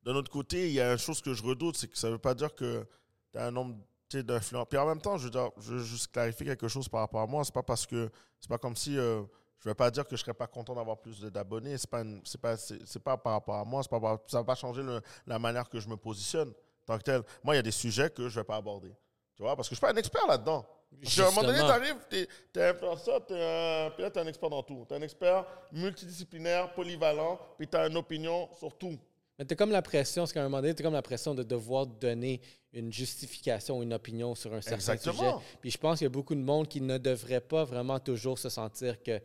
d'un 0.04 0.14
autre 0.16 0.30
côté, 0.30 0.66
il 0.68 0.74
y 0.74 0.80
a 0.80 0.92
une 0.92 0.98
chose 0.98 1.20
que 1.22 1.32
je 1.32 1.42
redoute, 1.42 1.76
c'est 1.76 1.88
que 1.88 1.96
ça 1.96 2.08
ne 2.08 2.12
veut 2.12 2.18
pas 2.18 2.34
dire 2.34 2.54
que 2.54 2.86
tu 3.32 3.38
as 3.38 3.46
un 3.46 3.50
nombre 3.50 3.76
d'influents. 4.12 4.64
Puis 4.66 4.78
en 4.78 4.86
même 4.86 5.00
temps, 5.00 5.16
je 5.18 5.24
veux, 5.24 5.30
dire, 5.30 5.50
je 5.58 5.72
veux 5.74 5.82
juste 5.82 6.12
clarifier 6.12 6.46
quelque 6.46 6.68
chose 6.68 6.88
par 6.88 7.00
rapport 7.00 7.20
à 7.22 7.26
moi. 7.26 7.42
C'est 7.44 7.54
pas 7.54 7.62
parce 7.62 7.86
que. 7.86 8.10
C'est 8.40 8.48
pas 8.48 8.58
comme 8.58 8.76
si. 8.76 8.96
euh, 8.98 9.22
je 9.60 9.68
ne 9.68 9.70
vais 9.70 9.74
pas 9.74 9.90
dire 9.90 10.04
que 10.04 10.10
je 10.10 10.14
ne 10.20 10.24
serais 10.24 10.34
pas 10.34 10.46
content 10.46 10.74
d'avoir 10.74 10.98
plus 10.98 11.20
d'abonnés. 11.22 11.78
Ce 11.78 11.86
n'est 11.86 11.90
pas, 11.90 12.00
une- 12.02 12.20
c'est 12.24 12.40
pas, 12.40 12.56
c'est, 12.56 12.78
c'est 12.86 13.02
pas 13.02 13.16
par 13.16 13.32
rapport 13.32 13.54
à 13.56 13.64
moi. 13.64 13.82
C'est 13.82 13.88
pas 13.90 13.98
par- 13.98 14.18
ça 14.26 14.36
ne 14.38 14.42
va 14.42 14.44
pas 14.44 14.54
changer 14.54 14.82
le- 14.82 15.00
la 15.26 15.38
manière 15.38 15.68
que 15.70 15.80
je 15.80 15.88
me 15.88 15.96
positionne 15.96 16.52
tant 16.84 16.98
que 16.98 17.02
tel. 17.02 17.22
Moi, 17.42 17.54
il 17.54 17.56
y 17.56 17.60
a 17.60 17.62
des 17.62 17.70
sujets 17.70 18.10
que 18.10 18.28
je 18.28 18.34
ne 18.36 18.40
vais 18.40 18.44
pas 18.44 18.56
aborder. 18.56 18.94
Tu 19.34 19.42
vois, 19.42 19.56
parce 19.56 19.68
que 19.68 19.74
je 19.74 19.80
ne 19.80 19.86
suis 19.86 19.92
pas 19.94 19.98
un 19.98 19.98
expert 19.98 20.26
là-dedans. 20.28 20.66
Parce 21.02 21.16
qu'à 21.16 21.22
un 21.22 21.30
moment 21.30 21.42
donné, 21.42 21.58
tu 21.58 21.64
Justement. 21.64 21.84
arrives, 21.84 22.28
tu 22.52 22.60
es, 22.60 22.68
influenceur, 22.70 23.26
t'es 23.26 23.34
un- 23.34 23.90
puis 23.90 24.02
là, 24.02 24.10
tu 24.10 24.18
es 24.18 24.22
un 24.22 24.26
expert 24.26 24.50
dans 24.50 24.62
tout. 24.62 24.84
Tu 24.88 24.94
es 24.94 24.96
un 24.96 25.02
expert 25.02 25.44
multidisciplinaire, 25.72 26.72
polyvalent, 26.74 27.38
puis 27.58 27.68
tu 27.68 27.76
as 27.76 27.86
une 27.86 27.96
opinion 27.96 28.48
sur 28.58 28.76
tout. 28.76 28.98
Mais 29.38 29.44
tu 29.44 29.56
comme 29.56 29.70
la 29.72 29.82
pression, 29.82 30.26
c'est 30.26 30.34
qu'à 30.34 30.40
un 30.40 30.44
moment 30.44 30.60
donné, 30.60 30.74
tu 30.74 30.82
comme 30.82 30.92
la 30.92 31.02
pression 31.02 31.34
de 31.34 31.42
devoir 31.42 31.86
donner 31.86 32.40
une 32.72 32.92
justification, 32.92 33.82
une 33.82 33.92
opinion 33.92 34.34
sur 34.34 34.52
un 34.54 34.60
certain 34.60 34.76
Exactement. 34.92 35.38
sujet. 35.40 35.58
Puis 35.60 35.70
je 35.72 35.78
pense 35.78 35.98
qu'il 35.98 36.04
y 36.04 36.06
a 36.06 36.10
beaucoup 36.10 36.34
de 36.34 36.40
monde 36.40 36.68
qui 36.68 36.80
ne 36.80 36.98
devrait 36.98 37.40
pas 37.40 37.64
vraiment 37.64 37.98
toujours 37.98 38.38
se 38.38 38.48
sentir 38.48 39.02
que, 39.02 39.20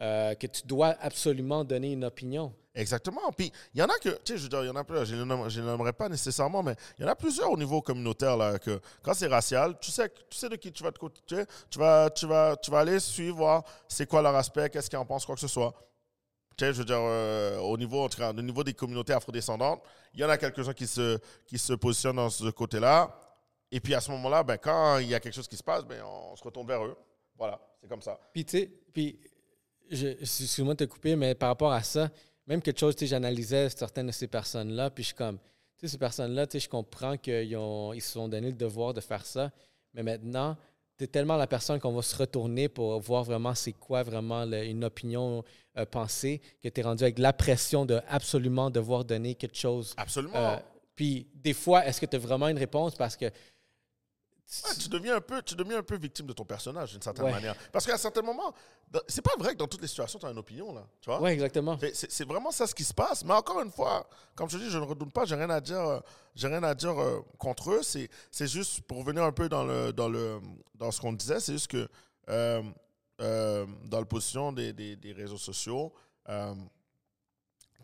euh, 0.00 0.34
que 0.34 0.46
tu 0.46 0.62
dois 0.66 0.96
absolument 1.00 1.64
donner 1.64 1.92
une 1.92 2.04
opinion. 2.04 2.52
Exactement. 2.74 3.32
Puis 3.36 3.52
il 3.74 3.80
y 3.80 3.82
en 3.82 3.86
a 3.86 3.98
que, 3.98 4.10
tu 4.10 4.32
sais, 4.32 4.38
je 4.38 4.44
veux 4.44 4.48
dire, 4.48 4.62
il 4.62 4.68
y 4.68 4.70
en 4.70 4.76
a 4.76 4.84
plein, 4.84 5.04
je 5.04 5.16
ne 5.16 5.24
nommerai 5.24 5.92
pas 5.92 6.08
nécessairement, 6.08 6.62
mais 6.62 6.76
il 6.96 7.02
y 7.02 7.04
en 7.04 7.10
a 7.10 7.16
plusieurs 7.16 7.50
au 7.50 7.56
niveau 7.56 7.82
communautaire, 7.82 8.36
là, 8.36 8.58
que 8.58 8.80
quand 9.02 9.14
c'est 9.14 9.26
racial, 9.26 9.76
tu 9.80 9.90
sais, 9.90 10.08
tu 10.30 10.38
sais 10.38 10.48
de 10.48 10.54
qui 10.54 10.70
tu 10.70 10.84
vas 10.84 10.92
te 10.92 10.98
côté, 10.98 11.20
tu, 11.26 11.34
sais, 11.34 11.46
tu 11.68 11.78
vas, 11.80 12.08
tu, 12.10 12.26
vas, 12.26 12.56
tu 12.56 12.70
vas 12.70 12.78
aller 12.78 13.00
suivre, 13.00 13.38
voir 13.38 13.64
c'est 13.88 14.06
quoi 14.06 14.22
leur 14.22 14.36
aspect, 14.36 14.70
qu'est-ce 14.70 14.88
qu'ils 14.88 14.98
en 14.98 15.04
pensent, 15.04 15.26
quoi 15.26 15.34
que 15.34 15.40
ce 15.40 15.48
soit. 15.48 15.74
Tu 16.56 16.64
sais, 16.64 16.72
je 16.72 16.78
veux 16.78 16.84
dire, 16.84 17.00
euh, 17.00 17.58
au 17.58 17.76
niveau, 17.76 18.04
en 18.04 18.08
tout 18.08 18.18
cas, 18.18 18.30
au 18.30 18.42
niveau 18.42 18.62
des 18.62 18.74
communautés 18.74 19.12
afrodescendantes, 19.12 19.82
il 20.14 20.20
y 20.20 20.24
en 20.24 20.28
a 20.28 20.38
quelques-uns 20.38 20.74
qui 20.74 20.86
se, 20.86 21.18
qui 21.46 21.58
se 21.58 21.72
positionnent 21.72 22.16
dans 22.16 22.30
ce 22.30 22.50
côté-là. 22.50 23.16
Et 23.70 23.80
puis 23.80 23.94
à 23.94 24.00
ce 24.00 24.10
moment-là, 24.12 24.42
ben, 24.42 24.56
quand 24.56 24.98
il 24.98 25.08
y 25.08 25.14
a 25.14 25.20
quelque 25.20 25.34
chose 25.34 25.48
qui 25.48 25.56
se 25.56 25.62
passe, 25.62 25.84
ben, 25.84 26.02
on 26.04 26.36
se 26.36 26.44
retourne 26.44 26.66
vers 26.66 26.84
eux. 26.84 26.96
Voilà, 27.36 27.60
c'est 27.80 27.88
comme 27.88 28.02
ça. 28.02 28.18
Puis, 28.32 28.44
tu 28.44 28.58
sais, 28.58 28.72
puis, 28.92 29.20
excuse-moi 29.90 30.74
de 30.74 30.84
te 30.84 30.90
couper, 30.90 31.16
mais 31.16 31.34
par 31.34 31.48
rapport 31.50 31.72
à 31.72 31.82
ça, 31.82 32.10
même 32.46 32.62
quelque 32.62 32.78
chose, 32.80 32.94
j'analysais 33.00 33.68
certaines 33.70 34.06
de 34.08 34.12
ces 34.12 34.26
personnes-là, 34.26 34.90
puis 34.90 35.02
je 35.04 35.08
suis 35.08 35.16
comme, 35.16 35.38
tu 35.76 35.86
sais, 35.86 35.88
ces 35.88 35.98
personnes-là, 35.98 36.46
tu 36.46 36.52
sais, 36.58 36.64
je 36.64 36.68
comprends 36.68 37.16
qu'ils 37.16 37.56
ont, 37.56 37.92
ils 37.92 38.00
se 38.00 38.12
sont 38.12 38.28
donné 38.28 38.48
le 38.48 38.56
devoir 38.56 38.94
de 38.94 39.00
faire 39.00 39.24
ça, 39.24 39.50
mais 39.94 40.02
maintenant, 40.02 40.56
tu 40.96 41.04
es 41.04 41.06
tellement 41.06 41.36
la 41.36 41.46
personne 41.46 41.78
qu'on 41.78 41.92
va 41.92 42.02
se 42.02 42.16
retourner 42.16 42.68
pour 42.68 42.98
voir 43.00 43.22
vraiment 43.22 43.54
c'est 43.54 43.72
quoi 43.72 44.02
vraiment 44.02 44.44
le- 44.44 44.64
une 44.64 44.84
opinion 44.84 45.44
euh, 45.76 45.86
pensée, 45.86 46.40
que 46.62 46.68
tu 46.68 46.80
es 46.80 46.82
rendu 46.82 47.04
avec 47.04 47.18
la 47.20 47.32
pression 47.32 47.86
de 47.86 48.00
absolument 48.08 48.68
devoir 48.70 49.04
donner 49.04 49.34
quelque 49.36 49.56
chose. 49.56 49.94
Absolument. 49.96 50.34
Euh, 50.34 50.56
puis, 50.96 51.28
des 51.34 51.52
fois, 51.54 51.86
est-ce 51.86 52.00
que 52.00 52.06
tu 52.06 52.16
as 52.16 52.18
vraiment 52.18 52.48
une 52.48 52.58
réponse? 52.58 52.96
Parce 52.96 53.16
que. 53.16 53.26
Ouais, 54.64 54.74
tu 54.80 54.88
deviens 54.88 55.16
un 55.16 55.20
peu, 55.20 55.42
tu 55.42 55.54
deviens 55.54 55.78
un 55.78 55.82
peu 55.82 55.96
victime 55.98 56.26
de 56.26 56.32
ton 56.32 56.44
personnage 56.44 56.92
d'une 56.92 57.02
certaine 57.02 57.26
Ouais. 57.26 57.32
manière. 57.32 57.54
Parce 57.70 57.84
qu'à 57.84 57.98
certains 57.98 58.22
moments, 58.22 58.54
dans- 58.90 59.02
c'est 59.06 59.20
pas 59.20 59.34
vrai 59.38 59.52
que 59.52 59.58
dans 59.58 59.66
toutes 59.66 59.82
les 59.82 59.88
situations, 59.88 60.18
tu 60.18 60.24
as 60.24 60.30
une 60.30 60.38
opinion, 60.38 60.72
là. 60.74 60.86
Tu 61.02 61.10
vois? 61.10 61.30
Exactement. 61.30 61.78
C'est- 61.92 62.24
vraiment 62.24 62.50
ça 62.50 62.66
ce 62.66 62.74
qui 62.74 62.84
se 62.84 62.94
passe. 62.94 63.24
Mais 63.26 63.34
encore 63.34 63.60
une 63.60 63.70
fois, 63.70 64.08
comme 64.34 64.48
je 64.48 64.56
te 64.56 64.62
dis, 64.62 64.70
je 64.70 64.78
ne 64.78 64.84
redoute 64.84 65.12
pas, 65.12 65.26
j'ai 65.26 65.34
rien 65.34 65.50
à 65.50 65.60
dire, 65.60 65.78
euh, 65.80 66.00
j'ai 66.34 66.48
rien 66.48 66.62
à 66.62 66.74
dire 66.74 66.98
euh, 66.98 67.20
contre 67.36 67.72
eux. 67.72 67.82
C'est 67.82 68.08
c'est 68.30 68.46
juste 68.48 68.80
pour 68.82 68.98
revenir 68.98 69.22
un 69.22 69.32
peu 69.32 69.50
dans, 69.50 69.64
le, 69.64 69.92
dans, 69.92 70.08
le, 70.08 70.40
dans 70.74 70.90
ce 70.90 71.00
qu'on 71.00 71.12
disait, 71.12 71.40
c'est 71.40 71.52
juste 71.52 71.68
que 71.70 71.86
euh, 72.30 72.62
euh, 73.20 73.66
dans 73.84 73.98
la 73.98 74.06
position 74.06 74.52
des, 74.52 74.72
des, 74.72 74.96
des 74.96 75.12
réseaux 75.12 75.36
sociaux, 75.38 75.92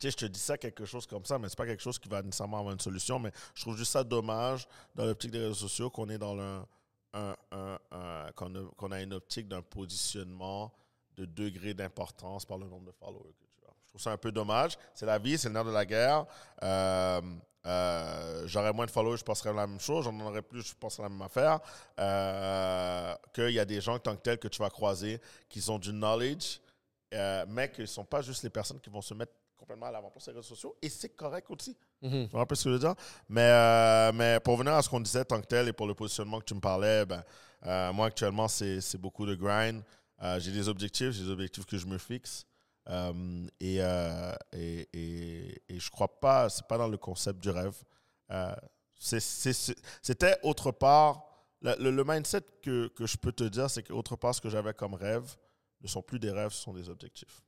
sais, 0.05 0.11
je 0.12 0.16
te 0.16 0.24
dis 0.26 0.40
ça 0.40 0.57
quelque 0.59 0.84
chose 0.84 1.07
comme 1.07 1.24
ça, 1.24 1.38
mais 1.38 1.48
c'est 1.48 1.59
pas 1.59 1.66
quelque 1.66 1.82
chose 1.82 1.98
qui 1.98 2.09
va 2.09 2.22
nécessairement 2.22 2.59
avoir 2.61 2.72
une 2.72 2.80
solution. 2.80 3.18
Mais 3.18 3.30
je 3.55 3.61
trouve 3.62 3.76
juste 3.76 3.92
ça 3.92 4.05
dommage 4.05 4.66
dans 4.94 5.05
l'optique 5.05 5.30
des 5.30 5.38
réseaux 5.40 5.55
sociaux 5.55 5.90
qu'on 5.90 6.09
est 6.09 6.18
dans 6.18 6.38
un, 6.38 6.66
un- 7.12 7.36
un- 7.92 8.30
qu'on 8.34 8.55
a, 8.55 8.70
qu'on 8.76 8.92
a 8.92 9.00
une 9.02 9.12
optique 9.14 9.48
d'un 9.48 9.62
positionnement 9.62 10.72
de 11.16 11.24
degré 11.26 11.74
d'importance 11.74 12.44
par 12.44 12.59
le 12.59 12.66
nombre 12.66 12.86
de 12.86 12.92
followers 12.92 13.32
que 13.38 13.44
tu 13.46 13.61
as. 13.66 13.72
Je 13.84 13.88
trouve 13.90 14.00
ça 14.00 14.11
un 14.12 14.16
peu 14.16 14.32
dommage. 14.32 14.76
C'est 14.94 15.07
la 15.07 15.18
vie, 15.18 15.38
c'est 15.38 15.48
le 15.48 15.55
nerf 15.55 15.64
de 15.64 15.70
la 15.70 15.86
guerre. 15.86 16.26
Euh, 16.62 17.20
euh, 17.66 18.42
J'aurais 18.46 18.72
moins 18.72 18.84
de 18.86 18.90
followers, 18.90 19.18
je 19.18 19.22
penserais 19.24 19.52
la 19.55 19.66
même 19.66 19.78
chose. 19.80 20.05
J'en 20.05 20.18
aurais 20.20 20.42
plus, 20.42 20.62
je 20.62 20.74
penserais 20.74 21.05
la 21.05 21.09
même 21.09 21.22
affaire. 21.22 21.61
Euh, 22.18 23.14
Qu'il 23.32 23.50
y 23.50 23.59
a 23.61 23.64
des 23.64 23.80
gens 23.80 23.98
tant 23.98 24.16
que 24.16 24.20
tels 24.22 24.38
que 24.38 24.48
tu 24.48 24.61
vas 24.61 24.70
croiser 24.70 25.20
qui 25.48 25.62
ont 25.70 25.78
du 25.78 25.92
knowledge, 25.92 26.61
euh, 27.14 27.44
mais 27.48 27.70
qu'ils 27.70 27.82
ne 27.82 27.86
sont 27.86 28.05
pas 28.05 28.20
juste 28.22 28.42
les 28.42 28.50
personnes 28.50 28.80
qui 28.80 28.90
vont 28.90 29.00
se 29.02 29.14
mettre 29.14 29.32
complètement 29.64 29.86
à 29.86 29.90
l'avant-plan 29.92 30.20
sur 30.20 30.30
les 30.32 30.38
réseaux 30.38 30.54
sociaux. 30.54 30.76
Et 30.82 30.88
c'est 30.88 31.10
correct 31.10 31.50
aussi. 31.50 31.76
Mhm. 32.02 32.26
Tu 32.26 32.30
vois 32.32 32.42
un 32.42 32.46
peu 32.46 32.54
ce 32.54 32.64
que 32.64 32.70
je 32.70 32.74
veux 32.74 32.80
dire? 32.80 32.94
Mais, 33.28 33.40
euh, 33.48 34.12
mais 34.12 34.38
pour 34.40 34.56
venir 34.56 34.74
à 34.74 34.82
ce 34.82 34.88
qu'on 34.88 35.00
disait 35.00 35.24
tant 35.24 35.40
que 35.40 35.46
tel 35.46 35.68
et 35.68 35.72
pour 35.72 35.86
le 35.86 35.94
positionnement 35.94 36.38
que 36.38 36.44
tu 36.44 36.54
me 36.54 36.60
parlais, 36.60 37.04
ben, 37.06 37.22
euh, 37.66 37.92
moi 37.92 38.06
actuellement, 38.06 38.46
c'est 38.48 38.98
beaucoup 38.98 39.26
de 39.26 39.34
grind. 39.34 39.82
Euh, 40.22 40.38
j'ai 40.38 40.52
des 40.52 40.68
objectifs, 40.68 41.10
j'ai 41.12 41.24
des 41.24 41.30
objectifs 41.30 41.66
que 41.66 41.76
je 41.78 41.86
me 41.86 41.98
fixe. 41.98 42.46
Et, 43.60 43.76
et, 43.78 44.88
et, 44.92 45.62
et 45.68 45.80
je 45.80 45.90
crois 45.90 46.20
pas, 46.20 46.50
c'est 46.50 46.66
pas 46.66 46.76
dans 46.76 46.88
le 46.88 46.98
concept 46.98 47.40
du 47.40 47.48
rêve. 47.50 47.74
C'était 48.98 50.38
autre 50.42 50.70
part. 50.70 51.24
Le, 51.62 51.74
le- 51.78 51.90
le 51.90 52.04
mindset 52.04 52.42
que, 52.62 52.88
que 52.88 53.06
je 53.06 53.16
peux 53.16 53.32
te 53.32 53.44
dire, 53.44 53.70
c'est 53.70 53.82
qu'autre 53.82 54.16
part, 54.16 54.34
ce 54.34 54.40
que 54.42 54.50
j'avais 54.50 54.74
comme 54.74 54.92
rêve 54.94 55.34
ne 55.80 55.88
sont 55.88 56.02
plus 56.02 56.18
des 56.18 56.30
rêves, 56.30 56.50
ce 56.50 56.62
sont 56.62 56.74
des 56.74 56.90
objectifs. 56.90 57.40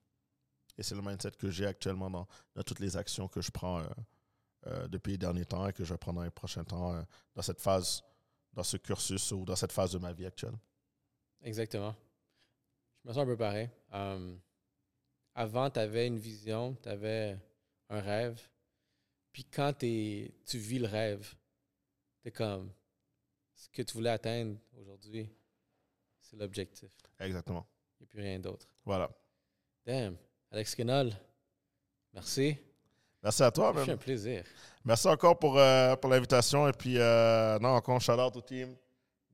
Et 0.78 0.82
c'est 0.82 0.94
le 0.94 1.02
mindset 1.02 1.32
que 1.32 1.50
j'ai 1.50 1.66
actuellement 1.66 2.10
dans, 2.10 2.26
dans 2.54 2.62
toutes 2.62 2.80
les 2.80 2.96
actions 2.96 3.28
que 3.28 3.40
je 3.40 3.50
prends 3.50 3.80
euh, 3.80 3.86
euh, 4.66 4.88
depuis 4.88 5.12
les 5.12 5.18
derniers 5.18 5.44
temps 5.44 5.66
et 5.66 5.72
que 5.72 5.84
je 5.84 5.94
vais 5.94 5.98
prendre 5.98 6.18
dans 6.18 6.24
les 6.24 6.30
prochains 6.30 6.64
temps 6.64 6.94
euh, 6.94 7.02
dans 7.34 7.42
cette 7.42 7.60
phase, 7.60 8.02
dans 8.52 8.62
ce 8.62 8.76
cursus 8.76 9.32
ou 9.32 9.44
dans 9.44 9.56
cette 9.56 9.72
phase 9.72 9.92
de 9.92 9.98
ma 9.98 10.12
vie 10.12 10.26
actuelle. 10.26 10.56
Exactement. 11.42 11.94
Je 13.02 13.08
me 13.08 13.14
sens 13.14 13.22
un 13.22 13.26
peu 13.26 13.36
pareil. 13.36 13.70
Avant, 15.34 15.70
tu 15.70 15.78
avais 15.78 16.06
une 16.06 16.18
vision, 16.18 16.74
tu 16.82 16.88
avais 16.88 17.38
un 17.90 18.00
rêve. 18.00 18.40
Puis 19.32 19.44
quand 19.44 19.72
tu 19.78 20.32
vis 20.54 20.78
le 20.78 20.86
rêve, 20.86 21.34
tu 22.22 22.28
es 22.28 22.32
comme 22.32 22.72
ce 23.54 23.68
que 23.68 23.82
tu 23.82 23.94
voulais 23.94 24.10
atteindre 24.10 24.58
aujourd'hui, 24.78 25.30
c'est 26.20 26.36
l'objectif. 26.36 26.90
Exactement. 27.20 27.66
Il 27.98 28.02
n'y 28.02 28.04
a 28.04 28.08
plus 28.08 28.20
rien 28.20 28.38
d'autre. 28.38 28.66
Voilà. 28.84 29.10
Damn. 29.84 30.16
Alex 30.56 30.74
Kenol, 30.74 31.12
merci. 32.14 32.56
Merci 33.22 33.42
à 33.42 33.50
toi, 33.50 33.74
C'est 33.84 33.90
un 33.92 33.96
plaisir. 33.98 34.42
Merci 34.86 35.06
encore 35.06 35.38
pour, 35.38 35.58
euh, 35.58 35.94
pour 35.96 36.08
l'invitation. 36.08 36.66
Et 36.66 36.72
puis, 36.72 36.96
euh, 36.96 37.58
non, 37.58 37.74
encore 37.74 37.96
un 37.96 37.98
shout-out 37.98 38.34
au 38.34 38.40
team. 38.40 38.74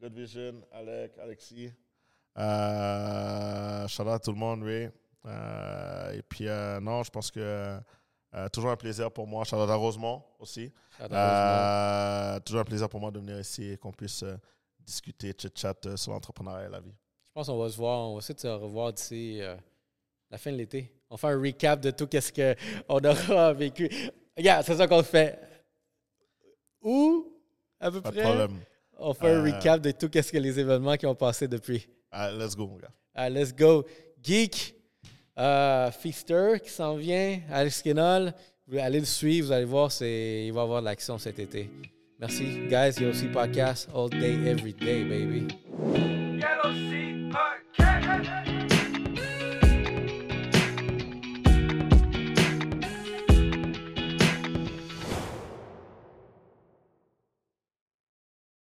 Good 0.00 0.14
Vision, 0.14 0.66
Alec, 0.72 1.16
Alexis. 1.18 1.70
Euh, 2.36 3.86
à 3.86 4.18
tout 4.18 4.32
le 4.32 4.36
monde, 4.36 4.64
Ray. 4.64 4.90
Euh, 5.24 6.10
et 6.10 6.22
puis, 6.22 6.46
non, 6.80 7.04
je 7.04 7.10
pense 7.10 7.30
que 7.30 7.78
toujours 8.52 8.72
un 8.72 8.76
plaisir 8.76 9.08
pour 9.12 9.28
moi. 9.28 9.44
Charlotte 9.44 9.70
à 9.70 9.76
Rosemont 9.76 10.24
aussi. 10.40 10.72
Shout 10.98 11.04
out 11.04 11.12
à 11.12 12.40
toujours 12.44 12.62
un 12.62 12.64
plaisir 12.64 12.88
pour 12.88 12.98
moi 12.98 13.12
de 13.12 13.20
venir 13.20 13.38
ici 13.38 13.70
et 13.70 13.76
qu'on 13.76 13.92
puisse 13.92 14.24
discuter, 14.80 15.32
chit-chat 15.38 15.96
sur 15.96 16.10
l'entrepreneuriat 16.10 16.66
et 16.66 16.70
la 16.70 16.80
vie. 16.80 16.96
Je 17.28 17.32
pense 17.32 17.46
qu'on 17.46 17.58
va 17.58 17.68
se 17.68 17.76
voir, 17.76 18.10
on 18.10 18.14
va 18.14 18.18
essayer 18.18 18.34
de 18.34 18.40
se 18.40 18.48
revoir 18.48 18.92
d'ici 18.92 19.40
la 20.32 20.38
fin 20.38 20.50
de 20.50 20.56
l'été. 20.56 20.90
On 21.14 21.18
fait 21.18 21.26
un 21.26 21.38
recap 21.38 21.78
de 21.78 21.90
tout 21.90 22.08
ce 22.10 22.32
qu'on 22.32 23.04
aura 23.04 23.52
vécu. 23.52 23.86
Regarde, 24.34 24.64
c'est 24.64 24.76
ça 24.76 24.86
qu'on 24.86 25.02
fait. 25.02 25.38
Où, 26.80 27.30
à 27.78 27.90
peu 27.90 28.00
Pas 28.00 28.10
de 28.10 28.14
près, 28.14 28.22
problème. 28.24 28.56
on 28.98 29.12
fait 29.12 29.28
un 29.30 29.44
Euh, 29.46 29.52
recap 29.52 29.82
de 29.82 29.90
tout 29.90 30.08
ce 30.10 30.32
que 30.32 30.38
les 30.38 30.58
événements 30.58 30.96
qui 30.96 31.04
ont 31.04 31.14
passé 31.14 31.46
depuis. 31.46 31.86
Allez, 32.10 32.38
let's 32.42 32.56
go, 32.56 32.66
mon 32.66 32.76
gars. 32.78 32.88
Allez, 33.14 33.40
let's 33.40 33.54
go. 33.54 33.84
Geek, 34.22 34.74
euh, 35.38 35.90
Feaster 35.90 36.54
qui 36.64 36.70
s'en 36.70 36.96
vient, 36.96 37.40
Alex 37.50 37.82
Kenol. 37.82 38.32
Vous 38.66 38.78
allez 38.78 39.00
le 39.00 39.04
suivre, 39.04 39.48
vous 39.48 39.52
allez 39.52 39.66
voir, 39.66 39.92
c'est, 39.92 40.46
il 40.46 40.52
va 40.54 40.60
y 40.60 40.64
avoir 40.64 40.80
de 40.80 40.86
l'action 40.86 41.18
cet 41.18 41.38
été. 41.38 41.68
Merci, 42.18 42.44
guys. 42.70 42.92
Il 42.96 43.02
y 43.02 43.06
a 43.06 43.10
aussi 43.10 43.26
podcast 43.26 43.86
all 43.94 44.08
day, 44.08 44.32
every 44.48 44.72
day, 44.72 45.04
baby. 45.04 45.46